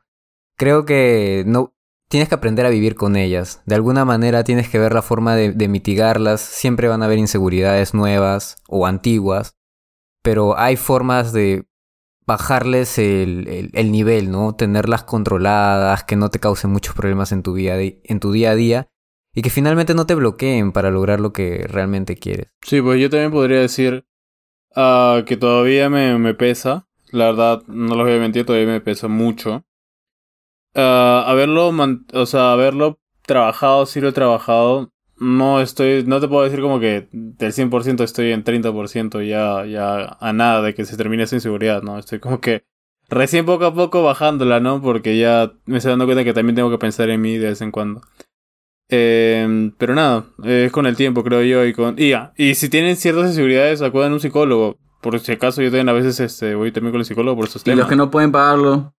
Creo 0.62 0.84
que 0.84 1.42
no 1.44 1.74
tienes 2.08 2.28
que 2.28 2.36
aprender 2.36 2.64
a 2.66 2.70
vivir 2.70 2.94
con 2.94 3.16
ellas. 3.16 3.62
De 3.66 3.74
alguna 3.74 4.04
manera 4.04 4.44
tienes 4.44 4.68
que 4.68 4.78
ver 4.78 4.94
la 4.94 5.02
forma 5.02 5.34
de, 5.34 5.66
mitigarlas. 5.66 6.40
Siempre 6.40 6.86
van 6.86 7.02
a 7.02 7.06
haber 7.06 7.18
inseguridades 7.18 7.94
nuevas 7.94 8.58
o 8.68 8.86
antiguas, 8.86 9.56
pero 10.22 10.56
hay 10.56 10.76
formas 10.76 11.32
de 11.32 11.66
bajarles 12.26 12.96
el, 12.98 13.48
el- 13.48 13.70
el 13.72 13.90
nivel, 13.90 14.30
¿no? 14.30 14.54
Tenerlas 14.54 15.02
controladas, 15.02 16.04
que 16.04 16.14
no 16.14 16.30
te 16.30 16.38
causen 16.38 16.70
muchos 16.70 16.94
problemas 16.94 17.32
en 17.32 17.42
tu, 17.42 17.56
di- 17.56 18.00
en 18.04 18.20
tu 18.20 18.30
día 18.30 18.52
a 18.52 18.54
día 18.54 18.88
y 19.34 19.42
que 19.42 19.50
finalmente 19.50 19.94
no 19.94 20.06
te 20.06 20.14
bloqueen 20.14 20.70
para 20.70 20.92
lograr 20.92 21.18
lo 21.18 21.32
que 21.32 21.66
realmente 21.68 22.14
quieres. 22.14 22.52
Sí, 22.64 22.80
pues 22.80 23.00
yo 23.00 23.10
también 23.10 23.32
podría 23.32 23.58
decir 23.58 24.04
ah, 24.76 25.24
que 25.26 25.36
todavía 25.36 25.90
me, 25.90 26.16
me 26.18 26.34
pesa. 26.34 26.86
La 27.10 27.24
verdad, 27.32 27.62
no 27.66 27.96
los 27.96 28.06
voy 28.06 28.14
a 28.14 28.20
mentir, 28.20 28.46
todavía 28.46 28.68
me 28.68 28.80
pesa 28.80 29.08
mucho. 29.08 29.64
Ah, 30.75 31.25
haberlo, 31.27 31.73
man- 31.73 32.07
o 32.12 32.27
sea, 32.27 32.53
haberlo 32.53 32.99
trabajado, 33.27 33.87
sí 33.87 34.01
lo 34.01 34.09
he 34.09 34.12
trabajado. 34.12 34.91
No 35.18 35.61
estoy, 35.61 36.05
no 36.05 36.20
te 36.20 36.27
puedo 36.29 36.43
decir 36.45 36.61
como 36.61 36.81
que 36.81 37.09
del 37.12 37.53
100% 37.53 38.03
estoy 38.03 38.33
en 38.33 38.43
30% 38.43 39.23
ya, 39.23 39.64
ya 39.66 40.16
a 40.20 40.33
nada 40.33 40.62
de 40.62 40.75
que 40.75 40.85
se 40.85 40.97
termine 40.97 41.23
esa 41.25 41.37
inseguridad, 41.37 41.83
¿no? 41.83 41.99
Estoy 41.99 42.18
como 42.18 42.41
que 42.41 42.64
recién 43.09 43.47
poco 43.47 43.66
a 43.66 43.75
poco 43.75 44.03
bajándola, 44.03 44.59
¿no? 44.59 44.83
Porque 44.83 45.16
ya 45.18 45.53
me 45.66 45.79
estoy 45.79 45.91
dando 45.91 46.07
cuenta 46.07 46.25
que 46.25 46.33
también 46.33 46.57
tengo 46.57 46.70
que 46.70 46.79
pensar 46.79 47.09
en 47.11 47.20
mí 47.20 47.37
de 47.39 47.51
vez 47.51 47.61
en 47.61 47.70
cuando. 47.70 48.01
Eh, 48.89 49.70
pero 49.79 49.95
nada, 49.95 50.27
eh, 50.45 50.64
es 50.66 50.73
con 50.73 50.87
el 50.87 50.97
tiempo, 50.97 51.23
creo 51.25 51.43
yo, 51.43 51.64
y 51.64 51.73
con... 51.73 51.95
Y, 51.99 52.11
ya, 52.11 52.33
y 52.37 52.55
si 52.57 52.68
tienen 52.68 52.97
ciertas 52.97 53.29
inseguridades, 53.29 53.81
acudan 53.81 54.11
a 54.11 54.14
un 54.14 54.20
psicólogo. 54.20 54.77
Por 55.01 55.18
si 55.20 55.33
acaso, 55.33 55.62
yo 55.62 55.68
también 55.68 55.89
a 55.89 55.93
veces 55.93 56.20
este, 56.20 56.55
voy 56.55 56.73
también 56.73 56.93
con 56.93 57.01
el 57.01 57.05
psicólogo 57.07 57.37
por 57.37 57.47
esos 57.49 57.66
Y 57.66 57.75
los 57.75 57.89
que 57.89 57.97
no 57.97 58.11
pueden 58.11 58.33
pagarlo. 58.33 58.95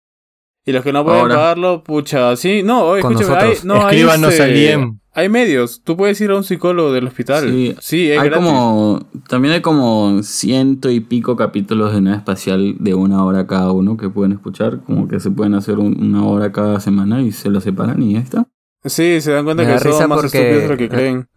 Y 0.65 0.71
los 0.71 0.83
que 0.83 0.93
no 0.93 1.03
pueden 1.03 1.21
Ahora. 1.21 1.35
pagarlo, 1.35 1.83
pucha, 1.83 2.35
sí, 2.37 2.63
no, 2.63 2.83
oye, 2.85 3.01
escúchame, 3.01 3.35
hay, 3.35 3.53
no, 3.65 3.85
hay, 3.85 3.99
este, 4.01 4.41
al 4.43 4.53
DM. 4.53 4.99
hay 5.13 5.27
medios, 5.27 5.81
tú 5.83 5.97
puedes 5.97 6.21
ir 6.21 6.31
a 6.31 6.37
un 6.37 6.45
psicólogo 6.45 6.93
del 6.93 7.05
hospital. 7.07 7.49
Sí, 7.49 7.75
Sí, 7.81 8.09
es 8.11 8.17
hay 8.19 8.29
gratis. 8.29 8.47
como. 8.47 9.05
También 9.27 9.53
hay 9.55 9.61
como 9.61 10.23
ciento 10.23 10.89
y 10.89 11.01
pico 11.01 11.35
capítulos 11.35 11.93
de 11.93 11.99
nave 11.99 12.15
espacial 12.17 12.75
de 12.79 12.93
una 12.93 13.25
hora 13.25 13.45
cada 13.45 13.73
uno 13.73 13.97
que 13.97 14.09
pueden 14.09 14.31
escuchar. 14.31 14.79
Como 14.85 15.09
que 15.09 15.19
se 15.19 15.31
pueden 15.31 15.53
hacer 15.53 15.79
un- 15.79 15.99
una 16.01 16.25
hora 16.25 16.53
cada 16.53 16.79
semana 16.79 17.21
y 17.21 17.33
se 17.33 17.49
lo 17.49 17.59
separan 17.59 18.01
y 18.01 18.13
ya 18.13 18.19
está. 18.19 18.47
Sí, 18.85 19.19
se 19.19 19.31
dan 19.31 19.43
cuenta 19.43 19.63
Me 19.63 19.73
que 19.73 19.79
son 19.79 20.07
más 20.09 20.21
porque- 20.21 20.37
estúpidos 20.37 20.63
de 20.63 20.67
lo 20.69 20.77
que 20.77 20.89
creen. 20.89 21.27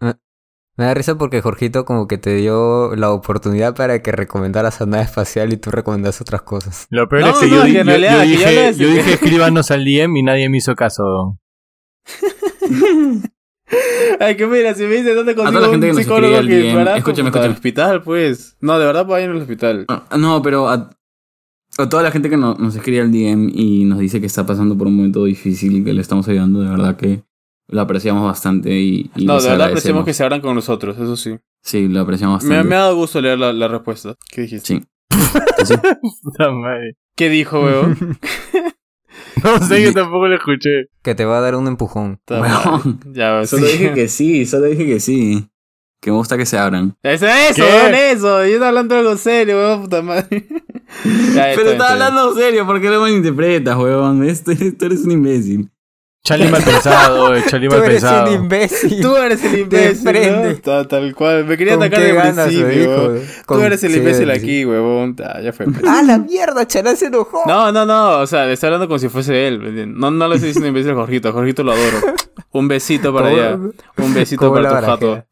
Me 0.77 0.85
da 0.85 0.93
risa 0.93 1.17
porque 1.17 1.41
Jorgito 1.41 1.85
como 1.85 2.07
que 2.07 2.17
te 2.19 2.35
dio 2.35 2.95
la 2.95 3.11
oportunidad 3.11 3.75
para 3.75 4.01
que 4.03 4.11
recomendaras 4.11 4.79
a 4.79 4.85
nada 4.85 5.01
espacial 5.03 5.51
y 5.51 5.57
tú 5.57 5.71
recomendas 5.71 6.21
otras 6.21 6.43
cosas. 6.43 6.85
Lo 6.91 7.09
peor 7.09 7.23
No, 7.23 7.29
es 7.31 7.37
que 7.39 7.47
no, 7.47 7.55
yo, 7.55 7.63
es 7.65 7.65
que 7.65 8.01
yo- 8.21 8.21
dije, 8.23 8.73
yo 8.75 8.87
dije 8.89 9.13
escríbanos 9.13 9.71
al 9.71 9.83
DM 9.83 10.17
y 10.19 10.23
nadie 10.23 10.49
me 10.49 10.57
hizo 10.57 10.75
caso. 10.75 11.39
Ay, 14.19 14.37
que 14.37 14.47
mira, 14.47 14.73
si 14.73 14.83
me 14.83 14.95
dices 14.95 15.13
dónde 15.15 15.33
toda 15.35 15.45
consigo 15.51 15.61
la 15.65 15.69
gente 15.71 15.87
que 15.87 15.91
un 15.91 15.95
nos 15.97 16.03
psicólogo 16.05 16.39
que 16.41 16.43
DM, 16.61 16.75
barato, 16.75 16.97
escúchame, 16.99 17.29
puta, 17.31 17.39
al 17.39 17.45
escúchame. 17.51 17.53
hospital, 17.53 18.03
pues. 18.03 18.57
No, 18.61 18.79
de 18.79 18.85
verdad 18.85 19.05
vayan 19.05 19.31
al 19.31 19.37
hospital. 19.37 19.85
Ah, 19.89 20.03
No, 20.17 20.41
pero 20.41 20.69
a, 20.69 20.89
a 21.77 21.89
toda 21.89 22.01
la 22.03 22.11
gente 22.11 22.29
que 22.29 22.37
no- 22.37 22.53
nos 22.55 22.75
escribe 22.75 23.01
al 23.01 23.11
DM 23.11 23.49
y 23.53 23.83
nos 23.85 23.99
dice 23.99 24.21
que 24.21 24.25
está 24.27 24.45
pasando 24.45 24.77
por 24.77 24.87
un 24.87 24.95
momento 24.95 25.25
difícil 25.25 25.75
y 25.77 25.83
que 25.83 25.91
le 25.93 26.01
estamos 26.01 26.27
ayudando, 26.29 26.61
de 26.61 26.69
verdad 26.69 26.95
que 26.95 27.23
lo 27.67 27.81
apreciamos 27.81 28.23
bastante 28.23 28.71
y, 28.71 29.09
y 29.15 29.25
No, 29.25 29.39
de 29.41 29.49
verdad 29.49 29.67
apreciamos 29.67 30.05
que 30.05 30.13
se 30.13 30.23
abran 30.23 30.41
con 30.41 30.55
nosotros, 30.55 30.95
eso 30.97 31.15
sí. 31.17 31.37
Sí, 31.63 31.87
lo 31.87 32.01
apreciamos 32.01 32.43
Me, 32.43 32.49
bastante. 32.49 32.69
me 32.69 32.75
ha 32.75 32.79
dado 32.79 32.95
gusto 32.95 33.19
leer 33.21 33.37
la, 33.39 33.51
la 33.53 33.67
respuesta. 33.67 34.15
¿Qué 34.31 34.41
dijiste? 34.41 34.65
Sí. 34.79 34.83
Sí. 35.65 35.73
Puta 36.23 36.51
madre. 36.51 36.95
¿Qué 37.15 37.29
dijo, 37.29 37.59
weón? 37.61 37.97
No 39.43 39.59
sé, 39.61 39.83
yo 39.83 39.93
tampoco 39.93 40.27
lo 40.27 40.35
escuché. 40.35 40.87
Que 41.03 41.13
te 41.15 41.25
va 41.25 41.37
a 41.37 41.41
dar 41.41 41.55
un 41.55 41.67
empujón. 41.67 42.19
Weón. 42.29 42.99
Ya, 43.13 43.45
Solo 43.45 43.65
sí. 43.67 43.73
dije 43.73 43.93
que 43.93 44.07
sí, 44.07 44.45
solo 44.45 44.65
dije 44.65 44.85
que 44.85 44.99
sí. 44.99 45.47
Que 46.01 46.11
me 46.11 46.17
gusta 46.17 46.37
que 46.37 46.45
se 46.45 46.57
abran. 46.57 46.95
Eso, 47.03 47.25
eso, 47.27 47.63
weón, 47.63 47.93
eso. 47.95 48.39
Yo 48.45 48.53
estaba 48.53 48.69
hablando 48.69 48.95
de 48.95 49.01
algo 49.01 49.17
serio, 49.17 49.57
weón, 49.57 49.81
puta 49.83 50.01
madre. 50.01 50.47
Ya, 51.35 51.51
Pero 51.55 51.71
estaba 51.71 51.91
hablando 51.93 52.33
serio, 52.35 52.65
¿por 52.65 52.79
qué 52.81 52.89
lo 52.89 53.01
malinterpretas, 53.01 53.77
huevón? 53.77 54.23
Este, 54.23 54.71
tú 54.71 54.85
eres 54.85 55.01
un 55.05 55.11
imbécil. 55.11 55.69
Charlie 56.27 56.49
mal 56.49 56.61
pensado, 56.61 57.33
eh, 57.35 57.43
Charlie 57.47 57.69
mal 57.69 57.81
pensado. 57.83 58.33
imbécil. 58.33 59.01
Tú 59.01 59.15
eres 59.15 59.41
el 59.45 59.59
imbécil. 59.59 60.11
¿no? 60.13 60.55
Ta- 60.61 60.85
Tal, 60.87 61.15
cual. 61.15 61.45
Me 61.45 61.55
quería 61.57 61.75
¿Con 61.75 61.83
atacar 61.83 62.01
de 62.03 62.33
principio, 62.43 62.89
weón. 63.07 63.21
Tú 63.47 63.59
eres 63.61 63.83
el 63.85 63.91
sí, 63.91 63.97
imbécil 63.99 64.25
sí. 64.25 64.31
aquí, 64.31 64.65
huevón. 64.65 65.15
Ta, 65.15 65.41
ya 65.41 65.53
fue. 65.53 65.65
pues. 65.67 65.77
¡Ah, 65.87 66.01
la 66.03 66.17
mierda! 66.17 66.67
Chará 66.67 66.95
se 66.97 67.05
enojó. 67.05 67.43
No, 67.47 67.71
no, 67.71 67.85
no. 67.85 68.19
O 68.19 68.27
sea, 68.27 68.45
le 68.45 68.53
está 68.53 68.67
hablando 68.67 68.87
como 68.87 68.99
si 68.99 69.07
fuese 69.07 69.47
él. 69.47 69.93
No, 69.97 70.11
no 70.11 70.27
le 70.27 70.35
estoy 70.35 70.49
diciendo 70.49 70.67
imbécil 70.67 70.91
a 70.91 70.95
Jorgito. 70.95 71.29
A 71.29 71.31
Jorgito 71.31 71.63
lo 71.63 71.71
adoro. 71.71 71.97
Un 72.51 72.67
besito 72.67 73.13
para 73.13 73.29
¿Cómo- 73.29 73.41
allá. 73.41 73.57
Un 73.97 74.13
besito 74.13 74.53
para 74.53 74.79
tu 74.81 74.85
jato. 74.85 75.23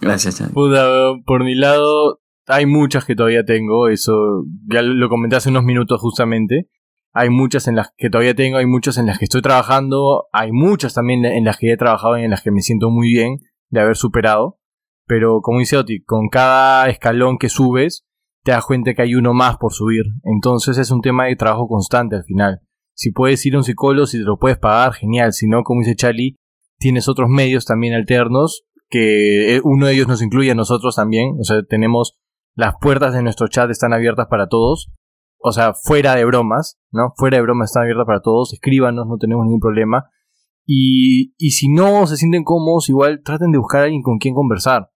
Gracias, 0.00 0.36
Chan. 0.38 0.50
Puta, 0.50 0.86
por 1.24 1.44
mi 1.44 1.54
lado, 1.54 2.20
hay 2.46 2.66
muchas 2.66 3.04
que 3.04 3.14
todavía 3.14 3.44
tengo, 3.44 3.88
eso 3.88 4.44
ya 4.70 4.82
lo 4.82 5.08
comenté 5.08 5.36
hace 5.36 5.48
unos 5.48 5.62
minutos 5.64 6.00
justamente. 6.00 6.68
Hay 7.12 7.28
muchas 7.30 7.68
en 7.68 7.76
las 7.76 7.92
que 7.96 8.08
todavía 8.08 8.34
tengo, 8.34 8.58
hay 8.58 8.66
muchas 8.66 8.96
en 8.96 9.06
las 9.06 9.18
que 9.18 9.26
estoy 9.26 9.42
trabajando, 9.42 10.28
hay 10.32 10.50
muchas 10.52 10.94
también 10.94 11.24
en 11.24 11.44
las 11.44 11.58
que 11.58 11.72
he 11.72 11.76
trabajado 11.76 12.18
y 12.18 12.24
en 12.24 12.30
las 12.30 12.42
que 12.42 12.50
me 12.50 12.62
siento 12.62 12.90
muy 12.90 13.08
bien 13.12 13.38
de 13.68 13.80
haber 13.80 13.96
superado. 13.96 14.58
Pero 15.06 15.40
como 15.42 15.58
dice 15.58 15.76
Oti, 15.76 16.02
con 16.02 16.28
cada 16.28 16.88
escalón 16.88 17.38
que 17.38 17.48
subes, 17.48 18.06
te 18.44 18.52
das 18.52 18.64
cuenta 18.64 18.94
que 18.94 19.02
hay 19.02 19.14
uno 19.14 19.34
más 19.34 19.56
por 19.58 19.72
subir. 19.72 20.04
Entonces 20.24 20.78
es 20.78 20.90
un 20.90 21.00
tema 21.00 21.26
de 21.26 21.36
trabajo 21.36 21.68
constante 21.68 22.16
al 22.16 22.24
final. 22.24 22.60
Si 22.94 23.10
puedes 23.10 23.44
ir 23.46 23.54
a 23.54 23.58
un 23.58 23.64
psicólogo, 23.64 24.06
si 24.06 24.18
te 24.18 24.24
lo 24.24 24.38
puedes 24.38 24.58
pagar, 24.58 24.92
genial. 24.92 25.32
Si 25.32 25.48
no, 25.48 25.62
como 25.64 25.80
dice 25.80 25.96
Charlie, 25.96 26.36
tienes 26.78 27.08
otros 27.08 27.28
medios 27.28 27.64
también 27.64 27.94
alternos 27.94 28.64
que 28.88 29.56
eh, 29.56 29.60
uno 29.64 29.86
de 29.86 29.94
ellos 29.94 30.08
nos 30.08 30.22
incluye 30.22 30.50
a 30.50 30.54
nosotros 30.54 30.96
también. 30.96 31.36
O 31.40 31.44
sea, 31.44 31.62
tenemos 31.62 32.18
las 32.54 32.74
puertas 32.80 33.14
de 33.14 33.22
nuestro 33.22 33.48
chat 33.48 33.70
están 33.70 33.92
abiertas 33.92 34.26
para 34.28 34.48
todos. 34.48 34.90
O 35.42 35.52
sea, 35.52 35.74
fuera 35.74 36.14
de 36.14 36.24
bromas, 36.24 36.78
¿no? 36.90 37.12
Fuera 37.16 37.36
de 37.36 37.42
bromas 37.42 37.70
están 37.70 37.82
abiertas 37.82 38.06
para 38.06 38.20
todos. 38.20 38.52
Escríbanos, 38.52 39.06
no 39.06 39.18
tenemos 39.18 39.44
ningún 39.44 39.60
problema. 39.60 40.08
Y, 40.64 41.34
y 41.36 41.50
si 41.50 41.68
no 41.68 42.06
se 42.06 42.16
sienten 42.16 42.44
cómodos, 42.44 42.88
igual 42.88 43.22
traten 43.24 43.50
de 43.50 43.58
buscar 43.58 43.80
a 43.80 43.84
alguien 43.84 44.02
con 44.02 44.18
quien 44.18 44.34
conversar. 44.34 44.90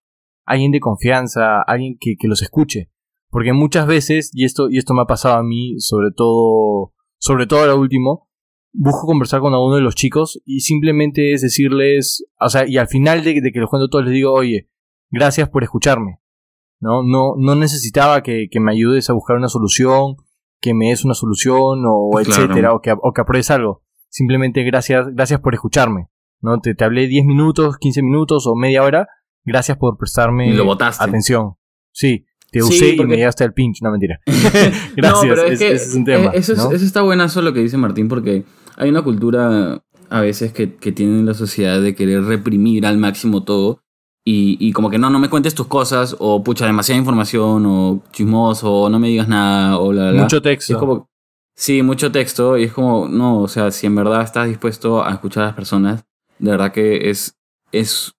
Alguien 0.45 0.71
de 0.71 0.81
confianza, 0.81 1.63
alguien 1.63 1.97
que, 1.99 2.15
que 2.17 2.29
los 2.29 2.43
escuche. 2.43 2.91
Porque 3.31 3.53
muchas 3.53 3.87
veces, 3.87 4.31
y 4.33 4.45
esto, 4.45 4.71
y 4.71 4.79
esto 4.79 4.95
me 4.95 5.03
ha 5.03 5.07
pasado 5.07 5.35
a 5.35 5.43
mí, 5.43 5.81
sobre 5.81 6.11
todo, 6.15 6.93
sobre 7.19 7.47
todo 7.47 7.67
lo 7.67 7.79
último, 7.79 8.29
busco 8.73 9.07
conversar 9.07 9.41
con 9.41 9.53
alguno 9.53 9.77
de 9.77 9.83
los 9.83 9.95
chicos 9.95 10.41
y 10.45 10.61
simplemente 10.61 11.33
es 11.33 11.41
decirles, 11.41 12.25
o 12.39 12.49
sea, 12.49 12.69
y 12.69 12.77
al 12.77 12.89
final 12.89 13.25
de, 13.25 13.41
de 13.41 13.53
que 13.53 13.59
los 13.59 13.71
cuento 13.71 13.89
todos 13.89 14.05
les 14.05 14.15
digo, 14.15 14.33
oye, 14.33 14.69
gracias 15.11 15.49
por 15.49 15.65
escucharme. 15.65 16.21
No, 16.79 17.03
no, 17.03 17.35
no 17.39 17.55
necesitaba 17.55 18.23
que, 18.23 18.49
que 18.51 18.61
me 18.61 18.73
ayudes 18.73 19.09
a 19.09 19.15
buscar 19.15 19.37
una 19.37 19.49
solución, 19.49 20.17
que 20.61 20.75
me 20.75 20.89
des 20.89 21.05
una 21.05 21.15
solución 21.15 21.83
o 21.87 22.11
Claro. 22.11 22.29
etcétera, 22.45 22.73
o 22.75 22.81
que, 22.81 22.93
o 22.93 23.13
que 23.13 23.21
apruebes 23.21 23.51
algo. 23.51 23.83
Simplemente 24.09 24.63
gracias, 24.65 25.07
gracias 25.15 25.41
por 25.41 25.55
escucharme. 25.55 26.09
¿no? 26.41 26.61
Te, 26.61 26.75
te 26.75 26.85
hablé 26.85 27.07
10 27.09 27.25
minutos, 27.25 27.77
15 27.79 28.03
minutos 28.03 28.47
o 28.47 28.55
media 28.55 28.83
hora, 28.83 29.09
gracias 29.45 29.79
por 29.79 29.97
prestarme 29.97 30.49
Y 30.51 30.53
lo 30.53 30.65
botaste. 30.65 31.03
atención. 31.03 31.55
Sí, 31.93 32.27
te 32.51 32.61
Sí, 32.61 32.67
usé 32.67 32.89
y 32.95 33.05
me 33.07 33.17
llegaste 33.17 33.43
al 33.45 33.53
pinch, 33.55 33.79
no 33.83 33.91
mentira. 33.91 34.21
gracias, 34.27 34.97
no, 34.97 35.21
pero 35.23 35.43
es 35.45 35.53
es- 35.53 35.59
que 35.59 35.73
ese 35.73 35.85
es 35.89 35.95
un 35.95 36.05
tema. 36.05 36.27
eh, 36.27 36.31
Eso, 36.35 36.53
es- 36.53 36.59
¿no? 36.59 36.71
eso 36.73 36.85
está 36.85 37.03
buenazo 37.03 37.43
lo 37.43 37.53
que 37.53 37.61
dice 37.61 37.77
Martín, 37.79 38.09
porque 38.09 38.45
hay 38.77 38.91
una 38.91 39.03
cultura 39.03 39.83
a 40.09 40.21
veces 40.21 40.53
que, 40.53 40.77
que 40.77 40.93
tiene 40.93 41.23
la 41.25 41.35
sociedad 41.35 41.81
de 41.81 41.95
querer 41.95 42.23
reprimir 42.25 42.87
al 42.87 42.99
máximo 42.99 43.43
todo. 43.45 43.83
Y, 44.29 44.57
y 44.59 44.73
como 44.73 44.91
que 44.91 44.99
no, 44.99 45.09
no 45.09 45.21
me 45.21 45.31
cuentes 45.31 45.55
tus 45.55 45.69
cosas, 45.69 46.17
o 46.19 46.43
pucha, 46.43 46.67
demasiada 46.67 46.99
información, 46.99 47.65
o 47.65 48.03
chismoso, 48.11 48.73
o 48.73 48.89
no 48.89 48.99
me 48.99 49.07
digas 49.07 49.29
nada, 49.29 49.79
o 49.79 49.93
la, 49.93 50.11
la. 50.11 50.23
Mucho 50.23 50.43
texto. 50.43 50.73
es 50.73 50.79
como, 50.81 51.09
sí, 51.55 51.81
mucho 51.83 52.11
texto, 52.11 52.59
y 52.59 52.65
es 52.65 52.73
como, 52.73 53.07
no, 53.07 53.43
o 53.43 53.47
sea, 53.47 53.71
si 53.71 53.87
en 53.87 53.95
verdad 53.95 54.23
estás 54.23 54.49
dispuesto 54.49 55.05
a 55.05 55.13
escuchar 55.13 55.45
a 55.45 55.47
las 55.47 55.55
personas, 55.55 56.05
de 56.41 56.51
verdad 56.51 56.73
que 56.73 57.09
es, 57.09 57.39
es, 57.71 58.15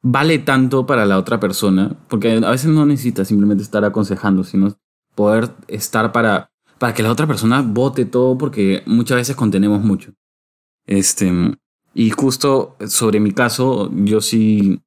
vale 0.00 0.38
tanto 0.38 0.86
para 0.86 1.04
la 1.04 1.18
otra 1.18 1.38
persona, 1.38 1.94
porque 2.08 2.40
a 2.42 2.50
veces 2.50 2.70
no 2.70 2.86
necesitas 2.86 3.28
simplemente 3.28 3.62
estar 3.62 3.84
aconsejando, 3.84 4.44
sino 4.44 4.74
poder 5.14 5.50
estar 5.68 6.10
para, 6.10 6.52
para 6.78 6.94
que 6.94 7.02
la 7.02 7.12
otra 7.12 7.26
persona 7.26 7.60
vote 7.60 8.06
todo, 8.06 8.38
porque 8.38 8.82
muchas 8.86 9.18
veces 9.18 9.36
contenemos 9.36 9.82
mucho. 9.84 10.14
Este, 10.86 11.30
y 11.92 12.08
justo 12.08 12.76
sobre 12.86 13.20
mi 13.20 13.32
caso, 13.32 13.90
yo 13.92 14.22
sí 14.22 14.80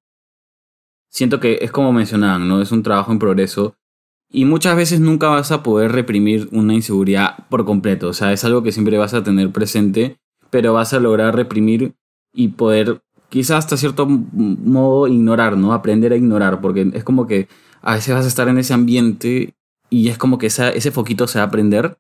siento 1.10 1.40
que 1.40 1.60
es 1.62 1.72
como 1.72 1.92
mencionaban, 1.94 2.48
¿no? 2.48 2.62
Es 2.62 2.72
un 2.72 2.84
trabajo 2.84 3.12
en 3.12 3.20
progreso. 3.20 3.76
Y 4.30 4.46
muchas 4.46 4.76
veces 4.76 5.00
nunca 5.00 5.30
vas 5.30 5.52
a 5.52 5.64
poder 5.64 5.92
reprimir 5.94 6.50
una 6.52 6.74
inseguridad 6.74 7.48
por 7.50 7.66
completo. 7.66 8.10
O 8.10 8.14
sea, 8.14 8.34
es 8.34 8.44
algo 8.44 8.62
que 8.62 8.72
siempre 8.74 8.98
vas 8.98 9.14
a 9.14 9.24
tener 9.24 9.52
presente, 9.52 10.18
pero 10.50 10.74
vas 10.74 10.94
a 10.94 11.00
lograr 11.00 11.36
reprimir 11.36 11.96
y 12.34 12.50
poder, 12.50 13.02
quizás 13.30 13.60
hasta 13.60 13.78
cierto 13.78 14.06
modo, 14.06 15.08
ignorar, 15.08 15.58
¿no? 15.58 15.74
Aprender 15.74 16.12
a 16.12 16.18
ignorar, 16.18 16.60
porque 16.62 16.92
es 16.94 17.04
como 17.04 17.26
que 17.26 17.48
a 17.82 17.96
veces 17.96 18.14
vas 18.14 18.26
a 18.26 18.28
estar 18.28 18.48
en 18.50 18.58
ese 18.58 18.74
ambiente 18.74 19.56
y 19.90 20.10
es 20.10 20.18
como 20.18 20.38
que 20.38 20.48
esa- 20.48 20.70
ese 20.70 20.92
foquito 20.92 21.28
se 21.28 21.40
va 21.40 21.46
a 21.46 21.52
prender 21.52 21.98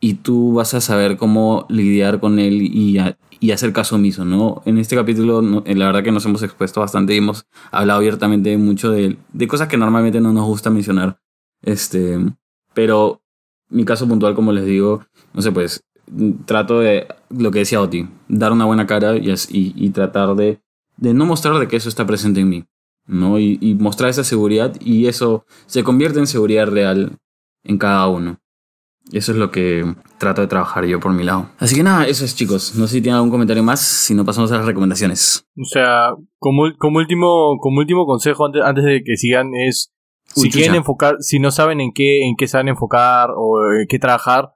y 0.00 0.14
tú 0.14 0.54
vas 0.54 0.72
a 0.74 0.80
saber 0.80 1.16
cómo 1.16 1.66
lidiar 1.68 2.20
con 2.20 2.38
él 2.38 2.62
y, 2.62 2.98
y 3.40 3.52
hacer 3.52 3.72
caso 3.72 3.96
omiso, 3.96 4.24
¿no? 4.24 4.62
En 4.66 4.78
este 4.78 4.96
capítulo, 4.96 5.42
no- 5.42 5.62
eh, 5.66 5.74
la 5.74 5.86
verdad 5.86 6.02
que 6.04 6.12
nos 6.12 6.24
hemos 6.26 6.42
expuesto 6.42 6.80
bastante 6.80 7.14
y 7.14 7.18
hemos 7.18 7.46
hablado 7.70 7.98
abiertamente 7.98 8.56
mucho 8.58 8.90
de, 8.90 9.16
de 9.32 9.48
cosas 9.48 9.68
que 9.68 9.76
normalmente 9.78 10.20
no 10.20 10.32
nos 10.32 10.44
gusta 10.46 10.70
mencionar. 10.70 11.18
Este, 11.62 12.18
pero 12.74 13.22
mi 13.68 13.84
caso 13.84 14.06
puntual, 14.08 14.34
como 14.34 14.52
les 14.52 14.64
digo, 14.66 15.04
no 15.32 15.42
sé, 15.42 15.52
pues 15.52 15.82
trato 16.44 16.80
de, 16.80 17.06
lo 17.30 17.50
que 17.50 17.60
decía 17.60 17.80
Oti, 17.80 18.08
dar 18.28 18.52
una 18.52 18.64
buena 18.64 18.86
cara 18.86 19.16
y, 19.16 19.32
y, 19.48 19.90
tratar 19.90 20.34
de, 20.34 20.60
de 20.96 21.14
no 21.14 21.24
mostrar 21.24 21.58
de 21.58 21.68
que 21.68 21.76
eso 21.76 21.88
está 21.88 22.04
presente 22.06 22.40
en 22.40 22.48
mí, 22.48 22.64
¿no? 23.06 23.38
Y 23.38 23.76
mostrar 23.78 24.10
esa 24.10 24.24
seguridad 24.24 24.74
y 24.80 25.06
eso 25.06 25.44
se 25.66 25.84
convierte 25.84 26.18
en 26.18 26.26
seguridad 26.26 26.66
real 26.66 27.16
en 27.62 27.78
cada 27.78 28.08
uno. 28.08 28.39
Eso 29.12 29.32
es 29.32 29.38
lo 29.38 29.50
que 29.50 29.84
trato 30.18 30.40
de 30.40 30.46
trabajar 30.46 30.84
yo 30.84 31.00
por 31.00 31.12
mi 31.12 31.24
lado. 31.24 31.50
Así 31.58 31.74
que 31.74 31.82
nada, 31.82 32.06
eso 32.06 32.24
es 32.24 32.36
chicos. 32.36 32.74
No 32.76 32.86
sé 32.86 32.94
si 32.96 33.02
tienen 33.02 33.16
algún 33.16 33.30
comentario 33.30 33.62
más, 33.62 33.80
si 33.80 34.14
no 34.14 34.24
pasamos 34.24 34.52
a 34.52 34.56
las 34.58 34.66
recomendaciones. 34.66 35.44
O 35.60 35.64
sea, 35.64 36.10
como, 36.38 36.64
como, 36.78 36.98
último, 36.98 37.58
como 37.60 37.78
último 37.80 38.06
consejo 38.06 38.46
antes, 38.46 38.62
antes 38.62 38.84
de 38.84 39.02
que 39.04 39.16
sigan 39.16 39.50
es, 39.54 39.92
si 40.24 40.50
quieren 40.50 40.76
enfocar, 40.76 41.16
si 41.20 41.40
no 41.40 41.50
saben 41.50 41.80
en 41.80 41.92
qué, 41.92 42.24
en 42.24 42.36
qué 42.36 42.46
se 42.46 42.56
van 42.56 42.68
a 42.68 42.70
enfocar 42.70 43.30
o 43.36 43.58
en 43.80 43.86
qué 43.88 43.98
trabajar, 43.98 44.52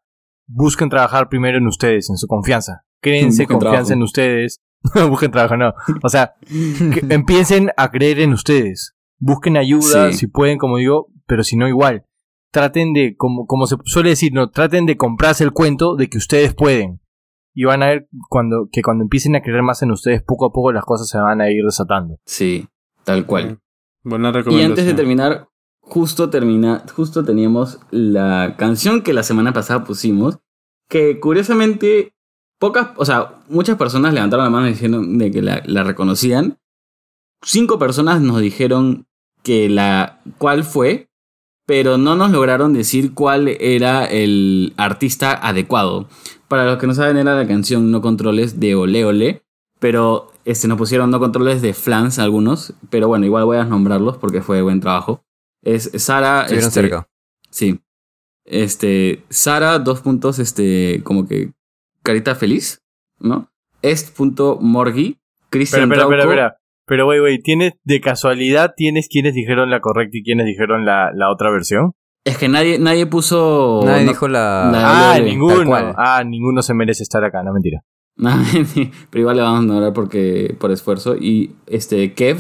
busquen 0.47 0.89
trabajar 0.89 1.29
primero 1.29 1.59
en 1.59 1.67
ustedes, 1.67 2.09
en 2.11 2.17
su 2.17 2.27
confianza. 2.29 2.85
Créense 3.03 3.43
Busquen 3.43 3.59
confianza 3.59 3.77
trabajo. 3.89 3.93
en 3.95 4.03
ustedes. 4.03 4.61
busquen 5.11 5.31
trabajo, 5.33 5.57
no. 5.57 5.73
O 6.03 6.09
sea, 6.09 6.35
que 6.49 7.03
empiecen 7.11 7.71
a 7.77 7.91
creer 7.91 8.21
en 8.21 8.33
ustedes. 8.33 8.95
Busquen 9.19 9.57
ayuda, 9.57 10.13
Sí. 10.13 10.19
si 10.19 10.27
pueden, 10.29 10.59
como 10.59 10.77
digo, 10.77 11.09
pero 11.27 11.43
si 11.43 11.57
no, 11.57 11.67
igual. 11.67 12.05
Traten 12.55 12.93
de, 12.93 13.17
como, 13.17 13.47
como 13.49 13.67
se 13.67 13.75
suele 13.85 14.11
decir, 14.11 14.33
no, 14.33 14.49
traten 14.49 14.87
de 14.87 14.97
comprarse 14.97 15.43
el 15.43 15.51
cuento 15.51 15.97
de 15.97 16.09
que 16.09 16.19
ustedes 16.19 16.55
pueden. 16.55 17.01
Y 17.53 17.65
van 17.65 17.83
a 17.83 17.87
ver 17.87 18.09
cuando, 18.29 18.69
que 18.71 18.81
cuando 18.81 19.03
empiecen 19.03 19.35
a 19.35 19.43
creer 19.43 19.63
más 19.65 19.83
en 19.83 19.91
ustedes, 19.91 20.23
poco 20.23 20.47
a 20.47 20.53
poco 20.53 20.71
las 20.71 20.85
cosas 20.85 21.09
se 21.09 21.19
van 21.19 21.41
a 21.41 21.51
ir 21.51 21.65
desatando. 21.65 22.17
Sí, 22.27 22.69
tal 23.03 23.27
cual. 23.27 23.59
Buena 24.05 24.29
Y 24.29 24.33
recomendación. 24.35 24.71
antes 24.71 24.87
de 24.87 24.95
terminar, 24.95 25.49
justo 25.81 26.31
termina, 26.31 26.85
justo 26.95 27.25
teníamos 27.25 27.81
la 27.91 28.55
canción 28.57 29.03
que 29.03 29.13
la 29.15 29.25
semana 29.25 29.53
pasada 29.53 29.83
pusimos, 29.83 30.39
que 30.89 31.19
curiosamente 31.19 32.13
pocas, 32.61 32.91
o 32.97 33.05
sea, 33.05 33.41
muchas 33.49 33.77
personas 33.77 34.15
levantaron 34.15 34.45
la 34.45 34.51
mano 34.51 34.67
diciendo 34.67 35.03
de 35.05 35.31
que 35.33 35.43
la, 35.43 35.61
la 35.67 35.83
reconocían. 35.83 36.59
Cinco 37.43 37.81
personas 37.81 38.21
nos 38.21 38.41
dijeron 38.41 39.09
que 39.43 39.69
la 39.69 40.21
cuál 40.39 40.63
fue, 40.63 41.09
pero 41.66 41.99
no 41.99 42.15
nos 42.15 42.31
lograron 42.31 42.73
decir 42.73 43.15
cuál 43.15 43.49
era 43.49 44.05
el 44.05 44.74
artista 44.77 45.32
adecuado. 45.32 46.09
Para 46.49 46.66
los 46.66 46.78
que 46.78 46.86
no 46.86 46.95
saben, 46.95 47.16
era 47.16 47.35
la 47.35 47.47
canción 47.47 47.91
No 47.91 48.03
Controles 48.03 48.61
de 48.61 48.74
Ole 48.74 49.05
Ole, 49.05 49.43
pero 49.81 50.32
este, 50.45 50.69
nos 50.69 50.78
pusieron 50.78 51.11
No 51.11 51.20
Controles 51.20 51.62
de 51.62 51.73
Flans 51.73 52.19
algunos, 52.19 52.74
pero 52.91 53.09
bueno, 53.09 53.24
igual 53.24 53.45
voy 53.45 53.57
a 53.57 53.65
nombrarlos 53.65 54.19
porque 54.19 54.43
fue 54.43 54.62
buen 54.62 54.81
trabajo. 54.81 55.24
Es 55.62 55.91
Sara. 55.97 56.43
Estuvieron 56.43 56.69
este, 56.69 56.81
cerca. 56.81 57.09
Sí. 57.51 57.81
Este, 58.45 59.24
Sara, 59.31 59.78
dos 59.78 60.01
puntos, 60.01 60.39
este, 60.39 61.01
como 61.03 61.27
que 61.27 61.53
carita 62.03 62.35
feliz, 62.35 62.82
¿no? 63.19 63.51
Est.morgi, 63.81 65.07
Espera, 65.07 65.49
Cristian 65.51 65.82
espera, 65.85 66.03
espera, 66.03 66.23
Trauco. 66.23 66.32
espera. 66.32 66.61
Pero, 66.86 67.06
güey, 67.06 67.19
güey, 67.20 67.39
¿tienes, 67.40 67.74
de 67.85 68.01
casualidad, 68.01 68.74
tienes 68.77 69.09
quienes 69.09 69.35
dijeron 69.35 69.70
la 69.70 69.81
correcta 69.81 70.19
y 70.19 70.23
quienes 70.23 70.47
dijeron 70.47 70.85
la, 70.85 71.11
la 71.15 71.31
otra 71.31 71.51
versión? 71.51 71.93
Es 72.24 72.36
que 72.39 72.48
nadie, 72.48 72.78
nadie 72.78 73.06
puso. 73.06 73.82
Nadie 73.85 74.05
no- 74.05 74.11
dijo 74.12 74.28
la... 74.28 74.70
la- 74.73 75.12
Ah, 75.15 75.19
ninguno. 75.19 75.65
cual. 75.66 75.94
Ah, 75.97 76.23
ninguno 76.24 76.62
se 76.62 76.74
merece 76.74 77.02
estar 77.02 77.23
acá, 77.24 77.43
no 77.43 77.52
mentira. 77.52 77.81
pero 79.11 79.20
igual 79.20 79.36
le 79.36 79.43
vamos 79.43 79.61
a 79.61 79.66
nombrar 79.66 79.93
porque, 79.93 80.56
por 80.61 80.70
esfuerzo. 80.70 81.16
Y 81.16 81.56
este, 81.66 82.12
Kev 82.15 82.39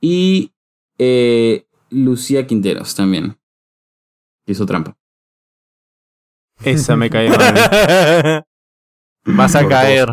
y 0.00 0.52
eh, 0.98 1.66
Lucía 1.90 2.46
Quinteros 2.46 2.94
también. 2.94 3.36
Hizo 4.46 4.64
trampa. 4.64 4.96
Esa 6.64 6.96
me 6.96 7.10
cae 7.10 7.28
mal. 7.36 8.44
Vas 9.24 9.54
a 9.56 9.68
caer. 9.68 10.08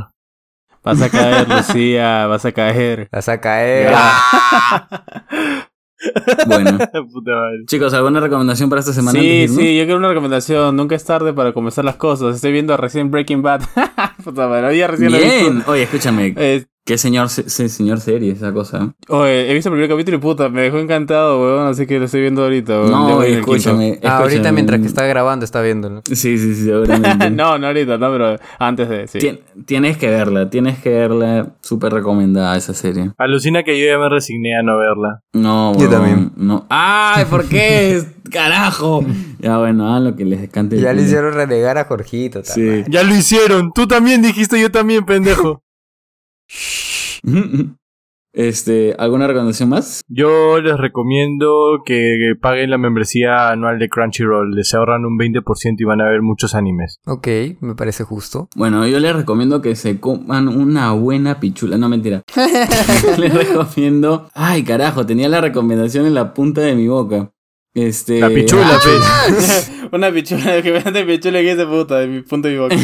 Vas 0.83 1.01
a 1.01 1.09
caer, 1.09 1.47
Lucía, 1.49 2.27
vas 2.27 2.45
a 2.45 2.51
caer. 2.51 3.07
Vas 3.11 3.29
a 3.29 3.39
caer. 3.39 3.93
Bueno, 6.47 6.71
Puta 7.13 7.31
madre. 7.31 7.63
chicos, 7.65 7.93
¿alguna 7.93 8.19
recomendación 8.19 8.69
para 8.69 8.81
esta 8.81 8.91
semana? 8.91 9.17
Sí, 9.17 9.47
sí, 9.47 9.77
yo 9.77 9.83
quiero 9.85 9.97
una 9.99 10.09
recomendación. 10.09 10.75
Nunca 10.75 10.95
es 10.95 11.05
tarde 11.05 11.31
para 11.31 11.53
comenzar 11.53 11.85
las 11.85 11.95
cosas. 11.95 12.35
Estoy 12.35 12.51
viendo 12.51 12.75
recién 12.75 13.09
Breaking 13.09 13.41
Bad. 13.41 13.61
Puta 14.23 14.49
madre, 14.49 14.67
hoy 14.67 14.85
recién 14.85 15.11
lo 15.13 15.17
he 15.17 15.21
Bien. 15.21 15.55
visto. 15.55 15.71
Oye, 15.71 15.83
escúchame. 15.83 16.33
Eh, 16.35 16.65
Qué 16.85 16.97
señor, 16.97 17.29
se- 17.29 17.49
se- 17.49 17.69
señor 17.69 18.01
serie 18.01 18.33
esa 18.33 18.51
cosa. 18.51 18.93
oye, 19.07 19.49
he 19.49 19.53
visto 19.53 19.69
el 19.69 19.73
primer 19.75 19.89
capítulo 19.89 20.17
y 20.17 20.19
puta, 20.19 20.49
me 20.49 20.63
dejó 20.63 20.79
encantado, 20.79 21.39
weón. 21.41 21.67
Así 21.67 21.87
que 21.87 21.97
lo 21.97 22.05
estoy 22.05 22.19
viendo 22.19 22.43
ahorita, 22.43 22.73
weón. 22.77 22.91
No, 22.91 23.23
escúchame. 23.23 23.99
Ah, 24.03 24.17
ahorita 24.17 24.51
mientras 24.51 24.81
que 24.81 24.87
está 24.87 25.05
grabando 25.05 25.45
está 25.45 25.61
viéndolo. 25.61 26.01
Sí, 26.05 26.37
sí, 26.37 26.53
sí, 26.55 26.65
seguramente. 26.65 27.29
no, 27.31 27.57
no 27.57 27.67
ahorita, 27.67 27.97
no, 27.97 28.11
pero 28.11 28.35
antes 28.59 28.89
de, 28.89 29.07
sí. 29.07 29.19
Tien- 29.19 29.39
tienes 29.65 29.95
que 29.97 30.09
verla, 30.09 30.49
tienes 30.49 30.77
que 30.79 30.89
verla. 30.89 31.53
Súper 31.61 31.93
recomendada 31.93 32.57
esa 32.57 32.73
serie. 32.73 33.11
Alucina 33.17 33.63
que 33.63 33.79
yo 33.79 33.85
ya 33.87 33.97
me 33.97 34.09
resigné 34.09 34.57
a 34.57 34.61
no 34.61 34.77
verla. 34.77 35.21
No, 35.31 35.71
Yo 35.75 35.87
huevón, 35.87 35.91
también. 35.91 36.31
No. 36.35 36.65
¡Ay, 36.69 37.23
por 37.29 37.47
qué! 37.47 38.03
¡Carajo! 38.29 39.05
Ya, 39.39 39.57
bueno, 39.57 39.87
hagan 39.87 40.03
lo 40.03 40.15
que 40.17 40.25
les 40.25 40.49
cante. 40.49 40.77
Ya 40.81 40.91
le 40.91 41.03
hicieron 41.03 41.33
renegar 41.33 41.77
a 41.77 41.85
Jorgito. 41.85 42.41
Sí. 42.43 42.83
Ya 42.89 43.03
lo 43.03 43.15
hicieron. 43.15 43.71
Tú 43.73 43.87
también 43.87 44.21
dijiste, 44.21 44.59
yo 44.59 44.69
también, 44.69 45.05
pendejo. 45.05 45.61
Este, 48.33 48.95
¿alguna 48.97 49.27
recomendación 49.27 49.69
más? 49.69 50.01
Yo 50.07 50.59
les 50.59 50.75
recomiendo 50.75 51.83
que, 51.85 52.33
paguen 52.41 52.71
la 52.71 52.79
membresía 52.79 53.51
anual 53.51 53.77
de 53.77 53.89
Crunchyroll. 53.89 54.55
Les 54.55 54.73
ahorran 54.73 55.05
un 55.05 55.19
20% 55.19 55.75
y 55.77 55.83
van 55.83 56.01
a 56.01 56.09
ver 56.09 56.23
muchos 56.23 56.55
animes. 56.55 56.97
Ok, 57.05 57.27
me 57.61 57.75
parece 57.75 58.03
justo. 58.03 58.49
Bueno, 58.55 58.87
yo 58.87 58.99
les 58.99 59.15
recomiendo 59.15 59.61
que 59.61 59.75
se 59.75 59.99
coman 59.99 60.47
una 60.47 60.93
buena 60.93 61.39
pichula. 61.39 61.77
No, 61.77 61.89
mentira. 61.89 62.23
les 63.19 63.33
recomiendo. 63.33 64.27
Ay, 64.33 64.63
carajo, 64.63 65.05
tenía 65.05 65.29
la 65.29 65.39
recomendación 65.39 66.07
en 66.07 66.15
la 66.15 66.33
punta 66.33 66.61
de 66.61 66.73
mi 66.73 66.87
boca. 66.87 67.32
Este. 67.73 68.19
La 68.19 68.29
pichula, 68.29 68.79
pues. 68.83 69.71
Una 69.91 70.11
pichula, 70.11 70.61
que 70.63 70.71
vean 70.71 70.93
de 70.93 71.03
pichula 71.05 71.39
que 71.39 71.51
ese 71.51 71.65
puta, 71.65 71.99
de 71.99 72.07
mi 72.07 72.21
punto 72.21 72.47
de 72.47 72.53
mi 72.53 72.59
boca. 72.59 72.75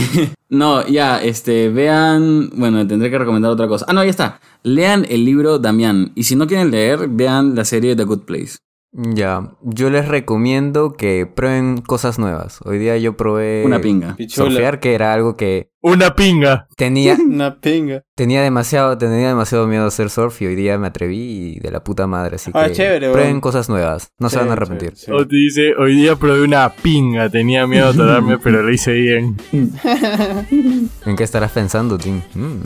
No, 0.50 0.86
ya, 0.88 1.22
este, 1.22 1.70
vean. 1.70 2.50
Bueno, 2.56 2.86
tendré 2.88 3.10
que 3.10 3.20
recomendar 3.20 3.52
otra 3.52 3.68
cosa. 3.68 3.86
Ah, 3.88 3.94
no, 3.94 4.04
ya 4.04 4.10
está. 4.10 4.40
Lean 4.64 5.06
el 5.10 5.26
libro 5.26 5.60
Damián. 5.60 6.12
Y 6.16 6.24
si 6.24 6.36
no 6.36 6.48
quieren 6.48 6.72
leer, 6.72 7.08
vean 7.08 7.56
la 7.56 7.66
serie 7.66 7.96
The 7.96 8.04
Good 8.04 8.22
Place. 8.22 8.58
Ya, 8.92 9.52
yo 9.62 9.92
les 9.92 10.08
recomiendo 10.08 10.94
que 10.94 11.28
prueben 11.28 11.78
cosas 11.82 12.18
nuevas. 12.18 12.60
Hoy 12.66 12.80
día 12.80 12.98
yo 12.98 13.16
probé 13.16 13.62
Una 13.64 13.80
pinga. 13.80 14.18
Surfear, 14.28 14.80
que 14.80 14.96
era 14.96 15.14
algo 15.14 15.38
que 15.38 15.70
Una 15.82 16.16
pinga. 16.16 16.68
tenía, 16.76 17.16
Una 17.24 17.60
pinga. 17.62 18.04
tenía 18.16 18.42
demasiado, 18.42 18.98
tenía 18.98 19.28
demasiado 19.28 19.68
miedo 19.68 19.84
a 19.86 19.90
hacer 19.90 20.10
surf 20.10 20.42
y 20.42 20.48
hoy 20.48 20.56
día 20.56 20.80
me 20.80 20.88
atreví 20.88 21.18
y 21.56 21.60
de 21.60 21.70
la 21.70 21.84
puta 21.84 22.08
madre. 22.08 22.38
Así 22.38 22.50
Ah, 22.56 22.66
que 22.66 22.72
chévere, 22.74 23.12
prueben 23.12 23.42
cosas 23.42 23.70
nuevas, 23.70 24.12
no 24.18 24.28
se 24.32 24.40
van 24.40 24.50
a 24.50 24.54
arrepentir. 24.54 24.94
chévere, 24.94 25.22
O 25.24 25.28
te 25.28 25.36
dice, 25.36 25.76
hoy 25.78 25.96
día 25.96 26.16
probé 26.16 26.42
una 26.42 26.68
pinga. 26.74 27.30
Tenía 27.30 27.68
miedo 27.68 27.86
a 27.86 27.90
atorarme, 27.92 28.40
pero 28.44 28.64
lo 28.64 28.72
hice 28.74 28.94
bien. 28.94 29.38
¿En 31.06 31.16
qué 31.16 31.24
estarás 31.24 31.52
pensando, 31.52 32.00
Tim? 32.00 32.22
Mm. 32.34 32.58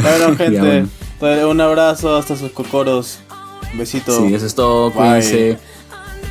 Bueno, 0.00 0.28
Ya, 0.30 0.34
gente, 0.36 0.58
bueno. 0.60 0.88
pues, 1.20 1.44
un 1.44 1.60
abrazo 1.60 2.16
hasta 2.16 2.34
sus 2.34 2.50
cocoros. 2.52 3.20
Un 3.72 3.78
besito. 3.78 4.26
Sí, 4.26 4.34
eso 4.34 4.46
es 4.46 4.54
todo. 4.54 4.90
Bye. 4.90 4.98
Cuídense. 4.98 5.58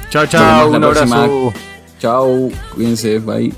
Chao, 0.10 0.26
chao. 0.28 0.70
Un 0.70 0.84
abrazo. 0.84 1.06
próxima. 1.06 1.54
Chao. 2.00 2.50
Cuídense. 2.76 3.20
Bye. 3.20 3.54